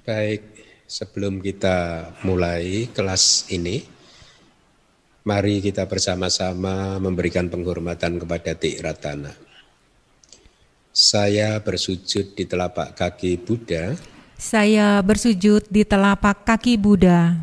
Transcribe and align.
Baik, 0.00 0.64
sebelum 0.88 1.44
kita 1.44 2.08
mulai 2.24 2.88
kelas 2.88 3.52
ini, 3.52 3.84
mari 5.28 5.60
kita 5.60 5.84
bersama-sama 5.84 6.96
memberikan 6.96 7.52
penghormatan 7.52 8.16
kepada 8.16 8.56
Tik 8.56 8.80
Ratana. 8.80 9.28
Saya 10.88 11.60
bersujud 11.60 12.32
di 12.32 12.48
telapak 12.48 12.96
kaki 12.96 13.44
Buddha. 13.44 13.92
Saya 14.40 15.04
bersujud 15.04 15.68
di 15.68 15.84
telapak 15.84 16.48
kaki 16.48 16.80
Buddha. 16.80 17.36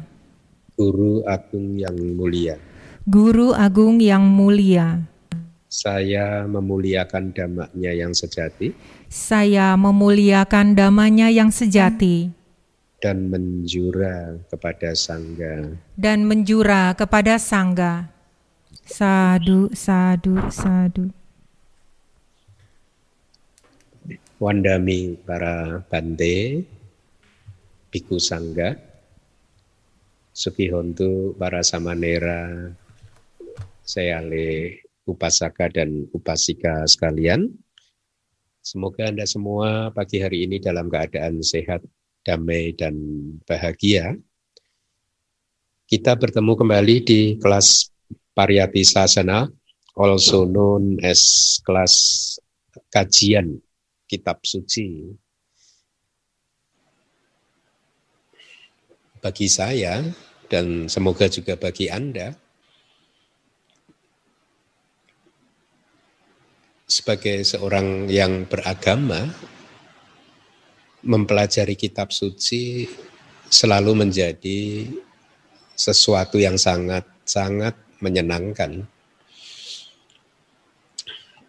Guru 0.74 1.22
Agung 1.30 1.78
yang 1.78 1.94
mulia. 1.94 2.58
Guru 3.06 3.54
Agung 3.54 4.02
yang 4.02 4.26
mulia. 4.26 5.06
Saya 5.70 6.50
memuliakan 6.50 7.38
damaknya 7.38 7.94
yang 7.94 8.18
sejati. 8.18 8.74
Saya 9.14 9.78
memuliakan 9.78 10.74
damanya 10.74 11.30
yang 11.30 11.54
sejati 11.54 12.37
dan 12.98 13.30
menjura 13.30 14.42
kepada 14.50 14.98
sangga. 14.98 15.78
Dan 15.94 16.26
menjura 16.26 16.98
kepada 16.98 17.38
sangga. 17.38 18.10
Sadu 18.88 19.70
sadu 19.76 20.40
sadu. 20.50 21.12
Wandami 24.38 25.18
para 25.26 25.82
bante 25.90 26.62
biku 27.90 28.22
sangga 28.22 28.78
sukihontu 30.38 31.34
para 31.42 31.66
samanera 31.66 32.70
sayale 33.82 34.78
upasaka 35.10 35.74
dan 35.74 36.06
upasika 36.14 36.86
sekalian. 36.86 37.50
Semoga 38.62 39.10
anda 39.10 39.26
semua 39.26 39.90
pagi 39.90 40.22
hari 40.22 40.46
ini 40.46 40.62
dalam 40.62 40.92
keadaan 40.92 41.42
sehat 41.42 41.82
damai 42.28 42.76
dan 42.76 42.92
bahagia. 43.48 44.20
Kita 45.88 46.20
bertemu 46.20 46.60
kembali 46.60 46.96
di 47.08 47.20
kelas 47.40 47.88
Pariyati 48.36 48.84
Sasana, 48.84 49.48
also 49.96 50.44
known 50.44 51.00
as 51.00 51.56
kelas 51.64 51.96
kajian 52.92 53.64
kitab 54.12 54.44
suci. 54.44 55.16
Bagi 59.24 59.48
saya 59.48 60.04
dan 60.52 60.92
semoga 60.92 61.32
juga 61.32 61.56
bagi 61.56 61.88
Anda, 61.88 62.36
sebagai 66.88 67.44
seorang 67.44 68.08
yang 68.08 68.48
beragama, 68.48 69.28
mempelajari 71.08 71.80
kitab 71.80 72.12
suci 72.12 72.84
selalu 73.48 74.04
menjadi 74.04 74.92
sesuatu 75.72 76.36
yang 76.36 76.60
sangat 76.60 77.08
sangat 77.24 77.74
menyenangkan. 78.04 78.84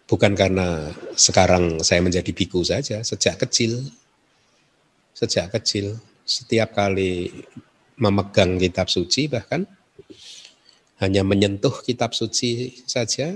Bukan 0.09 0.33
karena 0.33 0.89
sekarang 1.13 1.85
saya 1.85 2.01
menjadi 2.01 2.31
biku 2.33 2.65
saja, 2.65 3.03
sejak 3.05 3.45
kecil. 3.45 3.85
Sejak 5.13 5.51
kecil, 5.53 5.99
setiap 6.23 6.73
kali 6.73 7.43
memegang 7.99 8.55
kitab 8.55 8.87
suci 8.87 9.27
bahkan 9.27 9.67
hanya 11.03 11.27
menyentuh 11.27 11.83
kitab 11.83 12.15
suci 12.15 12.79
saja 12.87 13.35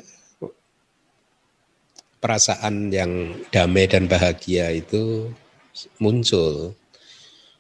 perasaan 2.24 2.88
yang 2.88 3.36
damai 3.52 3.92
dan 3.92 4.08
bahagia 4.08 4.72
itu 4.72 5.28
muncul. 5.98 6.78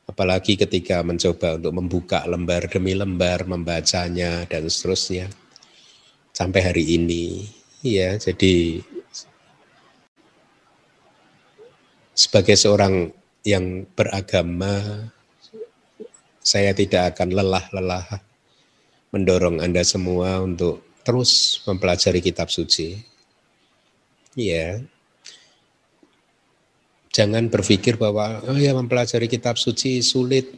Apalagi 0.03 0.59
ketika 0.59 0.99
mencoba 0.99 1.55
untuk 1.55 1.73
membuka 1.73 2.27
lembar 2.27 2.67
demi 2.67 2.91
lembar, 2.91 3.47
membacanya 3.47 4.43
dan 4.45 4.67
seterusnya. 4.67 5.31
Sampai 6.33 6.65
hari 6.65 6.97
ini, 6.97 7.47
ya, 7.85 8.17
jadi 8.17 8.81
sebagai 12.13 12.57
seorang 12.57 13.13
yang 13.45 13.85
beragama, 13.93 15.07
saya 16.43 16.75
tidak 16.75 17.15
akan 17.15 17.29
lelah-lelah 17.37 18.05
mendorong 19.13 19.61
Anda 19.61 19.85
semua 19.85 20.41
untuk 20.41 20.81
terus 21.05 21.61
mempelajari 21.69 22.19
kitab 22.19 22.49
suci. 22.49 22.97
Ya, 24.33 24.81
Jangan 27.13 27.45
berpikir 27.45 28.01
bahwa 28.01 28.41
oh 28.49 28.57
ya 28.57 28.73
mempelajari 28.73 29.29
kitab 29.29 29.61
suci 29.61 30.01
sulit, 30.01 30.49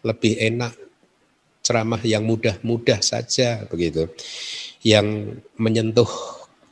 lebih 0.00 0.40
enak 0.40 0.72
ceramah 1.60 2.00
yang 2.00 2.24
mudah-mudah 2.24 3.04
saja 3.04 3.68
begitu. 3.68 4.08
Yang 4.80 5.38
menyentuh 5.60 6.08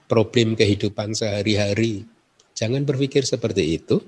problem 0.09 0.57
kehidupan 0.57 1.13
sehari-hari. 1.13 2.09
Jangan 2.57 2.89
berpikir 2.89 3.29
seperti 3.29 3.77
itu. 3.77 4.01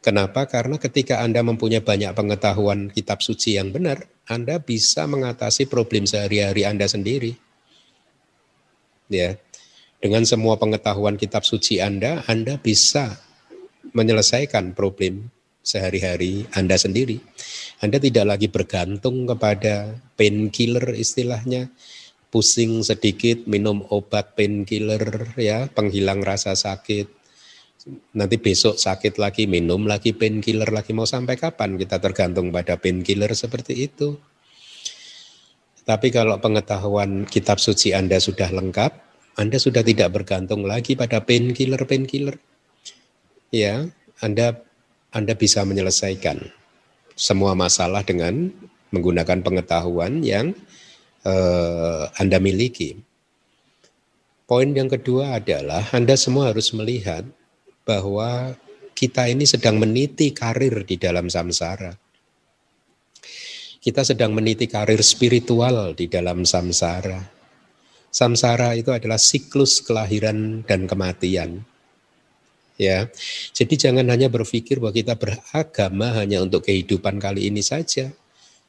Kenapa? 0.00 0.48
Karena 0.48 0.80
ketika 0.80 1.20
Anda 1.20 1.44
mempunyai 1.44 1.84
banyak 1.84 2.16
pengetahuan 2.16 2.88
kitab 2.88 3.20
suci 3.20 3.60
yang 3.60 3.68
benar, 3.68 4.08
Anda 4.24 4.56
bisa 4.56 5.04
mengatasi 5.04 5.68
problem 5.68 6.08
sehari-hari 6.08 6.64
Anda 6.64 6.88
sendiri. 6.88 7.36
Ya. 9.12 9.36
Dengan 10.00 10.24
semua 10.24 10.56
pengetahuan 10.56 11.20
kitab 11.20 11.44
suci 11.44 11.82
Anda, 11.82 12.24
Anda 12.30 12.56
bisa 12.56 13.27
menyelesaikan 13.92 14.72
problem 14.76 15.28
sehari-hari 15.68 16.48
Anda 16.56 16.80
sendiri. 16.80 17.20
Anda 17.84 18.00
tidak 18.00 18.24
lagi 18.24 18.48
bergantung 18.48 19.28
kepada 19.28 20.00
painkiller 20.16 20.96
istilahnya, 20.96 21.68
pusing 22.32 22.80
sedikit 22.80 23.44
minum 23.44 23.84
obat 23.92 24.32
painkiller 24.32 25.36
ya, 25.36 25.68
penghilang 25.68 26.24
rasa 26.24 26.56
sakit. 26.56 27.20
Nanti 28.16 28.36
besok 28.40 28.76
sakit 28.76 29.16
lagi 29.16 29.44
minum 29.48 29.84
lagi 29.88 30.12
painkiller 30.16 30.68
lagi 30.68 30.92
mau 30.92 31.08
sampai 31.08 31.40
kapan 31.40 31.76
kita 31.76 32.00
tergantung 32.00 32.48
pada 32.48 32.80
painkiller 32.80 33.32
seperti 33.32 33.88
itu. 33.88 34.16
Tapi 35.88 36.12
kalau 36.12 36.36
pengetahuan 36.36 37.24
kitab 37.24 37.56
suci 37.56 37.96
Anda 37.96 38.20
sudah 38.20 38.52
lengkap, 38.52 38.92
Anda 39.40 39.56
sudah 39.56 39.80
tidak 39.80 40.20
bergantung 40.20 40.68
lagi 40.68 40.92
pada 40.92 41.24
painkiller-painkiller 41.24 42.47
ya 43.48 43.88
Anda 44.20 44.60
Anda 45.12 45.32
bisa 45.32 45.64
menyelesaikan 45.64 46.52
semua 47.18 47.56
masalah 47.56 48.04
dengan 48.04 48.52
menggunakan 48.92 49.40
pengetahuan 49.40 50.20
yang 50.22 50.54
eh, 51.24 52.04
Anda 52.16 52.38
miliki. 52.38 52.96
Poin 54.48 54.72
yang 54.72 54.88
kedua 54.88 55.36
adalah 55.36 55.84
Anda 55.92 56.16
semua 56.16 56.52
harus 56.52 56.72
melihat 56.72 57.24
bahwa 57.84 58.56
kita 58.96 59.28
ini 59.28 59.44
sedang 59.44 59.76
meniti 59.76 60.32
karir 60.32 60.88
di 60.88 60.96
dalam 60.96 61.28
samsara. 61.28 61.92
Kita 63.78 64.02
sedang 64.02 64.32
meniti 64.32 64.66
karir 64.66 65.00
spiritual 65.04 65.92
di 65.92 66.08
dalam 66.08 66.48
samsara. 66.48 67.20
Samsara 68.08 68.72
itu 68.72 68.88
adalah 68.88 69.20
siklus 69.20 69.84
kelahiran 69.84 70.64
dan 70.64 70.88
kematian 70.88 71.67
ya. 72.78 73.10
Jadi 73.52 73.74
jangan 73.74 74.06
hanya 74.08 74.30
berpikir 74.30 74.78
bahwa 74.78 74.94
kita 74.94 75.18
beragama 75.18 76.14
hanya 76.16 76.40
untuk 76.40 76.64
kehidupan 76.64 77.18
kali 77.18 77.50
ini 77.50 77.60
saja. 77.60 78.08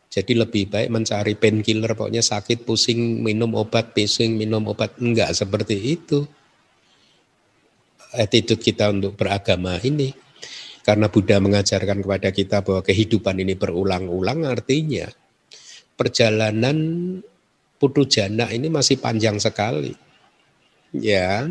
Jadi 0.09 0.33
lebih 0.33 0.73
baik 0.73 0.89
mencari 0.89 1.37
painkiller 1.37 1.93
pokoknya 1.93 2.25
sakit 2.25 2.65
pusing 2.65 3.21
minum 3.21 3.53
obat 3.53 3.93
pusing 3.93 4.35
minum 4.35 4.65
obat 4.65 4.97
enggak 4.97 5.37
seperti 5.37 5.77
itu. 5.77 6.25
Attitude 8.17 8.57
kita 8.57 8.89
untuk 8.89 9.13
beragama 9.13 9.77
ini. 9.85 10.09
Karena 10.81 11.05
Buddha 11.05 11.37
mengajarkan 11.37 12.01
kepada 12.01 12.33
kita 12.33 12.65
bahwa 12.65 12.81
kehidupan 12.81 13.37
ini 13.37 13.53
berulang-ulang 13.53 14.49
artinya 14.49 15.05
perjalanan 15.93 16.77
putu 17.77 18.07
jana 18.09 18.49
ini 18.49 18.71
masih 18.71 18.97
panjang 18.97 19.37
sekali. 19.37 19.93
Ya, 20.89 21.45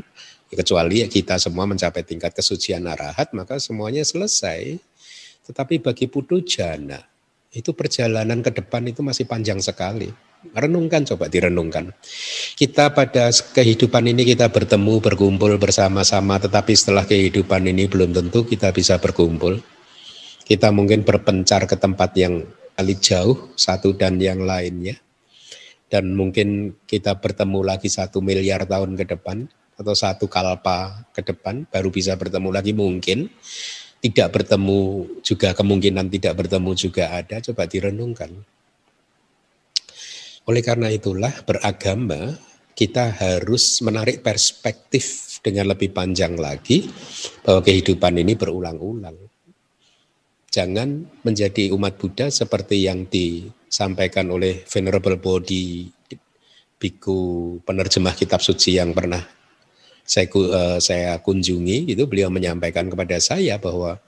kecuali 0.56 1.04
kita 1.04 1.36
semua 1.36 1.68
mencapai 1.68 2.00
tingkat 2.04 2.32
kesucian 2.32 2.88
arahat 2.88 3.32
maka 3.36 3.60
semuanya 3.60 4.00
selesai. 4.04 4.80
Tetapi 5.48 5.80
bagi 5.80 6.08
putu 6.08 6.44
jana 6.44 7.00
itu 7.52 7.72
perjalanan 7.72 8.44
ke 8.44 8.52
depan 8.52 8.84
itu 8.88 9.00
masih 9.00 9.24
panjang 9.24 9.60
sekali. 9.60 10.12
Renungkan 10.54 11.02
coba 11.02 11.26
direnungkan. 11.26 11.90
Kita 12.54 12.94
pada 12.94 13.32
kehidupan 13.32 14.06
ini 14.06 14.22
kita 14.22 14.52
bertemu 14.52 15.02
berkumpul 15.02 15.58
bersama-sama 15.58 16.38
tetapi 16.38 16.72
setelah 16.78 17.02
kehidupan 17.08 17.66
ini 17.66 17.90
belum 17.90 18.14
tentu 18.14 18.46
kita 18.46 18.70
bisa 18.70 19.00
berkumpul. 19.02 19.58
Kita 20.46 20.72
mungkin 20.72 21.04
berpencar 21.04 21.68
ke 21.68 21.76
tempat 21.76 22.16
yang 22.16 22.46
kali 22.78 22.94
jauh 22.96 23.52
satu 23.58 23.92
dan 23.98 24.22
yang 24.22 24.46
lainnya. 24.46 24.96
Dan 25.88 26.12
mungkin 26.12 26.76
kita 26.84 27.16
bertemu 27.16 27.64
lagi 27.64 27.88
satu 27.88 28.20
miliar 28.20 28.68
tahun 28.68 28.94
ke 28.94 29.16
depan 29.16 29.48
atau 29.78 29.94
satu 29.94 30.26
kalpa 30.26 31.06
ke 31.14 31.22
depan 31.22 31.62
baru 31.70 31.88
bisa 31.88 32.18
bertemu 32.18 32.48
lagi 32.50 32.74
mungkin. 32.74 33.30
tidak 33.98 34.30
bertemu 34.30 35.10
juga 35.26 35.50
kemungkinan 35.58 36.06
tidak 36.06 36.38
bertemu 36.38 36.70
juga 36.78 37.10
ada, 37.18 37.42
coba 37.42 37.66
direnungkan. 37.66 38.30
Oleh 40.46 40.62
karena 40.62 40.86
itulah 40.86 41.34
beragama 41.42 42.38
kita 42.78 43.10
harus 43.10 43.82
menarik 43.82 44.22
perspektif 44.22 45.36
dengan 45.42 45.74
lebih 45.74 45.90
panjang 45.90 46.38
lagi 46.38 46.86
bahwa 47.42 47.58
kehidupan 47.66 48.22
ini 48.22 48.38
berulang-ulang. 48.38 49.18
Jangan 50.46 51.20
menjadi 51.26 51.74
umat 51.74 51.98
Buddha 51.98 52.30
seperti 52.30 52.86
yang 52.86 53.10
disampaikan 53.10 54.30
oleh 54.30 54.62
Venerable 54.62 55.18
Bodhi 55.18 55.90
biku 56.78 57.58
penerjemah 57.66 58.14
kitab 58.14 58.38
suci 58.38 58.78
yang 58.78 58.94
pernah 58.94 59.37
saya 60.08 60.24
uh, 60.32 60.78
saya 60.80 61.20
kunjungi 61.20 61.92
itu 61.92 62.08
beliau 62.08 62.32
menyampaikan 62.32 62.88
kepada 62.88 63.20
saya 63.20 63.60
bahwa 63.60 64.00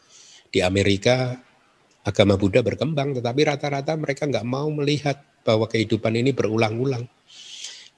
di 0.48 0.64
Amerika 0.64 1.36
agama 2.00 2.40
Buddha 2.40 2.64
berkembang 2.64 3.12
tetapi 3.12 3.40
rata-rata 3.44 3.92
mereka 4.00 4.24
nggak 4.24 4.48
mau 4.48 4.72
melihat 4.72 5.20
bahwa 5.44 5.68
kehidupan 5.68 6.16
ini 6.16 6.32
berulang-ulang. 6.32 7.04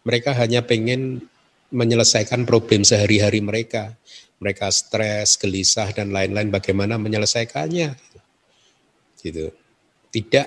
Mereka 0.03 0.35
hanya 0.35 0.67
pengen 0.67 1.23
menyelesaikan 1.71 2.43
problem 2.43 2.83
sehari-hari 2.83 3.39
mereka. 3.39 3.95
Mereka 4.43 4.67
stres, 4.75 5.39
gelisah 5.39 5.95
dan 5.95 6.11
lain-lain 6.11 6.51
bagaimana 6.51 6.99
menyelesaikannya. 6.99 7.95
Gitu. 9.23 9.55
Tidak 10.11 10.47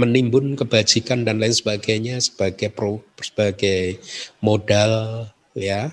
menimbun 0.00 0.56
kebajikan 0.56 1.28
dan 1.28 1.36
lain 1.36 1.52
sebagainya 1.52 2.16
sebagai 2.24 2.72
pro, 2.72 3.04
sebagai 3.20 4.00
modal 4.40 5.28
ya 5.52 5.92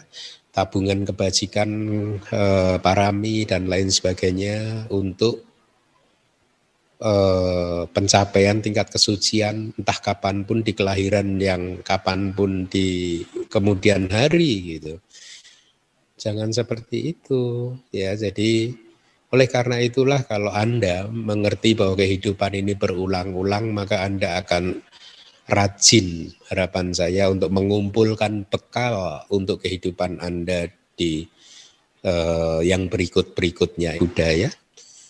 tabungan 0.58 1.06
kebajikan 1.06 1.70
eh, 2.18 2.76
parami 2.82 3.46
dan 3.46 3.70
lain 3.70 3.94
sebagainya 3.94 4.90
untuk 4.90 5.46
eh, 6.98 7.86
pencapaian 7.86 8.58
tingkat 8.58 8.90
kesucian 8.90 9.78
entah 9.78 10.00
kapan 10.02 10.42
pun 10.50 10.66
di 10.66 10.74
kelahiran 10.74 11.38
yang 11.38 11.86
kapan 11.86 12.34
pun 12.34 12.66
di 12.66 13.22
kemudian 13.54 14.10
hari 14.10 14.82
gitu. 14.82 14.98
Jangan 16.18 16.50
seperti 16.50 17.14
itu 17.14 17.78
ya. 17.94 18.18
Jadi 18.18 18.74
oleh 19.30 19.46
karena 19.46 19.78
itulah 19.78 20.26
kalau 20.26 20.50
anda 20.50 21.06
mengerti 21.06 21.78
bahwa 21.78 22.00
kehidupan 22.00 22.58
ini 22.58 22.74
berulang-ulang 22.74 23.70
maka 23.76 24.02
anda 24.02 24.42
akan 24.42 24.82
rajin 25.48 26.32
harapan 26.52 26.92
saya 26.92 27.32
untuk 27.32 27.50
mengumpulkan 27.52 28.48
bekal 28.52 29.24
untuk 29.32 29.64
kehidupan 29.64 30.20
Anda 30.20 30.68
di 30.94 31.24
uh, 32.04 32.60
yang 32.64 32.92
berikut-berikutnya 32.92 34.00
budaya. 34.04 34.52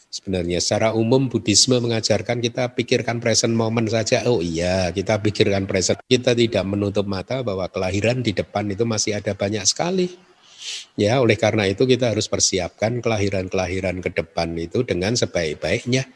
Sebenarnya 0.07 0.63
secara 0.63 0.95
umum 0.95 1.27
Buddhisme 1.27 1.77
mengajarkan 1.83 2.39
kita 2.39 2.73
pikirkan 2.73 3.19
present 3.19 3.53
moment 3.53 3.85
saja. 3.91 4.23
Oh 4.25 4.39
iya, 4.39 4.89
kita 4.89 5.19
pikirkan 5.19 5.67
present. 5.67 5.99
Kita 6.07 6.31
tidak 6.33 6.63
menutup 6.63 7.05
mata 7.05 7.43
bahwa 7.43 7.67
kelahiran 7.67 8.23
di 8.23 8.31
depan 8.33 8.71
itu 8.71 8.87
masih 8.87 9.19
ada 9.19 9.35
banyak 9.35 9.61
sekali. 9.67 10.07
Ya, 10.97 11.21
oleh 11.21 11.37
karena 11.37 11.69
itu 11.69 11.85
kita 11.85 12.11
harus 12.15 12.25
persiapkan 12.25 12.97
kelahiran-kelahiran 13.03 14.01
ke 14.01 14.09
depan 14.09 14.57
itu 14.57 14.81
dengan 14.81 15.13
sebaik-baiknya. 15.13 16.09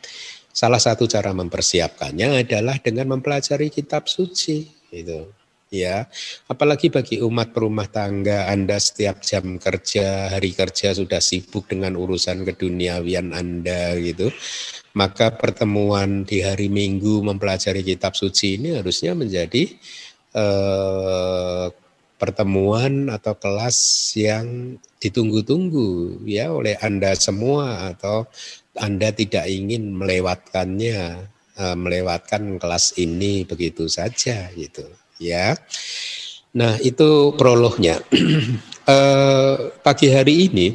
Salah 0.52 0.80
satu 0.80 1.08
cara 1.08 1.32
mempersiapkannya 1.32 2.44
adalah 2.44 2.78
dengan 2.80 3.16
mempelajari 3.18 3.72
kitab 3.72 4.12
suci 4.12 4.68
itu. 4.92 5.28
Ya, 5.72 6.12
apalagi 6.52 6.92
bagi 6.92 7.24
umat 7.24 7.56
perumah 7.56 7.88
tangga 7.88 8.52
Anda 8.52 8.76
setiap 8.76 9.24
jam 9.24 9.56
kerja, 9.56 10.28
hari 10.28 10.52
kerja 10.52 10.92
sudah 10.92 11.24
sibuk 11.24 11.72
dengan 11.72 11.96
urusan 11.96 12.44
keduniawian 12.44 13.32
Anda 13.32 13.96
gitu. 13.96 14.36
Maka 14.92 15.32
pertemuan 15.32 16.28
di 16.28 16.44
hari 16.44 16.68
Minggu 16.68 17.24
mempelajari 17.24 17.88
kitab 17.88 18.20
suci 18.20 18.60
ini 18.60 18.76
harusnya 18.76 19.16
menjadi 19.16 19.64
eh, 20.36 21.68
pertemuan 22.22 23.10
atau 23.10 23.34
kelas 23.34 24.12
yang 24.20 24.78
ditunggu-tunggu 25.02 26.22
ya 26.30 26.54
oleh 26.54 26.78
Anda 26.78 27.18
semua 27.18 27.90
atau 27.90 28.30
anda 28.78 29.12
tidak 29.12 29.48
ingin 29.50 29.92
melewatkannya, 29.96 31.28
eh, 31.58 31.76
melewatkan 31.76 32.62
kelas 32.62 32.96
ini 33.02 33.44
begitu 33.44 33.92
saja 33.92 34.48
gitu, 34.56 34.88
ya. 35.20 35.58
Nah 36.56 36.80
itu 36.80 37.36
prolognya. 37.36 38.00
eh, 38.96 39.56
pagi 39.84 40.08
hari 40.12 40.48
ini, 40.48 40.68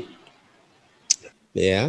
ya, 1.56 1.88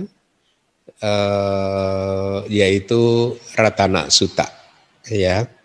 eh, 1.02 2.38
yaitu 2.48 3.36
Ratana 3.58 4.08
Suta, 4.08 4.48
ya 5.08 5.57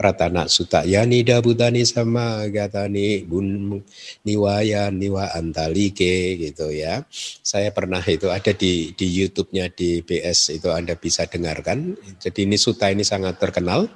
Ratana 0.00 0.48
Suta 0.48 0.80
Yani 0.88 1.20
Dabutani 1.20 1.84
sama 1.84 2.48
Gatani 2.48 3.28
Gun 3.28 3.76
Niwaya 4.24 4.88
Niwa 4.88 5.36
Antalike 5.36 6.40
gitu 6.40 6.72
ya. 6.72 7.04
Saya 7.44 7.68
pernah 7.68 8.00
itu 8.08 8.32
ada 8.32 8.56
di 8.56 8.96
di 8.96 9.06
YouTube-nya 9.20 9.68
di 9.76 10.00
BS 10.00 10.56
itu 10.56 10.72
Anda 10.72 10.96
bisa 10.96 11.28
dengarkan. 11.28 12.00
Jadi 12.16 12.48
ini 12.48 12.56
Suta 12.56 12.88
ini 12.88 13.04
sangat 13.04 13.36
terkenal. 13.36 13.92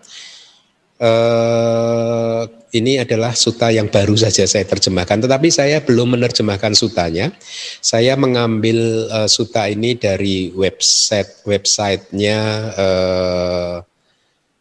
Uh, 0.95 2.47
ini 2.71 3.03
adalah 3.03 3.35
suta 3.35 3.67
yang 3.67 3.91
baru 3.91 4.15
saja 4.15 4.47
saya 4.47 4.63
terjemahkan, 4.63 5.27
tetapi 5.27 5.51
saya 5.51 5.83
belum 5.83 6.15
menerjemahkan 6.15 6.71
sutanya. 6.79 7.35
Saya 7.83 8.15
mengambil 8.15 9.11
uh, 9.11 9.27
suta 9.27 9.67
ini 9.67 9.99
dari 9.99 10.55
website 10.55 11.43
websitenya 11.43 12.39
uh, 12.79 13.75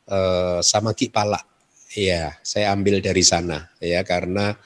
uh, 0.09 0.59
sama 0.63 0.91
Ki 0.95 1.07
Pala. 1.07 1.39
Ya, 1.93 2.33
saya 2.41 2.73
ambil 2.73 3.05
dari 3.05 3.21
sana 3.21 3.69
ya 3.77 4.01
karena 4.01 4.57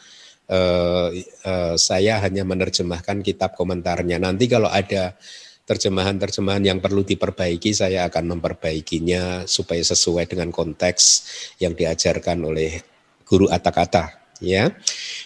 uh, 0.47 1.11
uh, 1.43 1.75
saya 1.75 2.23
hanya 2.23 2.47
menerjemahkan 2.47 3.19
kitab 3.19 3.53
komentarnya. 3.59 4.15
Nanti 4.15 4.47
kalau 4.47 4.71
ada 4.71 5.19
terjemahan-terjemahan 5.67 6.63
yang 6.63 6.79
perlu 6.79 7.03
diperbaiki, 7.03 7.75
saya 7.75 8.07
akan 8.07 8.39
memperbaikinya 8.39 9.43
supaya 9.43 9.83
sesuai 9.83 10.31
dengan 10.31 10.47
konteks 10.55 11.03
yang 11.59 11.75
diajarkan 11.75 12.39
oleh 12.47 12.79
guru 13.27 13.51
Atakata. 13.51 14.23
Ya, 14.37 14.69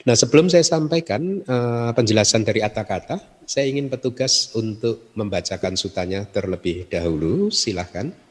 nah 0.07 0.15
sebelum 0.15 0.47
saya 0.47 0.63
sampaikan 0.63 1.43
uh, 1.43 1.91
penjelasan 1.91 2.47
dari 2.47 2.63
Atakata, 2.63 3.19
saya 3.43 3.67
ingin 3.67 3.91
petugas 3.91 4.55
untuk 4.55 5.11
membacakan 5.19 5.75
sutanya 5.75 6.23
terlebih 6.25 6.87
dahulu. 6.87 7.51
Silahkan. 7.51 8.30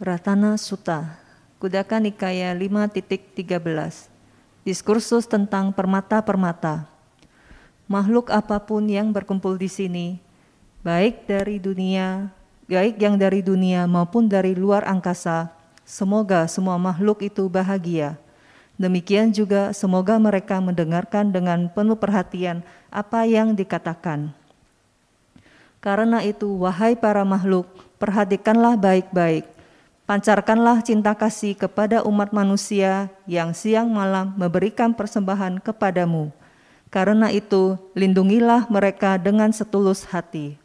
Ratana 0.00 0.56
Sutta, 0.56 1.20
Kudaka 1.60 2.00
Nikaya 2.00 2.56
5.13, 2.56 4.08
diskursus 4.64 5.28
tentang 5.28 5.76
permata-permata. 5.76 6.88
Makhluk 7.84 8.32
apa 8.32 8.56
pun 8.64 8.88
yang 8.88 9.12
berkumpul 9.12 9.60
di 9.60 9.68
sini, 9.68 10.16
baik 10.80 11.28
dari 11.28 11.60
dunia, 11.60 12.32
baik 12.64 12.96
yang 12.96 13.20
dari 13.20 13.44
dunia 13.44 13.84
maupun 13.84 14.24
dari 14.24 14.56
luar 14.56 14.88
angkasa, 14.88 15.52
semoga 15.84 16.48
semua 16.48 16.80
makhluk 16.80 17.20
itu 17.20 17.44
bahagia. 17.52 18.16
Demikian 18.80 19.36
juga 19.36 19.76
semoga 19.76 20.16
mereka 20.16 20.64
mendengarkan 20.64 21.28
dengan 21.28 21.68
penuh 21.68 22.00
perhatian 22.00 22.64
apa 22.88 23.28
yang 23.28 23.52
dikatakan. 23.52 24.32
Karena 25.84 26.24
itu, 26.24 26.48
wahai 26.56 26.96
para 26.96 27.20
makhluk, 27.20 27.68
perhatikanlah 28.00 28.80
baik-baik 28.80 29.59
Pancarkanlah 30.10 30.82
cinta 30.82 31.14
kasih 31.14 31.54
kepada 31.54 32.02
umat 32.02 32.34
manusia 32.34 33.14
yang 33.30 33.54
siang 33.54 33.86
malam 33.94 34.34
memberikan 34.34 34.90
persembahan 34.90 35.62
kepadamu. 35.62 36.34
Karena 36.90 37.30
itu, 37.30 37.78
lindungilah 37.94 38.66
mereka 38.66 39.14
dengan 39.22 39.54
setulus 39.54 40.02
hati. 40.10 40.58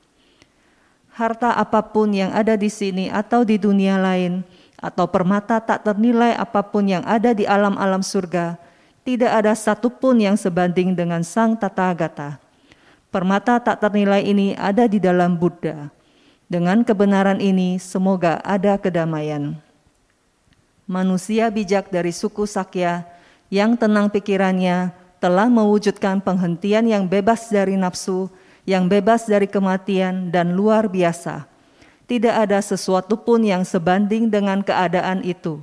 Harta 1.13 1.53
apa 1.53 1.77
pun 1.85 2.09
yang 2.09 2.33
ada 2.33 2.57
di 2.57 2.73
sini 2.73 3.05
atau 3.13 3.45
di 3.45 3.61
dunia 3.61 4.01
lain, 4.01 4.41
atau 4.81 5.05
permata 5.05 5.61
tak 5.61 5.85
ternilai 5.85 6.33
apa 6.33 6.65
pun 6.65 6.89
yang 6.89 7.05
ada 7.05 7.29
di 7.29 7.45
alam-alam 7.45 8.01
surga, 8.01 8.57
tidak 9.05 9.29
ada 9.29 9.53
satupun 9.53 10.25
yang 10.25 10.41
sebanding 10.41 10.97
dengan 10.97 11.21
Sang 11.21 11.53
Tata 11.53 11.93
Gata. 11.93 12.41
Permata 13.13 13.61
tak 13.61 13.77
ternilai 13.77 14.25
ini 14.25 14.57
ada 14.57 14.89
di 14.89 14.97
dalam 14.97 15.37
Buddha. 15.37 15.94
Dengan 16.55 16.87
kebenaran 16.87 17.43
ini, 17.43 17.75
semoga 17.83 18.39
ada 18.39 18.79
kedamaian. 18.79 19.59
Manusia 20.87 21.51
bijak 21.51 21.91
dari 21.91 22.15
suku 22.15 22.47
Sakya 22.47 23.03
yang 23.51 23.75
tenang 23.75 24.07
pikirannya 24.07 24.95
telah 25.19 25.51
mewujudkan 25.51 26.23
penghentian 26.23 26.87
yang 26.87 27.11
bebas 27.11 27.51
dari 27.51 27.75
nafsu, 27.75 28.31
yang 28.63 28.87
bebas 28.87 29.27
dari 29.27 29.51
kematian, 29.51 30.31
dan 30.31 30.55
luar 30.55 30.87
biasa. 30.87 31.43
Tidak 32.07 32.31
ada 32.31 32.63
sesuatu 32.63 33.19
pun 33.19 33.43
yang 33.43 33.67
sebanding 33.67 34.31
dengan 34.31 34.63
keadaan 34.63 35.27
itu. 35.27 35.59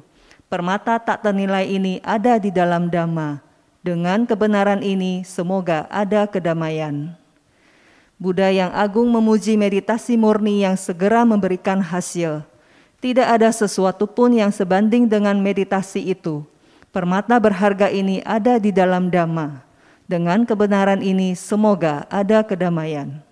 Permata 0.52 1.00
tak 1.00 1.25
ternilai 1.25 1.72
ini 1.72 2.04
ada 2.04 2.37
di 2.37 2.52
dalam 2.52 2.92
Dhamma. 2.92 3.40
Dengan 3.80 4.28
kebenaran 4.28 4.84
ini, 4.84 5.25
semoga 5.25 5.88
ada 5.88 6.28
kedamaian. 6.28 7.22
Buddha 8.21 8.52
yang 8.52 8.71
agung 8.73 9.09
memuji 9.09 9.57
meditasi 9.57 10.16
murni 10.16 10.62
yang 10.62 10.76
segera 10.76 11.25
memberikan 11.25 11.81
hasil. 11.81 12.45
Tidak 13.02 13.26
ada 13.26 13.50
sesuatu 13.50 14.07
pun 14.07 14.31
yang 14.31 14.54
sebanding 14.54 15.11
dengan 15.11 15.35
meditasi 15.40 16.12
itu. 16.12 16.47
Permata 16.92 17.40
berharga 17.40 17.88
ini 17.88 18.21
ada 18.23 18.61
di 18.61 18.71
dalam 18.71 19.09
Dhamma. 19.09 19.64
Dengan 20.04 20.45
kebenaran 20.45 21.00
ini, 21.00 21.33
semoga 21.33 22.04
ada 22.12 22.45
kedamaian. 22.45 23.25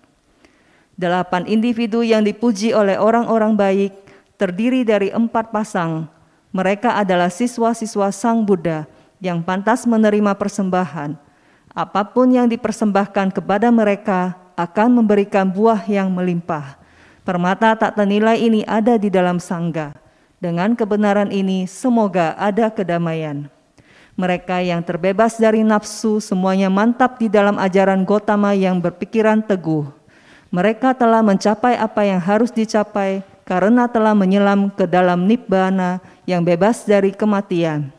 Delapan 0.97 1.45
individu 1.45 2.01
yang 2.01 2.25
dipuji 2.25 2.73
oleh 2.73 2.97
orang-orang 2.97 3.53
baik 3.53 3.93
terdiri 4.41 4.81
dari 4.81 5.13
empat 5.13 5.53
pasang. 5.53 6.09
Mereka 6.49 6.97
adalah 6.97 7.29
siswa-siswa 7.29 8.09
Sang 8.09 8.41
Buddha 8.41 8.89
yang 9.21 9.45
pantas 9.45 9.85
menerima 9.85 10.33
persembahan. 10.33 11.13
Apa 11.71 12.01
pun 12.09 12.33
yang 12.33 12.49
dipersembahkan 12.49 13.29
kepada 13.31 13.69
mereka 13.69 14.40
akan 14.57 15.01
memberikan 15.01 15.49
buah 15.49 15.83
yang 15.87 16.11
melimpah. 16.11 16.79
Permata 17.21 17.77
tak 17.77 17.95
ternilai 17.95 18.41
ini 18.41 18.65
ada 18.65 18.97
di 18.97 19.07
dalam 19.13 19.37
sangga. 19.37 19.93
Dengan 20.41 20.73
kebenaran 20.73 21.29
ini, 21.29 21.69
semoga 21.69 22.33
ada 22.33 22.73
kedamaian. 22.73 23.45
Mereka 24.17 24.65
yang 24.65 24.81
terbebas 24.81 25.37
dari 25.37 25.61
nafsu 25.61 26.17
semuanya 26.17 26.67
mantap 26.67 27.21
di 27.21 27.29
dalam 27.29 27.55
ajaran 27.61 28.03
Gotama 28.03 28.51
yang 28.57 28.81
berpikiran 28.81 29.39
teguh. 29.45 29.87
Mereka 30.51 30.97
telah 30.97 31.23
mencapai 31.23 31.79
apa 31.79 32.03
yang 32.03 32.19
harus 32.19 32.51
dicapai 32.51 33.23
karena 33.47 33.87
telah 33.87 34.11
menyelam 34.11 34.67
ke 34.67 34.83
dalam 34.83 35.29
nibbana 35.29 36.03
yang 36.27 36.43
bebas 36.43 36.83
dari 36.83 37.15
kematian. 37.15 37.93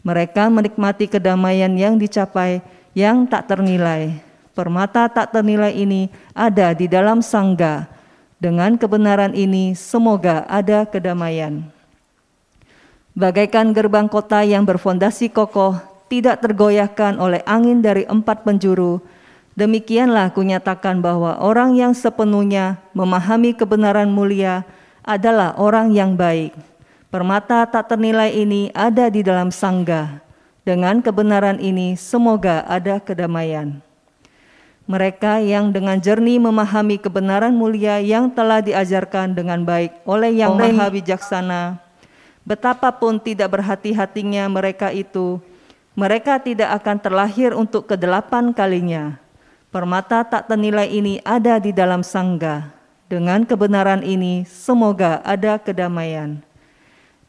Mereka 0.00 0.48
menikmati 0.48 1.04
kedamaian 1.04 1.70
yang 1.76 2.00
dicapai 2.00 2.64
yang 2.96 3.28
tak 3.28 3.52
ternilai. 3.52 4.29
Permata 4.60 5.08
tak 5.08 5.32
ternilai 5.32 5.72
ini 5.72 6.12
ada 6.36 6.76
di 6.76 6.84
dalam 6.84 7.24
sangga 7.24 7.88
dengan 8.36 8.76
kebenaran 8.76 9.32
ini, 9.32 9.72
semoga 9.72 10.44
ada 10.44 10.84
kedamaian. 10.84 11.64
Bagaikan 13.16 13.72
gerbang 13.72 14.04
kota 14.04 14.44
yang 14.44 14.68
berfondasi 14.68 15.32
kokoh, 15.32 15.80
tidak 16.12 16.44
tergoyahkan 16.44 17.16
oleh 17.16 17.40
angin 17.48 17.80
dari 17.80 18.04
empat 18.04 18.44
penjuru, 18.44 19.00
demikianlah 19.56 20.28
kunyatakan 20.36 21.00
bahwa 21.00 21.40
orang 21.40 21.80
yang 21.80 21.96
sepenuhnya 21.96 22.84
memahami 22.92 23.56
kebenaran 23.56 24.12
mulia 24.12 24.68
adalah 25.00 25.56
orang 25.56 25.88
yang 25.96 26.20
baik. 26.20 26.52
Permata 27.08 27.64
tak 27.64 27.96
ternilai 27.96 28.28
ini 28.36 28.68
ada 28.76 29.08
di 29.08 29.24
dalam 29.24 29.48
sangga. 29.48 30.20
Dengan 30.68 31.00
kebenaran 31.00 31.56
ini, 31.56 31.96
semoga 31.96 32.60
ada 32.68 33.00
kedamaian 33.00 33.80
mereka 34.90 35.38
yang 35.38 35.70
dengan 35.70 36.02
jernih 36.02 36.42
memahami 36.42 36.98
kebenaran 36.98 37.54
mulia 37.54 38.02
yang 38.02 38.26
telah 38.26 38.58
diajarkan 38.58 39.38
dengan 39.38 39.62
baik 39.62 40.02
oleh 40.02 40.34
Yang 40.34 40.58
Maha 40.58 40.86
Bijaksana. 40.90 41.62
Betapapun 42.42 43.22
tidak 43.22 43.54
berhati-hatinya 43.54 44.50
mereka 44.50 44.90
itu, 44.90 45.38
mereka 45.94 46.42
tidak 46.42 46.74
akan 46.82 46.98
terlahir 46.98 47.54
untuk 47.54 47.86
kedelapan 47.86 48.50
kalinya. 48.50 49.14
Permata 49.70 50.26
tak 50.26 50.50
ternilai 50.50 50.90
ini 50.90 51.22
ada 51.22 51.62
di 51.62 51.70
dalam 51.70 52.02
sangga. 52.02 52.74
Dengan 53.06 53.46
kebenaran 53.46 54.02
ini, 54.02 54.42
semoga 54.42 55.22
ada 55.22 55.54
kedamaian. 55.62 56.42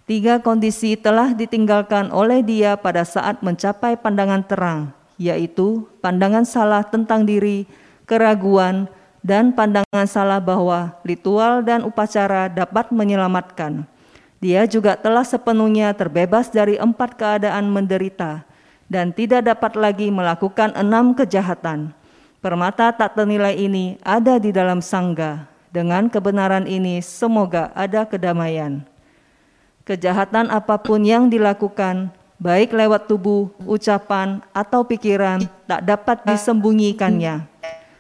Tiga 0.10 0.42
kondisi 0.42 0.98
telah 0.98 1.38
ditinggalkan 1.38 2.10
oleh 2.10 2.42
dia 2.42 2.74
pada 2.74 3.06
saat 3.06 3.46
mencapai 3.46 3.94
pandangan 4.02 4.42
terang, 4.42 4.90
yaitu 5.22 5.86
pandangan 6.02 6.42
salah 6.42 6.82
tentang 6.82 7.30
diri, 7.30 7.70
keraguan, 8.10 8.90
dan 9.22 9.54
pandangan 9.54 10.10
salah 10.10 10.42
bahwa 10.42 10.98
ritual 11.06 11.62
dan 11.62 11.86
upacara 11.86 12.50
dapat 12.50 12.90
menyelamatkan. 12.90 13.86
Dia 14.42 14.66
juga 14.66 14.98
telah 14.98 15.22
sepenuhnya 15.22 15.94
terbebas 15.94 16.50
dari 16.50 16.82
empat 16.82 17.14
keadaan 17.14 17.70
menderita 17.70 18.42
dan 18.90 19.14
tidak 19.14 19.46
dapat 19.46 19.78
lagi 19.78 20.10
melakukan 20.10 20.74
enam 20.74 21.14
kejahatan. 21.14 21.94
Permata 22.42 22.90
tak 22.90 23.14
ternilai 23.14 23.54
ini 23.54 24.02
ada 24.02 24.42
di 24.42 24.50
dalam 24.50 24.82
sangga. 24.82 25.46
Dengan 25.70 26.10
kebenaran 26.10 26.66
ini, 26.66 27.00
semoga 27.00 27.72
ada 27.78 28.04
kedamaian. 28.04 28.84
Kejahatan 29.86 30.52
apa 30.52 30.76
pun 30.82 31.06
yang 31.06 31.32
dilakukan, 31.32 32.12
baik 32.42 32.74
lewat 32.74 33.06
tubuh, 33.06 33.54
ucapan, 33.70 34.42
atau 34.50 34.82
pikiran, 34.82 35.46
tak 35.70 35.86
dapat 35.86 36.26
disembunyikannya. 36.26 37.46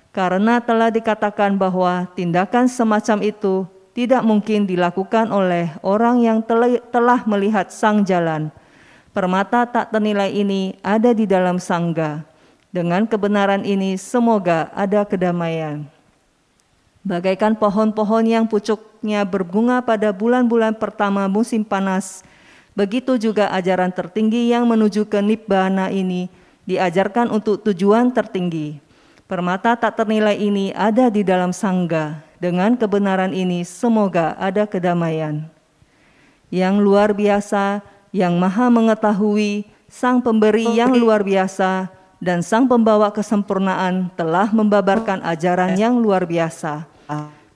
Karena 0.09 0.57
telah 0.59 0.89
dikatakan 0.89 1.55
bahwa 1.55 2.09
tindakan 2.17 2.65
semacam 2.65 3.21
itu 3.21 3.69
tidak 3.93 4.25
mungkin 4.25 4.65
dilakukan 4.65 5.29
oleh 5.29 5.71
orang 5.85 6.25
yang 6.25 6.41
telah 6.89 7.21
melihat 7.29 7.69
sang 7.69 8.01
jalan. 8.01 8.49
Permata 9.13 9.63
tak 9.69 9.93
ternilai 9.93 10.33
ini 10.33 10.75
ada 10.81 11.13
di 11.13 11.29
dalam 11.29 11.61
sangga. 11.61 12.25
Dengan 12.71 13.03
kebenaran 13.03 13.67
ini 13.67 13.99
semoga 13.99 14.71
ada 14.71 15.03
kedamaian. 15.03 15.83
Bagaikan 17.03 17.59
pohon-pohon 17.59 18.23
yang 18.23 18.47
pucuknya 18.47 19.27
berbunga 19.27 19.83
pada 19.83 20.15
bulan-bulan 20.15 20.79
pertama 20.79 21.27
musim 21.27 21.67
panas, 21.67 22.23
Begitu 22.71 23.19
juga 23.19 23.51
ajaran 23.51 23.91
tertinggi 23.91 24.47
yang 24.47 24.63
menuju 24.63 25.03
ke 25.11 25.19
Nibbana 25.19 25.91
ini 25.91 26.31
diajarkan 26.63 27.27
untuk 27.27 27.59
tujuan 27.67 28.15
tertinggi. 28.15 28.79
Permata 29.27 29.75
tak 29.75 29.99
ternilai 29.99 30.39
ini 30.39 30.71
ada 30.71 31.11
di 31.11 31.23
dalam 31.23 31.51
sangga. 31.51 32.23
Dengan 32.39 32.79
kebenaran 32.79 33.35
ini 33.35 33.67
semoga 33.67 34.33
ada 34.39 34.63
kedamaian. 34.65 35.45
Yang 36.47 36.75
luar 36.79 37.09
biasa, 37.11 37.83
yang 38.15 38.39
maha 38.39 38.67
mengetahui, 38.71 39.67
sang 39.91 40.23
pemberi 40.23 40.67
yang 40.73 40.95
luar 40.95 41.21
biasa, 41.27 41.91
dan 42.23 42.39
sang 42.39 42.65
pembawa 42.67 43.11
kesempurnaan 43.11 44.09
telah 44.15 44.49
membabarkan 44.51 45.21
ajaran 45.27 45.75
yang 45.75 45.99
luar 45.99 46.23
biasa. 46.23 46.87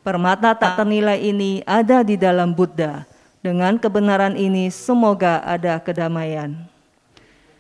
Permata 0.06 0.54
tak 0.54 0.80
ternilai 0.80 1.18
ini 1.18 1.66
ada 1.66 2.06
di 2.06 2.14
dalam 2.14 2.54
Buddha 2.54 3.15
dengan 3.46 3.78
kebenaran 3.78 4.34
ini 4.34 4.74
semoga 4.74 5.38
ada 5.46 5.78
kedamaian. 5.78 6.66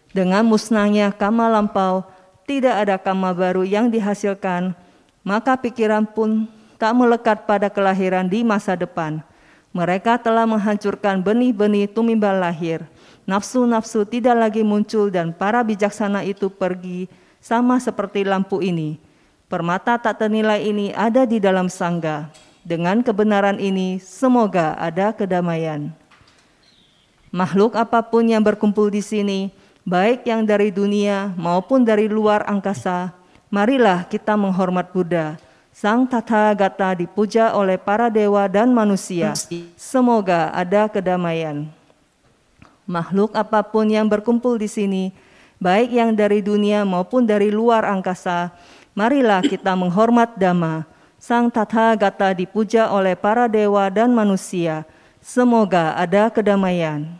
Dengan 0.09 0.41
musnahnya 0.41 1.13
kama 1.13 1.45
lampau, 1.45 2.01
tidak 2.49 2.73
ada 2.73 2.97
kama 2.97 3.29
baru 3.37 3.61
yang 3.61 3.93
dihasilkan, 3.93 4.73
maka 5.21 5.53
pikiran 5.53 6.01
pun 6.09 6.49
tak 6.81 6.89
melekat 6.97 7.45
pada 7.45 7.69
kelahiran 7.69 8.25
di 8.25 8.41
masa 8.41 8.73
depan. 8.73 9.21
Mereka 9.77 10.17
telah 10.25 10.49
menghancurkan 10.49 11.21
benih-benih 11.21 11.85
tumimbal 11.85 12.33
lahir. 12.33 12.81
Nafsu-nafsu 13.29 14.09
tidak 14.09 14.41
lagi 14.41 14.65
muncul 14.65 15.13
dan 15.13 15.37
para 15.37 15.61
bijaksana 15.61 16.25
itu 16.25 16.49
pergi 16.49 17.05
sama 17.37 17.77
seperti 17.77 18.25
lampu 18.25 18.57
ini. 18.65 18.97
Permata 19.45 20.01
tak 20.01 20.17
ternilai 20.17 20.65
ini 20.65 20.89
ada 20.97 21.29
di 21.29 21.37
dalam 21.37 21.69
sangga. 21.69 22.44
Dengan 22.65 23.05
kebenaran 23.05 23.61
ini, 23.61 24.01
semoga 24.01 24.73
ada 24.81 25.13
kedamaian. 25.13 25.93
Makhluk 27.29 27.77
apa 27.77 28.01
pun 28.01 28.25
yang 28.25 28.41
berkumpul 28.41 28.89
di 28.89 29.05
sini, 29.05 29.53
baik 29.85 30.25
yang 30.25 30.41
dari 30.41 30.73
dunia 30.73 31.29
maupun 31.37 31.85
dari 31.85 32.09
luar 32.09 32.41
angkasa, 32.49 33.13
marilah 33.53 34.09
kita 34.09 34.33
menghormat 34.33 34.89
Buddha. 34.89 35.37
Sang 35.69 36.09
Tata 36.09 36.57
Gata 36.57 36.97
dipuja 36.97 37.53
oleh 37.53 37.77
para 37.77 38.09
dewa 38.09 38.49
dan 38.49 38.73
manusia. 38.73 39.37
Semoga 39.77 40.49
ada 40.49 40.89
kedamaian. 40.89 41.69
Makhluk 42.89 43.37
apa 43.37 43.61
pun 43.61 43.85
yang 43.85 44.09
berkumpul 44.09 44.57
di 44.57 44.65
sini, 44.65 45.13
baik 45.61 45.93
yang 45.93 46.17
dari 46.17 46.41
dunia 46.41 46.81
maupun 46.81 47.29
dari 47.29 47.53
luar 47.53 47.85
angkasa, 47.85 48.49
marilah 48.97 49.45
kita 49.45 49.77
menghormat 49.77 50.33
Dhamma 50.33 50.94
Sang 51.19 51.49
Tathagata 51.49 52.35
dipuja 52.35 52.91
oleh 52.91 53.17
para 53.17 53.49
dewa 53.49 53.87
dan 53.89 54.13
manusia. 54.13 54.85
Semoga 55.23 55.97
ada 55.97 56.29
kedamaian. 56.29 57.17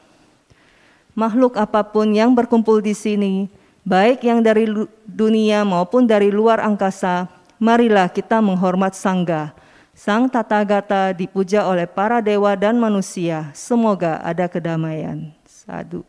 Makhluk 1.16 1.56
apa 1.56 1.82
pun 1.82 2.12
yang 2.12 2.36
berkumpul 2.36 2.84
di 2.84 2.92
sini, 2.92 3.48
baik 3.88 4.22
yang 4.28 4.44
dari 4.44 4.68
dunia 5.08 5.64
maupun 5.64 6.04
dari 6.04 6.28
luar 6.28 6.60
angkasa, 6.60 7.32
marilah 7.58 8.12
kita 8.12 8.44
menghormat 8.44 8.94
Sangga. 8.94 9.56
Sang 9.96 10.28
Tathagata 10.28 11.16
dipuja 11.16 11.64
oleh 11.64 11.88
para 11.88 12.20
dewa 12.20 12.52
dan 12.60 12.76
manusia. 12.76 13.48
Semoga 13.56 14.20
ada 14.20 14.52
kedamaian. 14.52 15.32
Sadu. 15.48 16.04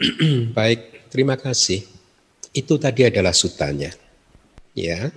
Baik, 0.56 1.12
terima 1.12 1.36
kasih. 1.36 1.84
Itu 2.56 2.80
tadi 2.80 3.04
adalah 3.04 3.36
sutanya. 3.36 3.92
Ya. 4.72 5.12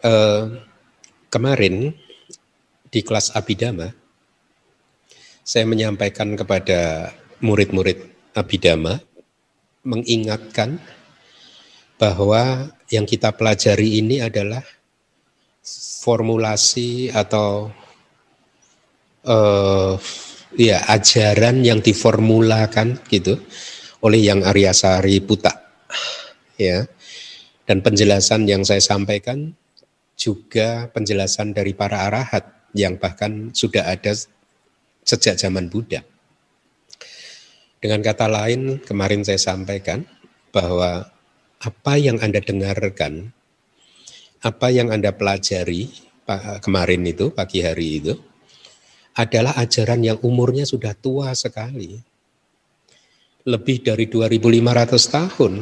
Uh, 0.00 0.64
kemarin 1.28 1.92
di 2.88 3.00
kelas 3.04 3.36
Abidama, 3.36 3.92
saya 5.44 5.68
menyampaikan 5.68 6.32
kepada 6.32 7.12
murid-murid 7.44 8.08
Abidama, 8.32 8.96
mengingatkan 9.84 10.80
bahwa 12.00 12.72
yang 12.88 13.04
kita 13.04 13.36
pelajari 13.36 14.00
ini 14.00 14.24
adalah 14.24 14.64
formulasi 16.00 17.12
atau 17.12 17.68
uh, 19.28 20.00
ya 20.54 20.82
ajaran 20.86 21.62
yang 21.66 21.82
diformulakan 21.82 23.02
gitu 23.10 23.38
oleh 24.04 24.20
yang 24.20 24.44
Arya 24.44 24.70
Sari 24.74 25.18
Puta 25.24 25.50
ya 26.60 26.86
dan 27.64 27.80
penjelasan 27.80 28.44
yang 28.44 28.62
saya 28.62 28.80
sampaikan 28.80 29.56
juga 30.14 30.88
penjelasan 30.94 31.56
dari 31.56 31.74
para 31.74 32.06
arahat 32.06 32.70
yang 32.76 32.98
bahkan 32.98 33.50
sudah 33.54 33.88
ada 33.88 34.14
sejak 35.04 35.38
zaman 35.38 35.70
Buddha. 35.70 36.02
Dengan 37.78 38.00
kata 38.00 38.26
lain, 38.26 38.80
kemarin 38.80 39.20
saya 39.22 39.36
sampaikan 39.36 40.08
bahwa 40.48 41.12
apa 41.60 41.92
yang 42.00 42.16
Anda 42.24 42.40
dengarkan, 42.40 43.28
apa 44.40 44.72
yang 44.72 44.88
Anda 44.88 45.12
pelajari 45.12 45.92
kemarin 46.64 47.04
itu, 47.04 47.28
pagi 47.28 47.60
hari 47.60 48.00
itu, 48.00 48.16
adalah 49.14 49.54
ajaran 49.58 50.02
yang 50.02 50.18
umurnya 50.22 50.66
sudah 50.66 50.94
tua 50.94 51.34
sekali. 51.34 51.98
Lebih 53.44 53.84
dari 53.84 54.08
2500 54.08 55.04
tahun 55.10 55.52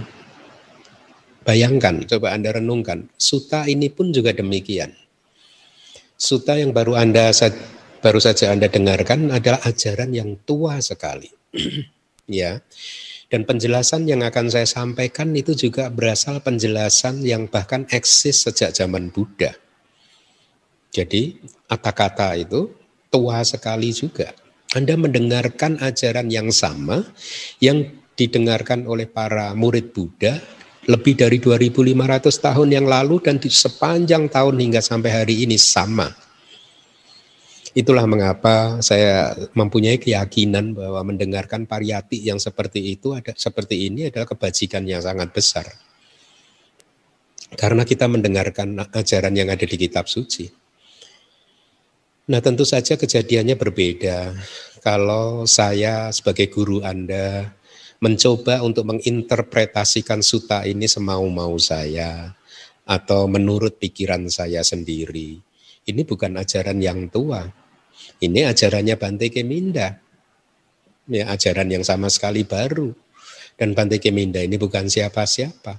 Bayangkan, 1.42 2.06
coba 2.06 2.38
Anda 2.38 2.54
renungkan, 2.54 3.10
suta 3.18 3.66
ini 3.66 3.90
pun 3.90 4.14
juga 4.14 4.30
demikian. 4.30 4.94
Suta 6.14 6.54
yang 6.54 6.70
baru 6.70 6.94
Anda 6.94 7.34
baru 7.98 8.22
saja 8.22 8.54
Anda 8.54 8.70
dengarkan 8.70 9.26
adalah 9.34 9.58
ajaran 9.66 10.14
yang 10.14 10.38
tua 10.46 10.78
sekali. 10.78 11.26
ya. 12.30 12.62
Dan 13.26 13.42
penjelasan 13.48 14.06
yang 14.06 14.22
akan 14.22 14.52
saya 14.52 14.68
sampaikan 14.68 15.34
itu 15.34 15.56
juga 15.56 15.90
berasal 15.90 16.44
penjelasan 16.44 17.24
yang 17.26 17.50
bahkan 17.50 17.88
eksis 17.90 18.46
sejak 18.46 18.76
zaman 18.76 19.08
Buddha. 19.10 19.56
Jadi, 20.92 21.40
kata-kata 21.64 22.36
itu 22.36 22.68
tua 23.12 23.44
sekali 23.44 23.92
juga. 23.92 24.32
Anda 24.72 24.96
mendengarkan 24.96 25.76
ajaran 25.84 26.32
yang 26.32 26.48
sama 26.48 27.04
yang 27.60 27.84
didengarkan 28.16 28.88
oleh 28.88 29.04
para 29.04 29.52
murid 29.52 29.92
Buddha 29.92 30.40
lebih 30.88 31.14
dari 31.14 31.38
2500 31.38 32.26
tahun 32.32 32.68
yang 32.72 32.86
lalu 32.88 33.22
dan 33.22 33.36
di 33.38 33.52
sepanjang 33.52 34.32
tahun 34.32 34.56
hingga 34.58 34.80
sampai 34.82 35.10
hari 35.12 35.44
ini 35.44 35.60
sama. 35.60 36.10
Itulah 37.72 38.04
mengapa 38.04 38.84
saya 38.84 39.32
mempunyai 39.56 39.96
keyakinan 39.96 40.76
bahwa 40.76 41.00
mendengarkan 41.08 41.64
pariyati 41.64 42.20
yang 42.20 42.36
seperti 42.36 42.96
itu 42.96 43.16
ada 43.16 43.32
seperti 43.32 43.88
ini 43.88 44.12
adalah 44.12 44.28
kebajikan 44.28 44.84
yang 44.84 45.00
sangat 45.00 45.32
besar. 45.32 45.64
Karena 47.52 47.84
kita 47.84 48.08
mendengarkan 48.08 48.76
ajaran 48.92 49.32
yang 49.36 49.48
ada 49.48 49.64
di 49.64 49.76
kitab 49.76 50.08
suci. 50.08 50.61
Nah, 52.22 52.38
tentu 52.38 52.62
saja 52.62 52.94
kejadiannya 52.94 53.58
berbeda. 53.58 54.30
Kalau 54.78 55.42
saya 55.42 56.06
sebagai 56.14 56.46
guru 56.54 56.78
Anda 56.78 57.50
mencoba 57.98 58.62
untuk 58.62 58.86
menginterpretasikan 58.94 60.22
suta 60.22 60.62
ini 60.62 60.86
semau-mau 60.86 61.58
saya 61.58 62.30
atau 62.86 63.26
menurut 63.26 63.78
pikiran 63.82 64.30
saya 64.30 64.62
sendiri. 64.62 65.42
Ini 65.82 66.02
bukan 66.06 66.38
ajaran 66.38 66.78
yang 66.78 67.10
tua. 67.10 67.42
Ini 68.22 68.46
ajarannya 68.54 68.94
Bante 68.94 69.26
Keminda. 69.26 69.98
Ya, 71.10 71.26
ajaran 71.26 71.74
yang 71.74 71.82
sama 71.82 72.06
sekali 72.06 72.46
baru. 72.46 72.94
Dan 73.58 73.74
Bante 73.74 73.98
Keminda 73.98 74.38
ini 74.38 74.62
bukan 74.62 74.86
siapa-siapa. 74.86 75.74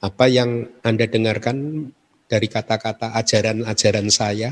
Apa 0.00 0.24
yang 0.28 0.72
Anda 0.80 1.04
dengarkan 1.04 1.88
dari 2.26 2.50
kata-kata 2.50 3.14
ajaran-ajaran 3.14 4.10
saya, 4.10 4.50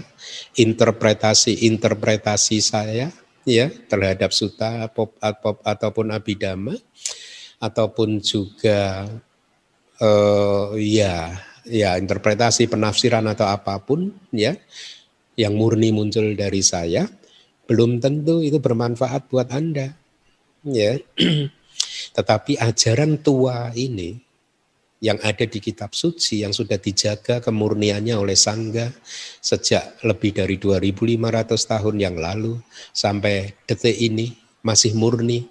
interpretasi-interpretasi 0.54 2.62
saya, 2.62 3.10
ya 3.44 3.68
terhadap 3.68 4.32
suta 4.32 4.88
pop, 4.90 5.14
pop 5.20 5.60
ataupun 5.62 6.16
abidama 6.16 6.74
ataupun 7.60 8.24
juga 8.24 9.04
uh, 10.00 10.72
ya 10.80 11.36
ya 11.64 11.96
interpretasi 12.00 12.68
penafsiran 12.68 13.24
atau 13.28 13.48
apa 13.48 13.78
pun 13.84 14.12
ya 14.32 14.56
yang 15.36 15.56
murni 15.56 15.92
muncul 15.92 16.32
dari 16.36 16.64
saya 16.64 17.08
belum 17.64 18.00
tentu 18.00 18.44
itu 18.44 18.60
bermanfaat 18.60 19.28
buat 19.28 19.48
Anda 19.52 19.92
ya. 20.64 21.00
Tetapi 22.16 22.60
ajaran 22.60 23.20
tua 23.20 23.72
ini 23.74 24.23
yang 25.04 25.20
ada 25.20 25.44
di 25.44 25.60
kitab 25.60 25.92
suci 25.92 26.40
yang 26.40 26.56
sudah 26.56 26.80
dijaga 26.80 27.44
kemurniannya 27.44 28.16
oleh 28.16 28.32
sangga 28.32 28.88
sejak 29.44 30.00
lebih 30.00 30.32
dari 30.32 30.56
2500 30.56 31.52
tahun 31.52 31.96
yang 32.00 32.16
lalu 32.16 32.56
sampai 32.96 33.52
detik 33.68 34.00
ini 34.00 34.32
masih 34.64 34.96
murni. 34.96 35.44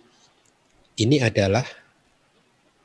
Ini 0.97 1.21
adalah 1.21 1.65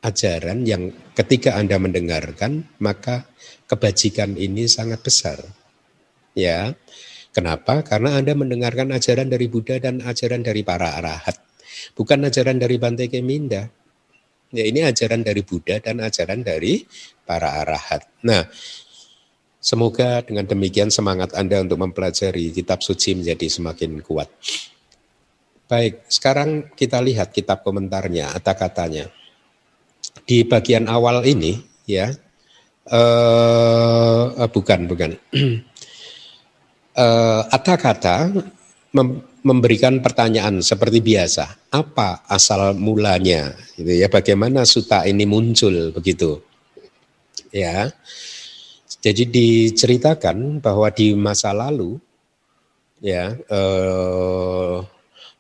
ajaran 0.05 0.69
yang 0.69 0.93
ketika 1.17 1.57
Anda 1.57 1.81
mendengarkan 1.81 2.69
maka 2.85 3.25
kebajikan 3.65 4.37
ini 4.37 4.69
sangat 4.69 5.01
besar. 5.01 5.41
Ya. 6.37 6.77
Kenapa? 7.33 7.81
Karena 7.85 8.21
Anda 8.21 8.37
mendengarkan 8.37 8.93
ajaran 8.93 9.29
dari 9.33 9.49
Buddha 9.49 9.81
dan 9.81 10.05
ajaran 10.05 10.45
dari 10.45 10.65
para 10.65 10.97
arahat. 10.97 11.39
Bukan 11.95 12.25
ajaran 12.25 12.61
dari 12.61 12.81
Bante 12.81 13.07
Keminda. 13.07 13.69
Ya, 14.49 14.65
ini 14.65 14.81
ajaran 14.81 15.21
dari 15.21 15.45
Buddha 15.45 15.77
dan 15.77 16.01
ajaran 16.01 16.41
dari 16.41 16.89
para 17.29 17.61
arahat. 17.61 18.09
Nah, 18.25 18.49
semoga 19.61 20.25
dengan 20.25 20.49
demikian 20.49 20.89
semangat 20.89 21.37
Anda 21.37 21.61
untuk 21.61 21.77
mempelajari 21.85 22.57
kitab 22.57 22.81
suci 22.81 23.13
menjadi 23.13 23.45
semakin 23.45 24.01
kuat. 24.01 24.33
Baik, 25.69 26.09
sekarang 26.09 26.73
kita 26.73 26.97
lihat 27.05 27.29
kitab 27.29 27.61
komentarnya, 27.61 28.33
kata 28.41 28.57
katanya. 28.57 29.05
Di 30.25 30.49
bagian 30.49 30.89
awal 30.89 31.29
ini, 31.29 31.61
ya, 31.85 32.09
uh, 32.89 34.49
bukan, 34.49 34.89
bukan. 34.89 35.13
uh, 36.97 37.43
kata-kata 38.99 39.39
memberikan 39.47 40.03
pertanyaan 40.03 40.61
seperti 40.61 40.99
biasa, 40.99 41.71
apa 41.71 42.27
asal 42.27 42.75
mulanya? 42.75 43.55
Gitu 43.79 44.03
ya, 44.03 44.11
bagaimana 44.11 44.67
suta 44.67 45.07
ini 45.07 45.25
muncul 45.25 45.95
begitu? 45.95 46.43
Ya. 47.55 47.95
Jadi 48.99 49.31
diceritakan 49.31 50.59
bahwa 50.59 50.91
di 50.91 51.15
masa 51.15 51.55
lalu 51.55 52.03
ya 52.99 53.31
eh, 53.31 54.77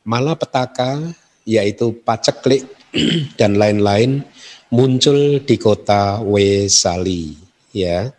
malapetaka 0.06 1.10
yaitu 1.42 1.90
paceklik 2.06 2.70
dan 3.40 3.58
lain-lain 3.58 4.22
muncul 4.70 5.42
di 5.42 5.58
kota 5.58 6.22
Wesali 6.22 7.34
ya. 7.74 8.14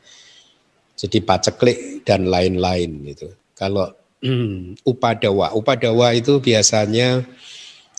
Jadi 1.00 1.24
paceklik 1.24 2.04
dan 2.04 2.28
lain-lain 2.28 3.16
gitu. 3.16 3.32
Kalau 3.56 3.88
upadawa. 4.84 5.56
Upadawa 5.56 6.12
itu 6.12 6.44
biasanya 6.44 7.24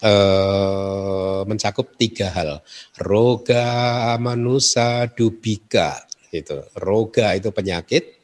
eh, 0.05 1.41
mencakup 1.49 1.97
tiga 1.97 2.29
hal. 2.33 2.61
Roga, 3.01 4.17
manusia, 4.21 5.09
dubika. 5.09 6.05
Itu. 6.31 6.61
Roga 6.77 7.35
itu 7.37 7.51
penyakit. 7.51 8.21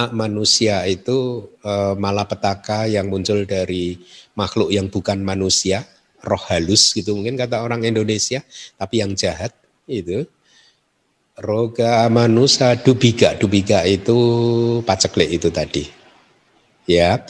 Ak 0.00 0.16
manusia 0.16 0.84
itu 0.88 1.48
eh, 1.64 1.94
malapetaka 1.96 2.88
yang 2.88 3.08
muncul 3.08 3.44
dari 3.48 4.00
makhluk 4.36 4.72
yang 4.72 4.88
bukan 4.92 5.20
manusia. 5.20 5.84
Roh 6.20 6.40
halus 6.52 6.92
gitu 6.92 7.16
mungkin 7.16 7.40
kata 7.40 7.64
orang 7.64 7.80
Indonesia. 7.88 8.44
Tapi 8.76 9.00
yang 9.00 9.16
jahat 9.16 9.56
itu. 9.88 10.28
Roga 11.40 12.04
manusia 12.12 12.76
dubika. 12.76 13.32
Dubika 13.32 13.80
itu 13.88 14.20
paceklik 14.84 15.40
itu 15.40 15.48
tadi 15.48 15.99
Ya. 16.90 17.22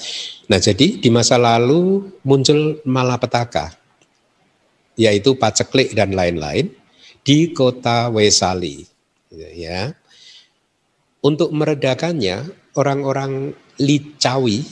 Nah, 0.48 0.56
jadi 0.56 0.96
di 0.96 1.12
masa 1.12 1.36
lalu 1.36 2.08
muncul 2.24 2.80
malapetaka 2.88 3.76
yaitu 4.96 5.36
paceklik 5.36 5.92
dan 5.92 6.16
lain-lain 6.16 6.72
di 7.20 7.52
kota 7.52 8.08
Wesali. 8.08 8.84
Ya. 9.32 9.92
Untuk 11.20 11.52
meredakannya, 11.52 12.48
orang-orang 12.76 13.52
Licawi, 13.80 14.64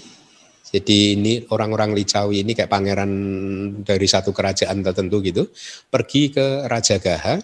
jadi 0.68 1.16
ini 1.16 1.44
orang-orang 1.48 1.92
Licawi 1.92 2.44
ini 2.44 2.52
kayak 2.56 2.72
pangeran 2.72 3.12
dari 3.84 4.04
satu 4.08 4.32
kerajaan 4.32 4.80
tertentu 4.80 5.20
gitu, 5.20 5.48
pergi 5.92 6.32
ke 6.32 6.68
Raja 6.68 6.96
Gaha, 7.00 7.40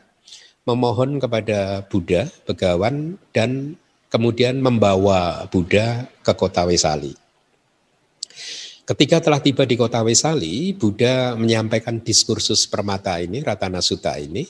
memohon 0.65 1.21
kepada 1.21 1.85
Buddha, 1.89 2.29
Begawan, 2.49 3.21
dan 3.37 3.77
kemudian 4.09 4.61
membawa 4.61 5.49
Buddha 5.53 6.09
ke 6.25 6.33
kota 6.33 6.65
Wesali. 6.65 7.24
Ketika 8.85 9.17
telah 9.17 9.41
tiba 9.41 9.65
di 9.65 9.81
kota 9.81 10.05
Wesali, 10.05 10.77
Buddha 10.77 11.33
menyampaikan 11.41 12.05
diskursus 12.05 12.69
permata 12.69 13.17
ini, 13.17 13.41
Ratana 13.41 13.81
Sutta 13.81 14.21
ini, 14.21 14.45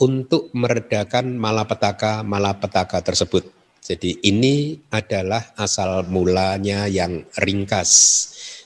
untuk 0.00 0.48
meredakan 0.56 1.36
malapetaka-malapetaka 1.36 3.04
tersebut. 3.04 3.44
Jadi 3.84 4.24
ini 4.24 4.80
adalah 4.88 5.52
asal 5.60 6.08
mulanya 6.08 6.88
yang 6.88 7.28
ringkas. 7.36 7.92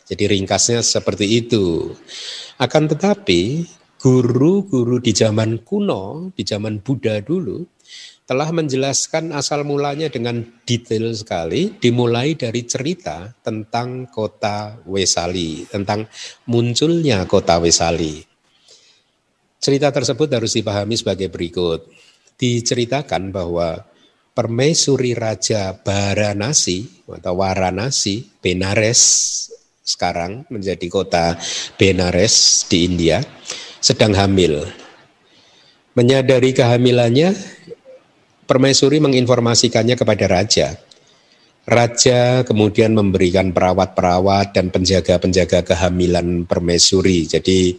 Jadi 0.06 0.38
ringkasnya 0.38 0.86
seperti 0.86 1.42
itu. 1.42 1.90
Akan 2.62 2.86
tetapi 2.86 3.66
guru-guru 3.98 5.02
di 5.02 5.10
zaman 5.10 5.66
kuno, 5.66 6.30
di 6.30 6.46
zaman 6.46 6.78
Buddha 6.78 7.18
dulu, 7.18 7.66
telah 8.28 8.52
menjelaskan 8.52 9.32
asal 9.32 9.64
mulanya 9.64 10.12
dengan 10.12 10.44
detail 10.68 11.16
sekali, 11.16 11.72
dimulai 11.80 12.36
dari 12.36 12.68
cerita 12.68 13.32
tentang 13.40 14.04
kota 14.12 14.76
Wesali, 14.84 15.64
tentang 15.64 16.04
munculnya 16.44 17.24
kota 17.24 17.56
Wesali. 17.56 18.20
Cerita 19.56 19.88
tersebut 19.88 20.28
harus 20.28 20.52
dipahami 20.52 21.00
sebagai 21.00 21.32
berikut. 21.32 21.88
Diceritakan 22.36 23.32
bahwa 23.32 23.88
permaisuri 24.36 25.16
Raja 25.16 25.72
Baranasi 25.72 27.08
atau 27.08 27.32
Waranasi, 27.32 28.44
Benares 28.44 29.00
sekarang 29.80 30.44
menjadi 30.52 30.84
kota 30.92 31.32
Benares 31.80 32.68
di 32.68 32.84
India, 32.84 33.24
sedang 33.80 34.12
hamil. 34.12 34.68
Menyadari 35.96 36.52
kehamilannya, 36.52 37.34
Permaisuri 38.48 38.96
menginformasikannya 38.96 39.92
kepada 39.92 40.24
raja. 40.24 40.72
Raja 41.68 42.48
kemudian 42.48 42.96
memberikan 42.96 43.52
perawat-perawat 43.52 44.56
dan 44.56 44.72
penjaga-penjaga 44.72 45.68
kehamilan 45.68 46.48
permaisuri. 46.48 47.28
Jadi 47.28 47.76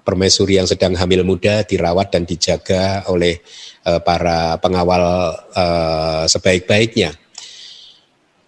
permaisuri 0.00 0.56
yang 0.56 0.64
sedang 0.64 0.96
hamil 0.96 1.20
muda 1.20 1.68
dirawat 1.68 2.16
dan 2.16 2.24
dijaga 2.24 3.04
oleh 3.12 3.44
uh, 3.84 4.00
para 4.00 4.56
pengawal 4.56 5.36
uh, 5.52 6.24
sebaik-baiknya. 6.24 7.12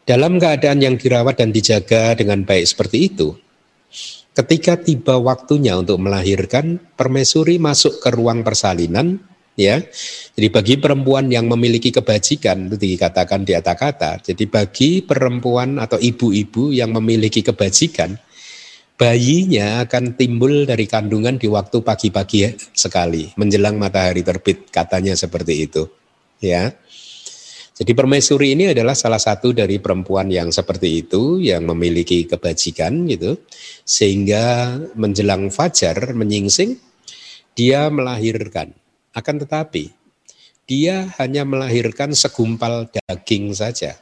Dalam 0.09 0.41
keadaan 0.41 0.81
yang 0.81 0.97
dirawat 0.97 1.37
dan 1.37 1.53
dijaga 1.53 2.17
dengan 2.17 2.49
baik 2.49 2.65
seperti 2.65 3.13
itu, 3.13 3.37
ketika 4.33 4.81
tiba 4.81 5.21
waktunya 5.21 5.77
untuk 5.77 6.01
melahirkan, 6.01 6.81
permaisuri 6.97 7.61
masuk 7.61 8.01
ke 8.01 8.09
ruang 8.09 8.41
persalinan 8.41 9.21
ya. 9.59 9.83
Jadi 10.39 10.49
bagi 10.55 10.75
perempuan 10.79 11.27
yang 11.27 11.51
memiliki 11.51 11.91
kebajikan 11.91 12.71
itu 12.71 12.79
dikatakan 12.79 13.43
di 13.43 13.59
atas 13.59 13.75
kata. 13.75 14.23
Jadi 14.23 14.47
bagi 14.47 15.03
perempuan 15.03 15.83
atau 15.83 15.99
ibu-ibu 15.99 16.71
yang 16.71 16.95
memiliki 16.95 17.43
kebajikan, 17.43 18.15
bayinya 18.95 19.83
akan 19.83 20.15
timbul 20.15 20.63
dari 20.63 20.87
kandungan 20.87 21.43
di 21.43 21.51
waktu 21.51 21.83
pagi-pagi 21.83 22.55
sekali, 22.71 23.35
menjelang 23.35 23.75
matahari 23.75 24.23
terbit, 24.23 24.71
katanya 24.71 25.19
seperti 25.19 25.67
itu. 25.67 25.91
Ya. 26.39 26.71
Jadi 27.79 27.95
permaisuri 27.95 28.59
ini 28.59 28.75
adalah 28.75 28.99
salah 28.99 29.23
satu 29.23 29.55
dari 29.55 29.79
perempuan 29.79 30.27
yang 30.35 30.51
seperti 30.51 31.07
itu, 31.07 31.39
yang 31.39 31.63
memiliki 31.63 32.27
kebajikan 32.27 33.07
gitu, 33.07 33.39
sehingga 33.87 34.75
menjelang 34.99 35.47
fajar 35.55 36.11
menyingsing, 36.11 36.75
dia 37.55 37.87
melahirkan 37.87 38.75
akan 39.19 39.43
tetapi 39.43 39.91
dia 40.69 41.09
hanya 41.17 41.49
melahirkan 41.49 42.13
segumpal 42.13 42.87
daging 42.93 43.57
saja 43.57 43.97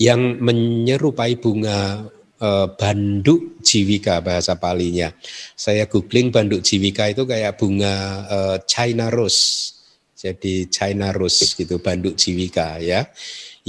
yang 0.00 0.40
menyerupai 0.40 1.36
bunga 1.36 2.08
e, 2.40 2.48
banduk 2.80 3.60
jiwika 3.60 4.24
bahasa 4.24 4.56
palinya. 4.56 5.12
Saya 5.52 5.84
googling 5.84 6.32
banduk 6.32 6.64
jiwika 6.64 7.12
itu 7.12 7.28
kayak 7.28 7.60
bunga 7.60 7.94
e, 8.24 8.38
China 8.64 9.12
rose. 9.12 9.76
Jadi 10.18 10.66
China 10.72 11.12
rose 11.12 11.54
gitu 11.54 11.78
banduk 11.78 12.16
jiwika 12.16 12.80
ya. 12.80 13.04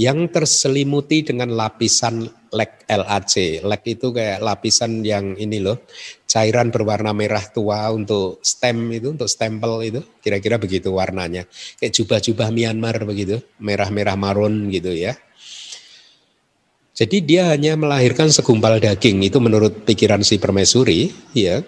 Yang 0.00 0.32
terselimuti 0.32 1.28
dengan 1.28 1.52
lapisan 1.52 2.24
lek 2.56 2.88
LAC. 2.88 3.60
Lek 3.60 3.82
itu 3.84 4.16
kayak 4.16 4.40
lapisan 4.40 5.04
yang 5.04 5.36
ini 5.36 5.60
loh 5.60 5.84
cairan 6.30 6.70
berwarna 6.70 7.10
merah 7.10 7.42
tua 7.42 7.90
untuk 7.90 8.38
stem 8.46 8.86
itu, 8.94 9.10
untuk 9.10 9.26
stempel 9.26 9.82
itu, 9.82 10.00
kira-kira 10.22 10.62
begitu 10.62 10.94
warnanya. 10.94 11.42
Kayak 11.82 11.98
jubah-jubah 11.98 12.54
Myanmar 12.54 13.02
begitu, 13.02 13.42
merah-merah 13.58 14.14
marun 14.14 14.70
gitu 14.70 14.94
ya. 14.94 15.18
Jadi 16.94 17.26
dia 17.26 17.50
hanya 17.50 17.74
melahirkan 17.74 18.30
segumpal 18.30 18.78
daging, 18.78 19.26
itu 19.26 19.42
menurut 19.42 19.82
pikiran 19.82 20.22
si 20.22 20.38
permaisuri, 20.38 21.10
ya. 21.34 21.66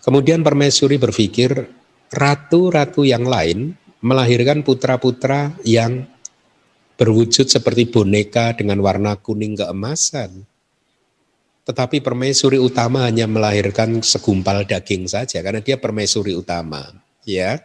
Kemudian 0.00 0.40
permaisuri 0.40 0.96
berpikir 0.96 1.68
ratu-ratu 2.08 3.04
yang 3.04 3.28
lain 3.28 3.76
melahirkan 4.00 4.64
putra-putra 4.64 5.52
yang 5.60 6.08
berwujud 6.96 7.52
seperti 7.52 7.92
boneka 7.92 8.56
dengan 8.56 8.80
warna 8.80 9.12
kuning 9.20 9.60
keemasan. 9.60 10.48
Tetapi 11.70 12.02
permaisuri 12.02 12.58
utama 12.58 13.06
hanya 13.06 13.30
melahirkan 13.30 14.02
segumpal 14.02 14.66
daging 14.66 15.06
saja 15.06 15.38
karena 15.38 15.62
dia 15.62 15.78
permaisuri 15.78 16.34
utama, 16.34 16.82
ya. 17.22 17.62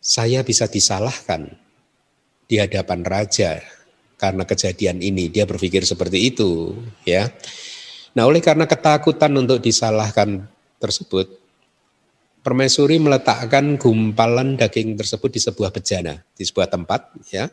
Saya 0.00 0.40
bisa 0.40 0.64
disalahkan 0.64 1.52
di 2.48 2.56
hadapan 2.56 3.04
raja 3.04 3.60
karena 4.16 4.48
kejadian 4.48 5.04
ini. 5.04 5.28
Dia 5.28 5.44
berpikir 5.44 5.84
seperti 5.84 6.32
itu, 6.32 6.80
ya. 7.04 7.28
Nah, 8.16 8.24
oleh 8.24 8.40
karena 8.40 8.64
ketakutan 8.64 9.36
untuk 9.36 9.60
disalahkan 9.60 10.48
tersebut, 10.80 11.28
permaisuri 12.40 12.96
meletakkan 13.04 13.76
gumpalan 13.76 14.56
daging 14.56 14.96
tersebut 14.96 15.28
di 15.28 15.44
sebuah 15.44 15.76
bejana, 15.76 16.24
di 16.32 16.40
sebuah 16.40 16.72
tempat, 16.72 17.20
ya. 17.28 17.52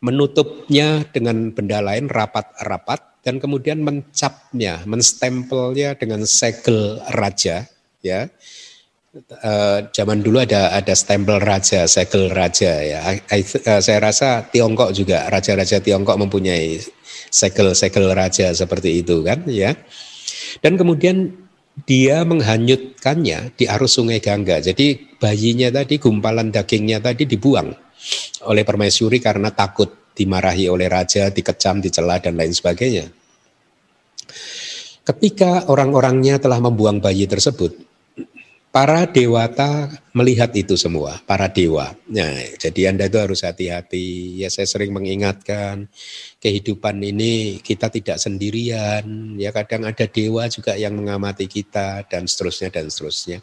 Menutupnya 0.00 1.04
dengan 1.12 1.52
benda 1.52 1.84
lain 1.84 2.08
rapat-rapat 2.08 3.09
dan 3.20 3.36
kemudian 3.36 3.84
mencapnya, 3.84 4.80
menstempelnya 4.88 5.96
dengan 5.96 6.24
segel 6.24 7.00
raja, 7.12 7.68
ya. 8.00 8.32
E, 9.20 9.52
zaman 9.90 10.22
dulu 10.22 10.40
ada 10.40 10.72
ada 10.72 10.94
stempel 10.96 11.42
raja, 11.42 11.84
segel 11.84 12.32
raja 12.32 12.80
ya. 12.80 12.98
I, 13.12 13.42
uh, 13.42 13.82
saya 13.82 13.98
rasa 13.98 14.46
Tiongkok 14.48 14.94
juga 14.94 15.26
raja-raja 15.26 15.82
Tiongkok 15.82 16.14
mempunyai 16.14 16.78
segel-segel 17.28 18.06
raja 18.14 18.54
seperti 18.54 19.02
itu 19.02 19.26
kan 19.26 19.44
ya. 19.50 19.74
Dan 20.62 20.78
kemudian 20.78 21.34
dia 21.84 22.22
menghanyutkannya 22.26 23.54
di 23.54 23.64
arus 23.66 23.98
sungai 24.00 24.18
Gangga. 24.18 24.60
Jadi 24.60 25.16
bayinya 25.20 25.70
tadi, 25.70 26.00
gumpalan 26.00 26.50
dagingnya 26.50 27.02
tadi 27.02 27.24
dibuang 27.28 27.70
oleh 28.48 28.64
permaisuri 28.64 29.20
karena 29.20 29.52
takut 29.52 29.99
dimarahi 30.14 30.68
oleh 30.70 30.86
raja, 30.90 31.28
dikecam, 31.30 31.80
dicela 31.80 32.18
dan 32.18 32.36
lain 32.36 32.52
sebagainya. 32.52 33.08
Ketika 35.00 35.66
orang-orangnya 35.66 36.38
telah 36.38 36.62
membuang 36.62 37.02
bayi 37.02 37.26
tersebut, 37.26 37.74
para 38.70 39.02
dewata 39.10 39.90
melihat 40.14 40.54
itu 40.54 40.78
semua, 40.78 41.18
para 41.26 41.50
dewa. 41.50 41.90
Nah, 42.06 42.54
jadi 42.54 42.94
Anda 42.94 43.10
itu 43.10 43.18
harus 43.18 43.42
hati-hati. 43.42 44.38
Ya 44.38 44.48
saya 44.48 44.70
sering 44.70 44.94
mengingatkan 44.94 45.90
kehidupan 46.38 47.02
ini 47.02 47.58
kita 47.58 47.90
tidak 47.90 48.22
sendirian. 48.22 49.34
Ya 49.36 49.50
kadang 49.50 49.86
ada 49.90 50.06
dewa 50.06 50.46
juga 50.46 50.78
yang 50.78 50.94
mengamati 50.94 51.50
kita 51.50 52.06
dan 52.06 52.30
seterusnya 52.30 52.70
dan 52.70 52.86
seterusnya. 52.86 53.42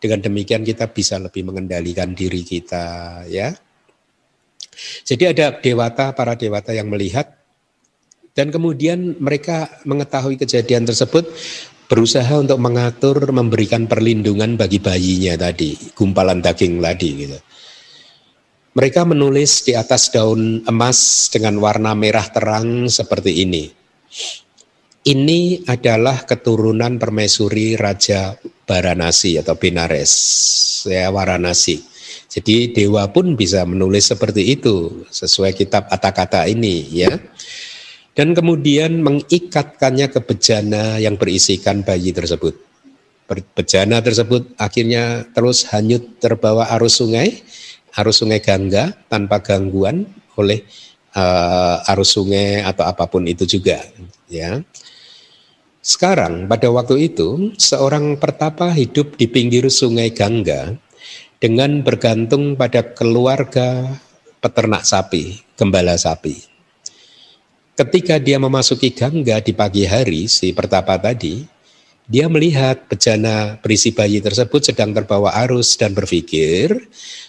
Dengan 0.00 0.20
demikian 0.20 0.64
kita 0.64 0.88
bisa 0.92 1.16
lebih 1.20 1.44
mengendalikan 1.44 2.12
diri 2.12 2.44
kita, 2.44 3.24
ya. 3.28 3.52
Jadi 5.06 5.24
ada 5.30 5.54
dewata, 5.58 6.12
para 6.14 6.34
dewata 6.34 6.74
yang 6.74 6.90
melihat 6.90 7.44
dan 8.34 8.50
kemudian 8.50 9.14
mereka 9.22 9.70
mengetahui 9.86 10.34
kejadian 10.34 10.82
tersebut 10.84 11.30
berusaha 11.86 12.34
untuk 12.34 12.58
mengatur 12.58 13.30
memberikan 13.30 13.86
perlindungan 13.86 14.58
bagi 14.58 14.82
bayinya 14.82 15.38
tadi, 15.38 15.78
gumpalan 15.94 16.42
daging 16.42 16.82
tadi 16.82 17.08
gitu. 17.14 17.38
Mereka 18.74 19.06
menulis 19.06 19.62
di 19.62 19.78
atas 19.78 20.10
daun 20.10 20.66
emas 20.66 21.30
dengan 21.30 21.62
warna 21.62 21.94
merah 21.94 22.26
terang 22.26 22.90
seperti 22.90 23.46
ini. 23.46 23.70
Ini 25.04 25.68
adalah 25.70 26.26
keturunan 26.26 26.98
permaisuri 26.98 27.78
Raja 27.78 28.34
Baranasi 28.42 29.38
atau 29.38 29.54
Benares, 29.54 30.10
ya 30.90 31.12
Waranasi. 31.14 31.93
Jadi 32.34 32.74
dewa 32.74 33.06
pun 33.14 33.38
bisa 33.38 33.62
menulis 33.62 34.10
seperti 34.10 34.58
itu 34.58 35.06
sesuai 35.06 35.54
kitab 35.54 35.86
kata-kata 35.86 36.50
ini 36.50 36.82
ya. 36.90 37.14
Dan 38.10 38.34
kemudian 38.34 38.98
mengikatkannya 39.06 40.10
ke 40.10 40.18
bejana 40.18 40.98
yang 40.98 41.14
berisikan 41.14 41.86
bayi 41.86 42.10
tersebut. 42.10 42.58
Bejana 43.54 44.02
tersebut 44.02 44.50
akhirnya 44.58 45.30
terus 45.30 45.62
hanyut 45.70 46.18
terbawa 46.18 46.74
arus 46.74 46.98
sungai, 46.98 47.46
arus 47.94 48.18
sungai 48.18 48.42
Gangga 48.42 48.90
tanpa 49.06 49.38
gangguan 49.38 50.02
oleh 50.34 50.66
uh, 51.14 51.90
arus 51.94 52.18
sungai 52.18 52.66
atau 52.66 52.82
apa 52.82 53.06
pun 53.06 53.30
itu 53.30 53.46
juga 53.46 53.78
ya. 54.26 54.58
Sekarang 55.84 56.50
pada 56.50 56.66
waktu 56.74 57.14
itu 57.14 57.54
seorang 57.60 58.18
pertapa 58.18 58.74
hidup 58.74 59.14
di 59.14 59.30
pinggir 59.30 59.70
sungai 59.70 60.10
Gangga 60.10 60.74
dengan 61.44 61.84
bergantung 61.84 62.56
pada 62.56 62.80
keluarga 62.96 64.00
peternak 64.40 64.88
sapi, 64.88 65.44
gembala 65.60 65.92
sapi. 65.92 66.40
Ketika 67.76 68.16
dia 68.16 68.40
memasuki 68.40 68.96
Gangga 68.96 69.44
di 69.44 69.52
pagi 69.52 69.84
hari, 69.84 70.24
si 70.24 70.56
pertapa 70.56 70.96
tadi, 70.96 71.44
dia 72.08 72.32
melihat 72.32 72.88
bejana 72.88 73.60
berisi 73.60 73.92
bayi 73.92 74.24
tersebut 74.24 74.72
sedang 74.72 74.96
terbawa 74.96 75.36
arus 75.44 75.76
dan 75.76 75.92
berpikir 75.92 76.80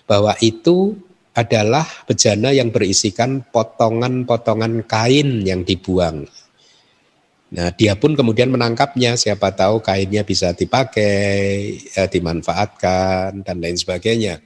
bahwa 0.07 0.31
itu 0.39 0.95
adalah 1.35 1.83
bejana 2.07 2.55
yang 2.55 2.71
berisikan 2.71 3.43
potongan-potongan 3.51 4.87
kain 4.87 5.43
yang 5.43 5.67
dibuang 5.67 6.23
Nah, 7.53 7.69
dia 7.69 7.93
pun 7.93 8.17
kemudian 8.17 8.49
menangkapnya, 8.49 9.13
siapa 9.13 9.53
tahu 9.53 9.77
kainnya 9.77 10.25
bisa 10.25 10.51
dipakai, 10.57 11.77
ya, 11.93 12.09
dimanfaatkan, 12.09 13.45
dan 13.45 13.55
lain 13.61 13.77
sebagainya. 13.77 14.41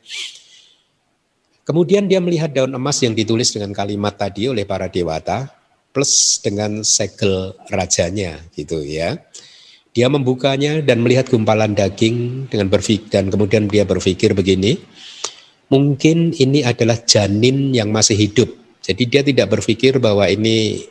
Kemudian 1.63 2.11
dia 2.11 2.19
melihat 2.19 2.51
daun 2.51 2.75
emas 2.75 2.99
yang 2.99 3.15
ditulis 3.15 3.55
dengan 3.55 3.71
kalimat 3.71 4.19
tadi 4.19 4.51
oleh 4.51 4.67
para 4.67 4.91
dewata, 4.91 5.47
plus 5.95 6.43
dengan 6.43 6.83
segel 6.83 7.55
rajanya, 7.71 8.43
gitu 8.51 8.83
ya. 8.83 9.15
Dia 9.95 10.11
membukanya 10.11 10.83
dan 10.83 10.99
melihat 10.99 11.31
gumpalan 11.31 11.73
daging 11.73 12.45
dengan 12.51 12.67
berpikir 12.67 13.09
dan 13.09 13.31
kemudian 13.31 13.65
dia 13.65 13.87
berpikir 13.87 14.35
begini, 14.37 14.77
mungkin 15.71 16.35
ini 16.35 16.67
adalah 16.67 16.99
janin 17.07 17.71
yang 17.73 17.89
masih 17.89 18.19
hidup. 18.19 18.49
Jadi 18.83 19.03
dia 19.07 19.21
tidak 19.25 19.49
berpikir 19.49 19.97
bahwa 19.97 20.29
ini 20.29 20.83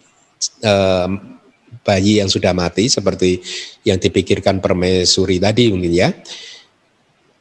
um, 0.66 1.37
bayi 1.84 2.20
yang 2.22 2.30
sudah 2.30 2.54
mati 2.54 2.86
seperti 2.86 3.42
yang 3.84 3.98
dipikirkan 3.98 4.62
permaisuri 4.62 5.38
tadi 5.38 5.70
mungkin 5.70 5.92
ya. 5.94 6.10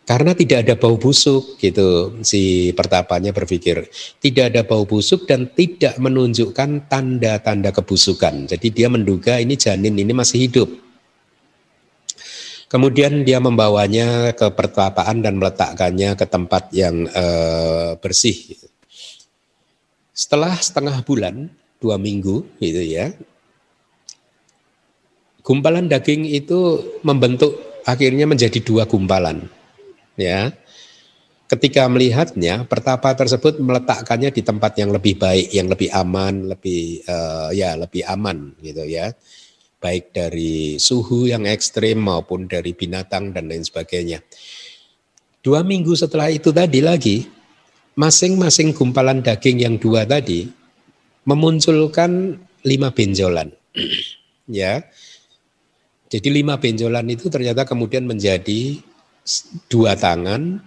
Karena 0.08 0.32
tidak 0.32 0.64
ada 0.64 0.80
bau 0.80 0.96
busuk 0.96 1.60
gitu 1.60 2.16
si 2.24 2.72
pertapanya 2.72 3.36
berpikir. 3.36 3.92
Tidak 4.24 4.56
ada 4.56 4.64
bau 4.64 4.88
busuk 4.88 5.28
dan 5.28 5.52
tidak 5.52 6.00
menunjukkan 6.00 6.88
tanda-tanda 6.88 7.76
kebusukan. 7.76 8.48
Jadi 8.48 8.68
dia 8.72 8.88
menduga 8.88 9.36
ini 9.36 9.60
janin 9.60 10.00
ini 10.00 10.16
masih 10.16 10.48
hidup. 10.48 10.72
Kemudian 12.72 13.28
dia 13.28 13.44
membawanya 13.44 14.32
ke 14.32 14.48
pertapaan 14.52 15.20
dan 15.20 15.40
meletakkannya 15.40 16.16
ke 16.16 16.26
tempat 16.28 16.72
yang 16.72 17.04
uh, 17.12 18.00
bersih. 18.00 18.36
Setelah 20.16 20.56
setengah 20.56 21.04
bulan, 21.04 21.52
dua 21.84 22.00
minggu 22.00 22.44
gitu 22.64 22.80
ya, 22.84 23.12
Gumpalan 25.48 25.88
daging 25.88 26.28
itu 26.28 26.84
membentuk 27.08 27.56
akhirnya 27.88 28.28
menjadi 28.28 28.60
dua 28.60 28.84
gumpalan. 28.84 29.48
Ya. 30.20 30.52
Ketika 31.48 31.88
melihatnya, 31.88 32.68
pertapa 32.68 33.16
tersebut 33.16 33.64
meletakkannya 33.64 34.36
di 34.36 34.44
tempat 34.44 34.76
yang 34.76 34.92
lebih 34.92 35.16
baik, 35.16 35.48
yang 35.56 35.72
lebih 35.72 35.88
aman, 35.96 36.52
lebih 36.52 37.00
uh, 37.08 37.56
ya 37.56 37.80
lebih 37.80 38.04
aman 38.04 38.60
gitu 38.60 38.84
ya. 38.84 39.16
Baik 39.80 40.12
dari 40.12 40.76
suhu 40.76 41.32
yang 41.32 41.48
ekstrim 41.48 42.04
maupun 42.04 42.52
dari 42.52 42.76
binatang 42.76 43.32
dan 43.32 43.48
lain 43.48 43.64
sebagainya. 43.64 44.20
Dua 45.40 45.64
minggu 45.64 45.96
setelah 45.96 46.28
itu 46.28 46.52
tadi 46.52 46.84
lagi, 46.84 47.24
masing-masing 47.96 48.76
gumpalan 48.76 49.24
daging 49.24 49.64
yang 49.64 49.80
dua 49.80 50.04
tadi 50.04 50.52
memunculkan 51.24 52.36
lima 52.68 52.92
benjolan. 52.92 53.56
ya, 54.52 54.84
jadi 56.08 56.30
lima 56.32 56.56
benjolan 56.56 57.08
itu 57.12 57.28
ternyata 57.28 57.68
kemudian 57.68 58.08
menjadi 58.08 58.80
dua 59.68 60.00
tangan, 60.00 60.64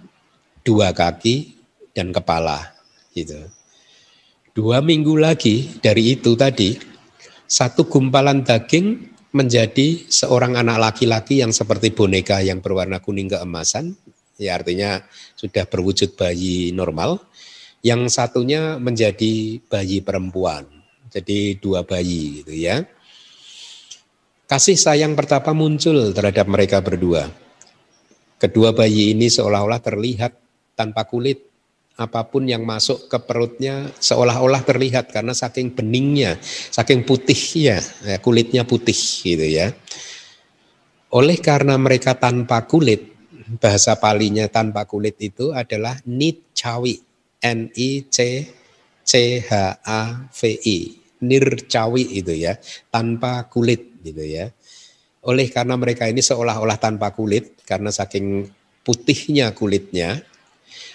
dua 0.60 0.92
kaki, 0.92 1.56
dan 1.96 2.12
kepala. 2.12 2.76
Gitu. 3.16 3.40
Dua 4.52 4.84
minggu 4.84 5.16
lagi 5.16 5.80
dari 5.80 6.12
itu 6.12 6.36
tadi, 6.36 6.76
satu 7.48 7.88
gumpalan 7.88 8.44
daging 8.44 9.08
menjadi 9.32 10.04
seorang 10.10 10.60
anak 10.60 10.76
laki-laki 10.90 11.40
yang 11.40 11.54
seperti 11.54 11.94
boneka 11.94 12.44
yang 12.44 12.60
berwarna 12.60 13.00
kuning 13.00 13.30
keemasan, 13.30 13.96
ya 14.36 14.60
artinya 14.60 15.00
sudah 15.38 15.64
berwujud 15.64 16.20
bayi 16.20 16.74
normal. 16.76 17.16
Yang 17.80 18.12
satunya 18.12 18.76
menjadi 18.76 19.56
bayi 19.64 20.04
perempuan, 20.04 20.68
jadi 21.08 21.56
dua 21.56 21.80
bayi 21.80 22.44
gitu 22.44 22.52
ya. 22.52 22.84
Kasih 24.50 24.74
sayang 24.74 25.14
pertapa 25.14 25.54
muncul 25.54 26.10
terhadap 26.10 26.50
mereka 26.50 26.82
berdua. 26.82 27.30
Kedua 28.34 28.74
bayi 28.74 29.14
ini 29.14 29.30
seolah-olah 29.30 29.78
terlihat 29.78 30.34
tanpa 30.74 31.06
kulit. 31.06 31.46
Apa 31.94 32.26
pun 32.26 32.50
yang 32.50 32.66
masuk 32.66 33.06
ke 33.06 33.14
perutnya 33.22 33.94
seolah-olah 34.02 34.66
terlihat 34.66 35.14
karena 35.14 35.38
saking 35.38 35.70
beningnya, 35.70 36.34
saking 36.74 37.06
putihnya, 37.06 37.78
ya, 38.02 38.18
kulitnya 38.18 38.66
putih 38.66 38.98
gitu 39.22 39.46
ya. 39.46 39.70
Oleh 41.14 41.38
karena 41.38 41.78
mereka 41.78 42.18
tanpa 42.18 42.66
kulit, 42.66 43.06
bahasa 43.62 44.02
palinya 44.02 44.50
tanpa 44.50 44.82
kulit 44.82 45.14
itu 45.22 45.54
adalah 45.54 45.94
nicawi, 46.10 46.98
N 47.38 47.70
I 47.78 48.02
C 48.10 48.50
C 49.06 49.12
H 49.46 49.78
A 49.78 50.26
V 50.26 50.40
I, 50.58 50.78
nircawi 51.22 52.18
itu 52.18 52.34
ya, 52.34 52.58
tanpa 52.90 53.46
kulit 53.46 53.89
gitu 54.00 54.24
ya. 54.24 54.52
Oleh 55.20 55.52
karena 55.52 55.76
mereka 55.76 56.08
ini 56.08 56.24
seolah-olah 56.24 56.80
tanpa 56.80 57.12
kulit 57.12 57.60
karena 57.68 57.92
saking 57.92 58.48
putihnya 58.80 59.52
kulitnya 59.52 60.24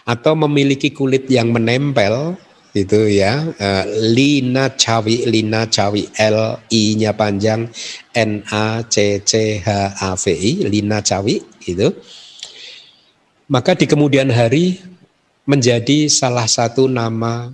atau 0.06 0.34
memiliki 0.34 0.90
kulit 0.94 1.30
yang 1.30 1.54
menempel 1.54 2.38
itu 2.76 3.08
ya 3.08 3.40
uh, 3.56 3.86
lina 4.12 4.76
cawi 4.76 5.24
lina 5.32 5.64
cawi 5.72 6.12
l 6.12 6.60
i 6.68 6.84
nya 7.00 7.16
panjang 7.16 7.72
n 8.12 8.32
a 8.52 8.84
c 8.84 9.24
c 9.24 9.64
h 9.64 9.70
a 9.96 10.12
v 10.20 10.26
i 10.36 10.52
lina 10.68 11.00
cawi 11.00 11.40
itu 11.64 11.88
maka 13.48 13.80
di 13.80 13.88
kemudian 13.88 14.28
hari 14.28 14.84
menjadi 15.48 16.12
salah 16.12 16.50
satu 16.50 16.92
nama 16.92 17.54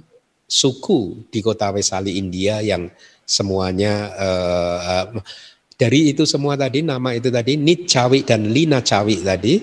suku 0.50 1.30
di 1.30 1.40
kota 1.40 1.70
Wesali 1.70 2.18
India 2.18 2.64
yang 2.66 2.90
semuanya 3.26 3.94
uh, 4.16 5.06
dari 5.76 6.14
itu 6.14 6.28
semua 6.30 6.54
tadi 6.60 6.86
nama 6.86 7.16
itu 7.16 7.34
tadi 7.34 7.58
Nicawi 7.58 8.22
dan 8.22 8.50
Lina 8.52 8.84
Cawi 8.84 9.24
tadi 9.24 9.62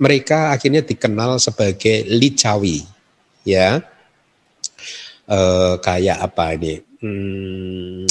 mereka 0.00 0.54
akhirnya 0.54 0.84
dikenal 0.84 1.42
sebagai 1.42 2.06
Licawi 2.06 2.84
ya 3.42 3.82
uh, 5.26 5.74
kayak 5.82 6.18
apa 6.22 6.54
ini 6.54 6.74
hmm, 7.02 8.06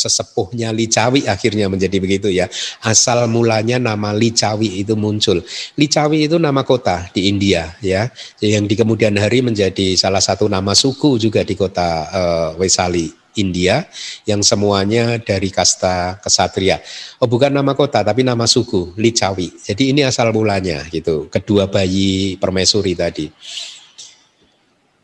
sesepuhnya 0.00 0.72
Licawi 0.72 1.28
akhirnya 1.28 1.68
menjadi 1.68 2.00
begitu 2.00 2.28
ya. 2.32 2.48
Asal 2.80 3.28
mulanya 3.28 3.76
nama 3.76 4.16
Licawi 4.16 4.80
itu 4.80 4.96
muncul. 4.96 5.44
Licawi 5.76 6.24
itu 6.24 6.40
nama 6.40 6.64
kota 6.64 7.04
di 7.12 7.28
India 7.28 7.76
ya, 7.84 8.08
yang 8.40 8.64
di 8.64 8.72
kemudian 8.72 9.12
hari 9.20 9.44
menjadi 9.44 9.92
salah 10.00 10.24
satu 10.24 10.48
nama 10.48 10.72
suku 10.72 11.20
juga 11.20 11.44
di 11.44 11.52
kota 11.52 12.08
uh, 12.08 12.50
Wesali. 12.56 13.19
India 13.38 13.86
yang 14.26 14.42
semuanya 14.42 15.18
dari 15.20 15.52
kasta 15.52 16.18
kesatria. 16.18 16.82
Oh 17.22 17.30
bukan 17.30 17.52
nama 17.54 17.76
kota 17.78 18.02
tapi 18.02 18.26
nama 18.26 18.48
suku 18.48 18.94
Licawi. 18.98 19.52
Jadi 19.62 19.94
ini 19.94 20.02
asal 20.02 20.34
mulanya 20.34 20.82
gitu. 20.90 21.30
Kedua 21.30 21.70
bayi 21.70 22.34
permaisuri 22.40 22.96
tadi. 22.98 23.26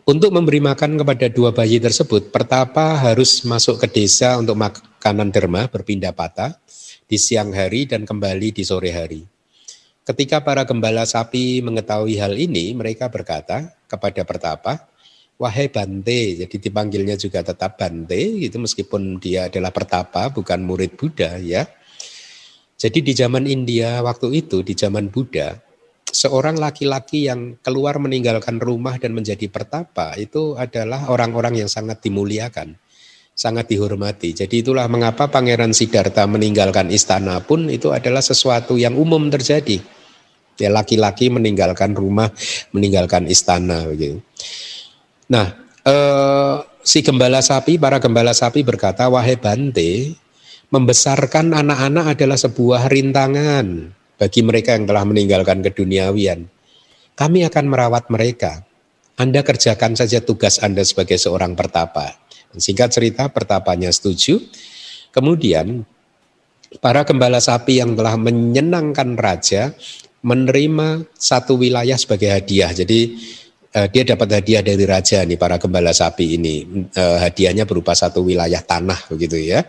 Untuk 0.07 0.31
memberi 0.31 0.63
makan 0.63 1.03
kepada 1.03 1.27
dua 1.27 1.51
bayi 1.51 1.83
tersebut, 1.83 2.31
pertapa 2.31 2.95
harus 2.95 3.43
masuk 3.43 3.83
ke 3.83 3.91
desa 3.91 4.39
untuk 4.39 4.55
makanan 4.55 5.35
derma 5.35 5.67
berpindah 5.67 6.15
patah 6.15 6.55
di 7.11 7.19
siang 7.19 7.51
hari 7.51 7.91
dan 7.91 8.07
kembali 8.07 8.55
di 8.55 8.63
sore 8.63 8.95
hari. 8.95 9.27
Ketika 10.07 10.39
para 10.47 10.63
gembala 10.63 11.03
sapi 11.03 11.59
mengetahui 11.59 12.15
hal 12.23 12.39
ini, 12.39 12.71
mereka 12.79 13.11
berkata 13.11 13.75
kepada 13.91 14.23
pertapa, 14.23 14.87
Wahai 15.37 15.69
Bante, 15.69 16.41
jadi 16.41 16.57
dipanggilnya 16.57 17.21
juga 17.21 17.45
tetap 17.45 17.77
Bante, 17.77 18.17
gitu 18.17 18.57
meskipun 18.57 19.21
dia 19.21 19.53
adalah 19.53 19.69
pertapa, 19.69 20.33
bukan 20.33 20.65
murid 20.65 20.97
Buddha 20.97 21.37
ya. 21.37 21.69
Jadi 22.77 23.05
di 23.05 23.13
zaman 23.13 23.45
India 23.45 24.01
waktu 24.01 24.33
itu, 24.33 24.65
di 24.65 24.73
zaman 24.73 25.13
Buddha, 25.13 25.61
seorang 26.09 26.57
laki-laki 26.57 27.29
yang 27.29 27.61
keluar 27.61 28.01
meninggalkan 28.01 28.57
rumah 28.57 28.97
dan 28.97 29.13
menjadi 29.13 29.45
pertapa 29.53 30.17
itu 30.17 30.57
adalah 30.57 31.13
orang-orang 31.13 31.61
yang 31.61 31.69
sangat 31.69 32.01
dimuliakan, 32.01 32.73
sangat 33.37 33.69
dihormati. 33.69 34.33
Jadi 34.33 34.65
itulah 34.65 34.89
mengapa 34.89 35.29
Pangeran 35.29 35.77
Siddhartha 35.77 36.25
meninggalkan 36.25 36.89
istana 36.89 37.45
pun 37.45 37.69
itu 37.69 37.93
adalah 37.93 38.25
sesuatu 38.25 38.81
yang 38.81 38.97
umum 38.97 39.29
terjadi. 39.29 39.85
Ya 40.57 40.73
laki-laki 40.73 41.29
meninggalkan 41.29 41.93
rumah, 41.93 42.33
meninggalkan 42.73 43.29
istana 43.29 43.85
begitu. 43.85 44.25
Nah, 45.27 45.47
eh, 45.83 46.57
si 46.87 47.03
gembala 47.03 47.43
sapi, 47.43 47.79
para 47.81 47.99
gembala 47.99 48.31
sapi 48.31 48.63
berkata, 48.63 49.11
"Wahai 49.11 49.35
Bante, 49.39 50.15
Membesarkan 50.67 51.55
anak-anak 51.55 52.19
adalah 52.19 52.35
sebuah 52.35 52.91
rintangan 52.91 53.95
bagi 54.19 54.43
mereka 54.43 54.75
yang 54.75 54.91
telah 54.91 55.07
meninggalkan 55.07 55.63
keduniawian. 55.63 56.51
Kami 57.15 57.47
akan 57.47 57.65
merawat 57.71 58.11
mereka. 58.11 58.67
Anda 59.15 59.47
kerjakan 59.47 59.95
saja 59.95 60.19
tugas 60.27 60.59
Anda 60.59 60.83
sebagai 60.83 61.23
seorang 61.23 61.55
pertapa. 61.55 62.19
Singkat 62.51 62.91
cerita, 62.99 63.31
pertapanya 63.31 63.95
setuju. 63.95 64.43
Kemudian 65.15 65.87
para 66.83 67.07
gembala 67.07 67.39
sapi 67.39 67.79
yang 67.79 67.95
telah 67.95 68.19
menyenangkan 68.19 69.15
raja 69.15 69.71
menerima 70.27 71.07
satu 71.15 71.63
wilayah 71.63 71.95
sebagai 71.95 72.27
hadiah. 72.27 72.75
Jadi 72.75 73.15
uh, 73.75 73.89
dia 73.91 74.03
dapat 74.07 74.43
hadiah 74.43 74.63
dari 74.63 74.85
raja 74.87 75.25
nih 75.27 75.39
para 75.41 75.59
gembala 75.59 75.91
sapi 75.91 76.39
ini. 76.39 76.87
Uh, 76.93 77.19
hadiahnya 77.19 77.67
berupa 77.67 77.97
satu 77.97 78.23
wilayah 78.23 78.63
tanah 78.63 79.11
begitu 79.11 79.41
ya. 79.41 79.67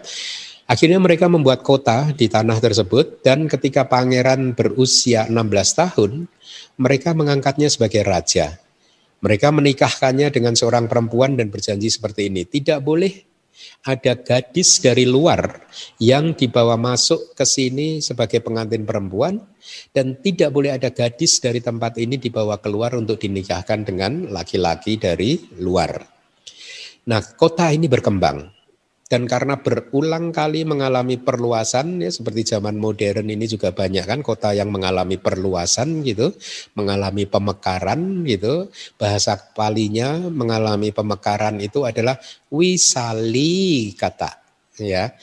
Akhirnya 0.67 0.99
mereka 0.99 1.31
membuat 1.31 1.63
kota 1.63 2.11
di 2.11 2.27
tanah 2.27 2.59
tersebut 2.59 3.23
dan 3.23 3.47
ketika 3.47 3.87
pangeran 3.87 4.51
berusia 4.51 5.23
16 5.23 5.39
tahun, 5.79 6.11
mereka 6.75 7.15
mengangkatnya 7.15 7.71
sebagai 7.71 8.03
raja. 8.03 8.59
Mereka 9.23 9.49
menikahkannya 9.49 10.27
dengan 10.29 10.53
seorang 10.53 10.85
perempuan 10.85 11.39
dan 11.39 11.49
berjanji 11.49 11.87
seperti 11.89 12.29
ini, 12.29 12.43
tidak 12.45 12.83
boleh 12.83 13.26
ada 13.85 14.13
gadis 14.17 14.81
dari 14.81 15.07
luar 15.07 15.67
yang 16.01 16.33
dibawa 16.33 16.75
masuk 16.75 17.37
ke 17.37 17.45
sini 17.45 18.03
sebagai 18.03 18.41
pengantin 18.41 18.83
perempuan 18.83 19.39
dan 19.93 20.19
tidak 20.19 20.49
boleh 20.51 20.75
ada 20.75 20.89
gadis 20.91 21.39
dari 21.39 21.61
tempat 21.61 21.95
ini 22.01 22.17
dibawa 22.17 22.57
keluar 22.57 22.95
untuk 22.97 23.21
dinikahkan 23.21 23.85
dengan 23.85 24.31
laki-laki 24.31 24.97
dari 24.97 25.37
luar. 25.61 26.01
Nah, 27.07 27.21
kota 27.39 27.71
ini 27.71 27.87
berkembang 27.87 28.56
dan 29.07 29.23
karena 29.23 29.55
berulang 29.63 30.35
kali 30.35 30.67
mengalami 30.67 31.15
perluasan 31.15 32.03
ya 32.03 32.11
seperti 32.11 32.43
zaman 32.55 32.75
modern 32.75 33.31
ini 33.31 33.47
juga 33.47 33.71
banyak 33.71 34.03
kan 34.03 34.19
kota 34.19 34.51
yang 34.51 34.67
mengalami 34.67 35.15
perluasan 35.15 36.03
gitu, 36.03 36.35
mengalami 36.75 37.23
pemekaran 37.23 38.27
gitu. 38.27 38.67
Bahasa 38.99 39.39
palinya 39.55 40.19
mengalami 40.27 40.91
pemekaran 40.91 41.63
itu 41.63 41.87
adalah 41.87 42.19
wisali 42.51 43.95
kata 43.95 44.43
ya. 44.83 45.15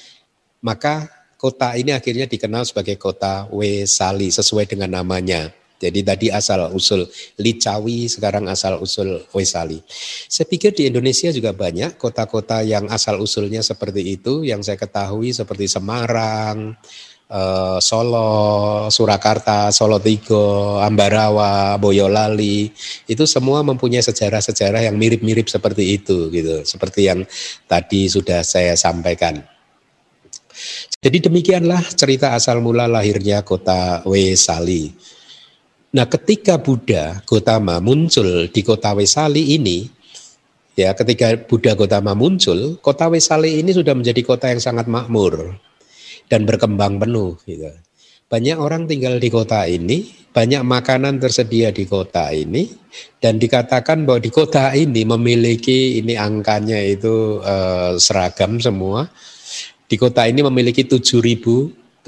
Maka 0.64 1.04
kota 1.36 1.76
ini 1.76 1.92
akhirnya 1.92 2.24
dikenal 2.24 2.64
sebagai 2.64 2.96
kota 2.96 3.44
Wesali 3.52 4.32
sesuai 4.32 4.64
dengan 4.64 4.96
namanya. 4.96 5.63
Jadi 5.74 6.00
tadi 6.06 6.26
asal 6.30 6.70
usul 6.70 7.04
Licawi, 7.36 8.06
sekarang 8.06 8.46
asal 8.46 8.78
usul 8.78 9.20
Wesali. 9.34 9.82
Saya 10.30 10.46
pikir 10.46 10.72
di 10.72 10.86
Indonesia 10.88 11.28
juga 11.34 11.50
banyak 11.50 11.98
kota-kota 11.98 12.62
yang 12.62 12.88
asal 12.88 13.18
usulnya 13.18 13.60
seperti 13.60 14.16
itu, 14.16 14.46
yang 14.46 14.62
saya 14.62 14.78
ketahui 14.78 15.34
seperti 15.34 15.66
Semarang, 15.66 16.78
eh, 17.28 17.78
Solo, 17.82 18.86
Surakarta, 18.88 19.74
Solo 19.74 19.98
Tigo, 19.98 20.78
Ambarawa, 20.78 21.74
Boyolali, 21.76 22.70
itu 23.10 23.24
semua 23.26 23.66
mempunyai 23.66 24.00
sejarah-sejarah 24.00 24.86
yang 24.86 24.94
mirip-mirip 24.94 25.50
seperti 25.50 25.98
itu 25.98 26.30
gitu, 26.30 26.62
seperti 26.62 27.10
yang 27.10 27.26
tadi 27.66 28.06
sudah 28.06 28.46
saya 28.46 28.78
sampaikan. 28.78 29.42
Jadi 31.02 31.28
demikianlah 31.28 31.82
cerita 31.92 32.32
asal 32.32 32.62
mula 32.62 32.86
lahirnya 32.88 33.42
kota 33.44 34.00
Wesali. 34.06 35.13
Nah, 35.94 36.10
ketika 36.10 36.58
Buddha 36.58 37.22
Gotama 37.22 37.78
muncul 37.78 38.50
di 38.50 38.66
kota 38.66 38.98
Wesali 38.98 39.54
ini, 39.54 39.86
ya 40.74 40.90
ketika 40.90 41.38
Buddha 41.38 41.78
Gotama 41.78 42.18
muncul, 42.18 42.82
kota 42.82 43.06
Wesali 43.06 43.62
ini 43.62 43.70
sudah 43.70 43.94
menjadi 43.94 44.18
kota 44.26 44.50
yang 44.50 44.58
sangat 44.58 44.90
makmur 44.90 45.54
dan 46.26 46.50
berkembang 46.50 46.98
penuh. 46.98 47.38
Gitu. 47.46 47.70
Banyak 48.26 48.58
orang 48.58 48.90
tinggal 48.90 49.22
di 49.22 49.30
kota 49.30 49.70
ini, 49.70 50.10
banyak 50.34 50.66
makanan 50.66 51.22
tersedia 51.22 51.70
di 51.70 51.86
kota 51.86 52.34
ini, 52.34 52.74
dan 53.22 53.38
dikatakan 53.38 54.02
bahwa 54.02 54.18
di 54.18 54.34
kota 54.34 54.74
ini 54.74 55.06
memiliki 55.06 56.02
ini 56.02 56.18
angkanya 56.18 56.82
itu 56.82 57.38
eh, 57.38 57.94
seragam 58.02 58.58
semua. 58.58 59.06
Di 59.86 59.94
kota 59.94 60.26
ini 60.26 60.42
memiliki 60.42 60.82
7.707 60.90 62.02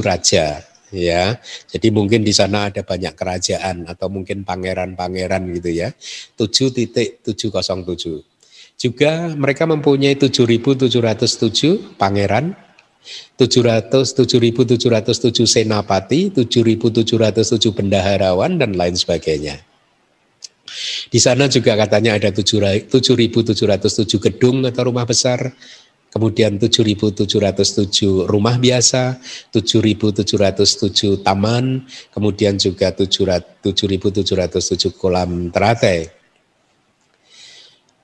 raja 0.00 0.71
ya. 0.92 1.40
Jadi 1.66 1.88
mungkin 1.90 2.22
di 2.22 2.30
sana 2.30 2.68
ada 2.68 2.84
banyak 2.84 3.16
kerajaan 3.16 3.88
atau 3.88 4.12
mungkin 4.12 4.44
pangeran-pangeran 4.44 5.42
gitu 5.58 5.70
ya. 5.72 5.88
7.707. 6.38 8.22
Juga 8.76 9.32
mereka 9.34 9.64
mempunyai 9.64 10.14
7.707 10.14 11.96
pangeran, 11.96 12.54
700 13.38 14.14
7.707 14.14 15.48
senapati, 15.48 16.30
7.707 16.30 17.74
bendaharawan 17.74 18.60
dan 18.60 18.76
lain 18.78 18.94
sebagainya. 18.94 19.58
Di 21.12 21.20
sana 21.20 21.52
juga 21.52 21.76
katanya 21.76 22.16
ada 22.16 22.32
7.707 22.32 22.88
gedung 24.16 24.64
atau 24.64 24.88
rumah 24.88 25.04
besar, 25.04 25.52
kemudian 26.12 26.60
7.707 26.60 28.28
rumah 28.28 28.60
biasa, 28.60 29.16
7.707 29.48 31.24
taman, 31.24 31.88
kemudian 32.12 32.60
juga 32.60 32.92
7.707 32.92 34.92
kolam 34.92 35.48
teratai. 35.48 36.12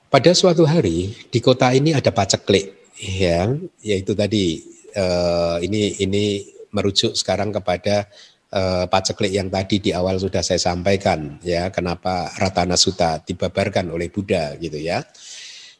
Pada 0.09 0.33
suatu 0.33 0.65
hari 0.65 1.13
di 1.29 1.39
kota 1.45 1.69
ini 1.77 1.93
ada 1.93 2.09
paceklik, 2.09 2.97
ya, 2.97 3.53
yaitu 3.85 4.17
tadi 4.17 4.65
eh, 4.97 5.57
ini 5.69 6.01
ini 6.01 6.25
merujuk 6.73 7.13
sekarang 7.13 7.53
kepada 7.53 8.09
eh, 8.49 8.89
paceklik 8.89 9.37
yang 9.37 9.53
tadi 9.53 9.85
di 9.85 9.93
awal 9.93 10.17
sudah 10.17 10.41
saya 10.41 10.57
sampaikan, 10.57 11.37
ya, 11.45 11.69
kenapa 11.69 12.33
Ratana 12.41 12.81
Sutta 12.81 13.21
dibabarkan 13.21 13.93
oleh 13.93 14.09
Buddha 14.09 14.57
gitu 14.57 14.81
ya. 14.81 15.05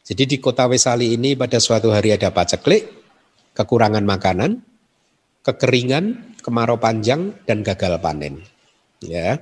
Jadi 0.09 0.25
di 0.25 0.37
kota 0.41 0.65
Wesali 0.65 1.13
ini 1.13 1.37
pada 1.37 1.61
suatu 1.61 1.93
hari 1.93 2.17
ada 2.17 2.33
paceklik, 2.33 2.89
kekurangan 3.53 4.01
makanan, 4.01 4.57
kekeringan, 5.45 6.33
kemarau 6.41 6.81
panjang, 6.81 7.37
dan 7.45 7.61
gagal 7.61 8.01
panen. 8.01 8.41
Ya, 9.05 9.37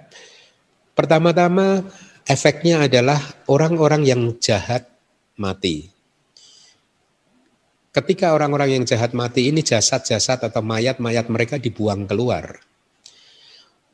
Pertama-tama 0.92 1.88
efeknya 2.28 2.84
adalah 2.90 3.22
orang-orang 3.48 4.04
yang 4.04 4.22
jahat 4.44 4.92
mati. 5.40 5.94
Ketika 7.96 8.36
orang-orang 8.36 8.82
yang 8.82 8.84
jahat 8.84 9.16
mati 9.16 9.48
ini 9.48 9.64
jasad-jasad 9.64 10.44
atau 10.44 10.62
mayat-mayat 10.66 11.32
mereka 11.32 11.62
dibuang 11.62 12.10
keluar. 12.10 12.60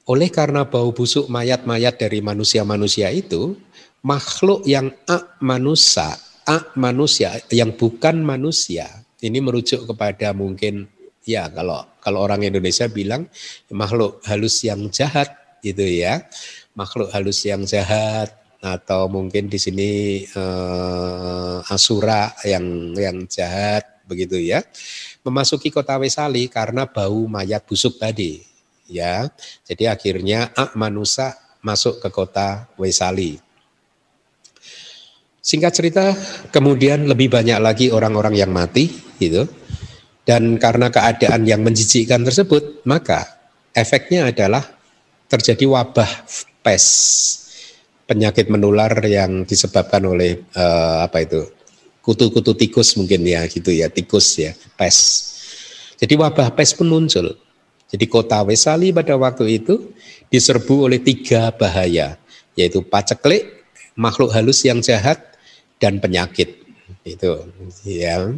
Oleh 0.09 0.27
karena 0.33 0.63
bau 0.63 0.95
busuk 0.95 1.27
mayat-mayat 1.27 2.01
dari 2.01 2.19
manusia-manusia 2.19 3.11
itu, 3.11 3.55
makhluk 4.03 4.63
yang 4.67 4.91
ak 5.03 5.39
manusia 5.39 6.15
a 6.15 6.32
manusia 6.75 7.39
yang 7.51 7.75
bukan 7.75 8.23
manusia 8.23 9.03
ini 9.23 9.39
merujuk 9.39 9.87
kepada 9.87 10.35
mungkin 10.35 10.91
ya 11.23 11.47
kalau 11.47 11.87
kalau 12.03 12.19
orang 12.19 12.43
Indonesia 12.43 12.91
bilang 12.91 13.31
makhluk 13.71 14.19
halus 14.27 14.59
yang 14.67 14.91
jahat 14.91 15.31
itu 15.63 16.03
ya. 16.03 16.27
Makhluk 16.75 17.09
halus 17.15 17.39
yang 17.47 17.63
jahat 17.63 18.35
atau 18.59 19.07
mungkin 19.07 19.47
di 19.47 19.59
sini 19.59 19.91
eh, 20.27 21.57
asura 21.71 22.35
yang 22.43 22.91
yang 22.99 23.23
jahat 23.31 24.03
begitu 24.03 24.35
ya. 24.35 24.59
Memasuki 25.23 25.71
kota 25.71 25.95
Wesali 25.95 26.51
karena 26.51 26.83
bau 26.83 27.23
mayat 27.31 27.63
busuk 27.63 27.95
tadi 27.95 28.43
ya. 28.91 29.31
Jadi 29.63 29.87
akhirnya 29.87 30.51
ak 30.51 30.75
manusia 30.75 31.31
masuk 31.63 32.03
ke 32.03 32.11
kota 32.11 32.67
Wesali 32.75 33.39
Singkat 35.43 35.71
cerita, 35.75 36.05
kemudian 36.55 37.03
lebih 37.03 37.27
banyak 37.27 37.59
lagi 37.59 37.91
orang-orang 37.91 38.39
yang 38.39 38.47
mati, 38.55 38.87
gitu. 39.19 39.43
Dan 40.23 40.55
karena 40.55 40.87
keadaan 40.87 41.43
yang 41.43 41.59
menjijikkan 41.59 42.23
tersebut, 42.23 42.87
maka 42.87 43.27
efeknya 43.75 44.31
adalah 44.31 44.63
terjadi 45.27 45.67
wabah 45.67 46.07
pes, 46.63 46.85
penyakit 48.07 48.47
menular 48.47 48.95
yang 49.03 49.43
disebabkan 49.43 50.07
oleh 50.07 50.47
uh, 50.55 51.03
apa 51.03 51.27
itu 51.27 51.43
kutu-kutu 51.99 52.55
tikus 52.55 52.95
mungkin 52.99 53.23
ya 53.27 53.43
gitu 53.51 53.71
ya 53.71 53.91
tikus 53.91 54.39
ya 54.39 54.55
pes. 54.79 54.97
Jadi 55.99 56.15
wabah 56.15 56.55
pes 56.55 56.71
pun 56.71 56.87
muncul. 56.87 57.35
Jadi 57.91 58.05
kota 58.07 58.41
Wesali 58.47 58.95
pada 58.95 59.19
waktu 59.19 59.59
itu 59.59 59.91
diserbu 60.31 60.87
oleh 60.87 61.03
tiga 61.03 61.51
bahaya, 61.53 62.15
yaitu 62.55 62.79
paceklik, 62.79 63.65
makhluk 63.93 64.33
halus 64.33 64.65
yang 64.65 64.81
jahat, 64.81 65.32
dan 65.83 65.99
penyakit. 65.99 66.63
Itu 67.03 67.51
ya. 67.83 68.31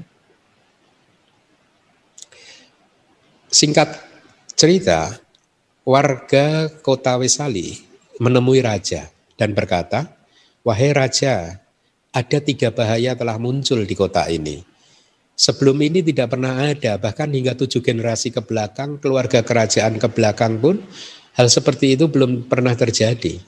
Singkat 3.53 4.01
cerita 4.57 5.21
warga 5.85 6.73
kota 6.81 7.21
Wesali 7.21 7.77
menemui 8.17 8.65
raja 8.65 9.13
dan 9.37 9.53
berkata 9.53 10.09
wahai 10.65 10.89
raja 10.97 11.61
ada 12.09 12.37
tiga 12.41 12.73
bahaya 12.73 13.13
telah 13.13 13.37
muncul 13.37 13.85
di 13.85 13.93
kota 13.93 14.25
ini. 14.25 14.65
Sebelum 15.35 15.75
ini 15.83 15.99
tidak 15.99 16.31
pernah 16.31 16.63
ada, 16.63 16.95
bahkan 16.95 17.27
hingga 17.27 17.59
tujuh 17.59 17.83
generasi 17.83 18.31
ke 18.31 18.39
belakang, 18.39 19.03
keluarga 19.03 19.43
kerajaan 19.43 19.99
ke 19.99 20.07
belakang 20.07 20.63
pun 20.63 20.79
hal 21.35 21.51
seperti 21.51 21.99
itu 21.99 22.07
belum 22.07 22.47
pernah 22.47 22.71
terjadi. 22.71 23.43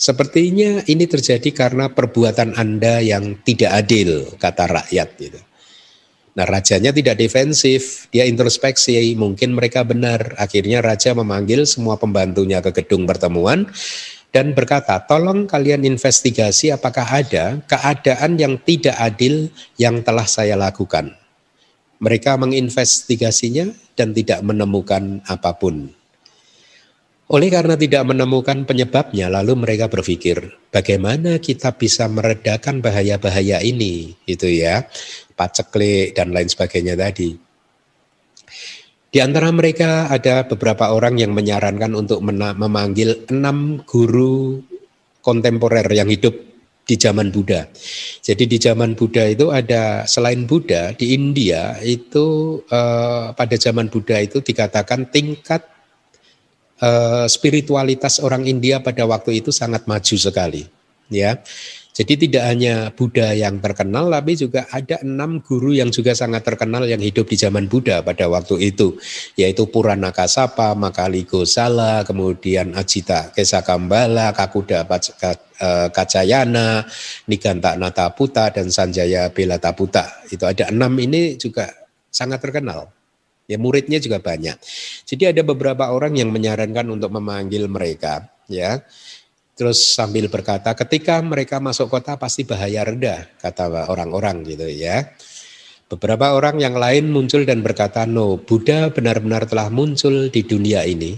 Sepertinya 0.00 0.80
ini 0.88 1.04
terjadi 1.04 1.52
karena 1.52 1.92
perbuatan 1.92 2.56
Anda 2.56 3.04
yang 3.04 3.44
tidak 3.44 3.84
adil, 3.84 4.32
kata 4.40 4.64
rakyat. 4.64 5.08
Gitu. 5.20 5.40
Nah 6.40 6.48
rajanya 6.48 6.88
tidak 6.88 7.20
defensif, 7.20 8.08
dia 8.08 8.24
introspeksi, 8.24 8.96
mungkin 9.12 9.52
mereka 9.52 9.84
benar. 9.84 10.40
Akhirnya 10.40 10.80
raja 10.80 11.12
memanggil 11.12 11.68
semua 11.68 12.00
pembantunya 12.00 12.64
ke 12.64 12.72
gedung 12.80 13.04
pertemuan 13.04 13.68
dan 14.32 14.56
berkata, 14.56 15.04
tolong 15.04 15.44
kalian 15.44 15.84
investigasi 15.84 16.72
apakah 16.72 17.04
ada 17.04 17.60
keadaan 17.68 18.40
yang 18.40 18.56
tidak 18.62 18.96
adil 18.96 19.52
yang 19.76 20.00
telah 20.00 20.24
saya 20.24 20.56
lakukan. 20.56 21.12
Mereka 22.00 22.40
menginvestigasinya 22.40 23.68
dan 23.92 24.16
tidak 24.16 24.40
menemukan 24.40 25.20
apa 25.28 25.52
pun. 25.60 25.92
Oleh 27.30 27.46
karena 27.46 27.78
tidak 27.78 28.10
menemukan 28.10 28.66
penyebabnya, 28.66 29.30
lalu 29.30 29.54
mereka 29.54 29.86
berpikir, 29.86 30.50
bagaimana 30.74 31.38
kita 31.38 31.78
bisa 31.78 32.10
meredakan 32.10 32.82
bahaya-bahaya 32.82 33.62
ini, 33.62 34.18
itu 34.26 34.50
ya, 34.50 34.90
paceklik 35.38 36.10
dan 36.18 36.34
lain 36.34 36.50
sebagainya 36.50 36.98
tadi. 36.98 37.38
Di 39.10 39.18
antara 39.22 39.46
mereka 39.54 40.10
ada 40.10 40.42
beberapa 40.42 40.90
orang 40.90 41.22
yang 41.22 41.30
menyarankan 41.30 41.94
untuk 41.94 42.18
memanggil 42.22 43.26
enam 43.30 43.82
guru 43.86 44.58
kontemporer 45.22 45.86
yang 45.90 46.10
hidup 46.10 46.34
di 46.82 46.98
zaman 46.98 47.30
Buddha. 47.30 47.70
Jadi 48.22 48.50
di 48.50 48.58
zaman 48.58 48.98
Buddha 48.98 49.30
itu 49.30 49.54
ada 49.54 50.02
selain 50.06 50.46
Buddha 50.50 50.90
di 50.98 51.14
India 51.14 51.78
itu 51.78 52.58
uh, 52.66 53.30
pada 53.34 53.54
zaman 53.54 53.86
Buddha 53.86 54.18
itu 54.18 54.42
dikatakan 54.42 55.10
tingkat 55.14 55.79
uh, 56.80 57.28
spiritualitas 57.30 58.18
orang 58.20 58.48
India 58.48 58.80
pada 58.80 59.04
waktu 59.06 59.44
itu 59.44 59.52
sangat 59.52 59.86
maju 59.86 60.16
sekali, 60.16 60.66
ya. 61.12 61.38
Jadi 61.90 62.16
tidak 62.16 62.44
hanya 62.46 62.74
Buddha 62.94 63.34
yang 63.34 63.58
terkenal, 63.58 64.08
tapi 64.08 64.38
juga 64.38 64.64
ada 64.70 65.02
enam 65.02 65.42
guru 65.42 65.74
yang 65.74 65.90
juga 65.90 66.14
sangat 66.14 66.46
terkenal 66.46 66.86
yang 66.86 67.02
hidup 67.02 67.26
di 67.26 67.34
zaman 67.34 67.66
Buddha 67.66 67.98
pada 68.00 68.30
waktu 68.30 68.72
itu, 68.72 68.94
yaitu 69.34 69.66
Purana 69.66 70.14
Kasapa, 70.14 70.78
Makali 70.78 71.26
Gosala, 71.26 72.06
kemudian 72.06 72.78
Ajita 72.78 73.34
Kesakambala, 73.34 74.30
Kakuda 74.32 74.86
eh, 74.86 75.88
Kacayana, 75.90 76.86
Niganta 77.26 77.74
Nataputa, 77.74 78.54
dan 78.54 78.70
Sanjaya 78.70 79.28
Belataputa. 79.28 80.24
Itu 80.30 80.46
ada 80.46 80.70
enam 80.70 80.94
ini 80.94 81.34
juga 81.36 81.68
sangat 82.06 82.38
terkenal. 82.38 82.99
Ya 83.50 83.58
muridnya 83.58 83.98
juga 83.98 84.22
banyak. 84.22 84.54
Jadi 85.02 85.34
ada 85.34 85.42
beberapa 85.42 85.90
orang 85.90 86.14
yang 86.14 86.30
menyarankan 86.30 86.86
untuk 86.86 87.10
memanggil 87.10 87.66
mereka, 87.66 88.30
ya 88.46 88.86
Terus 89.60 89.92
sambil 89.92 90.24
berkata, 90.32 90.72
ketika 90.72 91.20
mereka 91.20 91.60
masuk 91.60 91.92
kota 91.92 92.16
pasti 92.16 92.48
bahaya 92.48 92.80
rendah, 92.80 93.28
kata 93.44 93.92
orang-orang 93.92 94.40
gitu 94.48 94.64
ya. 94.64 95.12
Beberapa 95.84 96.32
orang 96.32 96.56
yang 96.64 96.80
lain 96.80 97.12
muncul 97.12 97.44
dan 97.44 97.60
berkata, 97.60 98.08
no, 98.08 98.40
Buddha 98.40 98.88
benar-benar 98.88 99.44
telah 99.44 99.68
muncul 99.68 100.32
di 100.32 100.40
dunia 100.48 100.88
ini. 100.88 101.12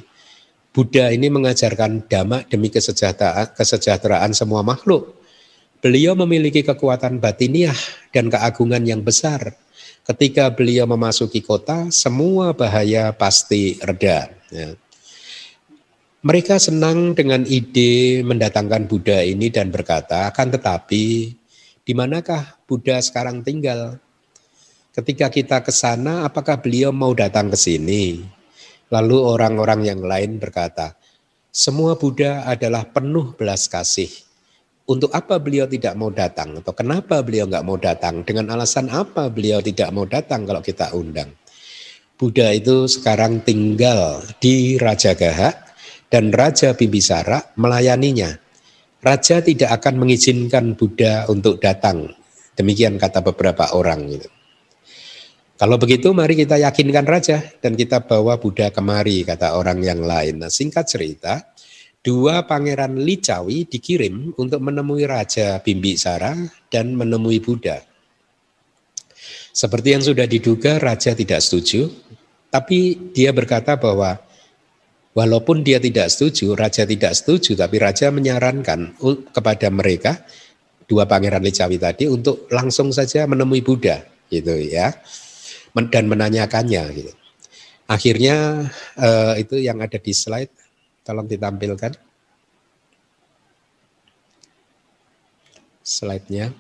Buddha 0.74 1.14
ini 1.14 1.30
mengajarkan 1.30 2.10
dhamma 2.10 2.42
demi 2.50 2.66
kesejahteraan, 2.66 3.54
kesejahteraan 3.54 4.34
semua 4.34 4.66
makhluk. 4.66 5.22
Beliau 5.78 6.18
memiliki 6.18 6.66
kekuatan 6.66 7.22
batiniah 7.22 7.78
dan 8.10 8.26
keagungan 8.26 8.82
yang 8.82 9.06
besar. 9.06 9.54
Ketika 10.02 10.50
beliau 10.50 10.82
memasuki 10.90 11.38
kota, 11.38 11.86
semua 11.94 12.50
bahaya 12.50 13.14
pasti 13.14 13.78
reda. 13.78 14.34
Ya. 14.50 14.74
Mereka 16.22 16.58
senang 16.58 17.14
dengan 17.14 17.42
ide 17.46 18.22
mendatangkan 18.26 18.90
Buddha 18.90 19.22
ini 19.22 19.50
dan 19.50 19.70
berkata, 19.70 20.26
akan 20.30 20.54
tetapi 20.58 21.34
di 21.82 21.92
manakah 21.94 22.58
Buddha 22.66 22.98
sekarang 23.02 23.42
tinggal? 23.42 23.98
Ketika 24.94 25.30
kita 25.30 25.62
ke 25.62 25.74
sana, 25.74 26.26
apakah 26.26 26.58
beliau 26.58 26.90
mau 26.94 27.10
datang 27.14 27.50
ke 27.50 27.58
sini? 27.58 28.22
Lalu 28.90 29.18
orang-orang 29.18 29.86
yang 29.86 30.02
lain 30.02 30.38
berkata, 30.38 30.94
semua 31.50 31.94
Buddha 31.94 32.46
adalah 32.46 32.86
penuh 32.86 33.34
belas 33.34 33.66
kasih. 33.66 34.10
Untuk 34.82 35.14
apa 35.14 35.38
beliau 35.38 35.70
tidak 35.70 35.94
mau 35.94 36.10
datang? 36.10 36.58
Atau 36.58 36.74
kenapa 36.74 37.22
beliau 37.22 37.46
nggak 37.46 37.62
mau 37.62 37.78
datang? 37.78 38.26
Dengan 38.26 38.50
alasan 38.58 38.90
apa 38.90 39.30
beliau 39.30 39.62
tidak 39.62 39.94
mau 39.94 40.02
datang 40.04 40.42
kalau 40.42 40.58
kita 40.58 40.90
undang? 40.92 41.30
Buddha 42.18 42.54
itu 42.54 42.86
sekarang 42.86 43.42
tinggal 43.42 44.22
di 44.38 44.78
Raja 44.78 45.14
Gahak, 45.14 45.74
dan 46.12 46.28
Raja 46.28 46.76
Bimbisara 46.76 47.54
melayaninya. 47.56 48.36
Raja 49.02 49.42
tidak 49.42 49.82
akan 49.82 50.06
mengizinkan 50.06 50.78
Buddha 50.78 51.26
untuk 51.26 51.58
datang. 51.58 52.12
Demikian 52.54 53.00
kata 53.00 53.24
beberapa 53.24 53.74
orang. 53.74 54.06
Gitu. 54.06 54.28
Kalau 55.58 55.78
begitu 55.78 56.10
mari 56.10 56.34
kita 56.34 56.58
yakinkan 56.58 57.06
Raja 57.06 57.38
dan 57.58 57.78
kita 57.78 58.02
bawa 58.02 58.38
Buddha 58.38 58.70
kemari, 58.70 59.22
kata 59.22 59.54
orang 59.58 59.82
yang 59.82 60.02
lain. 60.02 60.42
Nah 60.42 60.50
singkat 60.50 60.90
cerita, 60.90 61.51
dua 62.02 62.44
pangeran 62.44 62.98
Licawi 62.98 63.64
dikirim 63.66 64.34
untuk 64.36 64.58
menemui 64.58 65.06
Raja 65.06 65.62
Bimbisara 65.62 66.34
dan 66.68 66.98
menemui 66.98 67.38
Buddha. 67.38 67.82
Seperti 69.52 69.94
yang 69.94 70.02
sudah 70.02 70.26
diduga, 70.26 70.82
Raja 70.82 71.14
tidak 71.14 71.38
setuju, 71.44 71.86
tapi 72.50 72.98
dia 73.14 73.30
berkata 73.30 73.78
bahwa 73.78 74.18
Walaupun 75.12 75.60
dia 75.60 75.76
tidak 75.76 76.08
setuju, 76.08 76.56
raja 76.56 76.88
tidak 76.88 77.12
setuju, 77.12 77.52
tapi 77.52 77.76
raja 77.76 78.08
menyarankan 78.08 78.96
kepada 79.28 79.68
mereka 79.68 80.24
dua 80.88 81.04
pangeran 81.04 81.44
Licawi 81.44 81.76
tadi 81.76 82.08
untuk 82.08 82.48
langsung 82.48 82.88
saja 82.96 83.28
menemui 83.28 83.60
Buddha, 83.60 84.00
gitu 84.32 84.56
ya, 84.56 84.88
dan 85.92 86.04
menanyakannya. 86.08 86.82
Gitu. 86.96 87.12
Akhirnya 87.84 88.64
eh, 88.96 89.44
itu 89.44 89.60
yang 89.60 89.84
ada 89.84 90.00
di 90.00 90.16
slide, 90.16 90.48
tolong 91.02 91.26
ditampilkan 91.26 91.92
slide-nya. 95.82 96.54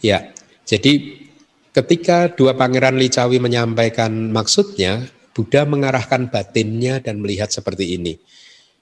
Ya, 0.00 0.32
jadi 0.64 1.20
ketika 1.76 2.32
dua 2.32 2.56
pangeran 2.56 2.96
Licawi 2.96 3.36
menyampaikan 3.36 4.32
maksudnya, 4.32 5.06
Buddha 5.30 5.68
mengarahkan 5.68 6.32
batinnya 6.32 6.98
dan 6.98 7.22
melihat 7.22 7.52
seperti 7.52 7.94
ini. 8.00 8.18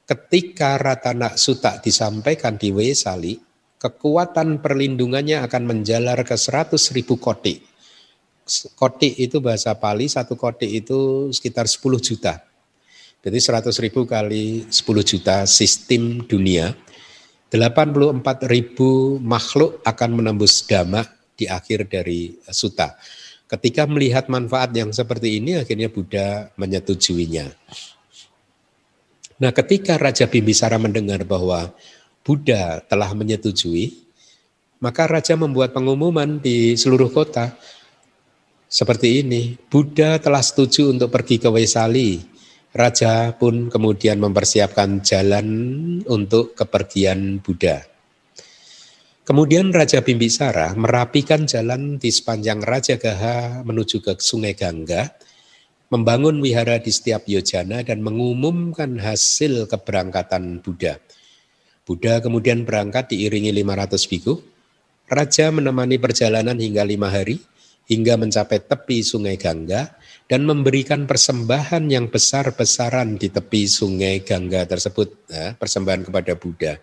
Ketika 0.08 0.80
Ratana 0.80 1.36
Sutta 1.36 1.84
disampaikan 1.84 2.56
di 2.56 2.72
Wesali, 2.72 3.36
kekuatan 3.76 4.64
perlindungannya 4.64 5.44
akan 5.44 5.62
menjalar 5.68 6.16
ke 6.24 6.32
100 6.32 6.80
ribu 6.96 7.20
koti. 7.20 7.60
Koti 8.72 9.20
itu 9.20 9.44
bahasa 9.44 9.76
Pali, 9.76 10.08
satu 10.08 10.32
koti 10.32 10.80
itu 10.80 11.28
sekitar 11.28 11.68
10 11.68 12.00
juta. 12.00 12.47
Jadi 13.18 13.38
100 13.42 13.74
ribu 13.82 14.06
kali 14.06 14.66
10 14.70 14.84
juta 15.02 15.42
sistem 15.44 16.22
dunia. 16.22 16.74
84 17.50 18.44
ribu 18.46 19.16
makhluk 19.18 19.80
akan 19.82 20.10
menembus 20.20 20.62
dhamma 20.68 21.02
di 21.34 21.48
akhir 21.48 21.88
dari 21.88 22.36
Sutta. 22.52 22.94
Ketika 23.48 23.88
melihat 23.88 24.28
manfaat 24.28 24.76
yang 24.76 24.92
seperti 24.92 25.40
ini, 25.40 25.56
akhirnya 25.56 25.88
Buddha 25.88 26.52
menyetujuinya. 26.60 27.48
Nah, 29.40 29.54
ketika 29.56 29.96
Raja 29.96 30.28
Bimbisara 30.28 30.76
mendengar 30.76 31.24
bahwa 31.24 31.72
Buddha 32.20 32.84
telah 32.84 33.08
menyetujui, 33.16 34.04
maka 34.84 35.08
Raja 35.08 35.32
membuat 35.32 35.72
pengumuman 35.72 36.36
di 36.36 36.76
seluruh 36.76 37.08
kota 37.08 37.56
seperti 38.68 39.24
ini. 39.24 39.56
Buddha 39.72 40.20
telah 40.20 40.44
setuju 40.44 40.92
untuk 40.92 41.08
pergi 41.08 41.40
ke 41.40 41.48
Wesali. 41.48 42.37
Raja 42.68 43.32
pun 43.32 43.72
kemudian 43.72 44.20
mempersiapkan 44.20 45.00
jalan 45.00 45.48
untuk 46.04 46.52
kepergian 46.52 47.40
Buddha. 47.40 47.80
Kemudian 49.24 49.72
Raja 49.72 50.04
Bimbisara 50.04 50.76
merapikan 50.76 51.48
jalan 51.48 51.96
di 51.96 52.12
sepanjang 52.12 52.60
Raja 52.60 53.00
Gaha 53.00 53.64
menuju 53.64 54.04
ke 54.04 54.16
Sungai 54.20 54.52
Gangga, 54.52 55.16
membangun 55.88 56.44
wihara 56.44 56.76
di 56.76 56.92
setiap 56.92 57.24
yojana 57.24 57.80
dan 57.80 58.04
mengumumkan 58.04 59.00
hasil 59.00 59.68
keberangkatan 59.68 60.60
Buddha. 60.60 61.00
Buddha 61.88 62.20
kemudian 62.20 62.68
berangkat 62.68 63.16
diiringi 63.16 63.48
500 63.52 64.12
biku. 64.12 64.44
Raja 65.08 65.48
menemani 65.48 65.96
perjalanan 65.96 66.60
hingga 66.60 66.84
lima 66.84 67.08
hari, 67.08 67.40
hingga 67.88 68.20
mencapai 68.20 68.60
tepi 68.60 69.00
Sungai 69.00 69.40
Gangga 69.40 69.97
dan 70.28 70.44
memberikan 70.44 71.08
persembahan 71.08 71.88
yang 71.88 72.12
besar-besaran 72.12 73.16
di 73.16 73.32
tepi 73.32 73.64
Sungai 73.64 74.20
Gangga 74.20 74.68
tersebut, 74.68 75.24
ya, 75.32 75.56
persembahan 75.56 76.04
kepada 76.04 76.36
Buddha. 76.36 76.76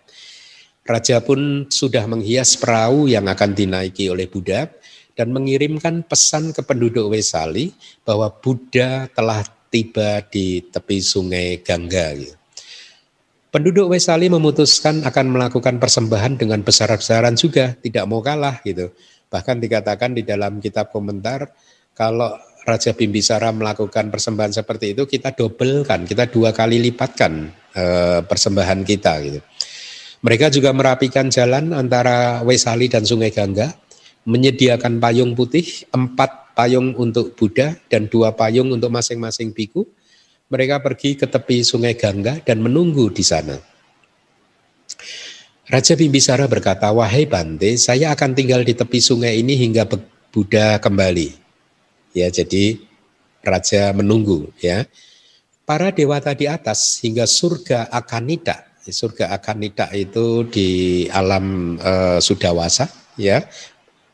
Raja 0.85 1.21
pun 1.21 1.69
sudah 1.69 2.05
menghias 2.09 2.57
perahu 2.57 3.05
yang 3.05 3.29
akan 3.29 3.53
dinaiki 3.53 4.09
oleh 4.09 4.25
Buddha 4.25 4.69
dan 5.13 5.29
mengirimkan 5.29 6.01
pesan 6.05 6.53
ke 6.53 6.61
penduduk 6.65 7.09
Wesali 7.09 7.73
bahwa 8.01 8.33
Buddha 8.33 9.09
telah 9.13 9.45
tiba 9.69 10.25
di 10.25 10.65
tepi 10.65 10.97
sungai 11.01 11.61
Gangga. 11.61 12.17
Penduduk 13.53 13.93
Wesali 13.93 14.27
memutuskan 14.27 15.05
akan 15.05 15.25
melakukan 15.31 15.79
persembahan 15.79 16.35
dengan 16.35 16.59
besar-besaran 16.65 17.37
juga, 17.37 17.77
tidak 17.79 18.03
mau 18.09 18.19
kalah 18.19 18.59
gitu. 18.65 18.91
Bahkan 19.31 19.63
dikatakan 19.63 20.11
di 20.13 20.21
dalam 20.21 20.59
kitab 20.59 20.91
komentar 20.91 21.49
kalau 21.95 22.35
Raja 22.65 22.97
Bimbisara 22.97 23.53
melakukan 23.53 24.09
persembahan 24.09 24.57
seperti 24.57 24.97
itu 24.97 25.05
kita 25.05 25.37
dobelkan, 25.37 26.09
kita 26.09 26.25
dua 26.25 26.49
kali 26.49 26.81
lipatkan 26.81 27.53
e, 27.69 27.83
persembahan 28.25 28.81
kita 28.81 29.13
gitu. 29.21 29.39
Mereka 30.25 30.49
juga 30.49 30.73
merapikan 30.73 31.29
jalan 31.29 31.69
antara 31.77 32.41
Wesali 32.41 32.89
dan 32.89 33.05
Sungai 33.05 33.29
Gangga, 33.29 33.69
menyediakan 34.25 34.97
payung 34.97 35.37
putih, 35.37 35.85
empat 35.93 36.57
payung 36.57 36.97
untuk 36.97 37.37
Buddha 37.37 37.77
dan 37.85 38.09
dua 38.09 38.33
payung 38.33 38.73
untuk 38.73 38.89
masing-masing 38.89 39.53
biku 39.53 39.85
mereka 40.49 40.81
pergi 40.81 41.17
ke 41.17 41.25
tepi 41.25 41.61
sungai 41.65 41.93
Gangga 41.97 42.41
dan 42.41 42.61
menunggu 42.61 43.09
di 43.09 43.21
sana. 43.25 43.57
Raja 45.65 45.97
Bimbisara 45.97 46.45
berkata, 46.45 46.93
wahai 46.93 47.25
Bante, 47.25 47.73
saya 47.81 48.13
akan 48.13 48.37
tinggal 48.37 48.61
di 48.61 48.77
tepi 48.77 49.01
sungai 49.01 49.41
ini 49.41 49.57
hingga 49.57 49.89
Buddha 50.29 50.77
kembali. 50.77 51.44
Ya, 52.15 52.31
jadi 52.31 52.79
raja 53.43 53.91
menunggu 53.91 54.47
ya. 54.63 54.87
Para 55.67 55.91
dewata 55.91 56.31
di 56.31 56.47
atas 56.47 57.03
hingga 57.03 57.27
surga 57.27 57.91
Akanita. 57.91 58.71
Surga 58.87 59.35
Akanita 59.35 59.91
itu 59.91 60.47
di 60.47 60.69
alam 61.11 61.75
uh, 61.75 62.23
Sudawasa 62.23 62.87
ya. 63.19 63.43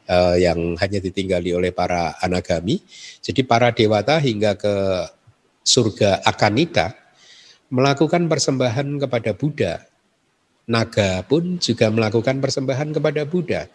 Uh, 0.09 0.35
yang 0.35 0.75
hanya 0.81 0.97
ditinggali 0.97 1.53
oleh 1.53 1.69
para 1.69 2.17
anagami. 2.19 2.81
Jadi 3.21 3.45
para 3.45 3.69
dewata 3.69 4.17
hingga 4.17 4.57
ke 4.57 4.75
surga 5.61 6.25
Akanita 6.25 6.97
melakukan 7.69 8.25
persembahan 8.25 8.97
kepada 8.97 9.31
Buddha. 9.37 9.73
Naga 10.67 11.21
pun 11.29 11.61
juga 11.61 11.93
melakukan 11.93 12.41
persembahan 12.41 12.97
kepada 12.97 13.21
Buddha. 13.29 13.69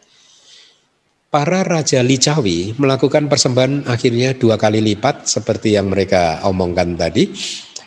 Para 1.36 1.60
raja 1.68 2.00
Licawi 2.00 2.72
melakukan 2.80 3.28
persembahan 3.28 3.84
akhirnya 3.84 4.32
dua 4.32 4.56
kali 4.56 4.80
lipat 4.80 5.28
seperti 5.28 5.76
yang 5.76 5.92
mereka 5.92 6.40
omongkan 6.48 6.96
tadi 6.96 7.28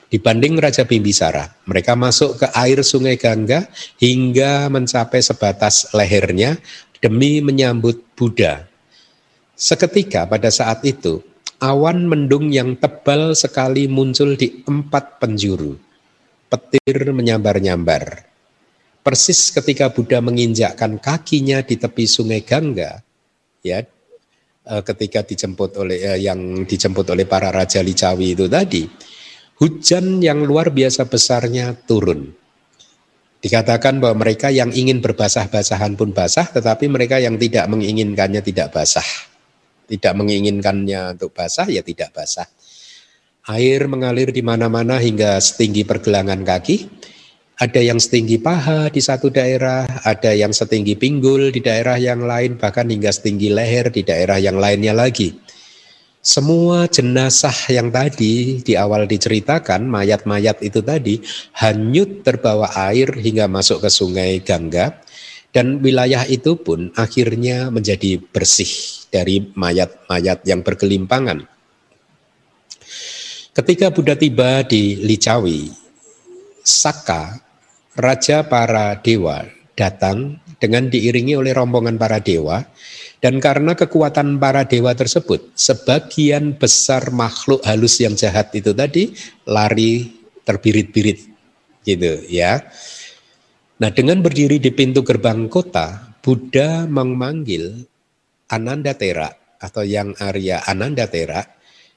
dibanding 0.06 0.62
Raja 0.62 0.86
Bimbisara. 0.86 1.50
Mereka 1.66 1.98
masuk 1.98 2.38
ke 2.38 2.48
air 2.54 2.86
sungai 2.86 3.18
Gangga 3.18 3.66
hingga 3.98 4.70
mencapai 4.70 5.26
sebatas 5.26 5.90
lehernya 5.98 6.62
demi 7.02 7.42
menyambut 7.42 8.14
Buddha. 8.14 8.70
Seketika 9.58 10.30
pada 10.30 10.54
saat 10.54 10.86
itu 10.86 11.26
Awan 11.58 12.06
mendung 12.06 12.54
yang 12.54 12.78
tebal 12.78 13.34
sekali 13.34 13.90
muncul 13.90 14.38
di 14.38 14.62
empat 14.62 15.18
penjuru. 15.18 15.74
Petir 16.54 17.18
menyambar-nyambar. 17.18 18.30
Persis 19.02 19.50
ketika 19.50 19.90
Buddha 19.90 20.22
menginjakkan 20.22 21.02
kakinya 21.02 21.66
di 21.66 21.82
tepi 21.82 22.06
sungai 22.06 22.46
Gangga, 22.46 23.09
ya, 23.62 23.84
eh, 24.66 24.82
ketika 24.84 25.26
dijemput 25.26 25.76
oleh 25.80 25.98
eh, 26.16 26.20
yang 26.24 26.64
dijemput 26.64 27.08
oleh 27.12 27.26
para 27.26 27.52
raja 27.52 27.80
Licawi 27.80 28.36
itu 28.38 28.46
tadi, 28.48 28.86
hujan 29.60 30.20
yang 30.24 30.44
luar 30.44 30.72
biasa 30.72 31.08
besarnya 31.08 31.76
turun. 31.86 32.32
Dikatakan 33.40 34.04
bahwa 34.04 34.28
mereka 34.28 34.52
yang 34.52 34.68
ingin 34.76 35.00
berbasah-basahan 35.00 35.96
pun 35.96 36.12
basah, 36.12 36.52
tetapi 36.52 36.92
mereka 36.92 37.24
yang 37.24 37.40
tidak 37.40 37.72
menginginkannya 37.72 38.44
tidak 38.44 38.76
basah 38.76 39.30
tidak 39.90 40.14
menginginkannya 40.14 41.18
untuk 41.18 41.34
basah 41.34 41.66
ya 41.66 41.82
tidak 41.82 42.14
basah. 42.14 42.46
Air 43.50 43.90
mengalir 43.90 44.30
di 44.30 44.46
mana-mana 44.46 45.02
hingga 45.02 45.42
setinggi 45.42 45.82
pergelangan 45.82 46.46
kaki. 46.46 46.86
Ada 47.60 47.84
yang 47.84 48.00
setinggi 48.00 48.40
paha 48.40 48.88
di 48.88 49.04
satu 49.04 49.28
daerah, 49.28 49.84
ada 50.08 50.32
yang 50.32 50.56
setinggi 50.56 50.96
pinggul 50.96 51.52
di 51.52 51.60
daerah 51.60 52.00
yang 52.00 52.24
lain, 52.24 52.56
bahkan 52.56 52.88
hingga 52.88 53.12
setinggi 53.12 53.52
leher 53.52 53.92
di 53.92 54.00
daerah 54.08 54.40
yang 54.40 54.56
lainnya 54.56 54.96
lagi. 54.96 55.36
Semua 56.24 56.88
jenazah 56.88 57.68
yang 57.68 57.92
tadi 57.92 58.64
di 58.64 58.80
awal 58.80 59.12
diceritakan, 59.12 59.92
mayat-mayat 59.92 60.64
itu 60.64 60.80
tadi, 60.80 61.20
hanyut 61.60 62.24
terbawa 62.24 62.72
air 62.88 63.12
hingga 63.20 63.52
masuk 63.52 63.84
ke 63.84 63.92
sungai 63.92 64.40
Gangga, 64.40 64.96
dan 65.52 65.84
wilayah 65.84 66.24
itu 66.32 66.56
pun 66.56 66.96
akhirnya 66.96 67.68
menjadi 67.68 68.24
bersih 68.24 68.72
dari 69.12 69.52
mayat-mayat 69.52 70.48
yang 70.48 70.64
bergelimpangan. 70.64 71.44
Ketika 73.52 73.92
Buddha 73.92 74.16
tiba 74.16 74.64
di 74.64 74.96
Licawi, 74.96 75.76
Saka, 76.64 77.49
raja 78.00 78.48
para 78.48 78.96
dewa, 79.04 79.44
datang 79.76 80.40
dengan 80.58 80.88
diiringi 80.88 81.36
oleh 81.36 81.52
rombongan 81.52 82.00
para 82.00 82.24
dewa, 82.24 82.64
dan 83.20 83.44
karena 83.44 83.76
kekuatan 83.76 84.40
para 84.40 84.64
dewa 84.64 84.96
tersebut, 84.96 85.52
sebagian 85.60 86.56
besar 86.56 87.12
makhluk 87.12 87.60
halus 87.68 88.00
yang 88.00 88.16
jahat 88.16 88.48
itu 88.56 88.72
tadi 88.72 89.12
lari 89.44 90.08
terbirit-birit, 90.48 91.20
gitu 91.84 92.24
ya. 92.32 92.64
Nah, 93.80 93.92
dengan 93.92 94.24
berdiri 94.24 94.60
di 94.60 94.72
pintu 94.72 95.04
gerbang 95.04 95.52
kota, 95.52 96.16
Buddha 96.20 96.84
memanggil 96.88 97.88
Ananda 98.52 98.92
Tera 98.96 99.32
atau 99.60 99.84
yang 99.88 100.16
Arya 100.20 100.64
Ananda 100.68 101.08
Tera 101.08 101.44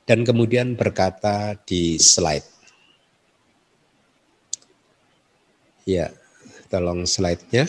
dan 0.07 0.23
kemudian 0.23 0.79
berkata 0.79 1.59
di 1.67 1.99
slide. 1.99 2.52
Ya, 5.83 6.15
tolong 6.71 7.05
slide-nya. 7.09 7.67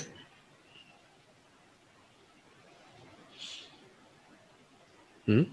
Hmm? 5.24 5.48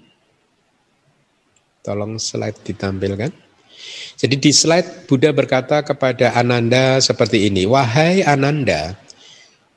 Tolong 1.81 2.21
slide 2.21 2.61
ditampilkan. 2.67 3.33
Jadi 4.21 4.37
di 4.37 4.53
slide 4.53 5.09
Buddha 5.09 5.33
berkata 5.33 5.81
kepada 5.81 6.37
Ananda 6.37 7.01
seperti 7.01 7.49
ini, 7.49 7.65
Wahai 7.65 8.21
Ananda, 8.21 8.93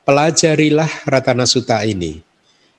pelajarilah 0.03 1.07
Ratana 1.07 1.47
Sutta 1.47 1.79
ini 1.87 2.19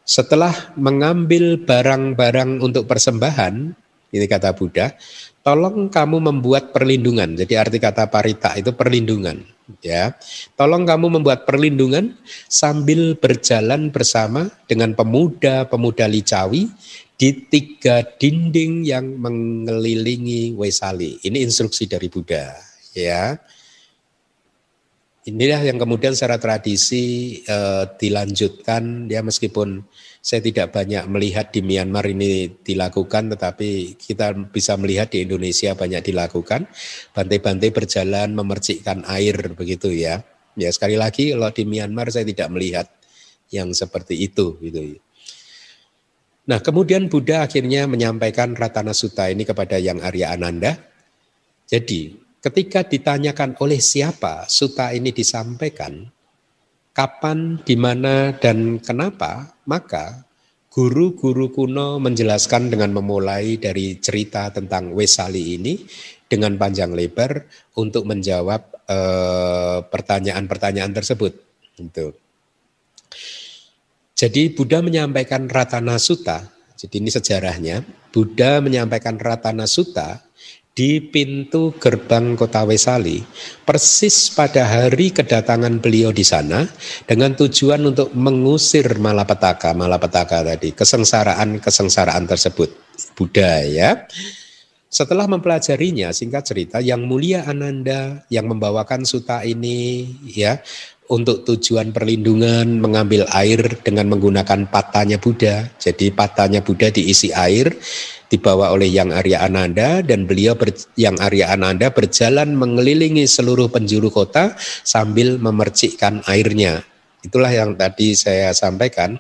setelah 0.05 0.52
mengambil 0.76 1.57
barang-barang 1.64 2.61
untuk 2.61 2.84
persembahan, 2.84 3.72
ini 4.12 4.26
kata 4.28 4.52
Buddha, 4.52 4.92
tolong 5.40 5.88
kamu 5.88 6.28
membuat 6.28 6.76
perlindungan. 6.76 7.32
Jadi 7.32 7.57
arti 7.57 7.80
kata 7.80 8.12
parita 8.12 8.52
itu 8.61 8.76
perlindungan, 8.76 9.40
ya. 9.80 10.16
Tolong 10.58 10.84
kamu 10.84 11.20
membuat 11.20 11.48
perlindungan 11.48 12.16
sambil 12.48 13.16
berjalan 13.16 13.88
bersama 13.88 14.52
dengan 14.68 14.92
pemuda-pemuda 14.92 16.08
licawi 16.08 16.68
di 17.14 17.30
tiga 17.46 18.02
dinding 18.02 18.84
yang 18.84 19.16
mengelilingi 19.16 20.52
Wesali. 20.58 21.22
Ini 21.22 21.46
instruksi 21.46 21.86
dari 21.86 22.10
Buddha, 22.10 22.52
ya. 22.92 23.38
Inilah 25.24 25.64
yang 25.64 25.80
kemudian 25.80 26.12
secara 26.12 26.36
tradisi 26.36 27.40
eh, 27.48 27.84
dilanjutkan 27.96 29.08
ya 29.08 29.24
meskipun 29.24 29.80
saya 30.25 30.41
tidak 30.41 30.72
banyak 30.72 31.05
melihat 31.12 31.53
di 31.53 31.61
Myanmar 31.61 32.09
ini 32.09 32.49
dilakukan 32.64 33.37
tetapi 33.37 34.01
kita 34.01 34.33
bisa 34.49 34.72
melihat 34.81 35.12
di 35.12 35.29
Indonesia 35.29 35.77
banyak 35.77 36.01
dilakukan 36.01 36.64
bantai-bantai 37.12 37.68
berjalan 37.68 38.33
memercikkan 38.33 39.05
air 39.05 39.53
begitu 39.53 39.93
ya. 39.93 40.25
Ya 40.57 40.72
sekali 40.72 40.97
lagi 40.97 41.37
kalau 41.37 41.53
di 41.53 41.68
Myanmar 41.68 42.09
saya 42.09 42.25
tidak 42.25 42.49
melihat 42.49 42.89
yang 43.53 43.77
seperti 43.77 44.16
itu 44.16 44.57
gitu. 44.64 44.97
Nah, 46.49 46.61
kemudian 46.64 47.12
Buddha 47.12 47.45
akhirnya 47.45 47.85
menyampaikan 47.85 48.57
Ratana 48.57 48.97
Sutta 48.97 49.29
ini 49.29 49.45
kepada 49.45 49.77
yang 49.77 50.01
Arya 50.01 50.33
Ananda. 50.37 50.77
Jadi, 51.64 52.20
ketika 52.45 52.85
ditanyakan 52.85 53.57
oleh 53.61 53.81
siapa 53.81 54.45
suta 54.45 54.93
ini 54.93 55.09
disampaikan, 55.09 56.05
kapan, 56.95 57.61
di 57.61 57.74
mana, 57.74 58.32
dan 58.38 58.78
kenapa, 58.78 59.53
maka 59.66 60.24
guru-guru 60.72 61.55
kuno 61.55 62.03
menjelaskan 62.03 62.66
dengan 62.66 62.90
memulai 62.90 63.62
dari 63.62 63.99
cerita 64.03 64.51
tentang 64.51 64.90
Wesali 64.90 65.55
ini 65.55 65.78
dengan 66.26 66.59
panjang 66.59 66.90
lebar 66.97 67.47
untuk 67.78 68.09
menjawab 68.11 68.62
eh, 68.88 69.78
pertanyaan-pertanyaan 69.86 70.90
tersebut. 70.90 71.32
Gitu. 71.78 72.16
Jadi 74.14 74.42
Buddha 74.51 74.82
menyampaikan 74.82 75.47
Ratana 75.51 75.99
Sutta, 75.99 76.47
jadi 76.74 76.95
ini 77.03 77.11
sejarahnya, 77.11 77.86
Buddha 78.11 78.59
menyampaikan 78.59 79.14
Ratana 79.18 79.66
Sutta 79.66 80.24
di 80.75 80.99
pintu 80.99 81.70
gerbang 81.79 82.35
kota 82.35 82.66
Wesali 82.66 83.22
persis 83.62 84.35
pada 84.35 84.66
hari 84.66 85.14
kedatangan 85.14 85.79
beliau 85.79 86.11
di 86.11 86.27
sana 86.27 86.66
dengan 87.07 87.31
tujuan 87.39 87.79
untuk 87.95 88.11
mengusir 88.11 88.99
malapetaka 88.99 89.70
malapetaka 89.70 90.43
tadi 90.43 90.75
kesengsaraan 90.75 91.62
kesengsaraan 91.62 92.27
tersebut 92.27 92.75
Buddha 93.14 93.62
ya 93.62 94.03
setelah 94.91 95.31
mempelajarinya 95.31 96.11
singkat 96.11 96.43
cerita 96.43 96.83
yang 96.83 97.07
mulia 97.07 97.47
Ananda 97.47 98.27
yang 98.27 98.51
membawakan 98.51 99.07
suta 99.07 99.47
ini 99.47 100.11
ya 100.27 100.59
untuk 101.11 101.45
tujuan 101.45 101.93
perlindungan 101.93 102.81
mengambil 102.81 103.29
air 103.37 103.61
dengan 103.85 104.09
menggunakan 104.09 104.70
patanya 104.72 105.20
Buddha. 105.20 105.68
Jadi 105.77 106.09
patanya 106.14 106.64
Buddha 106.64 106.89
diisi 106.89 107.29
air 107.29 107.77
dibawa 108.29 108.72
oleh 108.72 108.89
Yang 108.89 109.11
Arya 109.25 109.39
Ananda 109.45 110.01
dan 110.01 110.25
beliau 110.25 110.57
ber, 110.57 110.72
Yang 110.97 111.16
Arya 111.20 111.47
Ananda 111.53 111.93
berjalan 111.93 112.57
mengelilingi 112.57 113.29
seluruh 113.29 113.68
penjuru 113.68 114.09
kota 114.09 114.57
sambil 114.83 115.37
memercikkan 115.41 116.25
airnya. 116.29 116.85
Itulah 117.25 117.51
yang 117.53 117.75
tadi 117.75 118.12
saya 118.12 118.53
sampaikan. 118.53 119.16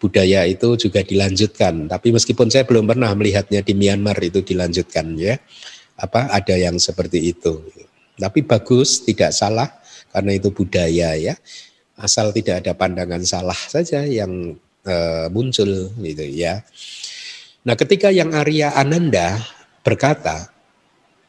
Budaya 0.00 0.48
itu 0.48 0.80
juga 0.80 1.04
dilanjutkan, 1.04 1.84
tapi 1.84 2.08
meskipun 2.08 2.48
saya 2.48 2.64
belum 2.64 2.88
pernah 2.88 3.12
melihatnya 3.12 3.60
di 3.60 3.76
Myanmar 3.76 4.16
itu 4.24 4.40
dilanjutkan 4.40 5.12
ya. 5.20 5.36
Apa 6.00 6.32
ada 6.32 6.56
yang 6.56 6.80
seperti 6.80 7.36
itu. 7.36 7.60
Tapi 8.16 8.40
bagus, 8.40 9.04
tidak 9.04 9.36
salah 9.36 9.68
karena 10.08 10.40
itu 10.40 10.48
budaya 10.56 11.12
ya. 11.20 11.36
Asal 12.00 12.32
tidak 12.32 12.64
ada 12.64 12.72
pandangan 12.72 13.20
salah 13.28 13.60
saja 13.68 14.00
yang 14.08 14.56
e, 14.88 14.94
muncul 15.28 15.92
gitu 15.92 16.24
ya. 16.32 16.64
Nah, 17.60 17.76
ketika 17.76 18.08
yang 18.08 18.32
Arya 18.32 18.72
Ananda 18.72 19.36
berkata, 19.84 20.48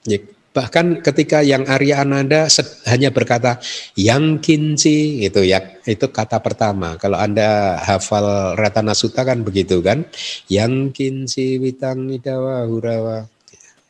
ya, 0.08 0.20
bahkan 0.52 1.00
ketika 1.00 1.40
yang 1.44 1.64
Arya 1.68 2.04
Ananda 2.04 2.48
hanya 2.88 3.12
berkata 3.12 3.60
yang 3.96 4.44
kinci 4.44 5.24
itu 5.24 5.42
ya 5.48 5.64
itu 5.88 6.08
kata 6.12 6.44
pertama. 6.44 7.00
Kalau 7.00 7.16
anda 7.20 7.80
hafal 7.80 8.56
Ratana 8.60 8.92
Sutta 8.92 9.24
kan 9.24 9.44
begitu 9.44 9.80
kan? 9.80 10.08
Yang 10.52 10.92
kinci 10.96 11.60
witang 11.60 12.12
idawa 12.12 12.68
hurawa 12.68 13.28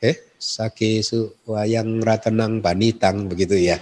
eh 0.02 0.34
sake 0.38 1.06
su 1.06 1.30
wayang 1.46 2.02
ratanang 2.02 2.62
banitang 2.62 3.30
begitu 3.30 3.58
ya. 3.58 3.78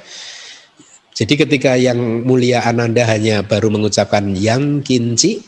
Jadi 1.16 1.36
ketika 1.36 1.76
yang 1.76 2.24
mulia 2.24 2.64
Ananda 2.64 3.04
hanya 3.04 3.44
baru 3.44 3.68
mengucapkan 3.68 4.24
yang 4.40 4.80
kinci 4.80 5.44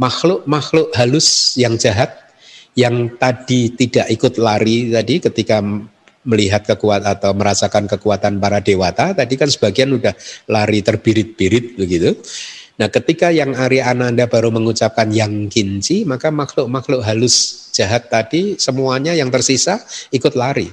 makhluk-makhluk 0.00 0.96
halus 0.96 1.54
yang 1.60 1.76
jahat 1.76 2.08
yang 2.72 3.12
tadi 3.20 3.68
tidak 3.76 4.08
ikut 4.08 4.40
lari 4.40 4.88
tadi 4.88 5.20
ketika 5.20 5.60
melihat 6.24 6.64
kekuatan 6.64 7.04
atau 7.04 7.36
merasakan 7.36 7.84
kekuatan 7.84 8.40
para 8.40 8.64
dewata 8.64 9.12
tadi 9.12 9.36
kan 9.36 9.52
sebagian 9.52 9.92
udah 9.92 10.16
lari 10.48 10.80
terbirit-birit 10.80 11.76
begitu. 11.76 12.16
Nah, 12.80 12.88
ketika 12.88 13.28
yang 13.28 13.52
Arya 13.52 13.92
Ananda 13.92 14.24
baru 14.24 14.48
mengucapkan 14.48 15.12
yang 15.12 15.52
kinci, 15.52 16.08
maka 16.08 16.32
makhluk-makhluk 16.32 17.04
halus 17.04 17.68
jahat 17.76 18.08
tadi 18.08 18.56
semuanya 18.56 19.12
yang 19.12 19.28
tersisa 19.28 19.84
ikut 20.08 20.32
lari. 20.32 20.72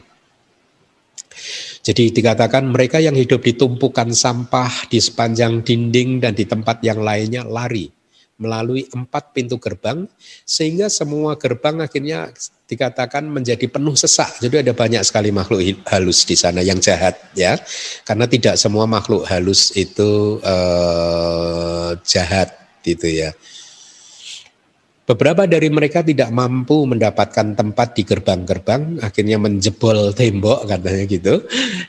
Jadi 1.84 2.16
dikatakan 2.16 2.64
mereka 2.72 3.04
yang 3.04 3.16
hidup 3.16 3.44
di 3.44 3.60
tumpukan 3.60 4.08
sampah 4.16 4.88
di 4.88 5.04
sepanjang 5.04 5.68
dinding 5.68 6.24
dan 6.24 6.32
di 6.32 6.48
tempat 6.48 6.80
yang 6.80 7.04
lainnya 7.04 7.44
lari 7.44 7.97
melalui 8.38 8.86
empat 8.94 9.34
pintu 9.34 9.58
gerbang 9.58 10.06
sehingga 10.46 10.88
semua 10.94 11.36
gerbang 11.36 11.82
akhirnya 11.82 12.30
dikatakan 12.70 13.26
menjadi 13.26 13.66
penuh 13.66 13.98
sesak. 13.98 14.38
Jadi 14.38 14.62
ada 14.62 14.74
banyak 14.78 15.02
sekali 15.02 15.34
makhluk 15.34 15.62
halus 15.90 16.24
di 16.28 16.38
sana 16.38 16.62
yang 16.62 16.78
jahat 16.78 17.18
ya. 17.34 17.58
Karena 18.06 18.30
tidak 18.30 18.56
semua 18.62 18.86
makhluk 18.86 19.26
halus 19.26 19.74
itu 19.74 20.38
eh, 20.44 21.90
jahat 22.06 22.54
gitu 22.86 23.08
ya. 23.10 23.34
Beberapa 25.08 25.48
dari 25.48 25.72
mereka 25.72 26.04
tidak 26.04 26.28
mampu 26.36 26.84
mendapatkan 26.84 27.56
tempat 27.56 27.96
di 27.96 28.04
gerbang-gerbang, 28.04 29.00
akhirnya 29.00 29.40
menjebol 29.40 30.12
tembok 30.12 30.68
katanya 30.68 31.04
gitu 31.08 31.36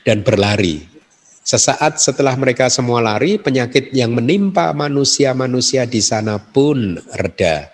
dan 0.07 0.23
berlari. 0.23 0.98
Sesaat 1.49 1.97
setelah 1.97 2.37
mereka 2.37 2.69
semua 2.69 3.01
lari, 3.01 3.41
penyakit 3.41 3.89
yang 3.89 4.13
menimpa 4.13 4.69
manusia-manusia 4.69 5.89
di 5.89 5.97
sana 5.97 6.37
pun 6.37 7.01
reda. 7.17 7.73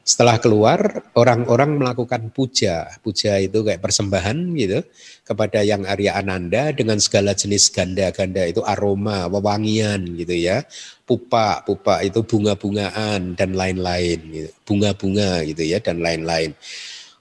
Setelah 0.00 0.40
keluar, 0.40 1.04
orang-orang 1.12 1.84
melakukan 1.84 2.32
puja. 2.32 2.88
Puja 3.04 3.36
itu 3.44 3.60
kayak 3.60 3.84
persembahan 3.84 4.56
gitu 4.56 4.80
kepada 5.20 5.60
yang 5.60 5.84
Arya 5.84 6.16
Ananda 6.16 6.72
dengan 6.72 6.96
segala 6.96 7.36
jenis 7.36 7.68
ganda-ganda 7.68 8.48
itu 8.48 8.64
aroma, 8.64 9.28
wewangian 9.28 10.00
gitu 10.16 10.40
ya. 10.40 10.64
Pupa, 11.04 11.60
pupa 11.60 12.00
itu 12.00 12.24
bunga-bungaan 12.24 13.36
dan 13.36 13.52
lain-lain 13.52 14.18
gitu. 14.32 14.50
Bunga-bunga 14.64 15.44
gitu 15.44 15.60
ya 15.60 15.76
dan 15.84 16.00
lain-lain. 16.00 16.56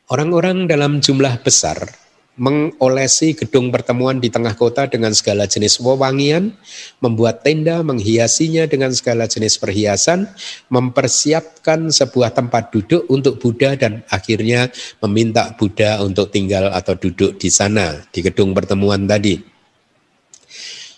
Orang-orang 0.08 0.64
dalam 0.64 1.04
jumlah 1.04 1.44
besar 1.44 2.03
mengolesi 2.34 3.38
gedung 3.38 3.70
pertemuan 3.70 4.18
di 4.18 4.26
tengah 4.34 4.58
kota 4.58 4.90
dengan 4.90 5.14
segala 5.14 5.46
jenis 5.46 5.78
wewangian, 5.78 6.58
membuat 6.98 7.46
tenda, 7.46 7.86
menghiasinya 7.86 8.66
dengan 8.66 8.90
segala 8.90 9.30
jenis 9.30 9.62
perhiasan, 9.62 10.26
mempersiapkan 10.74 11.94
sebuah 11.94 12.34
tempat 12.34 12.74
duduk 12.74 13.06
untuk 13.14 13.38
Buddha 13.38 13.78
dan 13.78 14.02
akhirnya 14.10 14.74
meminta 15.06 15.54
Buddha 15.54 16.02
untuk 16.02 16.34
tinggal 16.34 16.74
atau 16.74 16.98
duduk 16.98 17.38
di 17.38 17.54
sana 17.54 18.02
di 18.10 18.26
gedung 18.26 18.58
pertemuan 18.58 19.06
tadi. 19.06 19.38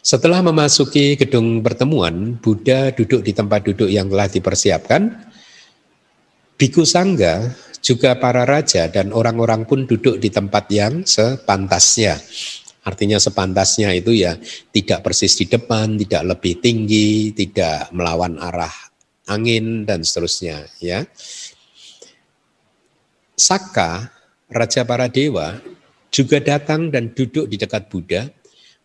Setelah 0.05 0.39
memasuki 0.45 1.17
gedung 1.17 1.65
pertemuan, 1.65 2.37
Buddha 2.37 2.93
duduk 2.93 3.25
di 3.25 3.33
tempat 3.33 3.65
duduk 3.65 3.89
yang 3.89 4.05
telah 4.05 4.29
dipersiapkan. 4.29 5.33
Biku 6.55 6.87
Sangga 6.87 7.51
juga 7.83 8.15
para 8.15 8.47
raja 8.47 8.87
dan 8.87 9.11
orang-orang 9.11 9.67
pun 9.67 9.83
duduk 9.83 10.23
di 10.23 10.31
tempat 10.31 10.71
yang 10.71 11.03
sepantasnya. 11.03 12.15
Artinya 12.87 13.19
sepantasnya 13.19 13.91
itu 13.91 14.15
ya 14.15 14.39
tidak 14.71 15.03
persis 15.03 15.35
di 15.35 15.51
depan, 15.51 15.99
tidak 15.99 16.23
lebih 16.31 16.63
tinggi, 16.63 17.35
tidak 17.35 17.91
melawan 17.91 18.39
arah 18.39 18.71
angin 19.27 19.83
dan 19.83 20.07
seterusnya 20.07 20.63
ya. 20.79 21.03
Saka, 23.35 24.15
raja 24.47 24.87
para 24.87 25.11
dewa 25.11 25.59
juga 26.07 26.39
datang 26.39 26.87
dan 26.87 27.11
duduk 27.11 27.51
di 27.51 27.59
dekat 27.59 27.91
Buddha 27.91 28.31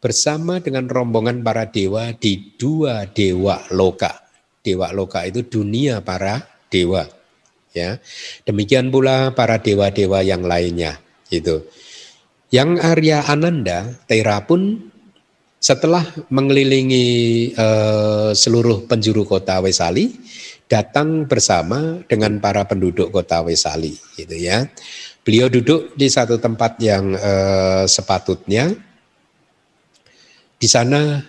bersama 0.02 0.58
dengan 0.58 0.90
rombongan 0.90 1.46
para 1.46 1.70
dewa 1.70 2.10
di 2.18 2.58
dua 2.58 3.06
dewa 3.06 3.62
loka. 3.70 4.26
Dewa 4.58 4.90
loka 4.90 5.22
itu 5.22 5.46
dunia 5.46 6.02
para 6.02 6.42
dewa 6.66 7.19
ya. 7.74 7.98
Demikian 8.46 8.90
pula 8.90 9.34
para 9.34 9.58
dewa-dewa 9.58 10.22
yang 10.24 10.42
lainnya 10.46 10.98
itu. 11.30 11.62
Yang 12.50 12.82
Arya 12.82 13.18
Ananda 13.30 13.94
Tera 14.10 14.42
pun 14.42 14.90
setelah 15.60 16.02
mengelilingi 16.32 17.06
uh, 17.54 18.32
seluruh 18.32 18.88
penjuru 18.88 19.28
kota 19.28 19.60
Wesali 19.60 20.16
datang 20.66 21.28
bersama 21.28 22.00
dengan 22.08 22.40
para 22.40 22.64
penduduk 22.64 23.12
kota 23.12 23.44
Wesali 23.44 23.94
gitu 24.16 24.34
ya. 24.34 24.66
Beliau 25.20 25.52
duduk 25.52 25.94
di 25.94 26.08
satu 26.08 26.40
tempat 26.40 26.80
yang 26.80 27.12
uh, 27.12 27.84
sepatutnya. 27.84 28.72
Di 30.56 30.68
sana 30.68 31.20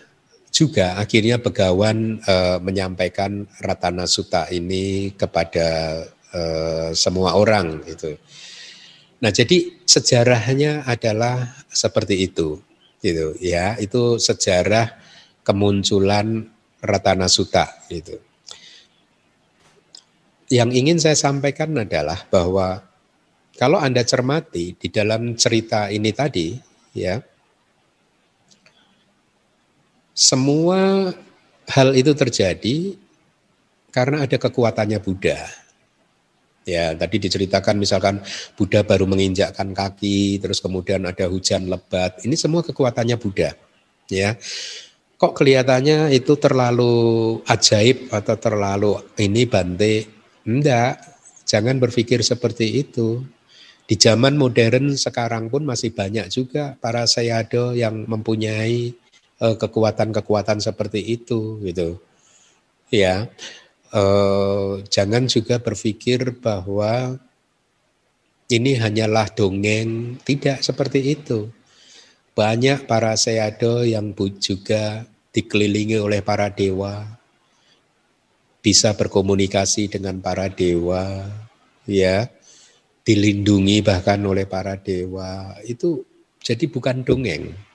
juga 0.52 0.96
akhirnya 1.00 1.40
Begawan 1.40 2.24
uh, 2.24 2.58
menyampaikan 2.64 3.48
Ratana 3.60 4.08
Suta 4.08 4.48
ini 4.48 5.12
kepada 5.16 6.02
Eh, 6.32 6.96
semua 6.96 7.36
orang 7.36 7.84
itu. 7.84 8.16
Nah, 9.20 9.36
jadi 9.36 9.84
sejarahnya 9.84 10.88
adalah 10.88 11.60
seperti 11.68 12.24
itu, 12.24 12.56
gitu 13.04 13.36
ya. 13.44 13.76
Itu 13.76 14.16
sejarah 14.16 14.96
kemunculan 15.44 16.48
Ratana 16.80 17.28
Sutta 17.28 17.68
itu. 17.92 18.16
Yang 20.48 20.70
ingin 20.72 20.98
saya 21.04 21.20
sampaikan 21.20 21.76
adalah 21.76 22.24
bahwa 22.32 22.80
kalau 23.60 23.84
Anda 23.84 24.08
cermati 24.08 24.80
di 24.80 24.88
dalam 24.88 25.36
cerita 25.36 25.92
ini 25.92 26.16
tadi, 26.16 26.56
ya, 26.96 27.20
semua 30.16 31.12
hal 31.68 31.92
itu 31.92 32.16
terjadi 32.16 32.96
karena 33.92 34.24
ada 34.24 34.40
kekuatannya 34.40 35.00
Buddha. 35.04 35.61
Ya, 36.62 36.94
tadi 36.94 37.18
diceritakan 37.18 37.82
misalkan 37.82 38.22
Buddha 38.54 38.86
baru 38.86 39.10
menginjakkan 39.10 39.74
kaki, 39.74 40.38
terus 40.38 40.62
kemudian 40.62 41.02
ada 41.10 41.26
hujan 41.26 41.66
lebat. 41.66 42.22
Ini 42.22 42.38
semua 42.38 42.62
kekuatannya 42.62 43.18
Buddha. 43.18 43.58
Ya. 44.06 44.38
Kok 45.18 45.38
kelihatannya 45.38 46.14
itu 46.14 46.38
terlalu 46.38 46.94
ajaib 47.50 48.14
atau 48.14 48.36
terlalu 48.38 48.92
ini 49.18 49.46
bante? 49.50 50.06
Enggak. 50.46 51.02
Jangan 51.46 51.82
berpikir 51.82 52.22
seperti 52.22 52.86
itu. 52.86 53.26
Di 53.90 53.98
zaman 53.98 54.38
modern 54.38 54.94
sekarang 54.98 55.50
pun 55.50 55.66
masih 55.66 55.92
banyak 55.92 56.30
juga 56.30 56.78
para 56.78 57.06
sayado 57.10 57.74
yang 57.74 58.06
mempunyai 58.06 58.94
eh, 59.42 59.56
kekuatan-kekuatan 59.58 60.62
seperti 60.62 61.02
itu 61.06 61.58
gitu. 61.66 61.98
Ya. 62.94 63.30
Eh, 63.92 64.72
jangan 64.88 65.28
juga 65.28 65.60
berpikir 65.60 66.40
bahwa 66.40 67.20
ini 68.48 68.80
hanyalah 68.80 69.28
dongeng, 69.36 70.16
tidak 70.24 70.64
seperti 70.64 71.20
itu. 71.20 71.52
Banyak 72.32 72.88
para 72.88 73.12
sayado 73.20 73.84
yang 73.84 74.16
juga 74.40 75.04
dikelilingi 75.36 76.00
oleh 76.00 76.24
para 76.24 76.48
dewa, 76.48 77.04
bisa 78.64 78.96
berkomunikasi 78.96 79.92
dengan 79.92 80.24
para 80.24 80.48
dewa, 80.48 81.28
ya, 81.84 82.32
dilindungi 83.04 83.84
bahkan 83.84 84.24
oleh 84.24 84.48
para 84.48 84.80
dewa. 84.80 85.60
Itu 85.68 86.08
jadi 86.40 86.64
bukan 86.72 87.04
dongeng. 87.04 87.71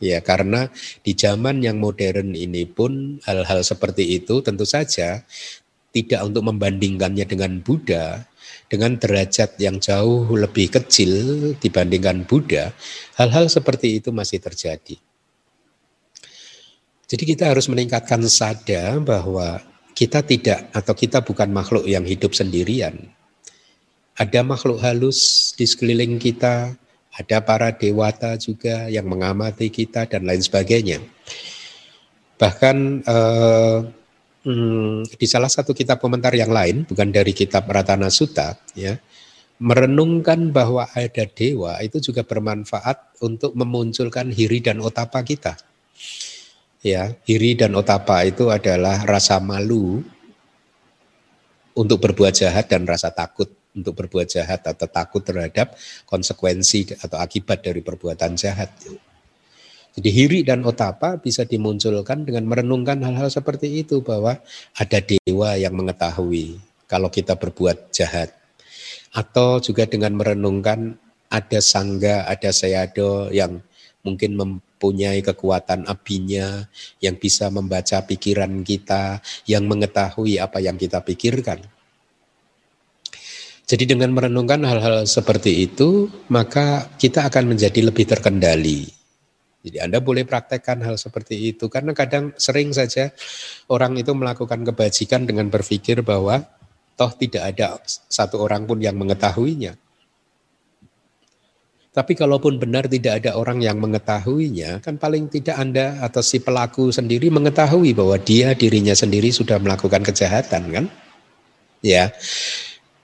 Ya, 0.00 0.24
karena 0.24 0.72
di 1.04 1.12
zaman 1.12 1.60
yang 1.60 1.76
modern 1.76 2.32
ini 2.32 2.64
pun 2.64 3.20
hal-hal 3.28 3.60
seperti 3.60 4.16
itu 4.16 4.40
tentu 4.40 4.64
saja 4.64 5.20
tidak 5.92 6.20
untuk 6.24 6.48
membandingkannya 6.48 7.28
dengan 7.28 7.60
Buddha, 7.60 8.24
dengan 8.70 8.96
derajat 8.96 9.60
yang 9.60 9.76
jauh 9.76 10.24
lebih 10.32 10.72
kecil 10.72 11.12
dibandingkan 11.60 12.24
Buddha, 12.24 12.72
hal-hal 13.20 13.52
seperti 13.52 14.00
itu 14.00 14.08
masih 14.08 14.40
terjadi. 14.40 14.96
Jadi 17.10 17.24
kita 17.26 17.50
harus 17.50 17.66
meningkatkan 17.66 18.22
sadar 18.30 19.02
bahwa 19.02 19.58
kita 19.98 20.22
tidak 20.22 20.70
atau 20.70 20.94
kita 20.94 21.18
bukan 21.20 21.50
makhluk 21.50 21.84
yang 21.84 22.06
hidup 22.06 22.32
sendirian. 22.32 23.10
Ada 24.14 24.46
makhluk 24.46 24.78
halus 24.78 25.50
di 25.58 25.66
sekeliling 25.66 26.22
kita, 26.22 26.78
ada 27.20 27.44
para 27.44 27.68
dewata 27.76 28.40
juga 28.40 28.88
yang 28.88 29.04
mengamati 29.04 29.68
kita 29.68 30.08
dan 30.08 30.24
lain 30.24 30.40
sebagainya. 30.40 31.04
Bahkan 32.40 32.76
eh, 33.04 33.78
hmm, 34.48 35.04
di 35.12 35.26
salah 35.28 35.52
satu 35.52 35.76
kitab 35.76 36.00
komentar 36.00 36.32
yang 36.32 36.48
lain, 36.48 36.88
bukan 36.88 37.12
dari 37.12 37.36
kitab 37.36 37.68
Ratana 37.68 38.08
Sutta, 38.08 38.56
ya, 38.72 38.96
merenungkan 39.60 40.48
bahwa 40.48 40.88
ada 40.96 41.28
dewa 41.28 41.76
itu 41.84 42.00
juga 42.00 42.24
bermanfaat 42.24 43.20
untuk 43.20 43.52
memunculkan 43.52 44.32
hiri 44.32 44.64
dan 44.64 44.80
otapa 44.80 45.20
kita. 45.20 45.60
Ya, 46.80 47.12
hiri 47.28 47.60
dan 47.60 47.76
otapa 47.76 48.24
itu 48.24 48.48
adalah 48.48 49.04
rasa 49.04 49.36
malu 49.36 50.00
untuk 51.76 52.00
berbuat 52.00 52.32
jahat 52.32 52.72
dan 52.72 52.88
rasa 52.88 53.12
takut 53.12 53.59
untuk 53.74 53.94
berbuat 53.94 54.26
jahat 54.26 54.66
atau 54.66 54.86
takut 54.90 55.22
terhadap 55.22 55.78
konsekuensi 56.06 56.98
atau 56.98 57.18
akibat 57.22 57.62
dari 57.62 57.80
perbuatan 57.80 58.34
jahat. 58.34 58.70
Jadi 59.90 60.10
hiri 60.14 60.40
dan 60.46 60.62
otapa 60.62 61.18
bisa 61.18 61.42
dimunculkan 61.42 62.22
dengan 62.22 62.46
merenungkan 62.46 63.02
hal-hal 63.02 63.26
seperti 63.26 63.82
itu 63.82 63.98
bahwa 64.06 64.38
ada 64.78 64.98
dewa 65.02 65.58
yang 65.58 65.74
mengetahui 65.74 66.62
kalau 66.86 67.10
kita 67.10 67.34
berbuat 67.34 67.90
jahat. 67.90 68.30
Atau 69.10 69.58
juga 69.58 69.90
dengan 69.90 70.14
merenungkan 70.14 70.94
ada 71.26 71.58
sangga, 71.58 72.26
ada 72.30 72.54
sayado 72.54 73.34
yang 73.34 73.58
mungkin 74.06 74.38
mempunyai 74.38 75.22
kekuatan 75.22 75.86
abinya 75.90 76.66
yang 77.02 77.18
bisa 77.18 77.50
membaca 77.50 78.02
pikiran 78.06 78.62
kita, 78.62 79.18
yang 79.50 79.66
mengetahui 79.66 80.38
apa 80.38 80.62
yang 80.62 80.78
kita 80.78 81.02
pikirkan. 81.02 81.62
Jadi 83.70 83.86
dengan 83.86 84.10
merenungkan 84.10 84.66
hal-hal 84.66 85.06
seperti 85.06 85.70
itu, 85.70 86.10
maka 86.26 86.90
kita 86.98 87.30
akan 87.30 87.54
menjadi 87.54 87.86
lebih 87.86 88.02
terkendali 88.10 88.90
jadi 89.60 89.84
Anda 89.84 90.00
boleh 90.00 90.24
praktekkan 90.24 90.80
hal 90.80 90.96
seperti 90.96 91.52
itu 91.52 91.68
karena 91.68 91.92
kadang 91.92 92.32
sering 92.40 92.72
saja 92.72 93.12
orang 93.68 93.92
itu 94.00 94.16
melakukan 94.16 94.64
kebajikan 94.64 95.28
dengan 95.28 95.52
berpikir 95.52 96.00
bahwa 96.00 96.48
toh 96.96 97.12
tidak 97.12 97.42
ada 97.56 97.76
satu 98.08 98.40
orang 98.40 98.64
pun 98.64 98.80
yang 98.80 98.96
mengetahuinya. 98.96 99.76
Tapi 101.90 102.14
kalaupun 102.14 102.56
benar 102.56 102.86
tidak 102.86 103.20
ada 103.20 103.34
orang 103.34 103.60
yang 103.60 103.76
mengetahuinya, 103.82 104.78
kan 104.78 104.94
paling 104.94 105.26
tidak 105.26 105.58
Anda 105.58 105.98
atau 105.98 106.22
si 106.22 106.38
pelaku 106.38 106.94
sendiri 106.94 107.28
mengetahui 107.34 107.98
bahwa 107.98 108.14
dia 108.16 108.54
dirinya 108.54 108.94
sendiri 108.94 109.34
sudah 109.34 109.58
melakukan 109.58 110.06
kejahatan 110.06 110.62
kan? 110.70 110.84
Ya. 111.82 112.14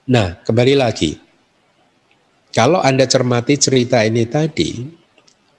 Nah, 0.07 0.39
kembali 0.39 0.79
lagi. 0.79 1.19
Kalau 2.55 2.79
Anda 2.79 3.03
cermati 3.03 3.59
cerita 3.59 4.07
ini 4.07 4.23
tadi, 4.23 4.87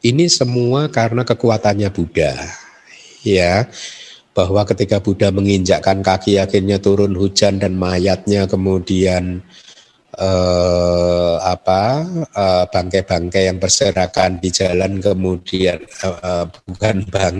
ini 0.09 0.25
semua 0.25 0.89
karena 0.89 1.21
kekuatannya 1.21 1.93
Buddha. 1.93 2.33
Ya, 3.21 3.69
bahwa 4.33 4.65
ketika 4.65 5.05
Buddha 5.05 5.29
menginjakkan 5.29 6.01
kaki 6.01 6.41
akhirnya 6.41 6.81
turun 6.81 7.13
hujan 7.13 7.61
dan 7.61 7.77
mayatnya 7.77 8.49
kemudian 8.49 9.45
eh, 10.17 11.37
apa 11.45 12.09
eh, 12.33 12.65
bangkai-bangkai 12.73 13.53
yang 13.53 13.61
berserakan 13.61 14.41
di 14.41 14.49
jalan 14.49 14.97
kemudian 15.05 15.77
eh, 15.85 16.45
bukan 16.49 16.97
bang 17.13 17.37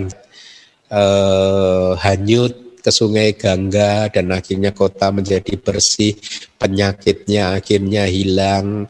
eh, 0.93 1.91
hanyut 2.05 2.68
ke 2.79 2.91
sungai 2.91 3.35
Gangga 3.35 4.07
dan 4.09 4.31
akhirnya 4.31 4.71
kota 4.71 5.11
menjadi 5.11 5.59
bersih 5.59 6.15
penyakitnya 6.55 7.59
akhirnya 7.59 8.07
hilang 8.07 8.87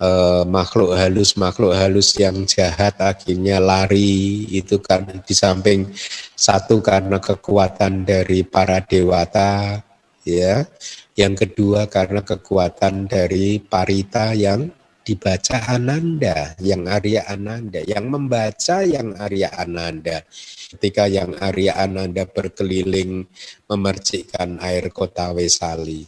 eh, 0.00 0.42
makhluk 0.46 0.94
halus 0.94 1.34
makhluk 1.38 1.74
halus 1.74 2.14
yang 2.18 2.46
jahat 2.46 2.96
akhirnya 3.02 3.58
lari. 3.58 4.46
Itu 4.50 4.78
kan 4.78 5.22
di 5.22 5.34
samping 5.34 5.90
satu 6.38 6.82
karena 6.82 7.18
kekuatan 7.18 8.06
dari 8.06 8.46
para 8.46 8.82
dewata 8.82 9.82
ya. 10.26 10.64
Yang 11.12 11.34
kedua 11.46 11.92
karena 11.92 12.24
kekuatan 12.24 13.04
dari 13.04 13.60
parita 13.60 14.32
yang 14.32 14.81
dibaca 15.02 15.66
Ananda, 15.66 16.54
yang 16.62 16.86
Arya 16.86 17.26
Ananda, 17.26 17.82
yang 17.82 18.06
membaca 18.08 18.86
yang 18.86 19.18
Arya 19.18 19.50
Ananda. 19.58 20.22
Ketika 20.72 21.10
yang 21.10 21.36
Arya 21.36 21.76
Ananda 21.76 22.24
berkeliling 22.24 23.26
memercikkan 23.66 24.62
air 24.62 24.88
kota 24.94 25.34
Wesali. 25.34 26.06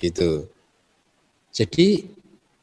Itu. 0.00 0.46
Jadi 1.50 2.04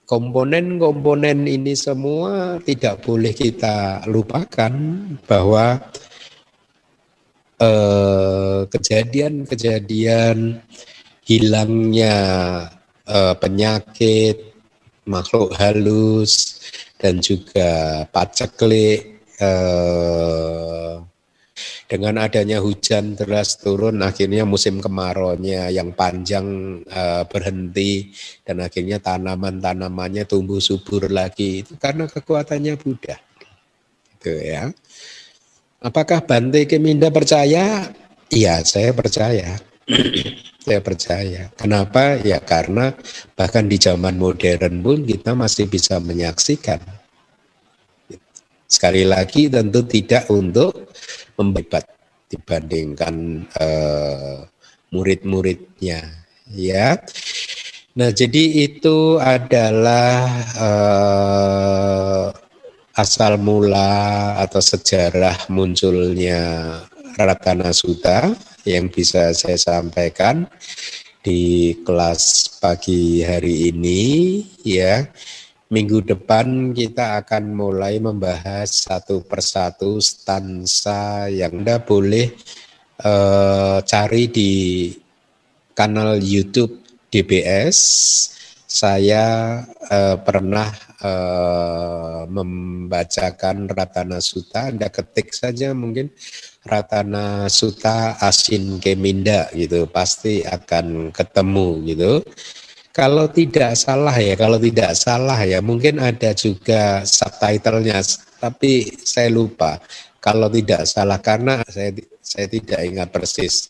komponen-komponen 0.08 1.50
ini 1.50 1.74
semua 1.74 2.62
tidak 2.62 3.02
boleh 3.02 3.34
kita 3.34 4.06
lupakan 4.06 4.74
bahwa 5.26 5.82
eh, 7.58 8.60
kejadian-kejadian 8.70 10.62
hilangnya 11.26 12.18
eh, 13.10 13.36
penyakit 13.38 14.53
makhluk 15.08 15.56
halus 15.60 16.60
dan 16.96 17.20
juga 17.20 18.04
paceklik 18.12 19.20
eh, 19.40 20.96
dengan 21.94 22.26
adanya 22.26 22.58
hujan 22.58 23.14
deras 23.14 23.62
turun 23.62 24.02
akhirnya 24.02 24.50
musim 24.50 24.82
kemaraunya 24.82 25.70
yang 25.70 25.94
panjang 25.94 26.82
uh, 26.90 27.22
berhenti 27.30 28.10
dan 28.42 28.66
akhirnya 28.66 28.98
tanaman-tanamannya 28.98 30.26
tumbuh 30.26 30.58
subur 30.58 31.06
lagi. 31.14 31.62
Itu 31.62 31.78
karena 31.78 32.10
kekuatannya 32.10 32.74
Buddha. 32.82 33.22
Gitu 34.10 34.34
ya. 34.42 34.74
Apakah 35.86 36.26
Bante 36.26 36.66
Keminda 36.66 37.14
percaya? 37.14 37.94
Iya 38.34 38.66
saya 38.66 38.90
percaya 38.90 39.62
saya 40.64 40.80
percaya. 40.80 41.52
Kenapa? 41.60 42.16
Ya 42.24 42.40
karena 42.40 42.96
bahkan 43.36 43.68
di 43.68 43.76
zaman 43.76 44.16
modern 44.16 44.80
pun 44.80 45.04
kita 45.04 45.36
masih 45.36 45.68
bisa 45.68 46.00
menyaksikan. 46.00 46.80
Sekali 48.64 49.04
lagi 49.04 49.52
tentu 49.52 49.84
tidak 49.84 50.32
untuk 50.32 50.88
membebat 51.36 51.84
dibandingkan 52.32 53.46
uh, 53.60 54.48
murid-muridnya 54.90 56.26
ya. 56.50 56.98
Nah, 57.94 58.10
jadi 58.10 58.66
itu 58.66 59.22
adalah 59.22 60.26
uh, 60.58 62.26
asal 62.98 63.38
mula 63.38 64.34
atau 64.42 64.58
sejarah 64.58 65.46
munculnya 65.54 66.42
Ratana 67.14 67.70
Sutta 67.70 68.34
yang 68.64 68.88
bisa 68.88 69.32
saya 69.36 69.60
sampaikan 69.60 70.48
di 71.24 71.72
kelas 71.84 72.56
pagi 72.60 73.24
hari 73.24 73.72
ini 73.72 74.02
ya. 74.64 75.08
Minggu 75.74 76.06
depan 76.06 76.70
kita 76.76 77.18
akan 77.24 77.58
mulai 77.58 77.98
membahas 77.98 78.70
satu 78.86 79.26
persatu 79.26 79.98
stansa 79.98 81.26
yang 81.34 81.66
Anda 81.66 81.82
boleh 81.82 82.30
uh, 83.02 83.82
cari 83.82 84.30
di 84.30 84.52
kanal 85.74 86.22
YouTube 86.22 86.78
DBS. 87.10 87.80
Saya 88.74 89.26
uh, 89.70 90.18
pernah 90.18 90.66
uh, 91.06 92.26
membacakan 92.26 93.70
Ratana 93.70 94.18
Sutta, 94.18 94.74
Anda 94.74 94.90
ketik 94.90 95.30
saja 95.30 95.78
mungkin 95.78 96.10
Ratana 96.66 97.46
Sutta 97.54 98.18
Asin 98.18 98.82
Keminda 98.82 99.54
gitu, 99.54 99.86
pasti 99.86 100.42
akan 100.42 101.14
ketemu 101.14 101.68
gitu. 101.94 102.12
Kalau 102.90 103.30
tidak 103.30 103.78
salah 103.78 104.18
ya, 104.18 104.34
kalau 104.34 104.58
tidak 104.58 104.98
salah 104.98 105.38
ya, 105.46 105.62
mungkin 105.62 106.02
ada 106.02 106.34
juga 106.34 107.06
subtitlenya, 107.06 108.02
tapi 108.42 108.90
saya 109.06 109.30
lupa. 109.30 109.78
Kalau 110.18 110.50
tidak 110.50 110.90
salah 110.90 111.22
karena 111.22 111.62
saya 111.70 111.94
saya 112.26 112.50
tidak 112.50 112.80
ingat 112.82 113.10
persis 113.14 113.70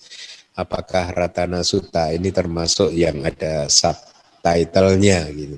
apakah 0.55 1.11
Ratana 1.11 1.65
Sutta 1.65 2.13
ini 2.13 2.29
termasuk 2.29 2.93
yang 2.93 3.25
ada 3.25 3.65
subtitle 3.67 4.12
title-nya 4.43 5.31
gitu. 5.31 5.57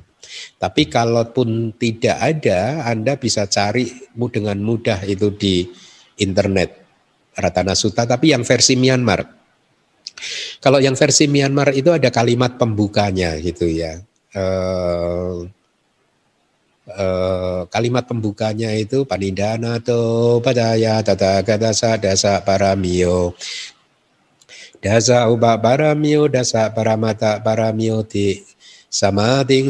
Tapi 0.62 0.88
kalaupun 0.88 1.74
tidak 1.76 2.18
ada, 2.22 2.86
Anda 2.86 3.18
bisa 3.18 3.50
cari 3.50 3.90
dengan 4.14 4.62
mudah 4.62 5.02
itu 5.10 5.34
di 5.34 5.66
internet 6.22 6.86
Ratana 7.36 7.76
Sutta, 7.76 8.08
tapi 8.08 8.32
yang 8.32 8.46
versi 8.48 8.78
Myanmar. 8.80 9.26
Kalau 10.64 10.80
yang 10.80 10.96
versi 10.96 11.28
Myanmar 11.28 11.76
itu 11.76 11.92
ada 11.92 12.08
kalimat 12.14 12.56
pembukanya 12.56 13.36
gitu 13.44 13.68
ya. 13.68 14.00
Uh, 14.36 15.48
uh, 16.90 17.62
kalimat 17.68 18.06
pembukanya 18.06 18.72
itu 18.76 19.04
panindana 19.04 19.82
to 19.82 20.40
padaya 20.44 21.02
tata 21.02 21.42
dasa 21.42 21.98
dasa 21.98 22.44
paramio 22.44 23.34
dasa 24.84 25.32
uba 25.32 25.58
paramio 25.58 26.28
dasa 26.30 26.70
paramata 26.76 27.42
paramio 27.42 28.04
ti 28.06 28.44
Samading 28.96 29.68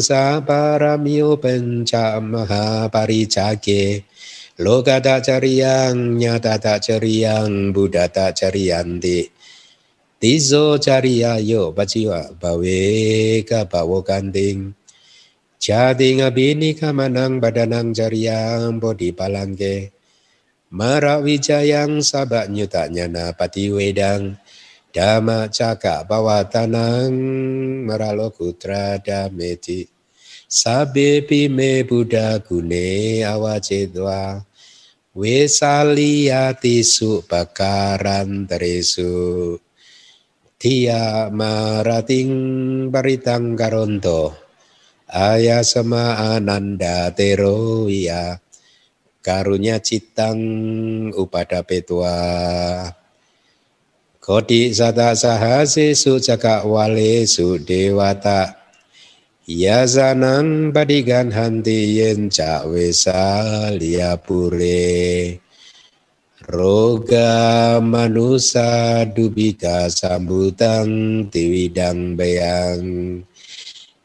maha 2.29 2.85
parijake 2.93 4.05
Loka 4.61 5.01
tak 5.01 5.25
cariyang 5.25 6.13
nyata 6.13 6.61
tak 6.61 6.85
cariyang 6.85 7.73
Buddha 7.73 8.05
tak 8.05 8.37
cariyanti 8.37 9.25
Tizo 10.21 10.77
cariyayo 10.77 11.73
baciwa 11.73 12.37
bawe 12.37 12.85
ka 13.49 13.65
bawo 13.65 14.05
kanting 14.05 14.77
Jadi 15.57 16.21
ngabini 16.21 16.77
kamanang 16.77 17.41
badanang 17.41 17.97
cariyang 17.97 18.77
bodhi 18.77 19.09
palangke 19.09 19.89
Mara 20.69 21.17
wijayang 21.17 22.05
sabak 22.05 22.53
nyuta 22.53 22.93
nyana 22.93 23.33
pati 23.33 23.73
wedang 23.73 24.37
Dhamma 24.95 25.51
caka 25.51 26.07
bawatanang 26.07 27.11
meralokutra 27.83 28.95
dameti 29.03 29.83
Sabe 30.47 31.19
pime 31.27 31.83
Buddha 31.83 32.39
gune 32.39 33.19
awacedwa 33.27 34.39
Wesaliyati 35.11 36.79
su 36.79 37.19
bakaran 37.27 38.47
teresu 38.47 39.59
Tia 40.55 41.27
marating 41.27 42.31
baritang 42.87 43.59
karonto. 43.59 44.31
Ayasama 45.11 46.39
ananda 46.39 47.11
teroya 47.11 48.39
Karunya 49.19 49.75
citang 49.83 50.39
upada 51.11 51.67
petua 51.67 52.15
Kodi 54.25 54.73
sata 54.73 55.13
sahase 55.13 55.93
su 55.93 56.17
caka 56.17 56.65
wale 56.65 57.29
su 57.29 57.61
dewata. 57.61 58.57
Yasanang 59.45 60.73
badigan 60.73 61.29
hanti 61.29 62.01
yen 62.01 62.33
wesa 62.65 63.69
liapure. 63.77 65.37
Roga 66.49 67.77
manusa 67.85 69.05
dubika 69.13 69.93
sambutang 69.93 71.29
tiwidang 71.29 72.17
bayang 72.17 73.21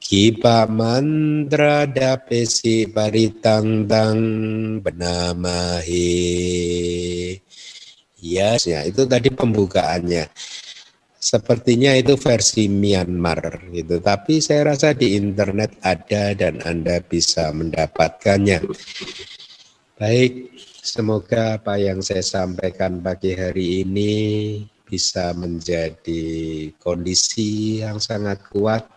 Kipa 0.05 0.68
mantra 0.68 1.89
dapesi 1.89 2.85
paritang 2.93 3.89
tang 3.89 4.21
benamahi 4.85 6.12
Yes, 8.21 8.68
ya 8.68 8.85
itu 8.85 9.09
tadi 9.09 9.33
pembukaannya. 9.33 10.29
Sepertinya 11.21 11.93
itu 11.93 12.16
versi 12.16 12.64
Myanmar 12.64 13.68
gitu, 13.77 14.01
tapi 14.01 14.41
saya 14.41 14.73
rasa 14.73 14.97
di 14.97 15.21
internet 15.21 15.77
ada 15.85 16.33
dan 16.33 16.64
Anda 16.64 17.05
bisa 17.05 17.53
mendapatkannya. 17.53 18.64
Baik, 20.01 20.33
semoga 20.81 21.61
apa 21.61 21.77
yang 21.77 22.01
saya 22.01 22.25
sampaikan 22.25 23.05
pagi 23.05 23.37
hari 23.37 23.85
ini 23.85 24.12
bisa 24.89 25.37
menjadi 25.37 26.25
kondisi 26.81 27.85
yang 27.85 28.01
sangat 28.01 28.41
kuat 28.49 28.89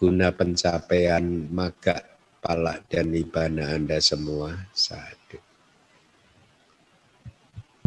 guna 0.00 0.32
pencapaian 0.32 1.44
maga, 1.52 2.00
palak, 2.40 2.88
dan 2.88 3.12
ibana 3.12 3.76
Anda 3.76 4.00
semua 4.00 4.56
saat 4.72 5.19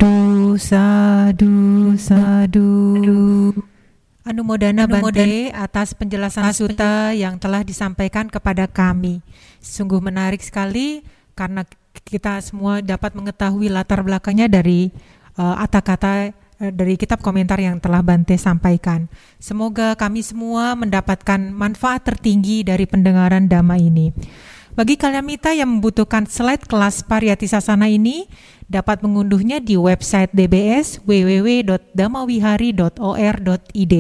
Sadu, 0.04 0.60
sadu, 0.60 1.56
sadu. 1.96 2.72
Anumodana 4.28 4.84
Bante 4.84 5.48
atas 5.56 5.96
penjelasan 5.96 6.52
suta 6.52 7.16
yang 7.16 7.40
telah 7.40 7.64
disampaikan 7.64 8.28
kepada 8.28 8.68
kami. 8.68 9.24
Sungguh 9.64 10.04
menarik 10.04 10.44
sekali 10.44 11.08
karena 11.40 11.64
kita 12.04 12.44
semua 12.44 12.84
dapat 12.84 13.16
mengetahui 13.16 13.72
latar 13.72 14.04
belakangnya 14.04 14.52
dari 14.52 14.92
uh, 15.40 15.56
kata 15.72 16.36
uh, 16.36 16.72
dari 16.76 17.00
kitab 17.00 17.24
komentar 17.24 17.64
yang 17.64 17.80
telah 17.80 18.04
Bante 18.04 18.36
sampaikan. 18.36 19.08
Semoga 19.40 19.96
kami 19.96 20.20
semua 20.20 20.76
mendapatkan 20.76 21.40
manfaat 21.48 22.04
tertinggi 22.04 22.68
dari 22.68 22.84
pendengaran 22.84 23.48
dhamma 23.48 23.80
ini. 23.80 24.12
Bagi 24.74 24.98
kalian 24.98 25.22
mita 25.22 25.54
yang 25.54 25.70
membutuhkan 25.70 26.26
slide 26.26 26.66
kelas 26.66 27.06
Pariyati 27.06 27.46
Sasana 27.46 27.86
ini, 27.86 28.26
dapat 28.74 29.06
mengunduhnya 29.06 29.62
di 29.62 29.78
website 29.78 30.34
DBS 30.34 30.98
www.damawihari.or.id 31.06 33.96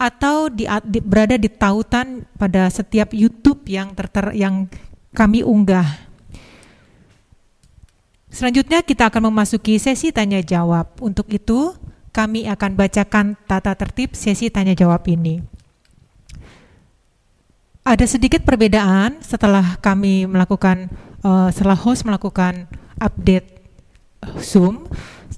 atau 0.00 0.48
di, 0.48 0.64
di, 0.64 0.98
berada 1.04 1.36
di 1.36 1.52
tautan 1.52 2.24
pada 2.40 2.72
setiap 2.72 3.12
YouTube 3.12 3.68
yang 3.68 3.92
terter 3.92 4.32
yang 4.32 4.64
kami 5.12 5.44
unggah. 5.44 6.08
Selanjutnya 8.32 8.80
kita 8.80 9.12
akan 9.12 9.28
memasuki 9.28 9.76
sesi 9.76 10.08
tanya 10.08 10.40
jawab. 10.40 10.96
Untuk 11.04 11.28
itu, 11.28 11.76
kami 12.16 12.48
akan 12.48 12.78
bacakan 12.78 13.36
tata 13.44 13.76
tertib 13.76 14.16
sesi 14.16 14.48
tanya 14.48 14.72
jawab 14.72 15.04
ini. 15.04 15.44
Ada 17.84 18.08
sedikit 18.08 18.40
perbedaan 18.46 19.20
setelah 19.20 19.76
kami 19.82 20.24
melakukan 20.24 20.88
uh, 21.26 21.50
setelah 21.52 21.76
host 21.76 22.08
melakukan 22.08 22.70
update 23.02 23.59
Zoom. 24.40 24.88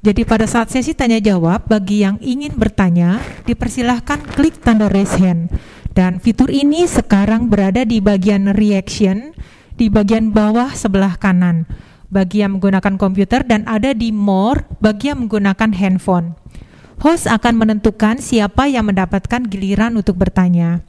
Jadi 0.03 0.27
pada 0.27 0.51
saat 0.51 0.67
sesi 0.75 0.99
tanya 0.99 1.23
jawab 1.23 1.71
bagi 1.71 2.03
yang 2.03 2.19
ingin 2.19 2.59
bertanya 2.59 3.23
dipersilahkan 3.47 4.35
klik 4.35 4.59
tanda 4.59 4.91
raise 4.91 5.15
hand 5.15 5.47
dan 5.95 6.19
fitur 6.19 6.51
ini 6.51 6.89
sekarang 6.91 7.47
berada 7.47 7.87
di 7.87 8.03
bagian 8.03 8.51
reaction 8.51 9.31
di 9.79 9.87
bagian 9.87 10.35
bawah 10.35 10.75
sebelah 10.75 11.15
kanan 11.21 11.71
bagi 12.13 12.45
yang 12.45 12.59
menggunakan 12.59 12.99
komputer 12.99 13.47
dan 13.47 13.65
ada 13.65 13.95
di 13.95 14.11
more 14.13 14.67
bagi 14.83 15.09
yang 15.15 15.25
menggunakan 15.25 15.71
handphone. 15.73 16.37
Host 17.01 17.27
akan 17.27 17.59
menentukan 17.59 18.21
siapa 18.21 18.69
yang 18.69 18.87
mendapatkan 18.87 19.49
giliran 19.49 19.97
untuk 19.97 20.21
bertanya. 20.21 20.85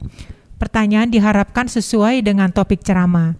Pertanyaan 0.60 1.10
diharapkan 1.10 1.66
sesuai 1.66 2.22
dengan 2.22 2.52
topik 2.54 2.84
ceramah. 2.86 3.34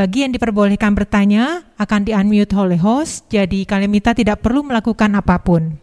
Bagi 0.00 0.24
yang 0.24 0.32
diperbolehkan 0.32 0.96
bertanya, 0.96 1.60
akan 1.76 2.08
di-unmute 2.08 2.56
oleh 2.56 2.80
host, 2.80 3.28
jadi 3.28 3.68
kalian 3.68 3.92
minta 3.92 4.16
tidak 4.16 4.40
perlu 4.40 4.64
melakukan 4.64 5.12
apa 5.12 5.36
pun. 5.44 5.76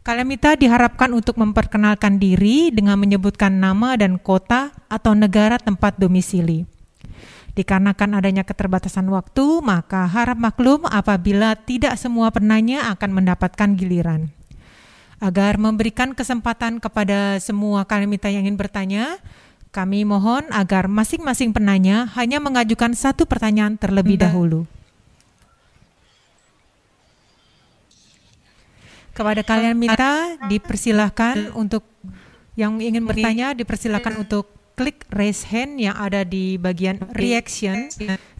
Kalian 0.00 0.24
minta 0.24 0.56
diharapkan 0.56 1.12
untuk 1.12 1.36
memperkenalkan 1.36 2.16
diri 2.16 2.72
dengan 2.72 2.96
menyebutkan 2.96 3.60
nama 3.60 3.92
dan 4.00 4.16
kota 4.16 4.72
atau 4.88 5.12
negara 5.12 5.60
tempat 5.60 6.00
domisili. 6.00 6.64
Dikarenakan 7.52 8.24
adanya 8.24 8.40
keterbatasan 8.40 9.04
waktu, 9.12 9.60
maka 9.60 10.08
harap 10.08 10.40
maklum 10.40 10.88
apabila 10.88 11.60
tidak 11.60 12.00
semua 12.00 12.32
penanya 12.32 12.88
akan 12.96 13.20
mendapatkan 13.20 13.76
giliran. 13.76 14.32
Agar 15.20 15.60
memberikan 15.60 16.16
kesempatan 16.16 16.80
kepada 16.80 17.36
semua 17.44 17.84
kalian 17.84 18.16
minta 18.16 18.32
yang 18.32 18.48
ingin 18.48 18.56
bertanya, 18.56 19.20
kami 19.76 20.08
mohon 20.08 20.48
agar 20.48 20.88
masing-masing 20.88 21.52
penanya 21.52 22.08
hanya 22.16 22.40
mengajukan 22.40 22.96
satu 22.96 23.28
pertanyaan 23.28 23.76
terlebih 23.76 24.16
dahulu. 24.16 24.64
Kepada 29.12 29.44
kalian 29.44 29.76
minta 29.76 30.40
dipersilahkan 30.48 31.52
untuk 31.52 31.84
yang 32.56 32.80
ingin 32.80 33.04
bertanya 33.04 33.52
dipersilahkan 33.52 34.16
untuk 34.16 34.48
klik 34.80 35.04
raise 35.12 35.44
hand 35.44 35.76
yang 35.76 35.92
ada 35.92 36.24
di 36.24 36.56
bagian 36.56 36.96
reaction 37.12 37.92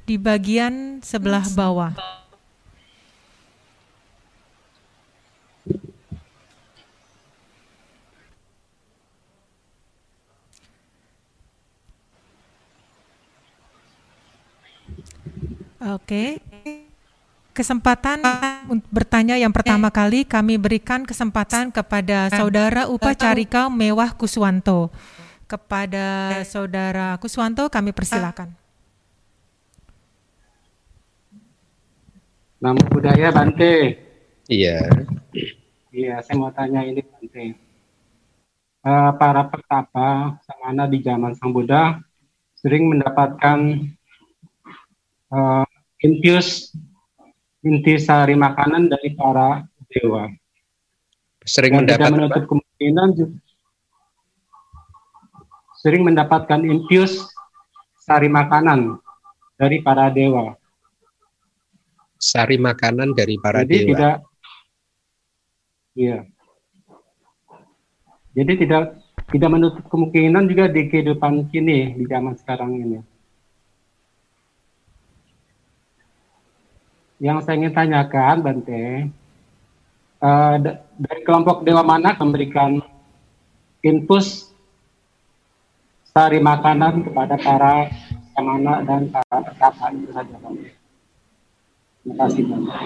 di 0.09 0.17
bagian 0.17 1.05
sebelah 1.05 1.45
bawah. 1.53 2.16
Oke. 15.95 16.43
Kesempatan 17.55 18.21
untuk 18.69 18.91
bertanya 18.91 19.39
yang 19.39 19.55
pertama 19.55 19.89
kali 19.89 20.27
kami 20.27 20.59
berikan 20.59 21.07
kesempatan 21.07 21.71
kepada 21.73 22.29
Saudara 22.29 22.91
Upacarika 22.91 23.71
Mewah 23.71 24.13
Kuswanto. 24.13 24.91
Kepada 25.47 26.37
Saudara 26.43 27.15
Kuswanto 27.23 27.71
kami 27.71 27.95
persilakan. 27.95 28.51
Nama 32.59 32.83
budaya 32.91 33.31
Bante. 33.31 33.95
Iya. 34.51 34.91
Iya, 35.95 36.21
saya 36.27 36.37
mau 36.37 36.51
tanya 36.51 36.83
ini 36.83 37.01
Bante. 37.01 37.55
Uh, 38.87 39.11
para 39.19 39.47
petapa 39.49 40.39
samana 40.47 40.87
di 40.91 40.99
zaman 41.03 41.35
Sang 41.39 41.51
Buddha 41.51 41.99
sering 42.59 42.87
mendapatkan 42.87 43.59
uh, 45.31 45.67
infuse 46.07 46.71
intisari 47.67 48.39
makanan 48.39 48.87
dari 48.87 49.11
para 49.19 49.67
dewa. 49.91 50.31
Sering 51.43 51.75
Dan 51.75 51.83
tidak 51.87 51.99
mendapat 51.99 52.15
menutup 52.15 52.43
apa? 52.43 52.51
kemungkinan 52.51 53.09
juga 53.19 53.37
sering 55.83 56.03
mendapatkan 56.03 56.61
infuse 56.67 57.23
sari 58.03 58.27
makanan 58.27 58.99
dari 59.59 59.79
para 59.83 60.11
dewa. 60.11 60.55
sari 62.17 62.57
makanan 62.57 63.13
dari 63.15 63.37
para 63.39 63.63
Jadi 63.63 63.75
dewa. 63.77 63.89
tidak 63.93 64.15
Iya. 65.97 66.19
Jadi 68.37 68.53
tidak 68.67 69.01
tidak 69.33 69.51
menutup 69.53 69.85
kemungkinan 69.89 70.45
juga 70.45 70.69
di 70.69 70.93
kehidupan 70.93 71.49
kini 71.49 71.97
di 71.97 72.05
zaman 72.05 72.37
sekarang 72.37 72.77
ini. 72.77 73.01
Yang 77.17 77.49
saya 77.49 77.57
ingin 77.57 77.73
tanyakan, 77.73 78.37
Bante, 78.45 79.09
da- 80.61 80.81
dari 81.01 81.21
kelompok 81.25 81.65
dewa 81.65 81.81
mana 81.81 82.13
memberikan 82.17 82.77
infus 83.81 84.53
sari 86.13 86.41
makanan 86.41 87.05
kepada 87.09 87.37
para 87.41 87.89
samana 88.37 88.85
dan 88.85 89.09
para 89.09 89.37
pertapa 89.41 89.93
itu 89.97 90.13
saja, 90.13 90.37
Bante. 90.41 90.71
Terima 92.05 92.15
kasih, 92.21 92.43
Bante. 92.45 92.77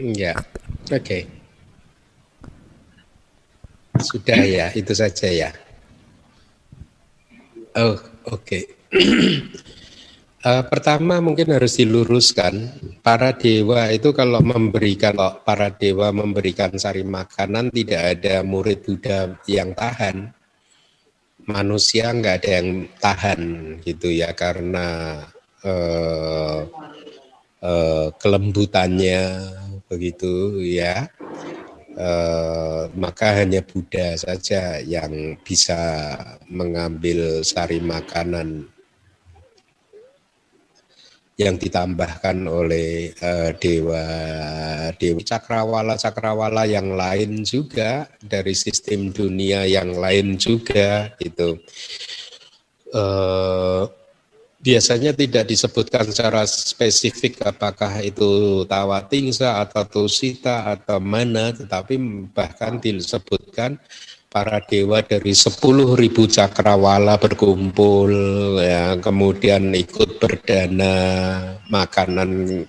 Iya. 0.00 0.32
Oke. 0.88 1.18
Sudah 4.00 4.40
ya, 4.48 4.72
itu 4.72 4.92
saja 4.96 5.28
ya. 5.28 5.50
Oh, 7.76 7.96
oke. 8.32 8.58
Eh, 10.40 10.64
pertama 10.72 11.20
mungkin 11.20 11.52
harus 11.52 11.76
diluruskan. 11.76 12.72
Para 13.04 13.36
dewa 13.36 13.92
itu 13.92 14.16
kalau 14.16 14.40
memberikan 14.40 15.12
kalau 15.12 15.36
para 15.44 15.68
dewa 15.68 16.16
memberikan 16.16 16.72
sari 16.80 17.04
makanan 17.04 17.68
tidak 17.68 18.16
ada 18.16 18.40
murid 18.40 18.80
Buddha 18.80 19.36
yang 19.44 19.76
tahan. 19.76 20.32
Manusia 21.44 22.16
nggak 22.16 22.36
ada 22.40 22.50
yang 22.56 22.88
tahan 22.96 23.40
gitu 23.84 24.08
ya 24.08 24.32
karena 24.32 25.20
eh, 25.60 26.60
eh, 27.60 28.08
kelembutannya 28.16 29.20
begitu 29.92 30.56
ya. 30.64 31.04
Eh, 32.00 32.82
maka 32.96 33.44
hanya 33.44 33.60
Buddha 33.60 34.16
saja 34.16 34.80
yang 34.80 35.36
bisa 35.44 36.16
mengambil 36.48 37.44
sari 37.44 37.76
makanan 37.84 38.69
yang 41.40 41.56
ditambahkan 41.56 42.44
oleh 42.44 43.16
eh, 43.16 43.50
dewa 43.56 44.04
dewi 45.00 45.24
cakrawala 45.24 45.96
cakrawala 45.96 46.68
yang 46.68 46.92
lain 46.92 47.40
juga 47.48 48.04
dari 48.20 48.52
sistem 48.52 49.08
dunia 49.08 49.64
yang 49.64 49.96
lain 49.96 50.36
juga 50.36 51.08
gitu. 51.16 51.56
Eh, 52.92 53.84
biasanya 54.60 55.16
tidak 55.16 55.48
disebutkan 55.48 56.12
secara 56.12 56.44
spesifik 56.44 57.40
apakah 57.48 58.04
itu 58.04 58.62
tawatingsa 58.68 59.64
atau 59.64 59.88
tusita 59.88 60.76
atau 60.76 61.00
mana 61.00 61.56
tetapi 61.56 61.96
bahkan 62.36 62.76
disebutkan 62.76 63.80
para 64.30 64.62
dewa 64.62 65.02
dari 65.02 65.34
10.000 65.34 65.98
cakrawala 66.30 67.18
berkumpul 67.18 68.14
ya 68.62 68.94
kemudian 69.02 69.74
ikut 69.74 70.22
berdana 70.22 70.94
makanan 71.66 72.62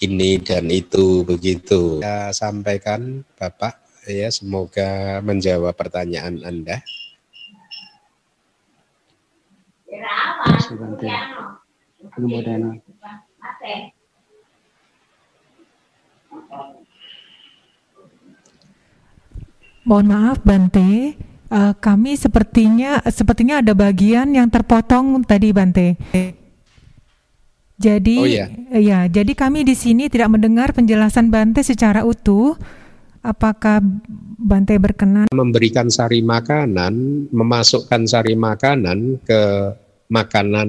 ini 0.00 0.30
dan 0.38 0.70
itu 0.70 1.26
begitu. 1.26 1.98
Ya 1.98 2.30
sampaikan 2.30 3.26
Bapak 3.34 3.82
ya 4.06 4.30
semoga 4.30 5.18
menjawab 5.20 5.74
pertanyaan 5.74 6.46
Anda. 6.46 6.78
Terima 9.84 10.46
kasih, 10.46 10.78
Bante. 10.78 11.10
Kemudian 12.14 12.80
Mohon 19.90 20.06
maaf 20.06 20.38
Bante, 20.46 21.18
eh, 21.50 21.72
kami 21.82 22.14
sepertinya 22.14 23.02
sepertinya 23.10 23.58
ada 23.58 23.74
bagian 23.74 24.30
yang 24.30 24.46
terpotong 24.46 25.26
tadi 25.26 25.50
Bante. 25.50 25.98
Jadi 27.74 28.16
Oh, 28.22 28.28
iya. 28.28 28.46
ya, 28.70 29.00
jadi 29.10 29.32
kami 29.34 29.66
di 29.66 29.74
sini 29.74 30.06
tidak 30.06 30.30
mendengar 30.30 30.70
penjelasan 30.70 31.26
Bante 31.34 31.66
secara 31.66 32.06
utuh. 32.06 32.54
Apakah 33.18 33.82
Bante 34.38 34.78
berkenan 34.78 35.26
memberikan 35.34 35.90
sari 35.90 36.22
makanan, 36.22 37.26
memasukkan 37.34 38.06
sari 38.06 38.38
makanan 38.38 39.18
ke 39.26 39.42
makanan 40.06 40.68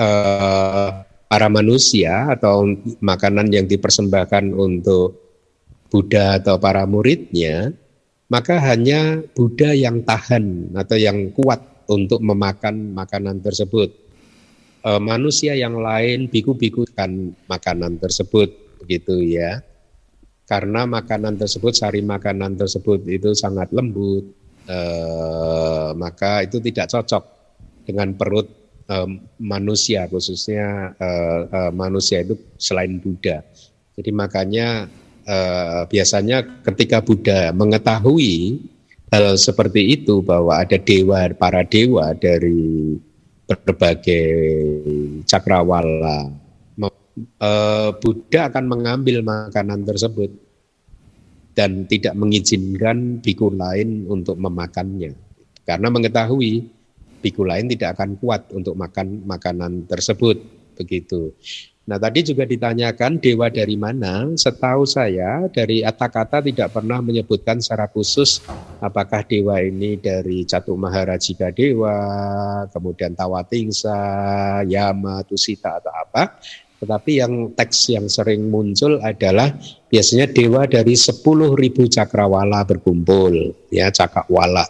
eh, 0.00 0.90
para 1.28 1.48
manusia 1.52 2.32
atau 2.32 2.72
makanan 3.04 3.52
yang 3.52 3.68
dipersembahkan 3.68 4.48
untuk 4.56 5.23
Buddha 5.94 6.42
atau 6.42 6.58
para 6.58 6.82
muridnya, 6.90 7.70
maka 8.26 8.58
hanya 8.58 9.22
Buddha 9.38 9.70
yang 9.70 10.02
tahan 10.02 10.74
atau 10.74 10.98
yang 10.98 11.30
kuat 11.30 11.62
untuk 11.86 12.18
memakan 12.18 12.90
makanan 12.98 13.38
tersebut. 13.38 13.94
Eh, 14.82 15.00
manusia 15.00 15.54
yang 15.54 15.78
lain 15.78 16.26
biku-biku 16.26 16.82
kan 16.98 17.30
makanan 17.46 18.02
tersebut, 18.02 18.50
begitu 18.82 19.22
ya 19.22 19.62
karena 20.44 20.84
makanan 20.84 21.40
tersebut 21.40 21.72
sari 21.72 22.04
makanan 22.04 22.60
tersebut 22.60 23.08
itu 23.08 23.32
sangat 23.32 23.72
lembut 23.72 24.28
eh, 24.68 25.90
maka 25.96 26.44
itu 26.44 26.60
tidak 26.60 26.92
cocok 26.92 27.24
dengan 27.88 28.12
perut 28.12 28.44
eh, 28.84 29.08
manusia 29.40 30.04
khususnya 30.04 30.92
eh, 31.00 31.40
eh, 31.48 31.72
manusia 31.72 32.20
itu 32.20 32.36
selain 32.60 33.00
Buddha 33.00 33.40
jadi 33.96 34.10
makanya 34.12 34.84
eh, 35.24 35.82
biasanya 35.88 36.44
ketika 36.64 37.00
Buddha 37.00 37.50
mengetahui 37.50 38.60
hal 39.10 39.36
seperti 39.36 40.00
itu 40.00 40.20
bahwa 40.24 40.60
ada 40.60 40.78
dewa 40.80 41.28
para 41.36 41.64
dewa 41.64 42.12
dari 42.16 42.96
berbagai 43.44 44.28
cakrawala 45.28 46.32
eh, 47.40 47.90
Buddha 48.00 48.40
akan 48.48 48.64
mengambil 48.68 49.20
makanan 49.24 49.84
tersebut 49.84 50.30
dan 51.54 51.86
tidak 51.86 52.18
mengizinkan 52.18 53.22
biku 53.22 53.48
lain 53.52 54.10
untuk 54.10 54.34
memakannya 54.36 55.14
karena 55.64 55.88
mengetahui 55.88 56.68
biku 57.24 57.40
lain 57.40 57.72
tidak 57.72 57.96
akan 57.96 58.20
kuat 58.20 58.52
untuk 58.52 58.76
makan 58.76 59.24
makanan 59.24 59.88
tersebut 59.88 60.36
begitu. 60.76 61.32
Nah 61.84 62.00
tadi 62.00 62.24
juga 62.24 62.48
ditanyakan 62.48 63.20
dewa 63.20 63.52
dari 63.52 63.76
mana? 63.76 64.32
Setahu 64.32 64.88
saya 64.88 65.44
dari 65.52 65.84
kata-kata 65.84 66.40
tidak 66.40 66.72
pernah 66.72 67.04
menyebutkan 67.04 67.60
secara 67.60 67.92
khusus 67.92 68.40
apakah 68.80 69.20
dewa 69.28 69.60
ini 69.60 70.00
dari 70.00 70.48
Catu 70.48 70.80
Maharajika 70.80 71.52
Dewa, 71.52 72.00
kemudian 72.72 73.12
Tawatingsa, 73.12 74.00
Yama, 74.64 75.28
Tusita 75.28 75.76
atau 75.76 75.92
apa. 75.92 76.40
Tetapi 76.80 77.20
yang 77.20 77.52
teks 77.52 77.92
yang 77.92 78.08
sering 78.08 78.48
muncul 78.48 79.00
adalah 79.04 79.52
biasanya 79.88 80.28
dewa 80.28 80.64
dari 80.64 80.96
10.000 80.96 81.20
cakrawala 81.88 82.64
berkumpul, 82.64 83.56
ya 83.68 83.92
cakrawala. 83.92 84.68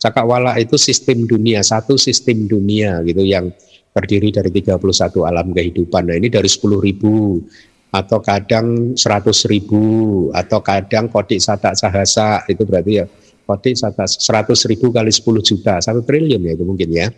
cakrawala 0.00 0.56
itu 0.64 0.80
sistem 0.80 1.28
dunia, 1.28 1.60
satu 1.60 2.00
sistem 2.00 2.48
dunia 2.48 3.04
gitu 3.04 3.20
yang 3.24 3.52
terdiri 3.98 4.30
dari 4.30 4.54
31 4.54 4.78
alam 5.26 5.50
kehidupan. 5.50 6.06
Nah 6.06 6.16
ini 6.16 6.30
dari 6.30 6.46
10.000 6.46 7.90
atau 7.90 8.18
kadang 8.22 8.94
100.000 8.94 10.30
atau 10.30 10.58
kadang 10.62 11.10
kodik 11.10 11.40
satak 11.42 11.74
sahasa 11.74 12.46
itu 12.46 12.62
berarti 12.62 13.02
ya 13.02 13.04
kodik 13.48 13.74
satak 13.74 14.06
100.000 14.06 14.78
kali 14.92 15.10
10 15.10 15.48
juta, 15.48 15.74
satu 15.80 16.04
triliun 16.04 16.46
ya 16.46 16.52
itu 16.52 16.64
mungkin 16.68 16.88
ya 16.92 17.08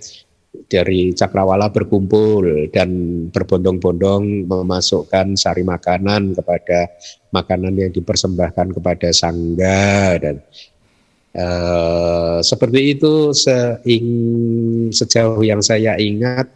dari 0.70 1.14
cakrawala 1.14 1.70
berkumpul 1.70 2.70
dan 2.70 2.90
berbondong-bondong 3.30 4.46
memasukkan 4.46 5.34
sari 5.38 5.62
makanan 5.66 6.34
kepada 6.34 6.90
makanan 7.34 7.74
yang 7.74 7.90
dipersembahkan 7.94 8.74
kepada 8.74 9.14
sangga 9.14 10.18
dan 10.18 10.42
uh, 11.34 12.38
seperti 12.42 12.98
itu 12.98 13.34
seing, 13.34 14.08
sejauh 14.90 15.42
yang 15.42 15.62
saya 15.62 15.94
ingat 15.98 16.50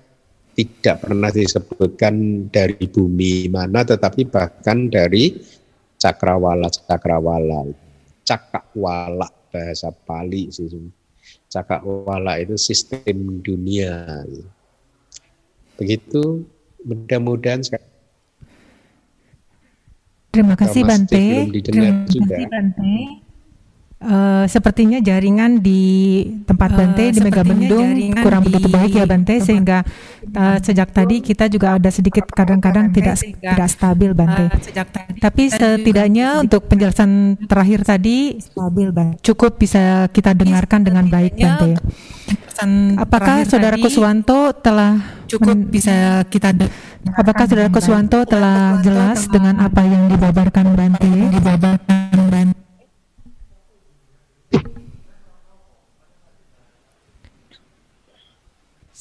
tidak 0.54 1.02
pernah 1.02 1.30
disebutkan 1.34 2.46
dari 2.48 2.86
bumi 2.86 3.50
mana 3.50 3.82
tetapi 3.82 4.30
bahkan 4.30 4.86
dari 4.86 5.34
cakrawala 5.98 6.70
cakrawala 6.70 7.68
cakrawala 8.22 9.28
bahasa 9.50 9.90
Pali 9.90 10.50
sih 10.50 10.66
cakrawala 11.54 12.42
itu 12.42 12.58
sistem 12.58 13.38
dunia. 13.38 14.26
Begitu 15.78 16.42
mudah-mudahan 16.82 17.62
Terima 20.34 20.58
kasih 20.58 20.82
Bante. 20.82 21.46
Terima 21.62 22.02
kasih 22.10 22.50
Bante. 22.50 23.23
Uh, 24.04 24.44
sepertinya 24.52 25.00
jaringan 25.00 25.64
di 25.64 26.20
tempat 26.44 26.70
uh, 26.72 26.76
Bante 26.76 27.08
di 27.08 27.24
Megabendung 27.24 28.12
kurang 28.20 28.44
begitu 28.44 28.68
baik 28.68 28.92
ya 29.00 29.08
Bante 29.08 29.40
sehingga 29.40 29.80
uh, 30.28 30.60
sejak 30.60 30.92
tadi 30.92 31.24
kita 31.24 31.48
juga 31.48 31.80
ada 31.80 31.88
sedikit 31.88 32.28
kadang-kadang 32.28 32.92
tidak 32.92 33.16
tidak 33.24 33.68
stabil 33.72 34.12
Bante. 34.12 34.52
Uh, 34.52 34.60
sejak 34.60 34.92
tadi, 34.92 35.16
Tapi 35.24 35.42
setidaknya 35.48 36.44
untuk 36.44 36.68
penjelasan 36.68 37.40
terakhir 37.48 37.80
tadi 37.88 38.36
stabil 38.44 38.92
Bante. 38.92 39.24
Cukup 39.24 39.56
bisa 39.56 40.04
kita 40.12 40.36
dengarkan 40.36 40.84
dengan 40.84 41.08
baik 41.08 41.40
Bante. 41.40 41.80
Apakah 43.00 43.48
Saudara 43.48 43.80
Kuswanto 43.80 44.52
telah 44.60 45.00
cukup 45.32 45.56
bisa 45.72 46.28
kita 46.28 46.52
Apakah 47.12 47.44
Saudara 47.48 47.72
Kuswanto 47.72 48.24
telah 48.28 48.84
jelas 48.84 49.28
dengan 49.32 49.64
apa 49.64 49.80
yang 49.80 50.12
dibabarkan 50.12 50.76
Bante? 50.76 51.08
Dibabarkan 51.08 52.20
Bante. 52.28 52.64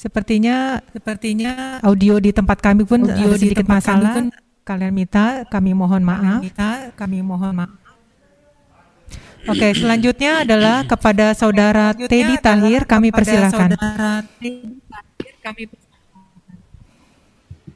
Sepertinya 0.03 0.83
sepertinya 0.91 1.79
audio 1.79 2.19
di 2.19 2.35
tempat 2.35 2.59
kami 2.59 2.83
pun 2.83 3.07
audio 3.07 3.39
sedikit 3.39 3.63
masalah. 3.63 4.19
Pun, 4.19 4.35
kalian 4.67 4.91
minta, 4.91 5.47
kami 5.47 5.71
mohon 5.71 6.03
maaf. 6.03 6.43
Minta, 6.43 6.91
kami 6.99 7.23
mohon 7.23 7.55
maaf. 7.55 7.71
Oke, 9.47 9.71
selanjutnya 9.71 10.43
adalah 10.43 10.83
kepada 10.83 11.31
saudara 11.31 11.95
Teddy 11.95 12.35
Tahir, 12.35 12.83
kami 12.83 13.15
persilakan. 13.15 13.79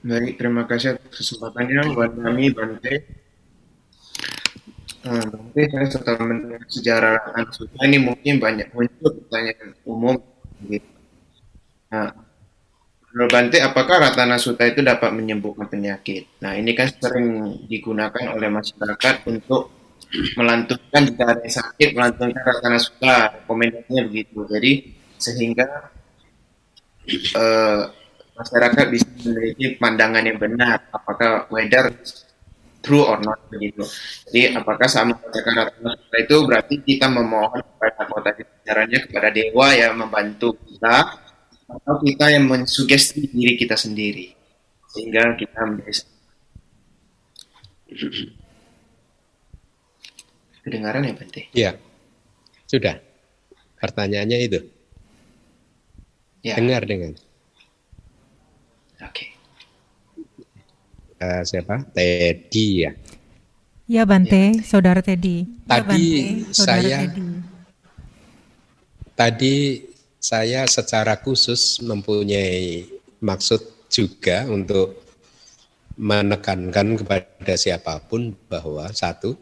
Baik, 0.03 0.35
terima 0.35 0.67
kasih 0.67 0.99
atas 0.99 1.07
kesempatannya 1.15 1.95
buat 1.95 2.11
kami 2.11 2.51
Bante. 2.51 3.07
Nah, 5.07 5.23
Bante, 5.31 5.61
saya 5.63 5.87
setelah 5.87 6.19
mendengar 6.27 6.59
sejarah 6.67 7.39
Ansuta 7.39 7.79
ini 7.87 8.03
mungkin 8.03 8.43
banyak 8.43 8.67
muncul 8.75 9.15
pertanyaan 9.15 9.79
umum 9.87 10.19
gitu 10.67 10.96
Nah, 11.87 12.11
menurut 13.11 13.31
Bante, 13.31 13.57
apakah 13.63 13.95
Ratana 14.03 14.35
Sutta 14.35 14.67
itu 14.67 14.83
dapat 14.83 15.15
menyembuhkan 15.15 15.71
penyakit? 15.71 16.27
Nah, 16.43 16.55
ini 16.59 16.75
kan 16.75 16.91
sering 16.91 17.61
digunakan 17.71 18.35
oleh 18.35 18.49
masyarakat 18.51 19.15
untuk 19.27 19.71
melantunkan 20.39 21.01
jika 21.03 21.23
ada 21.35 21.41
yang 21.43 21.55
sakit, 21.55 21.89
melantunkan 21.95 22.43
Ratana 22.43 22.79
Sutta, 22.79 23.17
rekomendasinya 23.39 24.03
begitu. 24.07 24.39
Jadi, 24.47 24.71
sehingga 25.15 25.67
uh, 27.35 27.81
masyarakat 28.37 28.85
bisa 28.91 29.07
memiliki 29.23 29.79
pandangan 29.79 30.23
yang 30.27 30.37
benar, 30.37 30.85
apakah 30.93 31.47
weather 31.49 31.89
true 32.87 33.03
or 33.03 33.19
not 33.19 33.41
begitu. 33.51 33.83
Jadi 34.31 34.55
apakah 34.55 34.87
sama 34.87 35.19
katakan 35.19 35.75
itu 36.15 36.37
berarti 36.47 36.75
kita 36.79 37.11
memohon 37.11 37.59
kepada 37.59 38.03
kota 38.07 38.31
caranya 38.63 38.97
kepada 39.03 39.27
dewa 39.33 39.67
yang 39.75 39.99
membantu 39.99 40.55
kita 40.63 41.26
atau 41.67 41.99
kita 41.99 42.31
yang 42.31 42.47
mensugesti 42.47 43.27
diri 43.27 43.59
kita 43.59 43.75
sendiri 43.75 44.31
sehingga 44.87 45.35
kita 45.35 45.59
menjadi 45.67 46.01
kedengaran 50.63 51.07
ya 51.07 51.13
Bante? 51.15 51.41
Iya, 51.55 51.71
sudah. 52.67 52.99
Pertanyaannya 53.77 54.37
itu. 54.41 54.59
Ya. 56.43 56.55
Dengar 56.59 56.83
dengan. 56.87 57.13
Oke. 59.03 59.11
Okay. 59.11 59.29
Uh, 61.17 61.41
siapa? 61.47 61.87
Teddy 61.93 62.67
ya. 62.87 62.91
Ya 63.87 64.03
Bante, 64.03 64.59
ya. 64.59 64.63
saudara 64.67 64.99
Teddy. 64.99 65.47
Tadi 65.63 65.79
ya, 65.79 65.83
Bante, 65.87 66.51
saudara 66.51 66.81
saya. 66.83 66.97
Teddy. 67.07 67.27
Tadi 69.17 69.55
saya 70.27 70.67
secara 70.67 71.15
khusus 71.23 71.79
mempunyai 71.79 72.83
maksud 73.23 73.87
juga 73.87 74.43
untuk 74.51 74.99
menekankan 75.95 76.99
kepada 76.99 77.55
siapa 77.55 78.03
pun 78.03 78.35
bahwa 78.51 78.91
satu 78.91 79.39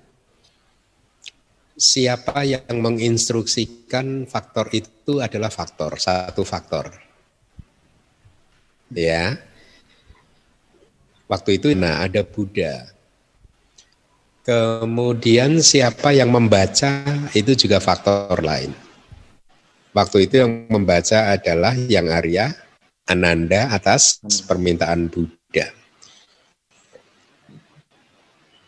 siapa 1.73 2.45
yang 2.45 2.69
menginstruksikan 2.69 4.29
faktor 4.29 4.69
itu 4.77 5.25
adalah 5.25 5.49
faktor 5.49 5.97
satu 5.97 6.45
faktor. 6.45 6.93
Ya. 8.93 9.41
Waktu 11.25 11.57
itu 11.57 11.73
nah 11.73 12.05
ada 12.05 12.21
Buddha. 12.21 12.93
Kemudian 14.45 15.57
siapa 15.65 16.13
yang 16.13 16.29
membaca 16.29 17.01
itu 17.33 17.57
juga 17.57 17.81
faktor 17.81 18.45
lain 18.45 18.84
Waktu 19.95 20.27
itu 20.27 20.43
yang 20.43 20.67
membaca 20.67 21.31
adalah 21.31 21.71
yang 21.71 22.11
Arya, 22.11 22.51
Ananda 23.07 23.71
atas 23.71 24.19
permintaan 24.43 25.07
Buddha. 25.07 25.71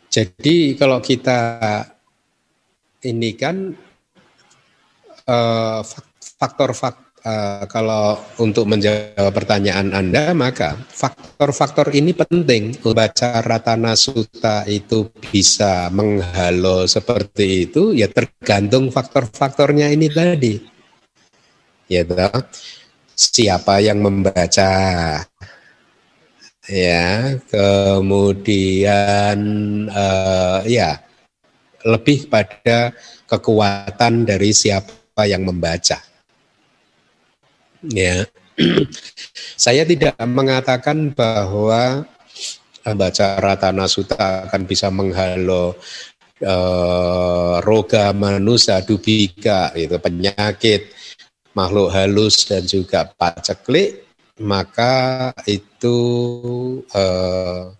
Jadi 0.07 0.79
kalau 0.79 1.03
kita 1.03 1.83
ini 3.03 3.35
kan 3.35 3.75
uh, 5.27 5.83
faktor 5.83 6.71
faktor 6.71 7.07
uh, 7.27 7.67
kalau 7.67 8.15
untuk 8.39 8.63
menjawab 8.71 9.35
pertanyaan 9.35 9.91
Anda 9.91 10.31
maka 10.31 10.79
faktor-faktor 10.79 11.91
ini 11.91 12.15
penting. 12.15 12.79
Membaca 12.79 13.43
Ratana 13.43 13.99
Sutta 13.99 14.63
itu 14.63 15.11
bisa 15.27 15.91
menghalo 15.91 16.87
seperti 16.87 17.67
itu 17.67 17.91
ya 17.91 18.07
tergantung 18.07 18.89
faktor-faktornya 18.95 19.91
ini 19.91 20.07
tadi 20.07 20.76
ya 21.87 22.03
siapa 23.17 23.79
yang 23.81 23.99
membaca? 24.03 24.71
Ya 26.67 27.39
kemudian 27.47 29.39
uh, 29.87 30.59
ya 30.67 30.99
lebih 31.87 32.27
pada 32.27 32.91
kekuatan 33.23 34.27
dari 34.27 34.51
siapa 34.51 35.23
yang 35.23 35.47
membaca. 35.47 36.03
Ya. 37.87 38.27
Saya 39.55 39.87
tidak 39.87 40.19
mengatakan 40.27 41.15
bahwa 41.15 42.03
baca 42.83 43.27
Ratana 43.39 43.87
Sutta 43.87 44.47
akan 44.47 44.63
bisa 44.67 44.87
menghalau 44.91 45.75
uh, 46.43 47.55
roga 47.63 48.15
manusia 48.15 48.79
dubika 48.83 49.71
itu 49.75 49.95
penyakit 49.99 50.96
makhluk 51.57 51.89
halus 51.89 52.45
dan 52.45 52.61
juga 52.69 53.09
paceklik, 53.17 54.05
maka 54.37 55.33
itu 55.49 55.97
eh, 56.93 57.73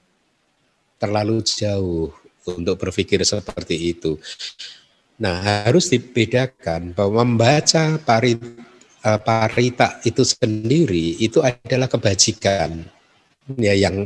terlalu 0.97 1.45
jauh 1.45 2.09
untuk 2.49 2.75
berpikir 2.81 3.21
seperti 3.21 3.93
itu. 3.93 4.17
Nah, 5.17 5.65
harus 5.65 5.89
dibedakan 5.89 6.93
bahwa 6.93 7.25
membaca 7.25 7.97
pari, 8.05 8.37
uh, 9.01 9.19
parita 9.21 9.97
itu 10.05 10.21
sendiri 10.21 11.17
itu 11.17 11.41
adalah 11.41 11.89
kebajikan. 11.89 12.85
ya 13.55 13.71
yang 13.71 14.03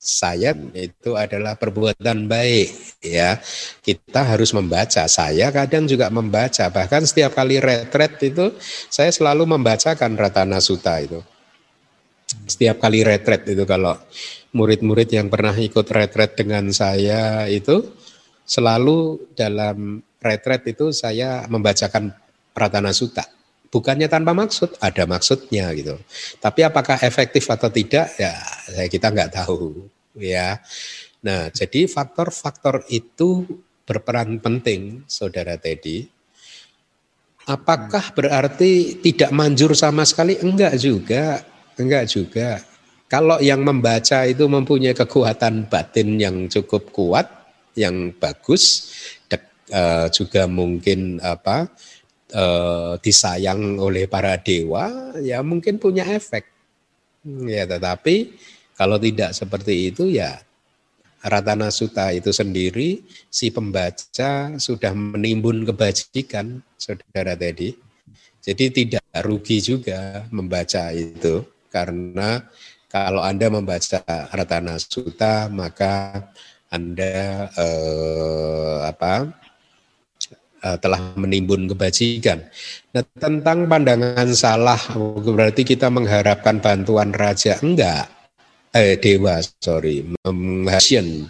saya 0.00 0.56
itu 0.72 1.12
adalah 1.12 1.60
perbuatan 1.60 2.24
baik 2.24 2.87
ya. 3.02 3.38
Kita 3.82 4.22
harus 4.26 4.50
membaca. 4.54 5.06
Saya 5.06 5.50
kadang 5.54 5.86
juga 5.86 6.10
membaca. 6.10 6.68
Bahkan 6.70 7.02
setiap 7.06 7.34
kali 7.38 7.62
retret 7.62 8.18
itu 8.22 8.54
saya 8.90 9.10
selalu 9.10 9.58
membacakan 9.58 10.18
Ratana 10.18 10.58
Suta 10.58 10.98
itu. 11.02 11.22
Setiap 12.44 12.76
kali 12.82 13.00
retret 13.06 13.48
itu 13.48 13.64
kalau 13.64 13.96
murid-murid 14.52 15.08
yang 15.12 15.28
pernah 15.32 15.56
ikut 15.56 15.86
retret 15.88 16.36
dengan 16.36 16.68
saya 16.72 17.48
itu 17.48 17.84
selalu 18.48 19.28
dalam 19.36 20.00
retret 20.20 20.64
itu 20.68 20.92
saya 20.92 21.48
membacakan 21.48 22.12
Ratana 22.52 22.92
Suta. 22.92 23.24
Bukannya 23.68 24.08
tanpa 24.08 24.32
maksud, 24.32 24.80
ada 24.80 25.04
maksudnya 25.04 25.68
gitu. 25.76 25.92
Tapi 26.40 26.64
apakah 26.64 26.96
efektif 27.04 27.44
atau 27.52 27.68
tidak, 27.68 28.08
ya 28.16 28.32
kita 28.88 29.12
nggak 29.12 29.44
tahu, 29.44 29.84
ya. 30.16 30.56
Nah, 31.24 31.50
jadi 31.50 31.90
faktor-faktor 31.90 32.86
itu 32.92 33.44
berperan 33.88 34.38
penting, 34.38 35.02
saudara 35.10 35.58
Teddy. 35.58 36.06
Apakah 37.48 38.12
berarti 38.12 39.00
tidak 39.00 39.32
manjur 39.32 39.72
sama 39.72 40.04
sekali? 40.04 40.36
Enggak 40.38 40.76
juga, 40.76 41.42
enggak 41.80 42.04
juga. 42.06 42.60
Kalau 43.08 43.40
yang 43.40 43.64
membaca 43.64 44.28
itu 44.28 44.44
mempunyai 44.44 44.92
kekuatan 44.92 45.64
batin 45.72 46.20
yang 46.20 46.44
cukup 46.52 46.92
kuat, 46.92 47.26
yang 47.72 48.12
bagus, 48.12 48.92
eh, 49.72 50.06
juga 50.12 50.44
mungkin 50.48 51.20
apa 51.24 51.68
uh, 52.34 52.94
disayang 53.00 53.76
oleh 53.80 54.08
para 54.08 54.36
dewa 54.40 55.12
ya 55.20 55.40
mungkin 55.44 55.80
punya 55.80 56.04
efek 56.08 56.48
ya 57.48 57.64
tetapi 57.68 58.36
kalau 58.76 58.96
tidak 59.00 59.36
seperti 59.36 59.92
itu 59.92 60.08
ya 60.08 60.40
Ratana 61.26 61.74
Suta 61.74 62.14
itu 62.14 62.30
sendiri 62.30 63.02
si 63.26 63.50
pembaca 63.50 64.54
sudah 64.54 64.92
menimbun 64.94 65.66
kebajikan 65.66 66.62
saudara 66.78 67.34
tadi. 67.34 67.74
Jadi 68.38 68.64
tidak 68.70 69.02
rugi 69.26 69.58
juga 69.58 70.24
membaca 70.30 70.94
itu 70.94 71.42
karena 71.74 72.46
kalau 72.86 73.20
Anda 73.20 73.50
membaca 73.50 74.00
Ratana 74.30 74.78
Suta 74.78 75.50
maka 75.50 76.22
Anda 76.70 77.50
eh, 77.50 78.78
apa 78.86 79.26
uh, 80.62 80.76
telah 80.78 81.00
menimbun 81.18 81.66
kebajikan. 81.70 82.46
Nah, 82.94 83.02
tentang 83.18 83.66
pandangan 83.66 84.28
salah 84.36 84.80
berarti 85.18 85.66
kita 85.66 85.90
mengharapkan 85.90 86.62
bantuan 86.62 87.10
raja? 87.10 87.58
Enggak 87.58 88.17
eh 88.72 88.96
dewa 89.00 89.40
sorry. 89.60 90.04
Menghasian 90.26 91.28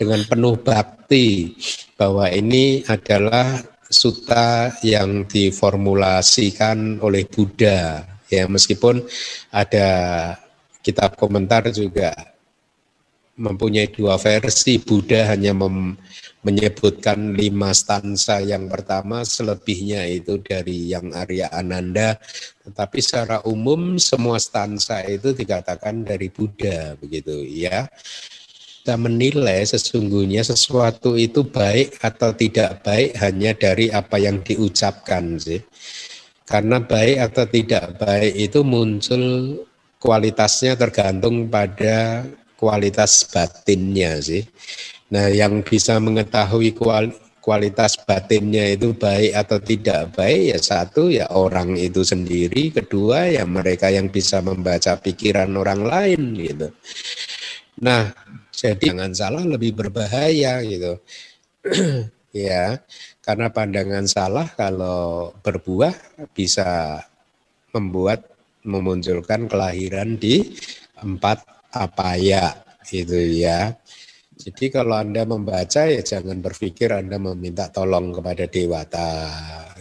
dengan 0.00 0.20
penuh 0.24 0.56
bakti 0.60 1.54
bahwa 2.00 2.30
ini 2.32 2.80
adalah 2.88 3.60
suta 3.90 4.70
yang 4.86 5.26
diformulasikan 5.26 7.02
oleh 7.02 7.26
Buddha. 7.26 8.06
Ya 8.30 8.46
meskipun 8.46 9.02
ada 9.50 9.88
kitab 10.80 11.18
komentar 11.18 11.66
juga 11.74 12.14
mempunyai 13.34 13.90
dua 13.90 14.16
versi. 14.16 14.78
Buddha 14.78 15.34
hanya 15.34 15.50
mem, 15.50 15.98
menyebutkan 16.40 17.36
lima 17.36 17.76
stansa 17.76 18.40
yang 18.40 18.64
pertama 18.72 19.20
selebihnya 19.28 20.08
itu 20.08 20.40
dari 20.40 20.88
yang 20.88 21.12
Arya 21.12 21.52
Ananda. 21.52 22.16
Tetapi 22.64 22.98
secara 23.04 23.44
umum 23.44 24.00
semua 24.00 24.40
stansa 24.40 25.04
itu 25.04 25.36
dikatakan 25.36 26.04
dari 26.04 26.32
Buddha 26.32 26.96
begitu 26.96 27.44
ya. 27.44 27.84
Kita 28.80 28.96
menilai 28.96 29.60
sesungguhnya 29.68 30.40
sesuatu 30.40 31.12
itu 31.12 31.44
baik 31.44 32.00
atau 32.00 32.32
tidak 32.32 32.80
baik 32.80 33.12
hanya 33.20 33.52
dari 33.52 33.92
apa 33.92 34.16
yang 34.16 34.40
diucapkan 34.40 35.36
sih. 35.36 35.60
Karena 36.48 36.80
baik 36.80 37.30
atau 37.30 37.44
tidak 37.44 38.00
baik 38.00 38.32
itu 38.34 38.64
muncul 38.64 39.22
kualitasnya 40.00 40.80
tergantung 40.80 41.52
pada 41.52 42.24
kualitas 42.56 43.28
batinnya 43.28 44.16
sih 44.24 44.42
Nah, 45.10 45.26
yang 45.26 45.66
bisa 45.66 45.98
mengetahui 45.98 46.70
kualitas 47.42 47.98
batinnya 48.06 48.62
itu 48.70 48.94
baik 48.94 49.32
atau 49.34 49.58
tidak 49.58 50.14
baik 50.14 50.54
ya 50.54 50.58
satu 50.62 51.10
ya 51.10 51.26
orang 51.34 51.74
itu 51.74 52.06
sendiri, 52.06 52.70
kedua 52.70 53.26
ya 53.26 53.42
mereka 53.42 53.90
yang 53.90 54.06
bisa 54.06 54.38
membaca 54.38 54.94
pikiran 55.02 55.50
orang 55.58 55.82
lain 55.82 56.22
gitu. 56.38 56.68
Nah, 57.82 58.14
jadi 58.54 58.92
jangan 58.94 59.10
salah 59.10 59.42
lebih 59.42 59.74
berbahaya 59.74 60.62
gitu. 60.62 61.02
ya, 62.46 62.78
karena 63.24 63.50
pandangan 63.50 64.06
salah 64.06 64.46
kalau 64.54 65.34
berbuah 65.42 66.22
bisa 66.30 67.02
membuat 67.74 68.30
memunculkan 68.62 69.48
kelahiran 69.48 70.20
di 70.20 70.54
empat 71.00 71.40
apa 71.72 72.18
ya 72.20 72.52
itu 72.90 73.40
ya 73.40 73.72
jadi 74.40 74.64
kalau 74.72 74.96
Anda 74.96 75.28
membaca 75.28 75.84
ya 75.84 76.00
jangan 76.00 76.40
berpikir 76.40 76.88
Anda 76.96 77.20
meminta 77.20 77.68
tolong 77.68 78.16
kepada 78.16 78.48
dewata 78.48 79.28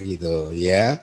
gitu 0.04 0.52
ya. 0.52 1.00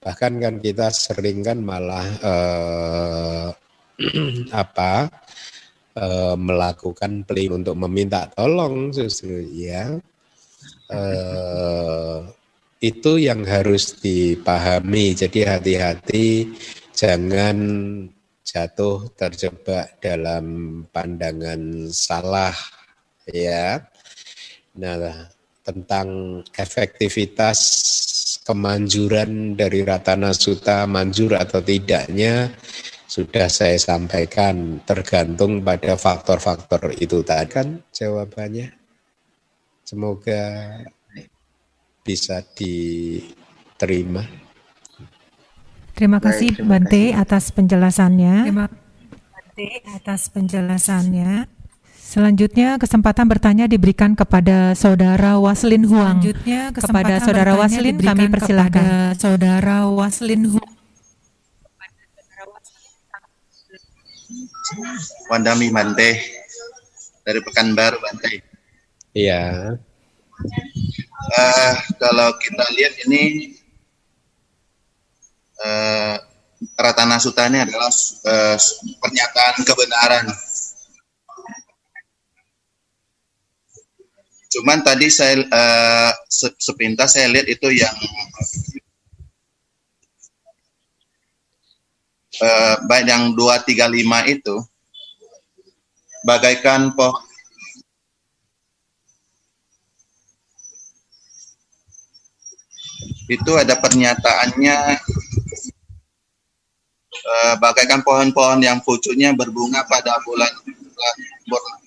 Bahkan 0.00 0.32
kan 0.40 0.54
kita 0.64 0.88
sering 0.88 1.44
kan 1.44 1.60
malah 1.60 2.08
eh, 2.24 3.48
apa 4.64 5.12
eh, 5.92 6.36
melakukan 6.40 7.28
play 7.28 7.52
untuk 7.52 7.76
meminta 7.76 8.32
tolong 8.32 8.88
justru 8.96 9.44
ya. 9.44 9.92
Eh, 10.88 12.18
itu 12.80 13.12
yang 13.20 13.44
harus 13.44 14.00
dipahami. 14.00 15.12
Jadi 15.12 15.44
hati-hati 15.44 16.28
jangan 16.96 17.58
jatuh 18.40 19.12
terjebak 19.12 20.00
dalam 20.00 20.80
pandangan 20.88 21.92
salah 21.92 22.56
ya. 23.30 23.82
Nah, 24.76 25.30
tentang 25.66 26.40
efektivitas 26.54 27.58
kemanjuran 28.46 29.58
dari 29.58 29.82
Ratana 29.82 30.30
Suta 30.30 30.86
manjur 30.86 31.34
atau 31.34 31.58
tidaknya 31.58 32.54
sudah 33.10 33.50
saya 33.50 33.74
sampaikan 33.74 34.78
tergantung 34.86 35.64
pada 35.64 35.98
faktor-faktor 35.98 36.94
itu 37.00 37.26
tadi 37.26 37.50
kan 37.50 37.82
jawabannya. 37.90 38.70
Semoga 39.82 40.42
bisa 42.06 42.42
diterima. 42.54 44.22
Terima 45.96 46.20
kasih 46.22 46.60
Bante 46.62 47.10
atas 47.16 47.50
penjelasannya. 47.50 48.46
Terima 48.46 48.68
kasih 48.70 49.72
atas 49.96 50.28
penjelasannya. 50.30 51.55
Selanjutnya 52.06 52.78
kesempatan 52.78 53.26
bertanya 53.26 53.66
diberikan 53.66 54.14
kepada 54.14 54.78
Saudara 54.78 55.42
Waslin 55.42 55.82
Huang. 55.90 56.22
Selanjutnya 56.22 56.70
kepada 56.70 57.14
Saudara 57.18 57.52
Waslin 57.58 57.98
kami 57.98 58.30
persilahkan. 58.30 59.18
Saudara 59.18 59.90
Waslin 59.90 60.54
Huang. 60.54 60.72
Wandami 65.26 65.66
Bante 65.74 66.22
dari 67.26 67.42
Pekanbaru 67.42 67.98
Bante. 67.98 68.38
Iya. 69.10 69.74
Uh, 71.26 71.74
kalau 71.98 72.38
kita 72.38 72.64
lihat 72.70 72.94
ini 73.10 73.22
uh, 75.58 76.22
Ratana 76.78 77.18
Suta 77.18 77.50
ini 77.50 77.66
adalah 77.66 77.90
uh, 78.30 78.56
pernyataan 79.02 79.58
kebenaran 79.66 80.26
Cuman 84.56 84.80
tadi 84.80 85.12
saya 85.12 85.44
uh, 85.44 86.12
sepintas 86.56 87.12
saya 87.12 87.28
lihat 87.28 87.44
itu 87.44 87.68
yang 87.76 87.92
uh, 92.40 92.80
baik 92.88 93.04
yang 93.04 93.36
235 93.36 94.32
itu 94.32 94.56
bagaikan 96.24 96.88
pohon. 96.96 97.20
Itu 103.28 103.60
ada 103.60 103.76
pernyataannya 103.76 104.76
uh, 107.12 107.54
bagaikan 107.60 108.00
pohon-pohon 108.00 108.64
yang 108.64 108.80
pucuknya 108.80 109.36
berbunga 109.36 109.84
pada 109.84 110.16
bulan, 110.24 110.48
bulan 111.44 111.85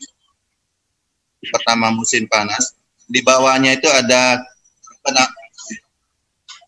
pertama 1.48 1.96
musim 1.96 2.28
panas. 2.28 2.76
Di 3.08 3.24
bawahnya 3.24 3.80
itu 3.80 3.88
ada 3.88 4.44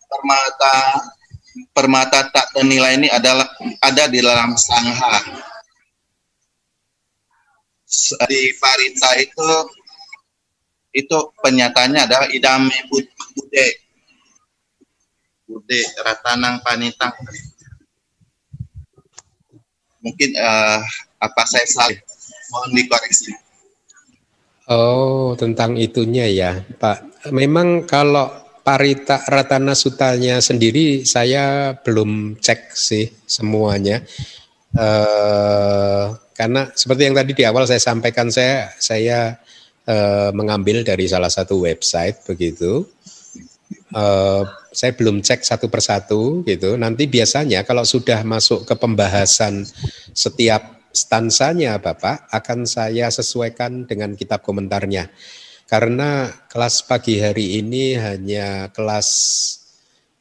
permata 0.08 0.76
permata 1.76 2.18
tak 2.32 2.56
ternilai 2.56 2.96
ini 2.96 3.08
adalah 3.12 3.44
ada 3.84 4.08
di 4.08 4.18
dalam 4.24 4.56
sangha. 4.56 5.20
di 8.24 8.56
Parita 8.56 9.20
itu 9.20 9.48
itu 10.96 11.16
penyataannya 11.44 12.00
adalah 12.08 12.28
idame 12.32 12.72
bude 12.88 13.66
bude 15.44 15.80
ratanang 16.00 16.60
panitang 16.64 17.12
mungkin 20.00 20.32
uh, 20.36 20.80
apa 21.20 21.42
saya 21.44 21.68
salah 21.68 22.00
mohon 22.52 22.76
dikoreksi 22.76 23.32
oh 24.70 25.34
tentang 25.34 25.74
itunya 25.80 26.26
ya 26.30 26.50
Pak 26.62 27.26
memang 27.34 27.88
kalau 27.88 28.30
Parita 28.62 29.26
Ratana 29.26 29.74
Sutanya 29.74 30.38
sendiri 30.38 31.02
saya 31.02 31.74
belum 31.82 32.38
cek 32.38 32.60
sih 32.78 33.10
semuanya 33.26 34.06
uh, 34.78 36.14
karena 36.32 36.70
seperti 36.74 37.06
yang 37.06 37.14
tadi 37.14 37.32
di 37.38 37.44
awal 37.46 37.68
saya 37.70 37.78
sampaikan 37.78 38.26
saya 38.32 38.72
saya 38.80 39.38
uh, 39.86 40.30
mengambil 40.34 40.82
dari 40.82 41.06
salah 41.06 41.30
satu 41.30 41.62
website 41.62 42.22
begitu. 42.26 42.86
Uh, 43.92 44.42
saya 44.72 44.96
belum 44.96 45.20
cek 45.20 45.44
satu 45.44 45.68
persatu 45.68 46.40
gitu. 46.48 46.80
Nanti 46.80 47.06
biasanya 47.06 47.62
kalau 47.62 47.84
sudah 47.84 48.24
masuk 48.24 48.64
ke 48.64 48.74
pembahasan 48.74 49.68
setiap 50.16 50.81
stansanya 50.92 51.80
Bapak 51.80 52.28
akan 52.30 52.68
saya 52.68 53.08
sesuaikan 53.08 53.88
dengan 53.88 54.14
kitab 54.14 54.44
komentarnya. 54.44 55.08
Karena 55.66 56.28
kelas 56.52 56.84
pagi 56.84 57.16
hari 57.16 57.58
ini 57.64 57.96
hanya 57.96 58.68
kelas 58.70 59.08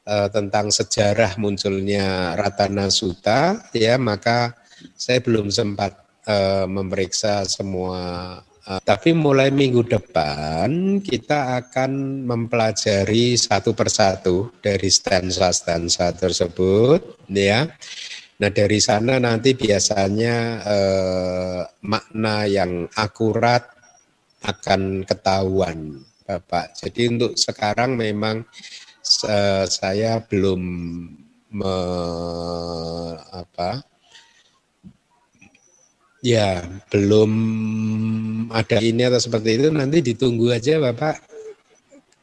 uh, 0.07 0.31
tentang 0.31 0.71
sejarah 0.71 1.35
munculnya 1.35 2.39
Ratana 2.39 2.87
Suta 2.87 3.67
ya, 3.75 3.99
maka 3.99 4.55
saya 4.95 5.19
belum 5.19 5.51
sempat 5.51 5.99
uh, 6.25 6.65
memeriksa 6.71 7.43
semua 7.43 8.39
Uh, 8.61 8.77
tapi 8.85 9.09
mulai 9.09 9.49
minggu 9.49 9.81
depan 9.81 11.01
kita 11.01 11.57
akan 11.65 12.21
mempelajari 12.29 13.33
satu 13.33 13.73
persatu 13.73 14.53
dari 14.61 14.85
stansa-stansa 14.85 16.13
tersebut, 16.13 17.25
ya. 17.25 17.65
Nah 18.41 18.49
dari 18.49 18.81
sana 18.81 19.21
nanti 19.21 19.53
biasanya 19.53 20.37
uh, 20.65 21.61
makna 21.85 22.49
yang 22.49 22.89
akurat 22.97 23.69
akan 24.41 25.05
ketahuan, 25.05 26.01
Bapak. 26.25 26.73
Jadi 26.73 27.01
untuk 27.13 27.37
sekarang 27.37 27.93
memang 27.93 28.41
uh, 29.29 29.65
saya 29.69 30.25
belum 30.25 30.61
me, 31.53 31.75
apa 33.29 33.85
Ya, 36.21 36.61
belum 36.93 37.33
ada 38.53 38.77
ini 38.77 39.09
atau 39.09 39.17
seperti 39.17 39.57
itu 39.57 39.73
nanti 39.73 40.05
ditunggu 40.05 40.53
aja 40.53 40.77
Bapak 40.77 41.17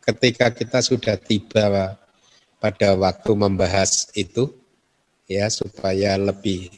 ketika 0.07 0.55
kita 0.55 0.79
sudah 0.87 1.19
tiba 1.19 1.99
pada 2.63 2.95
waktu 2.95 3.31
membahas 3.35 4.07
itu 4.15 4.55
ya 5.29 5.47
supaya 5.53 6.17
lebih 6.17 6.73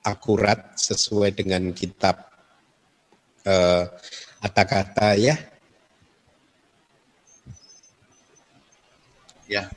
akurat 0.00 0.72
sesuai 0.74 1.36
dengan 1.36 1.70
kitab 1.76 2.16
eh, 3.44 3.84
kata-kata 4.40 5.20
ya. 5.20 5.36
Ya. 9.50 9.68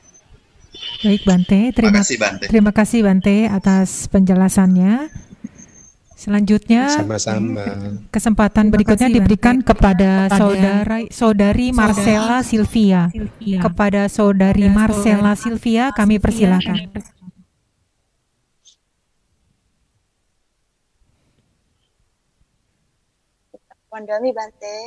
Baik 1.03 1.27
Bante, 1.27 1.75
terima, 1.75 1.75
terima 1.75 1.91
kasih 1.99 2.17
Bante. 2.17 2.45
Terima 2.47 2.71
kasih 2.71 2.99
Bante 3.03 3.37
atas 3.51 4.07
penjelasannya. 4.07 5.11
Selanjutnya 6.15 6.87
sama-sama. 6.87 7.67
Kesempatan 8.07 8.71
berikutnya 8.71 9.11
kasih, 9.11 9.17
diberikan 9.19 9.59
kepada, 9.59 10.31
saudara 10.31 11.03
saudari 11.11 11.75
Marcella 11.75 12.39
Silvia. 12.39 13.11
Silvia. 13.11 13.59
Kepada 13.59 14.07
saudari 14.07 14.71
Marcella 14.71 15.35
Silvia 15.35 15.91
kami 15.91 16.23
persilakan. 16.23 16.87
Wandami 23.93 24.33
Bante. 24.33 24.77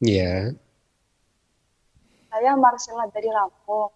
Iya. 0.00 0.56
Saya 2.32 2.56
Marcella 2.56 3.04
dari 3.12 3.28
Lampung. 3.28 3.92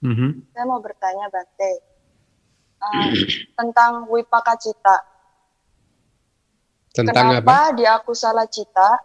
Mm 0.00 0.14
-hmm. 0.16 0.30
Saya 0.56 0.64
mau 0.64 0.80
bertanya 0.80 1.28
Bante 1.28 1.72
uh, 2.80 3.12
tentang 3.60 4.08
wipaka 4.08 4.56
cita. 4.56 4.96
Tentang 6.92 7.36
Kenapa 7.36 7.70
apa? 7.70 7.76
di 7.76 7.84
aku 7.84 8.16
salah 8.16 8.48
cita 8.48 8.96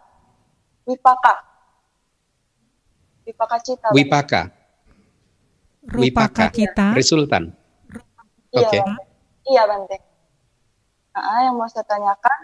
wipaka? 0.88 1.36
Wipaka 3.28 3.56
cita. 3.60 3.88
Wipaka. 3.92 4.42
Wipaka 5.92 6.48
kita. 6.48 6.96
Resultan. 6.96 7.52
Iya, 8.56 8.64
okay. 8.64 8.80
Bante. 8.80 9.04
Iya, 9.44 9.62
Bante. 9.68 10.07
Nah, 11.18 11.40
yang 11.50 11.54
mau 11.58 11.66
saya 11.66 11.82
tanyakan, 11.84 12.38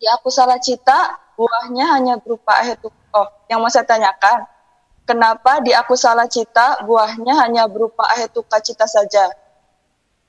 di 0.00 0.06
aku 0.08 0.30
salah 0.32 0.56
cita, 0.56 1.18
buahnya 1.36 1.98
hanya 1.98 2.14
berupa 2.16 2.56
hetu. 2.64 2.88
Oh, 3.10 3.28
yang 3.50 3.58
mau 3.58 3.68
saya 3.68 3.84
tanyakan, 3.84 4.46
Kenapa 5.10 5.58
di 5.58 5.74
aku 5.74 5.98
salah 5.98 6.30
cita 6.30 6.86
buahnya 6.86 7.34
hanya 7.42 7.66
berupa 7.66 8.06
ahetuka 8.14 8.62
cita 8.62 8.86
saja? 8.86 9.26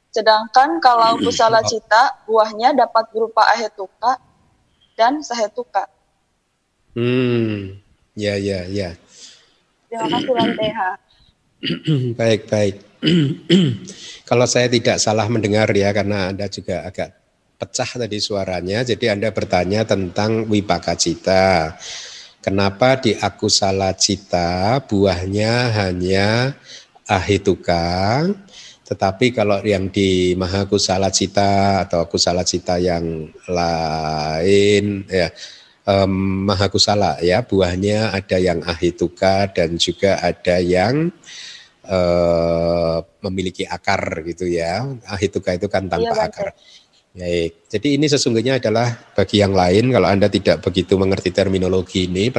Sedangkan 0.09 0.81
kalau 0.81 1.21
aku 1.21 1.29
salah 1.29 1.61
cita 1.61 2.17
buahnya 2.25 2.73
dapat 2.73 3.05
berupa 3.13 3.45
ahetuka 3.53 4.17
dan 4.97 5.21
sahetuka. 5.21 5.85
Hmm, 6.97 7.77
ya 8.17 8.41
ya 8.41 8.65
ya. 8.65 8.97
Terima 9.85 10.09
kasih 10.17 10.33
Lanteha. 10.33 10.89
baik 12.19 12.49
baik. 12.49 12.81
kalau 14.29 14.45
saya 14.45 14.69
tidak 14.69 15.01
salah 15.01 15.25
mendengar 15.25 15.67
ya 15.73 15.89
karena 15.89 16.29
anda 16.29 16.45
juga 16.47 16.85
agak 16.85 17.17
pecah 17.61 18.05
tadi 18.05 18.17
suaranya, 18.17 18.81
jadi 18.81 19.13
anda 19.13 19.29
bertanya 19.29 19.85
tentang 19.85 20.49
wipaka 20.49 20.97
cita. 20.97 21.77
Kenapa 22.41 22.97
di 22.97 23.13
akusala 23.13 23.93
cita 23.93 24.81
buahnya 24.89 25.69
hanya 25.77 26.57
ahituka, 27.05 28.25
tetapi 28.91 29.29
kalau 29.29 29.61
yang 29.61 29.93
di 29.93 30.33
mahakusala 30.33 31.13
cita 31.13 31.85
atau 31.85 32.01
akusala 32.01 32.41
cita 32.41 32.81
yang 32.81 33.29
lain 33.45 35.05
ya 35.05 35.29
um, 35.87 36.49
mahakusala 36.49 37.21
ya 37.23 37.39
buahnya 37.39 38.11
ada 38.11 38.35
yang 38.35 38.59
ahituka 38.67 39.47
dan 39.53 39.79
juga 39.79 40.19
ada 40.19 40.59
yang 40.59 41.13
uh, 41.91 42.97
memiliki 43.27 43.67
akar 43.67 44.23
gitu 44.23 44.47
ya. 44.47 44.87
Ahituka 45.11 45.51
itu 45.51 45.67
kan 45.67 45.91
tanpa 45.91 46.15
iya, 46.15 46.27
akar. 46.31 46.47
Baik, 47.11 47.67
jadi 47.67 47.99
ini 47.99 48.07
sesungguhnya 48.07 48.63
adalah 48.63 48.87
bagi 49.11 49.43
yang 49.43 49.51
lain 49.51 49.91
kalau 49.91 50.07
Anda 50.07 50.31
tidak 50.31 50.63
begitu 50.63 50.95
mengerti 50.95 51.35
terminologi 51.35 52.07
ini 52.07 52.31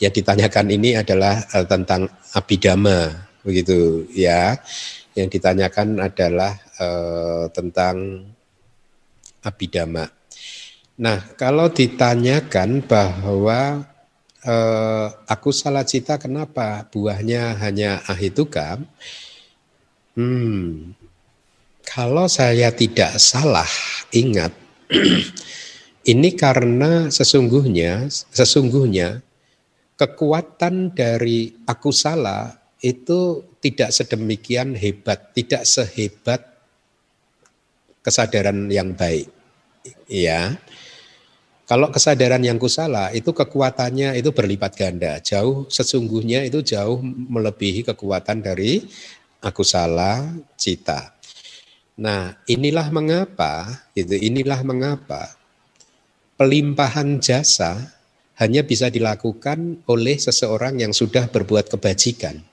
yang 0.00 0.08
ditanyakan 0.08 0.72
ini 0.72 0.96
adalah 0.96 1.36
uh, 1.52 1.68
tentang 1.68 2.08
abidama 2.32 3.12
begitu 3.44 4.08
ya. 4.16 4.56
Yang 5.16 5.40
ditanyakan 5.40 6.00
adalah 6.00 6.52
uh, 6.80 7.48
tentang 7.52 8.24
abidama. 9.44 10.04
Nah, 10.96 11.20
kalau 11.36 11.68
ditanyakan 11.68 12.84
bahwa 12.88 13.84
uh, 14.46 15.06
aku 15.26 15.50
salah 15.50 15.82
cita 15.82 16.16
kenapa 16.16 16.86
buahnya 16.88 17.58
hanya 17.60 18.00
ahituka? 18.06 18.78
Hmm, 20.16 20.96
kalau 21.84 22.30
saya 22.30 22.72
tidak 22.72 23.20
salah 23.20 23.68
ingat, 24.14 24.54
ini 26.12 26.30
karena 26.32 27.12
sesungguhnya 27.12 28.08
sesungguhnya 28.10 29.20
kekuatan 30.00 30.96
dari 30.96 31.52
aku 31.68 31.92
salah 31.92 32.56
itu 32.80 33.44
tidak 33.60 33.90
sedemikian 33.90 34.78
hebat, 34.78 35.34
tidak 35.34 35.66
sehebat 35.66 36.40
kesadaran 38.04 38.70
yang 38.70 38.94
baik. 38.94 39.26
Ya. 40.06 40.54
Kalau 41.66 41.90
kesadaran 41.90 42.38
yang 42.46 42.62
kusala 42.62 43.10
itu 43.10 43.34
kekuatannya 43.34 44.14
itu 44.14 44.30
berlipat 44.30 44.78
ganda, 44.78 45.18
jauh 45.18 45.66
sesungguhnya 45.66 46.46
itu 46.46 46.62
jauh 46.62 47.02
melebihi 47.02 47.82
kekuatan 47.82 48.38
dari 48.38 48.86
aku 49.42 49.66
salah 49.66 50.22
cita. 50.54 51.10
Nah, 51.98 52.38
inilah 52.46 52.86
mengapa, 52.94 53.82
gitu, 53.98 54.14
inilah 54.14 54.62
mengapa 54.62 55.34
pelimpahan 56.38 57.18
jasa 57.18 57.96
hanya 58.36 58.62
bisa 58.62 58.86
dilakukan 58.86 59.82
oleh 59.88 60.20
seseorang 60.20 60.78
yang 60.78 60.92
sudah 60.92 61.26
berbuat 61.26 61.72
kebajikan. 61.72 62.46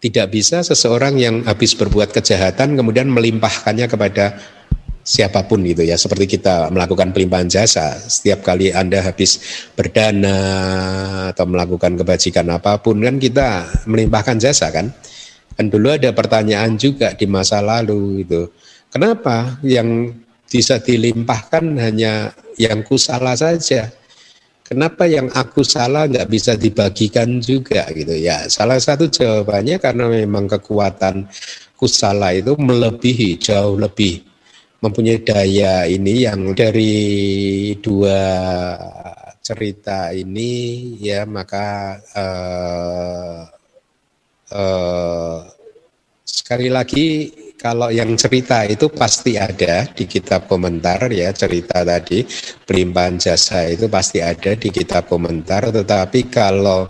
Tidak 0.00 0.26
bisa 0.28 0.60
seseorang 0.60 1.16
yang 1.16 1.48
habis 1.48 1.72
berbuat 1.72 2.12
kejahatan 2.12 2.76
kemudian 2.76 3.08
melimpahkannya 3.08 3.86
kepada 3.88 4.36
siapa 5.10 5.42
pun 5.42 5.66
gitu 5.66 5.82
ya. 5.82 5.98
Seperti 5.98 6.38
kita 6.38 6.70
melakukan 6.70 7.10
pelimpahan 7.10 7.50
jasa 7.50 7.98
setiap 8.06 8.46
kali 8.46 8.70
Anda 8.70 9.02
habis 9.02 9.42
berdana 9.74 10.38
atau 11.34 11.50
melakukan 11.50 11.98
kebajikan 11.98 12.46
apa 12.54 12.78
pun 12.78 13.02
kan 13.02 13.18
kita 13.18 13.66
melimpahkan 13.90 14.38
jasa 14.38 14.70
kan? 14.70 14.94
Kan 15.58 15.66
dulu 15.66 15.90
ada 15.90 16.14
pertanyaan 16.14 16.78
juga 16.78 17.10
di 17.18 17.26
masa 17.26 17.58
lalu 17.58 18.22
itu 18.22 18.46
kenapa 18.94 19.58
yang 19.66 20.14
bisa 20.46 20.78
dilimpahkan 20.78 21.74
hanya 21.82 22.30
yang 22.54 22.86
ku 22.86 22.94
salah 22.94 23.34
saja? 23.34 23.90
Kenapa 24.62 25.02
yang 25.10 25.26
aku 25.34 25.66
salah 25.66 26.06
nggak 26.06 26.30
bisa 26.30 26.54
dibagikan 26.54 27.42
juga 27.42 27.90
gitu 27.90 28.14
ya? 28.14 28.46
Salah 28.46 28.78
satu 28.78 29.10
jawabannya 29.10 29.82
karena 29.82 30.06
memang 30.06 30.46
kekuatan 30.46 31.26
kusala 31.74 32.30
itu 32.30 32.54
melebihi 32.54 33.34
jauh 33.42 33.74
lebih 33.74 34.29
mempunyai 34.80 35.20
daya 35.20 35.84
ini 35.84 36.24
yang 36.24 36.56
dari 36.56 36.92
dua 37.80 38.20
cerita 39.40 40.12
ini 40.12 40.94
ya 41.00 41.24
maka 41.28 42.00
uh, 42.16 43.40
uh, 44.56 45.38
sekali 46.24 46.68
lagi 46.72 47.08
kalau 47.60 47.92
yang 47.92 48.16
cerita 48.16 48.64
itu 48.64 48.88
pasti 48.88 49.36
ada 49.36 49.84
di 49.84 50.08
kitab 50.08 50.48
komentar 50.48 51.12
ya 51.12 51.28
cerita 51.36 51.84
tadi 51.84 52.24
pelimpahan 52.64 53.20
jasa 53.20 53.68
itu 53.68 53.84
pasti 53.92 54.24
ada 54.24 54.56
di 54.56 54.72
kitab 54.72 55.12
komentar. 55.12 55.68
Tetapi 55.68 56.32
kalau 56.32 56.88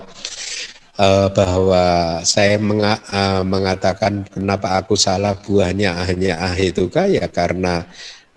uh, 1.01 1.29
bahwa 1.33 2.21
saya 2.29 2.61
menga, 2.61 3.01
uh, 3.09 3.43
mengatakan 3.43 4.29
kenapa 4.29 4.77
aku 4.77 4.95
salah 5.01 5.33
buahnya 5.33 5.97
hanya 6.05 6.37
ahituka 6.53 7.09
ya 7.09 7.25
karena 7.33 7.89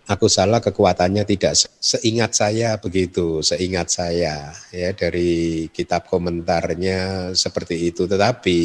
aku 0.07 0.31
salah 0.31 0.63
kekuatannya 0.63 1.23
tidak 1.27 1.59
seingat 1.79 2.35
saya 2.35 2.75
begitu 2.79 3.39
seingat 3.43 3.87
saya 3.91 4.55
ya 4.71 4.89
dari 4.95 5.67
kitab 5.75 6.07
komentarnya 6.07 7.31
seperti 7.35 7.91
itu. 7.91 8.07
Tetapi 8.07 8.61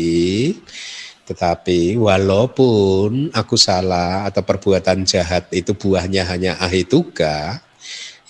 tetapi 1.29 2.01
walaupun 2.01 3.29
aku 3.37 3.57
salah 3.61 4.25
atau 4.25 4.41
perbuatan 4.41 5.05
jahat 5.05 5.53
itu 5.53 5.77
buahnya 5.77 6.25
hanya 6.25 6.57
ahituka 6.57 7.61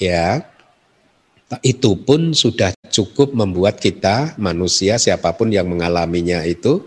ya 0.02 0.42
itu 1.64 1.96
pun 2.04 2.36
sudah 2.36 2.76
cukup 2.92 3.32
membuat 3.32 3.80
kita 3.80 4.36
manusia 4.36 5.00
siapa 5.00 5.32
pun 5.32 5.48
yang 5.48 5.64
mengalaminya 5.64 6.44
itu 6.44 6.84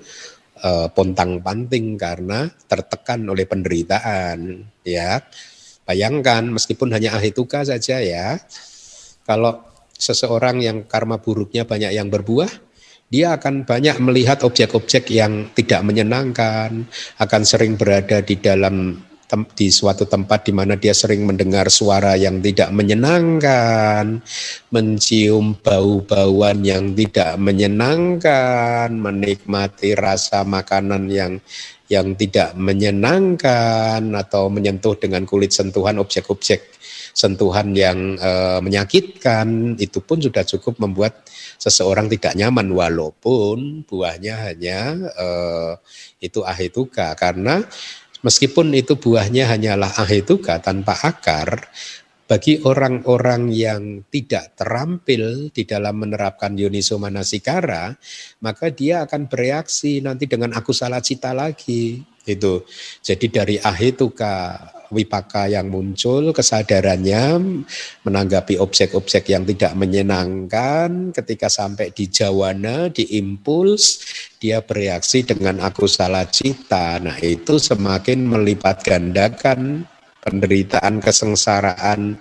uh, 0.61 0.85
pontang 0.93 1.41
panting 1.41 1.97
karena 1.97 2.45
tertekan 2.69 3.25
oleh 3.25 3.49
penderitaan 3.49 4.61
ya. 4.85 5.25
Bayangkan 5.81 6.45
meskipun 6.45 6.93
hanya 6.93 7.17
ahituka 7.17 7.65
saja 7.65 7.97
ya. 7.99 8.37
Kalau 9.25 9.65
seseorang 9.97 10.61
yang 10.61 10.85
karma 10.85 11.17
buruknya 11.17 11.65
banyak 11.65 11.97
yang 11.97 12.09
berbuah 12.13 12.49
dia 13.11 13.35
akan 13.35 13.67
banyak 13.67 13.99
melihat 13.99 14.39
objek-objek 14.47 15.11
yang 15.11 15.51
tidak 15.51 15.83
menyenangkan 15.83 16.87
akan 17.19 17.41
sering 17.43 17.75
berada 17.75 18.23
di 18.23 18.39
dalam 18.39 19.03
di 19.55 19.71
suatu 19.71 20.03
tempat 20.03 20.47
di 20.47 20.53
mana 20.55 20.75
dia 20.75 20.91
sering 20.91 21.23
mendengar 21.23 21.71
suara 21.71 22.19
yang 22.19 22.43
tidak 22.43 22.69
menyenangkan, 22.75 24.19
mencium 24.69 25.55
bau-bauan 25.59 26.63
yang 26.63 26.91
tidak 26.91 27.39
menyenangkan, 27.39 28.91
menikmati 28.91 29.95
rasa 29.95 30.43
makanan 30.43 31.07
yang 31.07 31.39
yang 31.91 32.15
tidak 32.15 32.55
menyenangkan 32.55 33.99
atau 34.15 34.47
menyentuh 34.47 34.95
dengan 34.95 35.27
kulit 35.27 35.51
sentuhan 35.51 35.99
objek-objek 35.99 36.79
sentuhan 37.11 37.75
yang 37.75 38.15
e, 38.15 38.31
menyakitkan 38.63 39.75
itu 39.77 39.99
pun 39.99 40.23
sudah 40.23 40.47
cukup 40.47 40.79
membuat 40.79 41.27
seseorang 41.59 42.07
tidak 42.07 42.33
nyaman. 42.39 42.71
Walaupun 42.71 43.83
buahnya 43.85 44.35
hanya 44.51 44.79
e, 45.11 45.27
itu 46.23 46.41
ahituka 46.41 47.13
karena 47.19 47.63
Meskipun 48.21 48.69
itu 48.77 48.97
buahnya 49.01 49.49
hanyalah 49.49 49.97
ahituka 49.97 50.61
tanpa 50.61 50.93
akar, 51.01 51.69
bagi 52.31 52.63
orang-orang 52.63 53.51
yang 53.51 54.07
tidak 54.07 54.55
terampil 54.55 55.51
di 55.51 55.67
dalam 55.67 55.99
menerapkan 55.99 56.55
Yoniso 56.55 56.95
Manasikara, 56.95 57.91
maka 58.39 58.71
dia 58.71 59.03
akan 59.03 59.27
bereaksi 59.27 59.99
nanti 59.99 60.31
dengan 60.31 60.55
aku 60.55 60.71
salah 60.71 61.03
cita 61.03 61.35
lagi. 61.35 61.99
Itu. 62.23 62.63
Jadi 63.03 63.27
dari 63.27 63.55
ahituka 63.59 64.63
wipaka 64.91 65.47
yang 65.47 65.71
muncul, 65.71 66.35
kesadarannya 66.35 67.39
menanggapi 68.03 68.59
objek-objek 68.59 69.31
yang 69.31 69.47
tidak 69.47 69.73
menyenangkan, 69.79 71.15
ketika 71.15 71.47
sampai 71.47 71.95
di 71.95 72.11
jawana, 72.11 72.91
di 72.91 73.17
impuls, 73.17 74.03
dia 74.37 74.59
bereaksi 74.61 75.23
dengan 75.23 75.63
aku 75.63 75.87
salah 75.87 76.27
cita. 76.27 76.99
Nah 76.99 77.17
itu 77.23 77.57
semakin 77.57 78.27
melipat 78.27 78.83
gandakan 78.83 79.87
penderitaan 80.21 81.01
kesengsaraan 81.01 82.19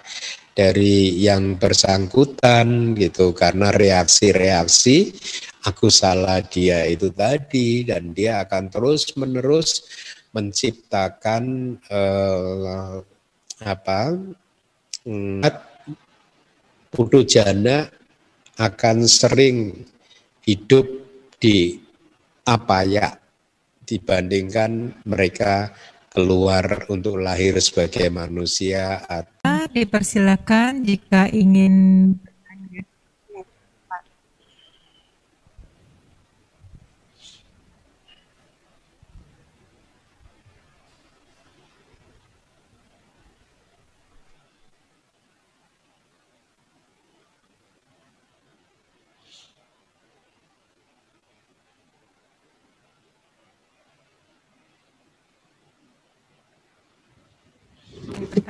dari 0.54 1.14
yang 1.20 1.56
bersangkutan 1.56 2.92
gitu 2.98 3.32
karena 3.32 3.70
reaksi-reaksi 3.70 5.14
aku 5.64 5.92
salah 5.92 6.40
dia 6.44 6.84
itu 6.88 7.12
tadi 7.12 7.84
dan 7.86 8.12
dia 8.16 8.42
akan 8.44 8.68
terus 8.72 9.14
menerus 9.16 9.84
menciptakan 10.30 11.44
eh, 11.90 12.96
apa 13.60 14.00
putu 16.90 17.22
jana 17.26 17.86
akan 18.60 18.96
sering 19.08 19.72
hidup 20.44 20.86
di 21.40 21.80
apa 22.44 22.78
ya 22.84 23.08
dibandingkan 23.86 25.02
mereka 25.08 25.72
keluar 26.10 26.90
untuk 26.90 27.22
lahir 27.22 27.56
sebagai 27.62 28.10
manusia. 28.10 28.98
Dipersilakan 29.70 30.82
jika 30.82 31.30
ingin 31.30 31.74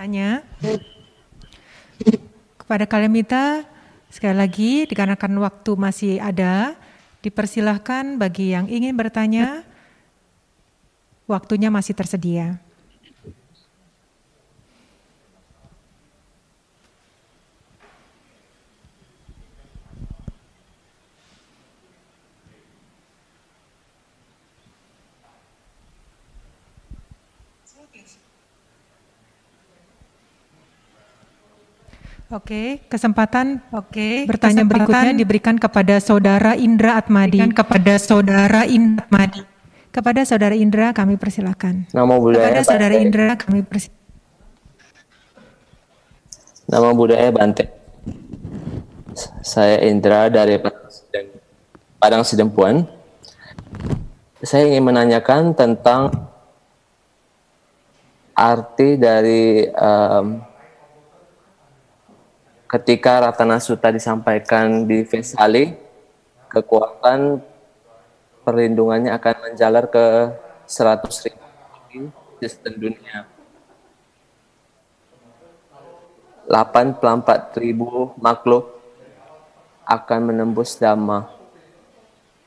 bertanya 0.00 0.40
kepada 2.56 2.88
kalian 2.88 3.12
minta 3.12 3.68
sekali 4.08 4.32
lagi 4.32 4.88
dikarenakan 4.88 5.44
waktu 5.44 5.76
masih 5.76 6.16
ada 6.16 6.72
dipersilahkan 7.20 8.16
bagi 8.16 8.56
yang 8.56 8.64
ingin 8.72 8.96
bertanya 8.96 9.60
waktunya 11.28 11.68
masih 11.68 11.92
tersedia. 11.92 12.56
Oke, 32.30 32.78
kesempatan 32.86 33.58
oke 33.74 34.30
bertanya 34.30 34.62
kesempatan 34.62 34.70
berikutnya 34.70 35.12
diberikan 35.18 35.58
kepada 35.58 35.98
saudara 35.98 36.54
Indra 36.54 36.94
Atmadi. 36.94 37.42
Kepada 37.50 37.98
saudara 37.98 38.62
Indra 38.70 39.02
Atmadi. 39.02 39.42
Kepada 39.90 40.22
saudara 40.22 40.54
Indra 40.54 40.94
kami 40.94 41.18
persilakan. 41.18 41.90
Nama 41.90 42.14
budaya 42.22 42.46
Kepada 42.46 42.62
saudara 42.62 42.94
Bante. 42.94 43.02
Indra 43.02 43.28
kami 43.34 43.60
persilakan. 43.66 44.06
Nama 46.70 46.88
budaya 46.94 47.28
Bante. 47.34 47.64
Saya 49.42 49.76
Indra 49.90 50.30
dari 50.30 50.54
Padang 51.98 52.22
Sidempuan. 52.22 52.86
Saya 54.38 54.70
ingin 54.70 54.86
menanyakan 54.86 55.50
tentang 55.58 56.30
arti 58.38 58.94
dari 58.94 59.66
um, 59.74 60.46
ketika 62.70 63.18
Ratana 63.26 63.58
Sutta 63.58 63.90
disampaikan 63.90 64.86
di 64.86 65.02
Vesali, 65.02 65.74
kekuatan 66.46 67.42
perlindungannya 68.46 69.10
akan 69.10 69.34
menjalar 69.50 69.90
ke 69.90 70.30
100 70.70 71.26
ribu 71.26 72.14
sistem 72.38 72.72
dunia. 72.78 73.26
84 76.46 77.58
ribu 77.62 78.14
makhluk 78.18 78.78
akan 79.86 80.30
menembus 80.30 80.78
dhamma. 80.78 81.30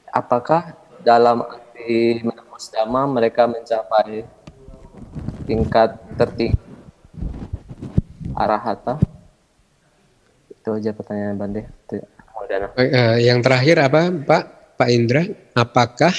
Apakah 0.08 0.76
dalam 1.04 1.44
arti 1.44 2.24
menembus 2.24 2.72
dhamma 2.72 3.08
mereka 3.08 3.44
mencapai 3.48 4.24
tingkat 5.48 6.00
tertinggi 6.16 6.60
arahata? 8.36 9.13
Itu 10.64 10.80
aja 10.80 10.96
pertanyaan 10.96 11.36
Bande. 11.36 11.68
Uh, 12.80 13.20
yang 13.20 13.44
terakhir 13.44 13.84
apa 13.84 14.08
Pak 14.16 14.44
Pak 14.80 14.90
Indra? 14.96 15.28
Apakah 15.52 16.16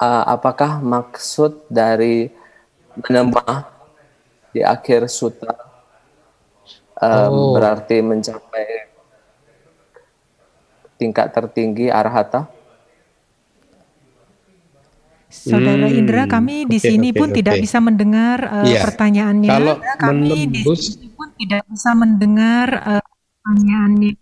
uh, 0.00 0.24
apakah 0.24 0.80
maksud 0.80 1.68
dari 1.68 2.32
menembah 2.96 3.68
di 4.56 4.64
akhir 4.64 5.04
sutra 5.12 5.52
um, 6.96 7.28
oh. 7.28 7.52
berarti 7.52 8.00
mencapai 8.00 8.88
tingkat 10.96 11.28
tertinggi 11.28 11.92
arahata? 11.92 12.48
Saudara 15.26 15.84
hmm, 15.90 15.98
Indra, 16.00 16.22
kami 16.24 16.64
di 16.64 16.80
okay, 16.80 16.96
sini 16.96 17.12
okay, 17.12 17.18
pun 17.20 17.28
okay. 17.28 17.36
tidak 17.44 17.56
bisa 17.60 17.76
mendengar 17.82 18.38
uh, 18.48 18.64
yeah. 18.64 18.80
pertanyaannya. 18.80 19.52
Kalau 19.52 19.76
kami 20.00 20.32
menembus, 20.48 20.96
di 20.96 21.08
tidak 21.36 21.62
bisa 21.68 21.90
mendengar 21.92 22.68
uh, 22.80 23.04
pertanyaannya. 23.44 24.14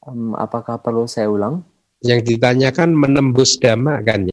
Um, 0.00 0.32
apakah 0.34 0.80
perlu 0.80 1.04
saya 1.04 1.28
ulang? 1.28 1.62
Yang 2.00 2.34
ditanyakan 2.34 2.96
menembus 2.96 3.60
dhamma 3.60 4.00
kan? 4.00 4.32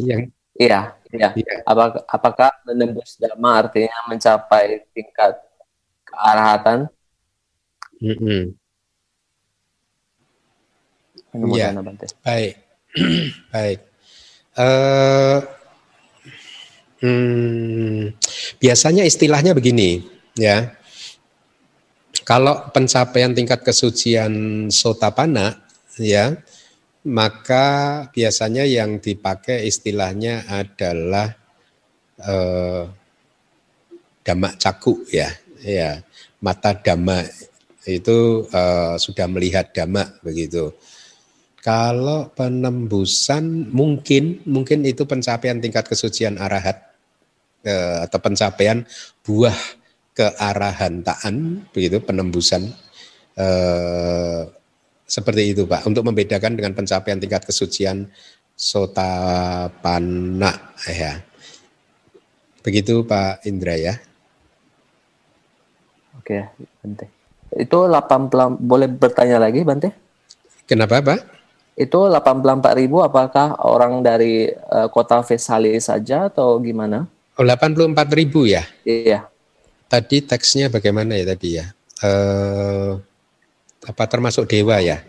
Yang 0.00 0.32
Iya, 0.54 0.94
iya. 1.10 1.28
iya. 1.34 1.54
Apakah, 1.66 2.02
apakah 2.06 2.50
menembus 2.62 3.18
dhamma 3.18 3.66
artinya 3.66 3.94
mencapai 4.06 4.86
tingkat 4.94 5.34
kearahatan? 6.06 6.86
Mm 7.98 8.16
-hmm. 8.18 8.42
Ya, 11.50 11.74
baik, 12.22 12.54
baik. 13.52 13.78
Uh, 14.54 15.42
hmm, 17.04 18.16
biasanya 18.56 19.04
istilahnya 19.04 19.52
begini, 19.52 20.00
ya. 20.40 20.72
Kalau 22.24 22.72
pencapaian 22.72 23.36
tingkat 23.36 23.60
kesucian 23.60 24.32
sotapana, 24.72 25.60
ya, 26.00 26.40
maka 27.04 28.08
biasanya 28.16 28.64
yang 28.64 28.96
dipakai 28.96 29.68
istilahnya 29.68 30.48
adalah 30.48 31.36
eh, 32.16 32.82
damak 34.24 34.56
caku 34.56 35.04
ya 35.12 35.28
ya. 35.60 36.00
Mata 36.40 36.76
dhamma 36.76 37.24
itu 37.84 38.48
eh, 38.48 38.94
sudah 38.96 39.26
melihat 39.28 39.72
dhamma 39.76 40.20
begitu. 40.24 40.72
Kalau 41.60 42.28
penembusan 42.32 43.72
mungkin 43.72 44.44
mungkin 44.44 44.84
itu 44.84 45.08
pencapaian 45.08 45.60
tingkat 45.60 45.88
kesucian 45.88 46.36
arahat 46.36 46.93
eh, 47.64 47.98
atau 48.04 48.18
pencapaian 48.20 48.84
buah 49.26 49.56
kearahantaan 50.14 51.66
begitu 51.74 51.98
penembusan 52.04 52.70
eh, 53.34 54.42
seperti 55.04 55.52
itu 55.52 55.68
Pak, 55.68 55.84
untuk 55.84 56.02
membedakan 56.08 56.56
dengan 56.56 56.72
pencapaian 56.72 57.20
tingkat 57.20 57.44
kesucian 57.44 58.08
sotapana 58.56 60.50
ya. 60.88 61.20
Begitu 62.64 63.04
Pak 63.04 63.44
Indra 63.44 63.76
ya. 63.76 64.00
Oke, 66.16 66.48
Bante. 66.80 67.12
Itu 67.52 67.84
80 67.86 68.56
boleh 68.64 68.88
bertanya 68.88 69.36
lagi 69.36 69.60
Bante? 69.60 69.92
Kenapa 70.64 71.04
Pak? 71.04 71.20
Itu 71.76 72.08
84 72.08 72.80
ribu 72.80 73.04
apakah 73.04 73.60
orang 73.60 74.00
dari 74.00 74.48
uh, 74.48 74.88
kota 74.88 75.20
Vesali 75.20 75.76
saja 75.84 76.32
atau 76.32 76.56
gimana? 76.64 77.04
Oh, 77.34 77.42
84 77.42 78.14
ribu 78.14 78.46
ya? 78.46 78.62
Iya. 78.86 79.26
Tadi 79.90 80.22
teksnya 80.22 80.70
bagaimana 80.70 81.18
ya 81.18 81.34
tadi 81.34 81.58
ya? 81.58 81.66
Uh, 81.98 83.02
apa 83.82 84.04
termasuk 84.06 84.46
dewa 84.46 84.78
ya? 84.78 85.02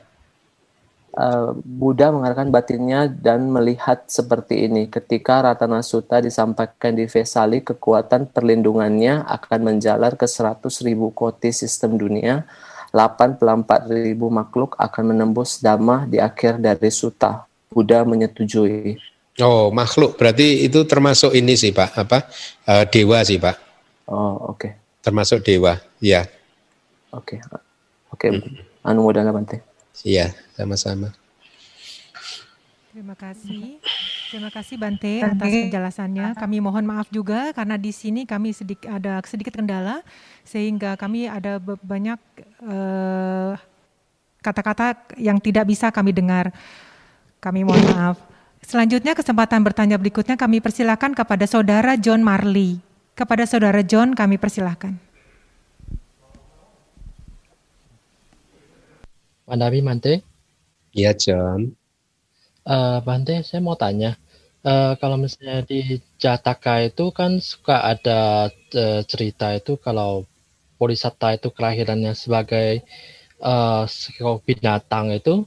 Uh, 1.15 1.55
Buddha 1.63 2.11
mengarahkan 2.11 2.51
batinnya 2.51 3.07
dan 3.07 3.47
melihat 3.47 4.03
seperti 4.09 4.67
ini. 4.67 4.89
Ketika 4.89 5.45
Ratana 5.45 5.79
Sutta 5.85 6.19
disampaikan 6.19 6.97
di 6.97 7.07
Vesali, 7.07 7.63
kekuatan 7.63 8.33
perlindungannya 8.33 9.23
akan 9.23 9.59
menjalar 9.61 10.17
ke 10.19 10.27
100 10.27 10.65
ribu 10.83 11.13
koti 11.15 11.53
sistem 11.53 11.95
dunia. 11.95 12.43
84 12.91 13.91
ribu 13.91 14.33
makhluk 14.33 14.75
akan 14.81 15.13
menembus 15.15 15.61
dhamma 15.61 16.09
di 16.09 16.17
akhir 16.19 16.57
dari 16.57 16.89
Sutta. 16.89 17.47
Buddha 17.71 18.01
menyetujui. 18.01 19.14
Oh, 19.43 19.67
makhluk. 19.67 20.15
Berarti 20.15 20.63
itu 20.63 20.87
termasuk 20.87 21.35
ini 21.35 21.59
sih, 21.59 21.75
Pak. 21.75 21.91
Apa? 22.07 22.31
Uh, 22.63 22.87
dewa 22.87 23.19
sih, 23.27 23.35
Pak. 23.35 23.59
Oh, 24.07 24.55
oke. 24.55 24.63
Okay. 24.63 24.71
Termasuk 25.03 25.43
dewa, 25.43 25.75
ya. 25.99 26.23
Oke. 27.11 27.37
Okay. 27.37 27.63
Oke, 28.15 28.27
okay. 28.27 28.29
hmm. 28.31 28.87
anu 28.87 29.03
modal 29.03 29.27
Bante. 29.35 29.59
Iya, 30.07 30.31
sama-sama. 30.55 31.11
Terima 32.95 33.11
kasih. 33.11 33.83
Terima 34.31 34.47
kasih 34.47 34.75
Bante 34.79 35.19
atas 35.19 35.51
penjelasannya. 35.51 36.31
Kami 36.39 36.57
mohon 36.63 36.87
maaf 36.87 37.11
juga 37.11 37.51
karena 37.51 37.75
di 37.75 37.91
sini 37.91 38.23
kami 38.23 38.55
sedikit 38.55 38.87
ada 38.87 39.19
sedikit 39.27 39.59
kendala 39.59 39.99
sehingga 40.47 40.95
kami 40.95 41.27
ada 41.27 41.59
banyak 41.59 42.19
eh, 42.63 43.53
kata-kata 44.39 44.95
uh, 44.95 44.97
yang 45.19 45.43
tidak 45.43 45.67
bisa 45.67 45.91
kami 45.91 46.15
dengar. 46.15 46.55
Kami 47.43 47.67
mohon 47.67 47.83
maaf. 47.91 48.34
Selanjutnya 48.65 49.13
kesempatan 49.13 49.61
bertanya 49.61 50.01
berikutnya 50.01 50.33
kami 50.41 50.57
persilakan 50.57 51.13
kepada 51.13 51.45
saudara 51.45 51.93
John 52.01 52.25
Marley. 52.25 52.81
Kepada 53.13 53.45
saudara 53.45 53.85
John 53.85 54.17
kami 54.17 54.41
persilakan. 54.41 54.97
Mandabi 59.45 59.85
Mante. 59.85 60.25
Iya, 60.97 61.13
John. 61.13 61.77
Uh, 62.65 62.97
Bante, 63.05 63.45
saya 63.45 63.61
mau 63.61 63.77
tanya. 63.77 64.17
Uh, 64.65 64.97
kalau 64.97 65.21
misalnya 65.21 65.61
di 65.61 66.01
Jataka 66.17 66.89
itu 66.89 67.13
kan 67.13 67.37
suka 67.37 67.85
ada 67.85 68.49
uh, 68.49 69.01
cerita 69.05 69.53
itu 69.53 69.77
kalau 69.77 70.25
Bodhisatta 70.81 71.37
itu 71.37 71.53
kelahirannya 71.53 72.17
sebagai 72.17 72.81
uh, 73.45 73.85
binatang 74.41 75.13
itu 75.13 75.45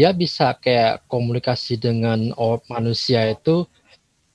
dia 0.00 0.16
bisa 0.16 0.56
kayak 0.56 1.04
komunikasi 1.12 1.76
dengan 1.76 2.32
manusia 2.72 3.28
itu 3.28 3.68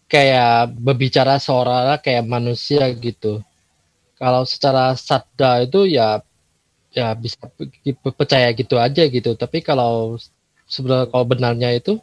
kayak 0.05 0.77
berbicara 0.77 1.41
seolah-olah 1.41 1.97
kayak 2.05 2.21
manusia 2.29 2.85
gitu. 2.93 3.41
Kalau 4.21 4.45
secara 4.45 4.93
sadda 4.93 5.65
itu 5.65 5.89
ya 5.89 6.21
ya 6.93 7.17
bisa 7.17 7.49
percaya 8.13 8.53
gitu 8.53 8.77
aja 8.77 9.09
gitu. 9.09 9.33
Tapi 9.33 9.65
kalau 9.65 10.21
sebenarnya 10.69 11.09
kalau 11.09 11.25
benarnya 11.25 11.69
itu 11.73 11.97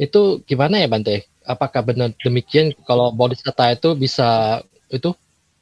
itu 0.00 0.40
gimana 0.48 0.80
ya 0.80 0.88
Bante? 0.88 1.28
Apakah 1.44 1.84
benar 1.84 2.16
demikian? 2.24 2.72
Kalau 2.88 3.12
bodhisatta 3.12 3.76
itu 3.76 3.92
bisa 3.92 4.60
itu 4.88 5.12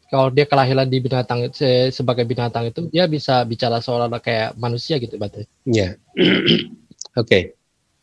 kalau 0.06 0.30
dia 0.30 0.46
kelahiran 0.46 0.86
di 0.86 1.02
binatang 1.02 1.50
sebagai 1.90 2.22
binatang 2.22 2.70
itu 2.70 2.86
dia 2.94 3.10
bisa 3.10 3.42
bicara 3.42 3.82
seolah 3.82 4.06
kayak 4.22 4.54
manusia 4.54 5.02
gitu 5.02 5.18
Bante? 5.18 5.50
Ya. 5.66 5.98
oke 6.14 6.70
okay. 7.16 7.54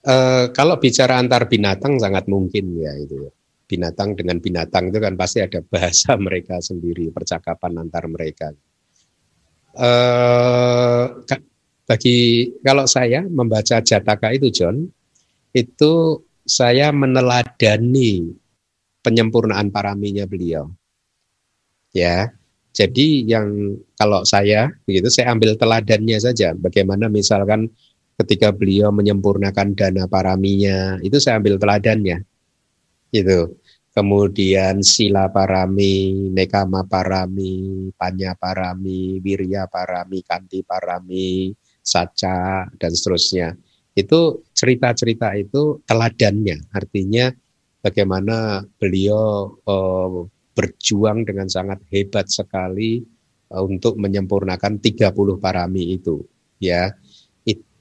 uh, 0.07 0.11
eh, 0.11 0.45
kalau 0.55 0.79
bicara 0.79 1.19
antar 1.19 1.51
binatang 1.51 1.99
sangat 1.99 2.31
mungkin 2.31 2.79
ya 2.79 2.95
itu 2.95 3.27
ya. 3.27 3.31
binatang 3.67 4.15
dengan 4.15 4.39
binatang 4.39 4.91
itu 4.91 4.99
kan 4.99 5.13
pasti 5.19 5.43
ada 5.43 5.59
bahasa 5.63 6.15
mereka 6.25 6.63
sendiri 6.63 7.11
percakapan 7.11 7.83
antar 7.83 8.07
mereka 8.07 8.55
eh, 9.75 11.05
bagi 11.91 12.47
kalau 12.63 12.87
saya 12.87 13.19
membaca 13.27 13.83
Jataka 13.83 14.31
itu 14.31 14.47
John, 14.47 14.87
itu 15.51 16.23
saya 16.47 16.95
meneladani 16.95 18.31
penyempurnaan 19.03 19.75
paraminya 19.75 20.23
beliau. 20.23 20.71
Ya, 21.91 22.31
jadi 22.71 23.27
yang 23.27 23.75
kalau 23.99 24.23
saya 24.23 24.71
begitu 24.87 25.11
saya 25.11 25.35
ambil 25.35 25.59
teladannya 25.59 26.15
saja. 26.23 26.55
Bagaimana 26.55 27.11
misalkan 27.11 27.67
ketika 28.21 28.53
beliau 28.53 28.93
menyempurnakan 28.93 29.73
dana 29.73 30.05
paraminya, 30.05 31.01
itu 31.01 31.17
saya 31.17 31.41
ambil 31.41 31.57
teladannya. 31.57 32.23
Gitu 33.11 33.59
kemudian 33.91 34.79
sila 34.79 35.27
parami, 35.27 36.27
nekama 36.31 36.87
parami, 36.87 37.91
panya 37.95 38.33
parami, 38.39 39.19
wirya 39.19 39.67
parami, 39.67 40.23
kanti 40.23 40.63
parami, 40.63 41.51
saca 41.83 42.71
dan 42.79 42.91
seterusnya. 42.91 43.55
Itu 43.91 44.47
cerita-cerita 44.55 45.35
itu 45.35 45.83
teladannya, 45.83 46.71
artinya 46.71 47.27
bagaimana 47.83 48.63
beliau 48.79 49.51
uh, 49.67 50.23
berjuang 50.55 51.27
dengan 51.27 51.51
sangat 51.51 51.83
hebat 51.91 52.31
sekali 52.31 53.03
uh, 53.51 53.63
untuk 53.67 53.99
menyempurnakan 53.99 54.79
30 54.79 55.11
parami 55.43 55.99
itu 55.99 56.23
ya 56.63 56.95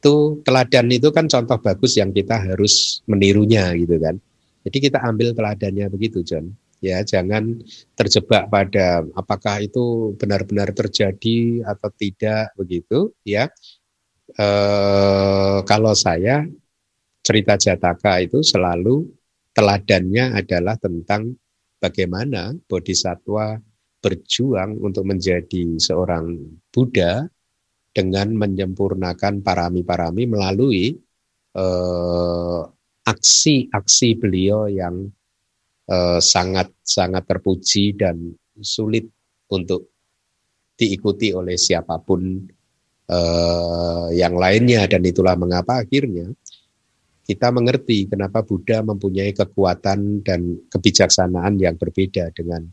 itu 0.00 0.40
teladan 0.48 0.88
itu 0.88 1.12
kan 1.12 1.28
contoh 1.28 1.60
bagus 1.60 2.00
yang 2.00 2.08
kita 2.16 2.40
harus 2.40 3.04
menirunya 3.04 3.68
gitu 3.76 4.00
kan. 4.00 4.16
Jadi 4.64 4.78
kita 4.88 5.04
ambil 5.04 5.36
teladannya 5.36 5.92
begitu 5.92 6.24
John. 6.24 6.48
Ya 6.80 7.04
jangan 7.04 7.60
terjebak 7.92 8.48
pada 8.48 9.04
apakah 9.12 9.60
itu 9.60 10.16
benar-benar 10.16 10.72
terjadi 10.72 11.60
atau 11.68 11.92
tidak 11.92 12.56
begitu 12.56 13.12
ya. 13.28 13.52
E, 14.32 14.48
kalau 15.68 15.92
saya 15.92 16.48
cerita 17.20 17.60
Jataka 17.60 18.24
itu 18.24 18.40
selalu 18.40 19.04
teladannya 19.52 20.40
adalah 20.40 20.80
tentang 20.80 21.36
bagaimana 21.76 22.56
bodhisatwa 22.64 23.60
berjuang 24.00 24.80
untuk 24.80 25.04
menjadi 25.04 25.76
seorang 25.76 26.56
Buddha 26.72 27.28
dengan 27.90 28.30
menyempurnakan 28.34 29.42
parami-parami 29.42 30.24
melalui 30.30 30.94
aksi-aksi 33.02 34.08
eh, 34.14 34.18
beliau 34.18 34.70
yang 34.70 35.10
sangat-sangat 36.22 37.22
eh, 37.26 37.28
terpuji 37.28 37.98
dan 37.98 38.30
sulit 38.62 39.10
untuk 39.50 39.90
diikuti 40.78 41.34
oleh 41.34 41.58
siapa 41.58 41.98
pun 41.98 42.46
eh, 43.10 44.06
yang 44.14 44.38
lainnya 44.38 44.86
dan 44.86 45.02
itulah 45.02 45.34
mengapa 45.34 45.82
akhirnya 45.82 46.30
kita 47.30 47.54
mengerti 47.54 48.10
kenapa 48.10 48.42
Buddha 48.42 48.82
mempunyai 48.82 49.30
kekuatan 49.30 50.26
dan 50.26 50.66
kebijaksanaan 50.66 51.62
yang 51.62 51.78
berbeda 51.78 52.34
dengan 52.34 52.66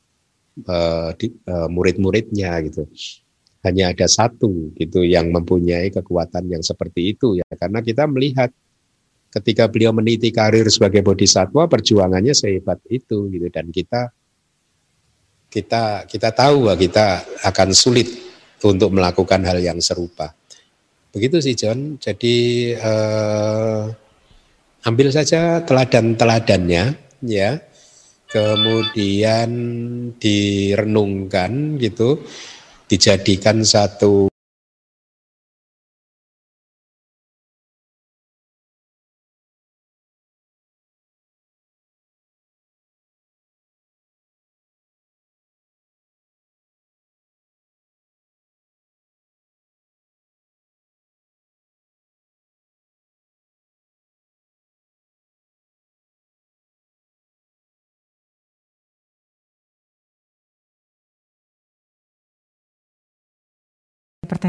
uh, 0.65 1.13
uh, 1.13 1.69
murid-muridnya 1.69 2.57
gitu. 2.65 2.89
Hanya 3.65 3.91
ada 3.91 4.07
satu 4.07 4.71
gitu 4.77 5.01
yang 5.03 5.33
mempunyai 5.33 5.89
kekuatan 5.89 6.47
yang 6.47 6.63
seperti 6.63 7.17
itu 7.17 7.41
ya 7.41 7.47
karena 7.57 7.81
kita 7.81 8.05
melihat 8.05 8.53
ketika 9.33 9.67
beliau 9.67 9.91
meniti 9.91 10.31
karir 10.31 10.69
sebagai 10.71 11.03
bodhisatwa 11.03 11.67
perjuangannya 11.67 12.31
sehebat 12.31 12.79
itu 12.87 13.27
gitu 13.33 13.47
dan 13.51 13.67
kita 13.73 14.13
kita 15.51 16.05
kita 16.05 16.29
tahu 16.31 16.69
bahwa 16.69 16.77
kita 16.79 17.23
akan 17.43 17.69
sulit 17.73 18.07
untuk 18.65 18.89
melakukan 18.93 19.41
hal 19.45 19.61
yang 19.61 19.77
serupa. 19.77 20.33
Begitu 21.13 21.37
sih 21.41 21.55
John. 21.57 21.97
Jadi 22.01 22.35
eh, 22.73 23.83
ambil 24.85 25.07
saja 25.13 25.61
teladan-teladannya 25.63 26.83
ya. 27.25 27.51
Kemudian 28.27 29.51
direnungkan 30.19 31.79
gitu, 31.79 32.27
dijadikan 32.87 33.61
satu 33.61 34.31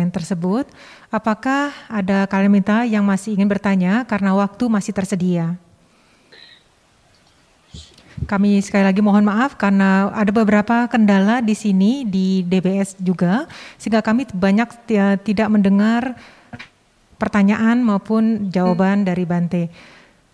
pertanyaan 0.08 0.16
tersebut. 0.16 0.66
Apakah 1.12 1.72
ada 1.88 2.24
kalian 2.24 2.52
minta 2.52 2.84
yang 2.88 3.04
masih 3.04 3.36
ingin 3.36 3.48
bertanya 3.48 4.04
karena 4.08 4.32
waktu 4.32 4.64
masih 4.68 4.92
tersedia? 4.96 5.56
Kami 8.26 8.58
sekali 8.60 8.82
lagi 8.82 8.98
mohon 8.98 9.22
maaf 9.22 9.54
karena 9.54 10.10
ada 10.10 10.34
beberapa 10.34 10.90
kendala 10.90 11.38
di 11.38 11.54
sini 11.54 12.02
di 12.02 12.42
DBS 12.42 12.98
juga 12.98 13.46
sehingga 13.78 14.02
kami 14.02 14.26
banyak 14.34 14.68
tidak 15.22 15.48
mendengar 15.48 16.18
pertanyaan 17.14 17.78
maupun 17.78 18.50
jawaban 18.50 19.06
dari 19.06 19.22
Bante. 19.22 19.70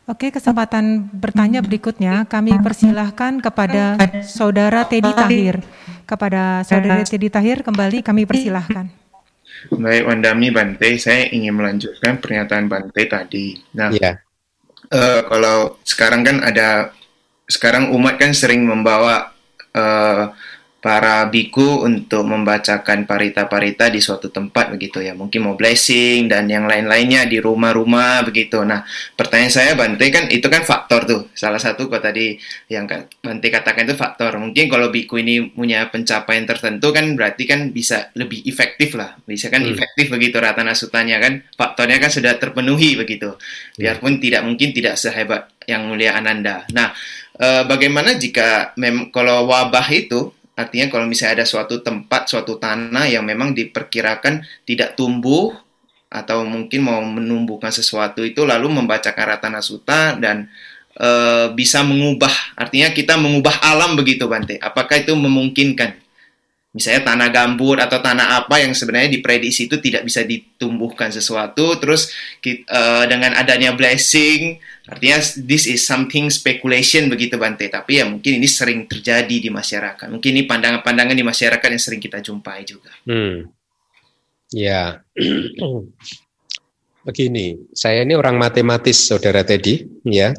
Oke, 0.05 0.28
kesempatan 0.28 1.09
bertanya 1.12 1.64
berikutnya 1.64 2.28
kami 2.28 2.56
persilahkan 2.60 3.40
kepada 3.40 3.96
Saudara 4.24 4.84
Teddy 4.84 5.12
Tahir. 5.12 5.64
Kepada 6.05 6.60
Saudara 6.64 7.05
Teddy 7.05 7.28
Tahir 7.32 7.64
kembali 7.64 8.05
kami 8.05 8.28
persilahkan. 8.28 9.03
Baik, 9.73 10.05
Wandami 10.05 10.49
Bante, 10.53 11.01
saya 11.01 11.31
ingin 11.32 11.57
melanjutkan 11.57 12.20
pernyataan 12.20 12.69
Bante 12.69 13.03
tadi. 13.09 13.57
Nah, 13.77 13.91
yeah. 13.95 14.20
Iya. 14.93 14.99
uh, 15.01 15.20
kalau 15.31 15.59
sekarang 15.86 16.20
kan 16.27 16.36
ada, 16.45 16.93
sekarang 17.49 17.93
umat 17.97 18.20
kan 18.20 18.36
sering 18.36 18.65
membawa 18.65 19.32
uh, 19.73 20.32
para 20.85 21.24
biku 21.32 21.81
untuk 21.81 22.28
membacakan 22.28 23.09
parita-parita 23.09 23.89
di 23.89 24.05
suatu 24.05 24.28
tempat 24.28 24.69
begitu 24.77 25.01
ya. 25.01 25.16
Mungkin 25.16 25.40
mau 25.40 25.56
blessing 25.56 26.28
dan 26.28 26.44
yang 26.44 26.69
lain-lainnya 26.69 27.24
di 27.24 27.40
rumah-rumah 27.40 28.20
begitu. 28.28 28.61
Nah, 28.69 28.85
pertanyaan 29.16 29.48
saya 29.48 29.73
Bante 29.81 30.05
kan 30.12 30.28
itu 30.28 30.44
kan 30.44 30.61
faktor 30.61 31.09
tuh. 31.09 31.32
Salah 31.32 31.56
satu 31.56 31.89
kok 31.89 32.05
tadi 32.05 32.36
yang 32.69 32.85
Bante 33.24 33.48
katakan 33.48 33.89
itu 33.89 33.97
faktor. 33.97 34.36
Mungkin 34.36 34.69
kalau 34.69 34.93
biku 34.93 35.16
ini 35.16 35.48
punya 35.56 35.89
pencapaian 35.89 36.44
tertentu 36.44 36.93
kan 36.93 37.16
berarti 37.16 37.48
kan 37.48 37.73
bisa 37.73 38.12
lebih 38.12 38.44
efektif 38.44 38.93
lah. 38.93 39.16
Bisa 39.24 39.48
kan 39.48 39.65
hmm. 39.65 39.73
efektif 39.73 40.12
begitu 40.12 40.36
ratana 40.36 40.77
sutanya 40.77 41.16
kan. 41.16 41.48
Faktornya 41.56 41.97
kan 41.97 42.12
sudah 42.12 42.36
terpenuhi 42.36 43.01
begitu. 43.01 43.40
Ya. 43.81 43.97
Biarpun 43.97 44.20
hmm. 44.20 44.23
tidak 44.23 44.43
mungkin 44.44 44.77
tidak 44.77 45.01
sehebat 45.01 45.48
yang 45.65 45.89
mulia 45.89 46.12
Ananda. 46.12 46.69
Nah, 46.77 46.93
eh, 47.40 47.65
bagaimana 47.65 48.20
jika 48.20 48.77
mem 48.77 49.09
kalau 49.09 49.48
wabah 49.48 49.89
itu 49.89 50.43
Artinya 50.55 50.86
kalau 50.86 51.10
misalnya 51.10 51.43
ada 51.43 51.47
suatu 51.47 51.82
tempat, 51.82 52.31
suatu 52.31 52.55
tanah 52.62 53.10
yang 53.10 53.26
memang 53.26 53.51
diperkirakan 53.55 54.47
tidak 54.62 54.94
tumbuh 54.94 55.51
atau 56.14 56.47
mungkin 56.47 56.86
mau 56.86 57.02
menumbuhkan 57.02 57.74
sesuatu 57.74 58.22
itu 58.22 58.47
lalu 58.47 58.70
membacakan 58.70 59.35
Ratana 59.35 59.59
Sutta 59.59 60.14
dan 60.14 60.47
e, 60.94 61.10
bisa 61.59 61.82
mengubah 61.82 62.31
artinya 62.55 62.94
kita 62.94 63.18
mengubah 63.18 63.59
alam 63.66 63.98
begitu 63.98 64.31
Bante. 64.31 64.55
Apakah 64.62 65.02
itu 65.02 65.10
memungkinkan? 65.10 66.03
Misalnya 66.74 67.06
tanah 67.06 67.30
gambut 67.30 67.78
atau 67.78 68.02
tanah 68.02 68.42
apa 68.42 68.59
yang 68.59 68.74
sebenarnya 68.74 69.14
diprediksi 69.14 69.70
itu 69.70 69.78
tidak 69.78 70.02
bisa 70.02 70.26
ditumbuhkan 70.26 71.14
sesuatu 71.14 71.78
terus 71.78 72.10
e, 72.42 72.80
dengan 73.06 73.38
adanya 73.38 73.78
blessing 73.78 74.59
Artinya 74.84 75.16
this 75.48 75.64
is 75.64 75.80
something 75.80 76.28
speculation 76.28 77.09
begitu 77.09 77.40
Bante, 77.40 77.72
tapi 77.72 77.96
ya 77.96 78.05
mungkin 78.05 78.36
ini 78.36 78.44
sering 78.44 78.84
terjadi 78.84 79.32
di 79.40 79.48
masyarakat. 79.48 80.12
Mungkin 80.12 80.28
ini 80.36 80.44
pandangan-pandangan 80.44 81.16
di 81.16 81.24
masyarakat 81.24 81.68
yang 81.72 81.80
sering 81.80 82.05
kita 82.05 82.20
jumpai 82.20 82.68
juga. 82.68 82.92
Hmm. 83.09 83.48
Ya. 84.52 85.01
Begini, 87.09 87.56
saya 87.72 88.05
ini 88.05 88.12
orang 88.12 88.36
matematis 88.36 89.09
Saudara 89.09 89.40
Teddy, 89.40 89.88
ya. 90.05 90.36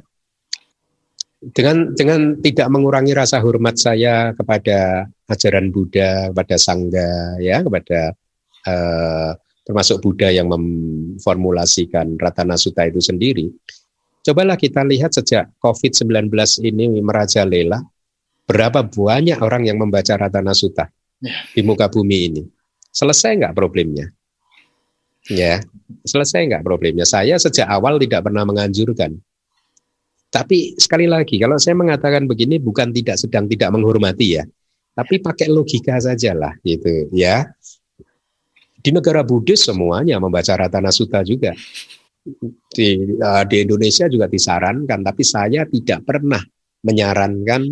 Dengan 1.46 1.94
dengan 1.94 2.42
tidak 2.42 2.68
mengurangi 2.74 3.14
rasa 3.14 3.38
hormat 3.38 3.78
saya 3.78 4.34
kepada 4.34 5.06
ajaran 5.30 5.70
Buddha, 5.70 6.34
kepada 6.34 6.56
sangga, 6.58 7.38
ya, 7.38 7.62
kepada 7.62 8.18
uh, 8.66 9.32
termasuk 9.62 10.02
Buddha 10.02 10.34
yang 10.34 10.50
memformulasikan 10.50 12.18
Ratana 12.18 12.58
Sutta 12.58 12.90
itu 12.90 12.98
sendiri 12.98 13.46
Cobalah 14.26 14.58
kita 14.58 14.82
lihat 14.82 15.14
sejak 15.14 15.54
COVID-19 15.62 16.34
ini 16.66 16.98
merajalela, 16.98 17.78
berapa 18.50 18.82
banyak 18.82 19.38
orang 19.38 19.70
yang 19.70 19.78
membaca 19.78 20.18
Ratana 20.18 20.58
Sutta 20.58 20.90
ya. 21.22 21.46
di 21.54 21.62
muka 21.62 21.86
bumi 21.94 22.34
ini. 22.34 22.42
Selesai 22.90 23.38
nggak 23.38 23.54
problemnya? 23.54 24.10
Ya, 25.30 25.62
selesai 26.10 26.42
nggak 26.42 26.66
problemnya? 26.66 27.06
Saya 27.06 27.38
sejak 27.38 27.70
awal 27.70 28.02
tidak 28.02 28.26
pernah 28.26 28.42
menganjurkan. 28.50 29.14
Tapi 30.36 30.76
sekali 30.76 31.08
lagi, 31.08 31.40
kalau 31.40 31.56
saya 31.56 31.80
mengatakan 31.80 32.28
begini 32.28 32.60
bukan 32.60 32.92
tidak 32.92 33.16
sedang 33.16 33.48
tidak 33.48 33.72
menghormati 33.72 34.36
ya, 34.36 34.44
tapi 34.92 35.24
pakai 35.24 35.48
logika 35.48 35.96
saja 35.96 36.36
lah 36.36 36.52
gitu 36.60 37.08
ya. 37.16 37.48
Di 38.84 38.92
negara 38.92 39.24
Buddhis 39.24 39.64
semuanya 39.64 40.20
membaca 40.20 40.52
Ratana 40.60 40.92
Sutta 40.92 41.24
juga 41.24 41.56
di, 42.68 43.16
uh, 43.16 43.44
di 43.48 43.58
Indonesia 43.64 44.12
juga 44.12 44.28
disarankan, 44.28 45.00
tapi 45.08 45.24
saya 45.24 45.64
tidak 45.72 46.04
pernah 46.04 46.44
menyarankan 46.84 47.72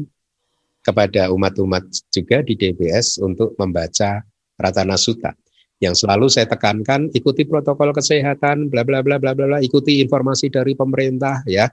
kepada 0.80 1.35
umat-umat 1.35 1.84
juga 2.15 2.48
di 2.48 2.56
DBS 2.56 3.19
untuk 3.19 3.60
membaca 3.60 4.23
Ratana 4.56 4.95
Sutta. 4.95 5.35
Yang 5.84 6.07
selalu 6.07 6.31
saya 6.31 6.48
tekankan 6.48 7.11
ikuti 7.11 7.44
protokol 7.44 7.91
kesehatan, 7.91 8.72
bla 8.72 8.88
bla 8.88 9.03
bla 9.03 9.19
bla 9.19 9.35
bla, 9.35 9.60
ikuti 9.60 9.99
informasi 9.99 10.48
dari 10.48 10.80
pemerintah 10.80 11.44
ya. 11.44 11.68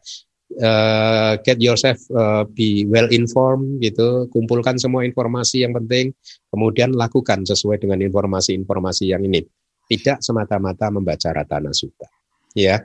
Uh, 0.59 1.39
get 1.47 1.63
yourself 1.63 2.03
uh, 2.11 2.43
be 2.51 2.83
well 2.91 3.07
informed 3.15 3.79
gitu, 3.79 4.27
kumpulkan 4.35 4.81
semua 4.81 5.07
informasi 5.07 5.63
yang 5.63 5.77
penting, 5.77 6.11
kemudian 6.51 6.91
lakukan 6.97 7.47
sesuai 7.47 7.79
dengan 7.79 8.03
informasi-informasi 8.03 9.15
yang 9.15 9.23
ini. 9.23 9.47
Tidak 9.91 10.23
semata-mata 10.23 10.91
membaca 10.91 11.31
Ratana 11.35 11.75
Sutta. 11.75 12.07
Ya, 12.55 12.83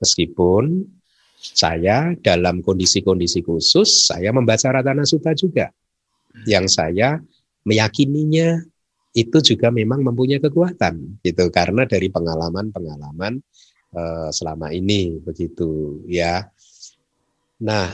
meskipun 0.00 0.84
saya 1.40 2.16
dalam 2.20 2.64
kondisi-kondisi 2.64 3.44
khusus 3.44 4.08
saya 4.08 4.32
membaca 4.32 4.68
Ratana 4.72 5.04
Sutta 5.04 5.32
juga. 5.36 5.72
Yang 6.44 6.76
saya 6.76 7.16
meyakininya 7.64 8.60
itu 9.16 9.40
juga 9.40 9.72
memang 9.72 10.04
mempunyai 10.04 10.36
kekuatan 10.36 11.24
gitu 11.24 11.48
karena 11.48 11.88
dari 11.88 12.12
pengalaman-pengalaman 12.12 13.40
uh, 13.96 14.28
selama 14.28 14.68
ini 14.72 15.16
begitu 15.24 16.00
ya. 16.04 16.44
Nah, 17.64 17.88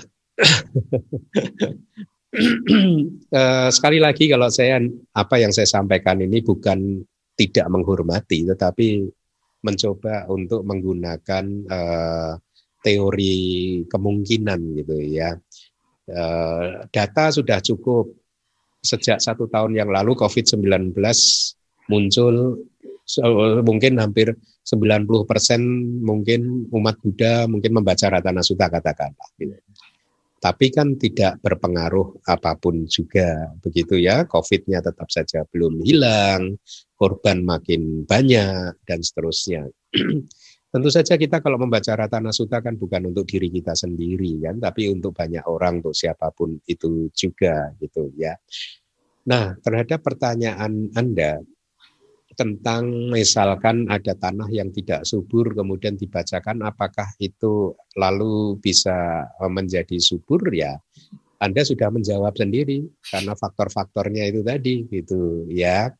uh, 3.30 3.68
sekali 3.76 3.98
lagi 4.02 4.26
kalau 4.26 4.48
saya 4.50 4.82
apa 5.14 5.36
yang 5.38 5.54
saya 5.54 5.68
sampaikan 5.70 6.18
ini 6.18 6.42
bukan 6.42 6.98
tidak 7.38 7.66
menghormati 7.70 8.42
tetapi 8.42 9.06
mencoba 9.62 10.26
untuk 10.26 10.66
menggunakan 10.66 11.44
uh, 11.70 12.34
teori 12.82 13.86
kemungkinan 13.86 14.60
gitu 14.82 14.96
ya. 14.98 15.38
Uh, 16.10 16.82
data 16.90 17.30
sudah 17.30 17.62
cukup 17.62 18.10
sejak 18.82 19.22
satu 19.22 19.46
tahun 19.46 19.78
yang 19.78 19.94
lalu 19.94 20.18
COVID-19 20.18 20.90
muncul 21.86 22.58
mungkin 23.66 24.00
hampir 24.00 24.32
90 24.64 25.28
persen 25.28 25.60
mungkin 26.00 26.70
umat 26.70 26.96
Buddha 27.02 27.44
mungkin 27.50 27.82
membaca 27.82 28.06
Ratana 28.08 28.40
Sutta 28.40 28.70
katakanlah. 28.70 29.28
Gitu. 29.36 29.58
Tapi 30.42 30.74
kan 30.74 30.98
tidak 30.98 31.38
berpengaruh 31.38 32.26
apa 32.26 32.58
pun 32.58 32.82
juga 32.90 33.54
begitu 33.62 33.94
ya. 33.94 34.26
COVID-nya 34.26 34.82
tetap 34.82 35.06
saja 35.06 35.46
belum 35.46 35.86
hilang, 35.86 36.58
korban 36.98 37.46
makin 37.46 38.02
banyak 38.02 38.74
dan 38.82 39.00
seterusnya. 39.06 39.70
Tentu 40.72 40.88
saja 40.88 41.20
kita 41.20 41.44
kalau 41.44 41.60
membaca 41.60 41.92
Ratana 41.94 42.32
Sutta 42.32 42.58
kan 42.58 42.74
bukan 42.80 43.12
untuk 43.12 43.28
diri 43.28 43.52
kita 43.52 43.76
sendiri 43.76 44.40
kan, 44.40 44.56
tapi 44.56 44.88
untuk 44.88 45.12
banyak 45.12 45.44
orang, 45.44 45.84
untuk 45.84 45.92
siapa 45.92 46.32
pun 46.32 46.58
itu 46.64 47.12
juga 47.12 47.76
gitu 47.76 48.08
ya. 48.16 48.32
Nah, 49.28 49.54
terhadap 49.60 50.02
pertanyaan 50.02 50.90
Anda, 50.96 51.38
tentang 52.34 53.12
misalkan 53.12 53.88
ada 53.88 54.16
tanah 54.16 54.48
yang 54.48 54.72
tidak 54.72 55.04
subur 55.06 55.52
kemudian 55.52 55.94
dibacakan 55.94 56.64
apakah 56.66 57.06
itu 57.20 57.76
lalu 57.94 58.56
bisa 58.58 59.28
eh, 59.28 59.52
menjadi 59.52 59.96
subur? 60.00 60.42
Ya 60.52 60.80
Anda 61.42 61.66
sudah 61.66 61.90
menjawab 61.90 62.38
sendiri 62.38 62.86
karena 63.10 63.34
faktor-faktornya 63.34 64.30
itu 64.30 64.40
tadi 64.46 64.86
gitu 64.88 65.46
ya. 65.50 65.90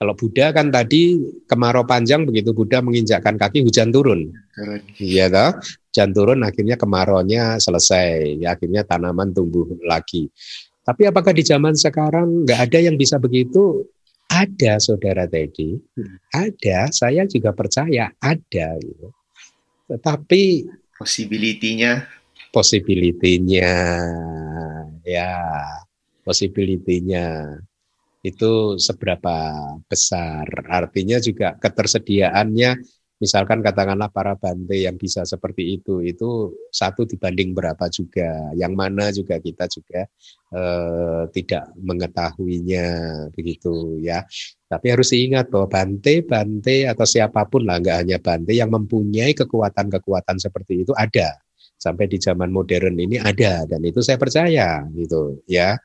Kalau 0.00 0.16
Buddha 0.16 0.48
kan 0.56 0.72
tadi 0.72 1.20
kemarau 1.44 1.84
panjang 1.84 2.24
begitu 2.24 2.56
Buddha 2.56 2.80
menginjakkan 2.80 3.36
kaki 3.36 3.60
hujan 3.60 3.92
turun. 3.92 4.32
Iya 4.96 5.28
toh 5.28 5.60
hujan 5.90 6.10
turun 6.14 6.40
akhirnya 6.46 6.78
kemaraunya 6.78 7.58
selesai 7.58 8.38
ya, 8.38 8.54
akhirnya 8.54 8.86
tanaman 8.86 9.34
tumbuh 9.34 9.66
lagi. 9.82 10.30
Tapi 10.80 11.04
apakah 11.04 11.36
di 11.36 11.44
zaman 11.44 11.76
sekarang 11.76 12.46
nggak 12.46 12.60
ada 12.70 12.78
yang 12.80 12.96
bisa 12.96 13.20
begitu 13.20 13.84
ada 14.30 14.78
saudara 14.78 15.26
Teddy, 15.26 15.74
hmm. 15.74 16.16
ada. 16.30 16.86
Saya 16.94 17.26
juga 17.26 17.50
percaya 17.50 18.14
ada. 18.22 18.68
Gitu. 18.78 19.10
Tetapi 19.90 20.70
possibility-nya, 20.94 22.06
possibility-nya, 22.54 23.74
ya, 25.02 25.34
possibility-nya 26.22 27.58
itu 28.22 28.78
seberapa 28.78 29.36
besar. 29.90 30.46
Artinya 30.70 31.18
juga 31.18 31.58
ketersediaannya 31.58 32.70
misalkan 33.20 33.60
katakanlah 33.60 34.08
para 34.08 34.32
bante 34.34 34.80
yang 34.80 34.96
bisa 34.96 35.28
seperti 35.28 35.76
itu 35.76 36.00
itu 36.00 36.56
satu 36.72 37.04
dibanding 37.04 37.52
berapa 37.52 37.86
juga 37.92 38.48
yang 38.56 38.72
mana 38.72 39.12
juga 39.12 39.36
kita 39.36 39.68
juga 39.68 40.08
eh, 40.56 41.22
tidak 41.36 41.76
mengetahuinya 41.76 42.86
begitu 43.36 44.00
ya. 44.00 44.24
Tapi 44.66 44.86
harus 44.88 45.12
diingat 45.12 45.52
bahwa 45.52 45.68
bante 45.68 46.24
bante 46.24 46.88
atau 46.88 47.04
siapa 47.04 47.44
pun 47.44 47.68
lah 47.68 47.76
nggak 47.76 47.96
hanya 48.00 48.18
bante 48.18 48.56
yang 48.56 48.72
mempunyai 48.72 49.36
kekuatan-kekuatan 49.36 50.40
seperti 50.40 50.88
itu 50.88 50.96
ada. 50.96 51.36
Sampai 51.80 52.08
di 52.12 52.20
zaman 52.20 52.52
modern 52.52 52.96
ini 53.00 53.16
ada 53.16 53.64
dan 53.64 53.80
itu 53.84 54.00
saya 54.00 54.16
percaya 54.16 54.88
gitu 54.96 55.44
ya. 55.44 55.76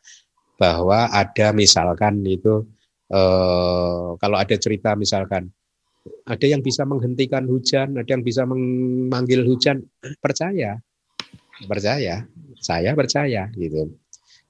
Bahwa 0.55 1.11
ada 1.11 1.51
misalkan 1.51 2.23
itu 2.23 2.63
eh, 3.11 4.07
kalau 4.15 4.37
ada 4.39 4.55
cerita 4.55 4.95
misalkan 4.95 5.51
ada 6.25 6.45
yang 6.45 6.61
bisa 6.61 6.85
menghentikan 6.85 7.45
hujan, 7.45 7.97
ada 7.97 8.09
yang 8.09 8.21
bisa 8.25 8.45
memanggil 8.45 9.45
hujan. 9.45 9.85
Percaya, 10.21 10.77
percaya, 11.65 12.25
saya 12.61 12.91
percaya 12.93 13.49
gitu. 13.53 13.93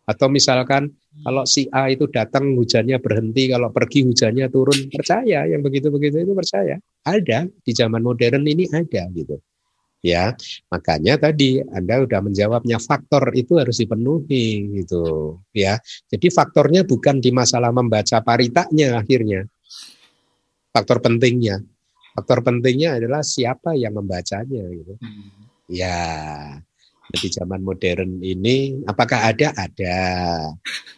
Atau 0.05 0.29
misalkan 0.29 0.93
kalau 1.25 1.47
si 1.49 1.65
A 1.73 1.89
itu 1.89 2.05
datang 2.11 2.53
hujannya 2.53 3.01
berhenti, 3.01 3.49
kalau 3.49 3.73
pergi 3.73 4.05
hujannya 4.05 4.45
turun, 4.53 4.93
percaya 4.93 5.49
yang 5.49 5.65
begitu-begitu 5.65 6.21
itu 6.21 6.33
percaya. 6.37 6.77
Ada 7.01 7.49
di 7.49 7.71
zaman 7.73 8.05
modern 8.05 8.45
ini 8.45 8.69
ada 8.69 9.09
gitu. 9.09 9.41
Ya, 10.05 10.37
makanya 10.69 11.17
tadi 11.17 11.65
Anda 11.65 12.05
sudah 12.05 12.21
menjawabnya 12.21 12.77
faktor 12.77 13.33
itu 13.33 13.57
harus 13.57 13.81
dipenuhi 13.81 14.77
gitu, 14.77 15.41
ya. 15.49 15.81
Jadi 16.13 16.29
faktornya 16.29 16.85
bukan 16.85 17.17
di 17.17 17.33
masalah 17.33 17.73
membaca 17.73 18.21
paritanya 18.21 19.01
akhirnya, 19.01 19.49
faktor 20.75 20.99
pentingnya. 20.99 21.63
Faktor 22.11 22.43
pentingnya 22.43 22.99
adalah 22.99 23.23
siapa 23.23 23.71
yang 23.79 23.95
membacanya 23.95 24.67
gitu. 24.75 24.99
Hmm. 24.99 25.31
Ya, 25.71 25.99
di 27.15 27.27
zaman 27.31 27.63
modern 27.63 28.19
ini 28.19 28.83
apakah 28.83 29.31
ada? 29.31 29.55
Ada. 29.55 29.99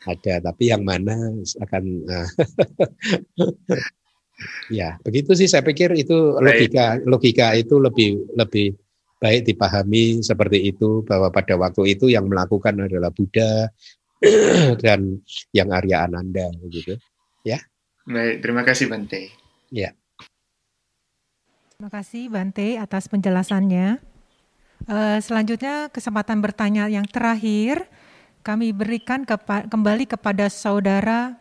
Ada, 0.09 0.33
tapi 0.41 0.73
yang 0.73 0.81
mana 0.81 1.13
akan 1.61 1.83
Ya, 4.69 5.01
begitu 5.01 5.33
sih 5.33 5.49
saya 5.49 5.65
pikir 5.65 5.97
itu 5.97 6.37
logika 6.37 7.01
logika 7.09 7.57
itu 7.57 7.81
lebih 7.81 8.21
lebih 8.37 8.77
baik 9.17 9.49
dipahami 9.49 10.21
seperti 10.21 10.69
itu 10.69 11.01
bahwa 11.01 11.33
pada 11.33 11.57
waktu 11.57 11.97
itu 11.97 12.05
yang 12.05 12.29
melakukan 12.29 12.85
adalah 12.85 13.09
Buddha 13.09 13.65
dan 14.83 15.17
yang 15.57 15.73
Arya 15.73 16.05
Ananda 16.05 16.53
begitu. 16.61 17.01
Ya. 17.41 17.57
Baik, 18.05 18.45
terima 18.45 18.61
kasih 18.61 18.85
Bante. 18.87 19.33
Ya. 19.71 19.91
Terima 21.77 21.93
kasih 21.93 22.33
Bante 22.33 22.79
atas 22.81 23.05
penjelasannya. 23.05 24.01
Uh, 24.87 25.19
selanjutnya 25.21 25.89
kesempatan 25.93 26.41
bertanya 26.41 26.89
yang 26.89 27.05
terakhir 27.05 27.85
kami 28.41 28.71
berikan 28.71 29.27
kepa 29.27 29.67
kembali 29.67 30.07
kepada 30.07 30.47
saudara 30.47 31.37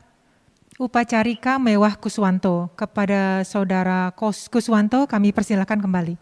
Upacarika 0.77 1.57
Mewah 1.57 1.97
Kuswanto. 1.97 2.69
Kepada 2.77 3.49
saudara 3.49 4.13
Kos 4.13 4.53
Kuswanto 4.53 5.09
kami 5.09 5.33
persilakan 5.33 5.81
kembali. 5.81 6.15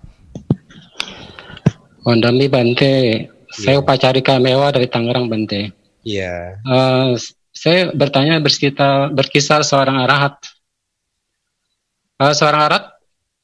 Wandami 2.06 2.46
Bante, 2.46 3.26
saya 3.50 3.82
Upacarika 3.82 4.38
Mewah 4.38 4.70
dari 4.70 4.86
Tangerang 4.86 5.26
Bante. 5.26 5.74
Iya. 6.06 6.60
Uh, 6.62 7.18
saya 7.50 7.90
bertanya 7.90 8.38
berkisar, 8.38 9.10
berkisar 9.10 9.66
seorang 9.66 10.06
arahat 10.06 10.38
uh, 12.20 12.32
seorang 12.34 12.62
Arab 12.70 12.82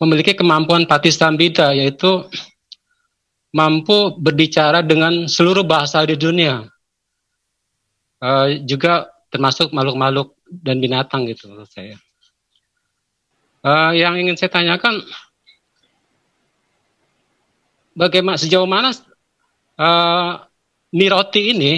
memiliki 0.01 0.33
kemampuan 0.33 0.89
patistambita 0.89 1.73
yaitu 1.77 2.27
mampu 3.51 4.15
berbicara 4.17 4.81
dengan 4.81 5.27
seluruh 5.27 5.67
bahasa 5.67 6.03
di 6.07 6.15
dunia. 6.15 6.67
Uh, 8.21 8.61
juga 8.69 9.09
termasuk 9.33 9.73
makhluk-makhluk 9.73 10.37
dan 10.45 10.77
binatang 10.79 11.25
gitu 11.25 11.49
menurut 11.49 11.71
saya. 11.73 11.97
Uh, 13.61 13.93
yang 13.97 14.17
ingin 14.17 14.37
saya 14.37 14.53
tanyakan, 14.53 15.05
bagaimana 17.97 18.37
sejauh 18.41 18.69
mana 18.69 18.93
uh, 19.77 20.45
Niroti 20.91 21.55
ini 21.55 21.73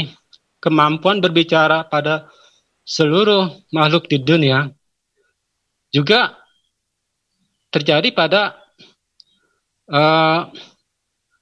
kemampuan 0.62 1.18
berbicara 1.18 1.84
pada 1.84 2.30
seluruh 2.86 3.50
makhluk 3.74 4.06
di 4.10 4.18
dunia 4.22 4.70
juga 5.92 6.41
terjadi 7.72 8.08
pada 8.12 8.60
eh, 9.88 10.40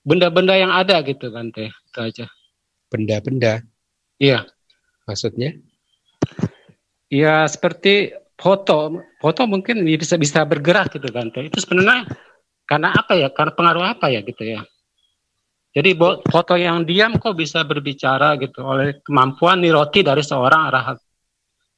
benda-benda 0.06 0.54
uh, 0.54 0.60
yang 0.62 0.72
ada 0.72 1.02
gitu 1.02 1.28
kan 1.34 1.50
teh. 1.50 1.68
Itu 1.68 1.98
aja. 1.98 2.26
Benda-benda? 2.88 3.60
Iya. 4.22 4.46
Maksudnya? 5.10 5.58
Ya 7.10 7.44
seperti 7.50 8.14
foto. 8.38 9.02
Foto 9.18 9.42
mungkin 9.50 9.82
bisa 9.84 10.14
bisa 10.14 10.46
bergerak 10.46 10.94
gitu 10.94 11.10
kan 11.10 11.34
teh. 11.34 11.50
Itu 11.50 11.58
sebenarnya 11.58 12.06
karena 12.64 12.94
apa 12.94 13.18
ya? 13.18 13.28
Karena 13.34 13.52
pengaruh 13.52 13.84
apa 13.98 14.06
ya 14.14 14.22
gitu 14.22 14.46
ya? 14.46 14.62
Jadi 15.70 15.94
foto 16.26 16.58
yang 16.58 16.82
diam 16.82 17.14
kok 17.14 17.38
bisa 17.38 17.62
berbicara 17.62 18.34
gitu 18.42 18.66
oleh 18.66 18.98
kemampuan 19.06 19.62
niroti 19.62 20.02
dari 20.02 20.22
seorang 20.22 20.66
arahat. 20.66 20.98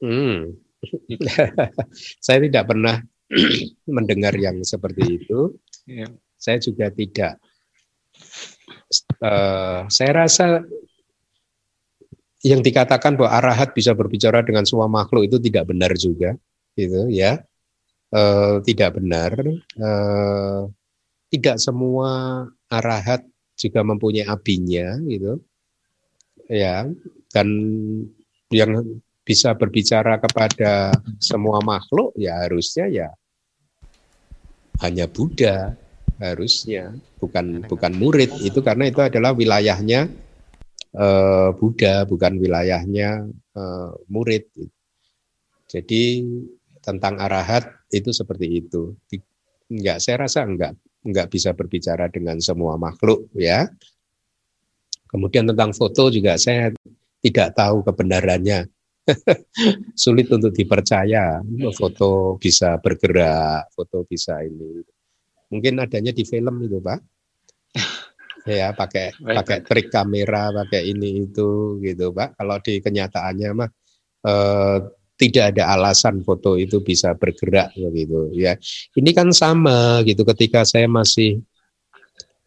Hmm. 0.01 0.49
saya 2.25 2.39
tidak 2.43 2.73
pernah 2.73 2.99
mendengar 3.97 4.37
yang 4.37 4.61
seperti 4.63 5.23
itu. 5.25 5.57
Ya. 5.89 6.09
Saya 6.37 6.59
juga 6.61 6.93
tidak. 6.93 7.41
Uh, 9.23 9.89
saya 9.89 10.27
rasa 10.27 10.67
yang 12.43 12.61
dikatakan 12.61 13.15
bahwa 13.15 13.31
arahat 13.39 13.71
bisa 13.73 13.95
berbicara 13.95 14.43
dengan 14.43 14.67
semua 14.67 14.91
makhluk 14.91 15.31
itu 15.31 15.39
tidak 15.39 15.71
benar 15.71 15.95
juga, 15.95 16.35
gitu 16.75 17.09
ya. 17.09 17.41
Uh, 18.13 18.61
tidak 18.67 18.99
benar. 18.99 19.33
Uh, 19.79 20.69
tidak 21.33 21.57
semua 21.63 22.45
arahat 22.69 23.25
juga 23.57 23.81
mempunyai 23.87 24.27
abinya, 24.27 24.99
gitu. 25.07 25.41
Ya, 26.51 26.85
dan 27.33 27.49
yang 28.53 29.01
bisa 29.23 29.55
berbicara 29.55 30.19
kepada 30.19 30.91
semua 31.23 31.63
makhluk 31.63 32.11
ya 32.19 32.43
harusnya 32.43 32.91
ya 32.91 33.09
hanya 34.83 35.07
Buddha 35.07 35.79
harusnya 36.19 36.95
bukan 37.19 37.67
bukan 37.67 37.93
murid 37.99 38.31
itu 38.43 38.63
karena 38.63 38.91
itu 38.91 39.03
adalah 39.03 39.35
wilayahnya 39.35 40.07
uh, 40.97 41.51
Buddha 41.57 42.05
bukan 42.05 42.37
wilayahnya 42.39 43.27
uh, 43.57 43.91
murid. 44.09 44.49
Jadi 45.69 46.21
tentang 46.85 47.17
arahat 47.17 47.65
itu 47.89 48.13
seperti 48.13 48.61
itu. 48.61 48.93
Enggak, 49.73 50.05
saya 50.05 50.29
rasa 50.29 50.45
enggak 50.45 50.77
enggak 51.03 51.33
bisa 51.33 51.57
berbicara 51.57 52.13
dengan 52.13 52.37
semua 52.45 52.77
makhluk 52.77 53.31
ya. 53.33 53.71
Kemudian 55.09 55.49
tentang 55.49 55.77
foto 55.77 56.09
juga 56.09 56.37
saya 56.37 56.73
tidak 57.25 57.57
tahu 57.57 57.85
kebenarannya. 57.85 58.69
Sulit 60.03 60.31
untuk 60.31 60.55
dipercaya. 60.55 61.43
Foto 61.75 62.39
bisa 62.39 62.79
bergerak, 62.79 63.73
foto 63.75 64.07
bisa 64.07 64.39
ini. 64.43 64.83
Mungkin 65.53 65.83
adanya 65.83 66.15
di 66.15 66.25
film 66.25 66.65
itu, 66.65 66.81
Pak 66.81 67.01
ya 68.47 68.75
pakai 68.75 69.15
Baik. 69.19 69.37
pakai 69.43 69.59
trik 69.63 69.89
kamera 69.93 70.51
pakai 70.51 70.91
ini 70.91 71.27
itu 71.27 71.79
gitu 71.83 72.11
pak 72.11 72.35
kalau 72.39 72.59
di 72.59 72.83
kenyataannya 72.83 73.51
mah 73.55 73.71
eh, 74.27 74.79
tidak 75.15 75.55
ada 75.55 75.79
alasan 75.79 76.25
foto 76.27 76.59
itu 76.59 76.83
bisa 76.83 77.15
bergerak 77.15 77.71
begitu 77.79 78.35
ya 78.35 78.59
ini 78.99 79.11
kan 79.15 79.31
sama 79.31 80.03
gitu 80.03 80.27
ketika 80.27 80.67
saya 80.67 80.91
masih 80.91 81.39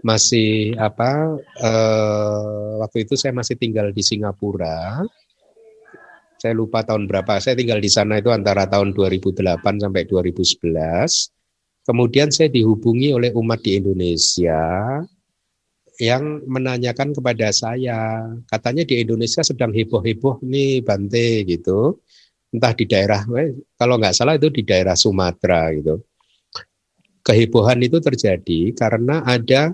masih 0.04 0.76
apa 0.78 1.40
eh, 1.64 2.72
waktu 2.84 3.08
itu 3.08 3.16
saya 3.16 3.32
masih 3.32 3.56
tinggal 3.56 3.90
di 3.96 4.04
Singapura 4.04 5.02
saya 6.46 6.54
lupa 6.54 6.86
tahun 6.86 7.10
berapa 7.10 7.42
saya 7.42 7.58
tinggal 7.58 7.82
di 7.82 7.90
sana 7.90 8.22
itu 8.22 8.30
antara 8.30 8.70
tahun 8.70 8.94
2008 8.94 9.66
sampai 9.66 10.06
2011 10.06 11.90
kemudian 11.90 12.30
saya 12.30 12.54
dihubungi 12.54 13.18
oleh 13.18 13.34
umat 13.34 13.66
di 13.66 13.82
Indonesia 13.82 14.62
yang 16.00 16.44
menanyakan 16.48 17.16
kepada 17.16 17.52
saya, 17.56 18.28
katanya 18.52 18.84
di 18.84 19.00
Indonesia 19.00 19.42
sedang 19.44 19.72
heboh-heboh 19.72 20.44
nih 20.44 20.84
Bante 20.84 21.48
gitu, 21.48 22.04
entah 22.52 22.76
di 22.76 22.86
daerah, 22.88 23.24
kalau 23.80 23.96
nggak 24.00 24.16
salah 24.16 24.36
itu 24.36 24.52
di 24.52 24.64
daerah 24.68 24.96
Sumatera 24.96 25.72
gitu. 25.72 26.04
Kehebohan 27.26 27.82
itu 27.82 27.98
terjadi 27.98 28.76
karena 28.78 29.26
ada 29.26 29.74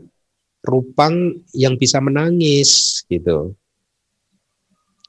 rupang 0.64 1.42
yang 1.58 1.76
bisa 1.76 2.00
menangis 2.00 3.02
gitu, 3.10 3.58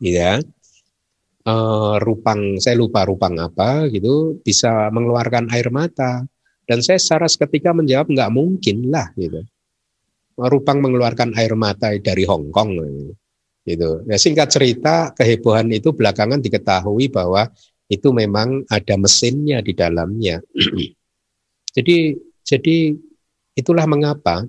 ya. 0.00 0.40
Uh, 1.42 1.98
rupang, 1.98 2.62
saya 2.62 2.78
lupa 2.78 3.02
rupang 3.02 3.34
apa 3.42 3.90
gitu, 3.90 4.38
bisa 4.46 4.90
mengeluarkan 4.94 5.50
air 5.50 5.74
mata. 5.74 6.22
Dan 6.62 6.78
saya 6.78 7.02
secara 7.02 7.26
seketika 7.26 7.74
menjawab 7.74 8.06
nggak 8.06 8.30
mungkin 8.30 8.86
lah 8.94 9.10
gitu 9.18 9.42
Rupang 10.38 10.78
mengeluarkan 10.78 11.34
air 11.34 11.52
mata 11.58 11.92
dari 11.98 12.24
Hong 12.24 12.54
Kong 12.54 12.78
gitu. 13.62 14.02
Ya 14.08 14.16
singkat 14.18 14.50
cerita 14.50 15.10
kehebohan 15.14 15.70
itu 15.70 15.94
belakangan 15.94 16.42
diketahui 16.42 17.12
bahwa 17.12 17.50
itu 17.86 18.08
memang 18.10 18.64
ada 18.72 18.94
mesinnya 18.96 19.60
di 19.60 19.76
dalamnya. 19.76 20.40
jadi 21.76 22.16
jadi 22.42 22.96
itulah 23.52 23.84
mengapa 23.84 24.48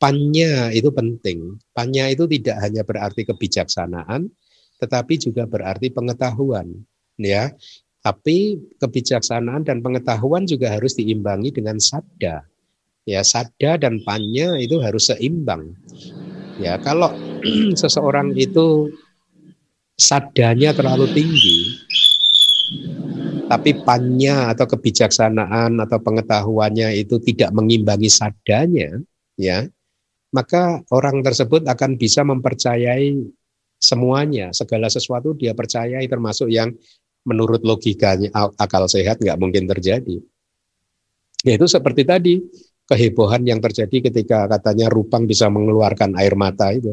pannya 0.00 0.74
itu 0.74 0.90
penting. 0.90 1.60
Pannya 1.70 2.10
itu 2.10 2.26
tidak 2.26 2.56
hanya 2.64 2.82
berarti 2.82 3.22
kebijaksanaan, 3.28 4.26
tetapi 4.80 5.20
juga 5.20 5.44
berarti 5.44 5.92
pengetahuan, 5.92 6.72
ya. 7.20 7.52
Tapi 8.00 8.56
kebijaksanaan 8.80 9.68
dan 9.68 9.84
pengetahuan 9.84 10.48
juga 10.48 10.72
harus 10.72 10.96
diimbangi 10.96 11.52
dengan 11.52 11.76
sadar 11.76 12.48
ya 13.08 13.26
sada 13.26 13.74
dan 13.80 13.98
panya 14.04 14.54
itu 14.60 14.78
harus 14.78 15.08
seimbang. 15.10 15.74
Ya, 16.60 16.76
kalau 16.78 17.10
seseorang 17.80 18.36
itu 18.36 18.92
sadanya 19.96 20.76
terlalu 20.76 21.08
tinggi, 21.12 21.58
tapi 23.48 23.80
panya 23.82 24.52
atau 24.52 24.68
kebijaksanaan 24.68 25.80
atau 25.80 25.98
pengetahuannya 25.98 27.00
itu 27.00 27.16
tidak 27.24 27.50
mengimbangi 27.56 28.12
sadanya, 28.12 29.00
ya, 29.40 29.64
maka 30.30 30.84
orang 30.92 31.24
tersebut 31.24 31.64
akan 31.64 31.96
bisa 31.96 32.22
mempercayai 32.22 33.16
semuanya, 33.80 34.52
segala 34.52 34.92
sesuatu 34.92 35.32
dia 35.32 35.56
percayai 35.56 36.04
termasuk 36.04 36.52
yang 36.52 36.70
menurut 37.24 37.64
logikanya 37.64 38.28
akal 38.60 38.84
sehat 38.86 39.18
nggak 39.18 39.40
mungkin 39.40 39.64
terjadi. 39.64 40.20
Yaitu 41.40 41.66
seperti 41.66 42.04
tadi, 42.04 42.34
kehebohan 42.84 43.40
yang 43.48 43.64
terjadi 43.64 44.12
ketika 44.12 44.44
katanya 44.44 44.92
Rupang 44.92 45.24
bisa 45.24 45.48
mengeluarkan 45.48 46.16
air 46.20 46.36
mata 46.36 46.68
itu. 46.76 46.92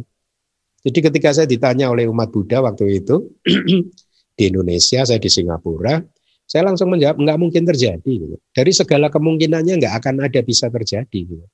Jadi 0.87 0.99
ketika 1.03 1.35
saya 1.35 1.47
ditanya 1.49 1.91
oleh 1.91 2.07
umat 2.07 2.31
Buddha 2.31 2.63
waktu 2.63 3.03
itu 3.03 3.35
di 4.37 4.43
Indonesia, 4.47 5.03
saya 5.03 5.19
di 5.19 5.27
Singapura, 5.27 5.99
saya 6.47 6.63
langsung 6.63 6.87
menjawab 6.93 7.19
nggak 7.19 7.39
mungkin 7.41 7.67
terjadi. 7.67 8.07
Gitu. 8.07 8.37
Dari 8.55 8.71
segala 8.71 9.11
kemungkinannya 9.11 9.83
nggak 9.83 9.93
akan 9.99 10.15
ada 10.23 10.39
bisa 10.39 10.71
terjadi. 10.71 11.19
Gitu. 11.27 11.45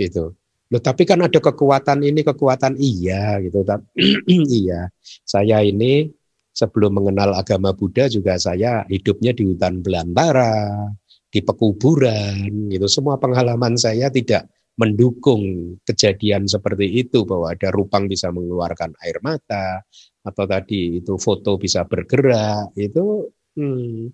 gitu. 0.00 0.32
Loh, 0.74 0.82
tapi 0.82 1.06
kan 1.06 1.22
ada 1.22 1.38
kekuatan 1.38 2.02
ini, 2.02 2.26
kekuatan 2.26 2.74
iya 2.82 3.38
gitu. 3.38 3.62
iya, 4.58 4.90
saya 5.22 5.62
ini 5.62 6.10
sebelum 6.50 6.98
mengenal 6.98 7.30
agama 7.38 7.70
Buddha 7.70 8.10
juga 8.10 8.34
saya 8.42 8.82
hidupnya 8.90 9.30
di 9.30 9.46
hutan 9.46 9.86
belantara, 9.86 10.90
di 11.30 11.38
pekuburan 11.46 12.74
gitu. 12.74 12.90
Semua 12.90 13.22
pengalaman 13.22 13.78
saya 13.78 14.10
tidak 14.10 14.50
mendukung 14.74 15.78
kejadian 15.86 16.50
seperti 16.50 17.06
itu 17.06 17.22
bahwa 17.22 17.54
ada 17.54 17.70
rupang 17.70 18.10
bisa 18.10 18.34
mengeluarkan 18.34 18.98
air 19.06 19.22
mata 19.22 19.86
atau 20.26 20.44
tadi 20.50 20.98
itu 20.98 21.14
foto 21.14 21.54
bisa 21.54 21.86
bergerak 21.86 22.74
itu 22.74 23.30
hmm, 23.54 24.10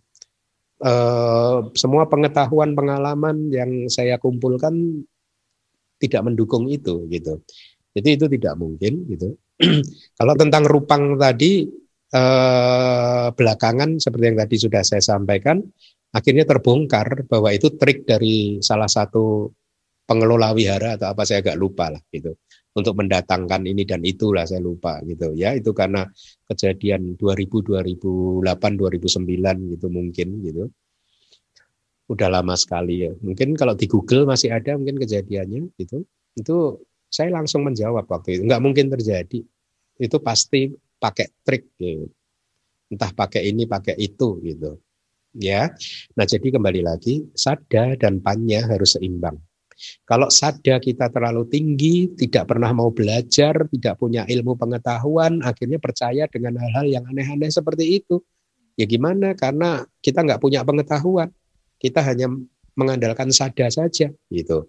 eh, 0.85 1.59
semua 1.73 2.05
pengetahuan 2.12 2.77
pengalaman 2.77 3.49
yang 3.49 3.89
saya 3.89 4.20
kumpulkan 4.20 5.01
tidak 6.01 6.24
mendukung 6.24 6.64
itu 6.72 7.05
gitu. 7.12 7.44
Jadi 7.93 8.09
itu 8.16 8.27
tidak 8.27 8.55
mungkin 8.56 9.05
gitu. 9.06 9.36
Kalau 10.18 10.35
tentang 10.35 10.64
rupang 10.64 11.20
tadi 11.20 11.68
eh, 12.10 13.27
belakangan 13.31 14.01
seperti 14.01 14.24
yang 14.32 14.39
tadi 14.40 14.56
sudah 14.56 14.82
saya 14.82 15.02
sampaikan 15.05 15.60
akhirnya 16.10 16.48
terbongkar 16.48 17.28
bahwa 17.28 17.52
itu 17.52 17.77
trik 17.77 18.09
dari 18.09 18.59
salah 18.64 18.89
satu 18.89 19.52
pengelola 20.09 20.51
wihara 20.56 20.98
atau 20.98 21.14
apa 21.14 21.22
saya 21.28 21.44
agak 21.44 21.60
lupa 21.60 21.93
lah 21.93 22.02
gitu. 22.10 22.35
Untuk 22.70 22.94
mendatangkan 23.02 23.66
ini 23.66 23.82
dan 23.82 24.01
itulah 24.06 24.47
saya 24.47 24.62
lupa 24.62 25.02
gitu. 25.02 25.35
Ya 25.35 25.52
itu 25.59 25.74
karena 25.74 26.06
kejadian 26.47 27.18
2000 27.18 27.66
2008 27.66 28.43
2009 28.43 29.74
gitu 29.74 29.86
mungkin 29.90 30.28
gitu 30.47 30.64
udah 32.11 32.28
lama 32.28 32.59
sekali 32.59 33.07
ya 33.07 33.12
mungkin 33.23 33.55
kalau 33.55 33.78
di 33.78 33.87
Google 33.87 34.27
masih 34.27 34.51
ada 34.51 34.74
mungkin 34.74 34.99
kejadiannya 34.99 35.70
gitu 35.78 36.03
itu 36.35 36.57
saya 37.07 37.31
langsung 37.31 37.62
menjawab 37.62 38.07
waktu 38.11 38.39
itu 38.39 38.43
nggak 38.51 38.62
mungkin 38.62 38.91
terjadi 38.91 39.41
itu 40.01 40.16
pasti 40.19 40.74
pakai 40.99 41.27
trik 41.47 41.70
gitu. 41.78 42.11
entah 42.91 43.15
pakai 43.15 43.47
ini 43.47 43.70
pakai 43.70 43.95
itu 43.95 44.43
gitu 44.43 44.74
ya. 45.37 45.70
Nah, 46.19 46.27
jadi 46.27 46.59
kembali 46.59 46.82
lagi 46.82 47.27
sada 47.39 47.95
dan 47.95 48.19
panya 48.19 48.66
harus 48.66 48.99
seimbang. 48.99 49.39
Kalau 50.05 50.28
sada 50.28 50.77
kita 50.77 51.09
terlalu 51.09 51.49
tinggi, 51.49 52.12
tidak 52.12 52.53
pernah 52.53 52.69
mau 52.77 52.93
belajar, 52.93 53.65
tidak 53.73 53.97
punya 53.97 54.28
ilmu 54.28 54.53
pengetahuan, 54.61 55.41
akhirnya 55.41 55.81
percaya 55.81 56.28
dengan 56.28 56.61
hal-hal 56.61 56.85
yang 56.85 57.05
aneh-aneh 57.09 57.49
seperti 57.49 58.05
itu. 58.05 58.20
Ya 58.77 58.85
gimana? 58.85 59.32
Karena 59.32 59.81
kita 60.05 60.20
nggak 60.20 60.41
punya 60.45 60.61
pengetahuan. 60.69 61.32
Kita 61.81 62.05
hanya 62.05 62.28
mengandalkan 62.77 63.32
sada 63.32 63.73
saja 63.73 64.12
gitu. 64.28 64.69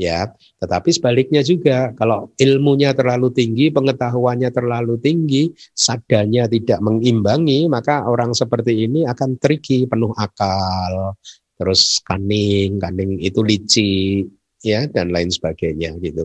ya. 0.00 0.32
Tetapi 0.56 0.88
sebaliknya 0.96 1.44
juga, 1.44 1.92
kalau 1.92 2.32
ilmunya 2.40 2.96
terlalu 2.96 3.28
tinggi, 3.36 3.68
pengetahuannya 3.68 4.48
terlalu 4.48 4.96
tinggi, 4.96 5.52
sadanya 5.76 6.48
tidak 6.48 6.80
mengimbangi, 6.80 7.68
maka 7.68 8.08
orang 8.08 8.32
seperti 8.32 8.88
ini 8.88 9.04
akan 9.04 9.36
tricky, 9.36 9.84
penuh 9.84 10.16
akal, 10.16 11.16
terus 11.60 12.00
kaning, 12.00 12.80
kaning 12.80 13.20
itu 13.20 13.44
licik, 13.44 14.24
ya 14.64 14.88
dan 14.88 15.12
lain 15.12 15.28
sebagainya 15.28 16.00
gitu. 16.00 16.24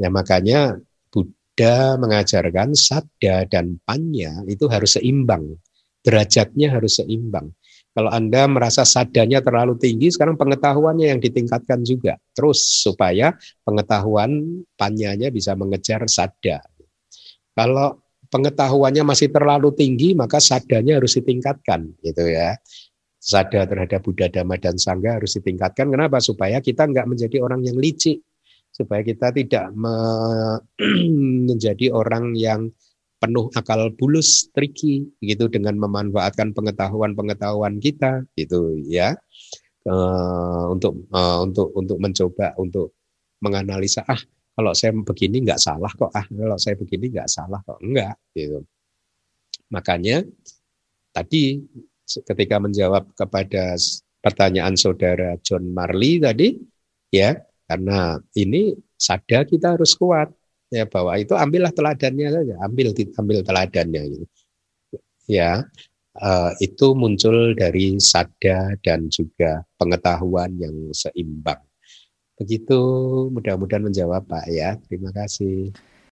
Ya 0.00 0.08
makanya 0.08 0.80
Buddha 1.12 2.00
mengajarkan 2.00 2.72
sadda 2.72 3.44
dan 3.44 3.76
panya 3.84 4.40
itu 4.48 4.64
harus 4.72 4.96
seimbang, 4.96 5.60
derajatnya 6.00 6.72
harus 6.72 6.96
seimbang. 6.96 7.52
Kalau 7.92 8.08
Anda 8.08 8.48
merasa 8.48 8.88
sadanya 8.88 9.44
terlalu 9.44 9.76
tinggi, 9.76 10.08
sekarang 10.08 10.40
pengetahuannya 10.40 11.12
yang 11.12 11.20
ditingkatkan 11.20 11.84
juga. 11.84 12.16
Terus 12.32 12.80
supaya 12.80 13.36
pengetahuan 13.68 14.64
panyanya 14.80 15.28
bisa 15.28 15.52
mengejar 15.52 16.08
sada. 16.08 16.64
Kalau 17.52 18.00
pengetahuannya 18.32 19.04
masih 19.04 19.28
terlalu 19.28 19.76
tinggi, 19.76 20.16
maka 20.16 20.40
sadanya 20.40 20.96
harus 20.96 21.20
ditingkatkan, 21.20 21.92
gitu 22.00 22.24
ya. 22.32 22.56
Sada 23.20 23.68
terhadap 23.68 24.00
Buddha, 24.00 24.32
Dhamma, 24.32 24.56
dan 24.56 24.80
Sangha 24.80 25.20
harus 25.20 25.36
ditingkatkan. 25.36 25.92
Kenapa? 25.92 26.16
Supaya 26.24 26.64
kita 26.64 26.88
nggak 26.88 27.04
menjadi 27.04 27.44
orang 27.44 27.60
yang 27.60 27.76
licik. 27.76 28.24
Supaya 28.72 29.04
kita 29.04 29.36
tidak 29.36 29.68
menjadi 31.48 31.92
orang 31.92 32.32
yang 32.32 32.72
penuh 33.22 33.46
akal 33.54 33.86
bulus 33.94 34.50
tricky 34.50 35.06
gitu 35.22 35.46
dengan 35.46 35.78
memanfaatkan 35.78 36.50
pengetahuan-pengetahuan 36.50 37.78
kita 37.78 38.26
gitu 38.34 38.82
ya. 38.90 39.14
Uh, 39.86 40.74
untuk 40.74 41.06
uh, 41.14 41.42
untuk 41.42 41.70
untuk 41.74 41.98
mencoba 41.98 42.54
untuk 42.58 42.94
menganalisa 43.42 44.06
ah 44.06 44.18
kalau 44.54 44.70
saya 44.78 44.94
begini 44.94 45.42
nggak 45.42 45.58
salah 45.58 45.90
kok 45.90 46.10
ah 46.14 46.22
kalau 46.22 46.54
saya 46.58 46.74
begini 46.74 47.14
nggak 47.14 47.30
salah 47.30 47.62
kok. 47.62 47.78
Enggak 47.78 48.18
gitu. 48.34 48.66
Makanya 49.70 50.26
tadi 51.14 51.62
ketika 52.26 52.58
menjawab 52.58 53.06
kepada 53.14 53.78
pertanyaan 54.18 54.74
saudara 54.74 55.38
John 55.46 55.70
Marley 55.70 56.18
tadi 56.18 56.58
ya 57.14 57.38
karena 57.66 58.18
ini 58.34 58.74
sadar 58.98 59.46
kita 59.46 59.78
harus 59.78 59.94
kuat 59.96 60.30
ya 60.72 60.88
bahwa 60.88 61.12
itu 61.20 61.36
ambillah 61.36 61.70
teladannya 61.70 62.28
saja. 62.32 62.54
Ambil 62.64 62.96
ambil 62.96 63.44
teladannya 63.44 64.02
gitu. 64.16 64.26
Ya 65.28 65.68
uh, 66.18 66.50
itu 66.58 66.96
muncul 66.96 67.52
dari 67.52 67.96
sada 68.00 68.72
dan 68.80 69.12
juga 69.12 69.62
pengetahuan 69.76 70.56
yang 70.56 70.74
seimbang. 70.96 71.60
Begitu. 72.40 72.80
Mudah-mudahan 73.30 73.84
menjawab 73.86 74.24
Pak 74.24 74.48
ya. 74.48 74.80
Terima 74.88 75.12
kasih 75.12 75.70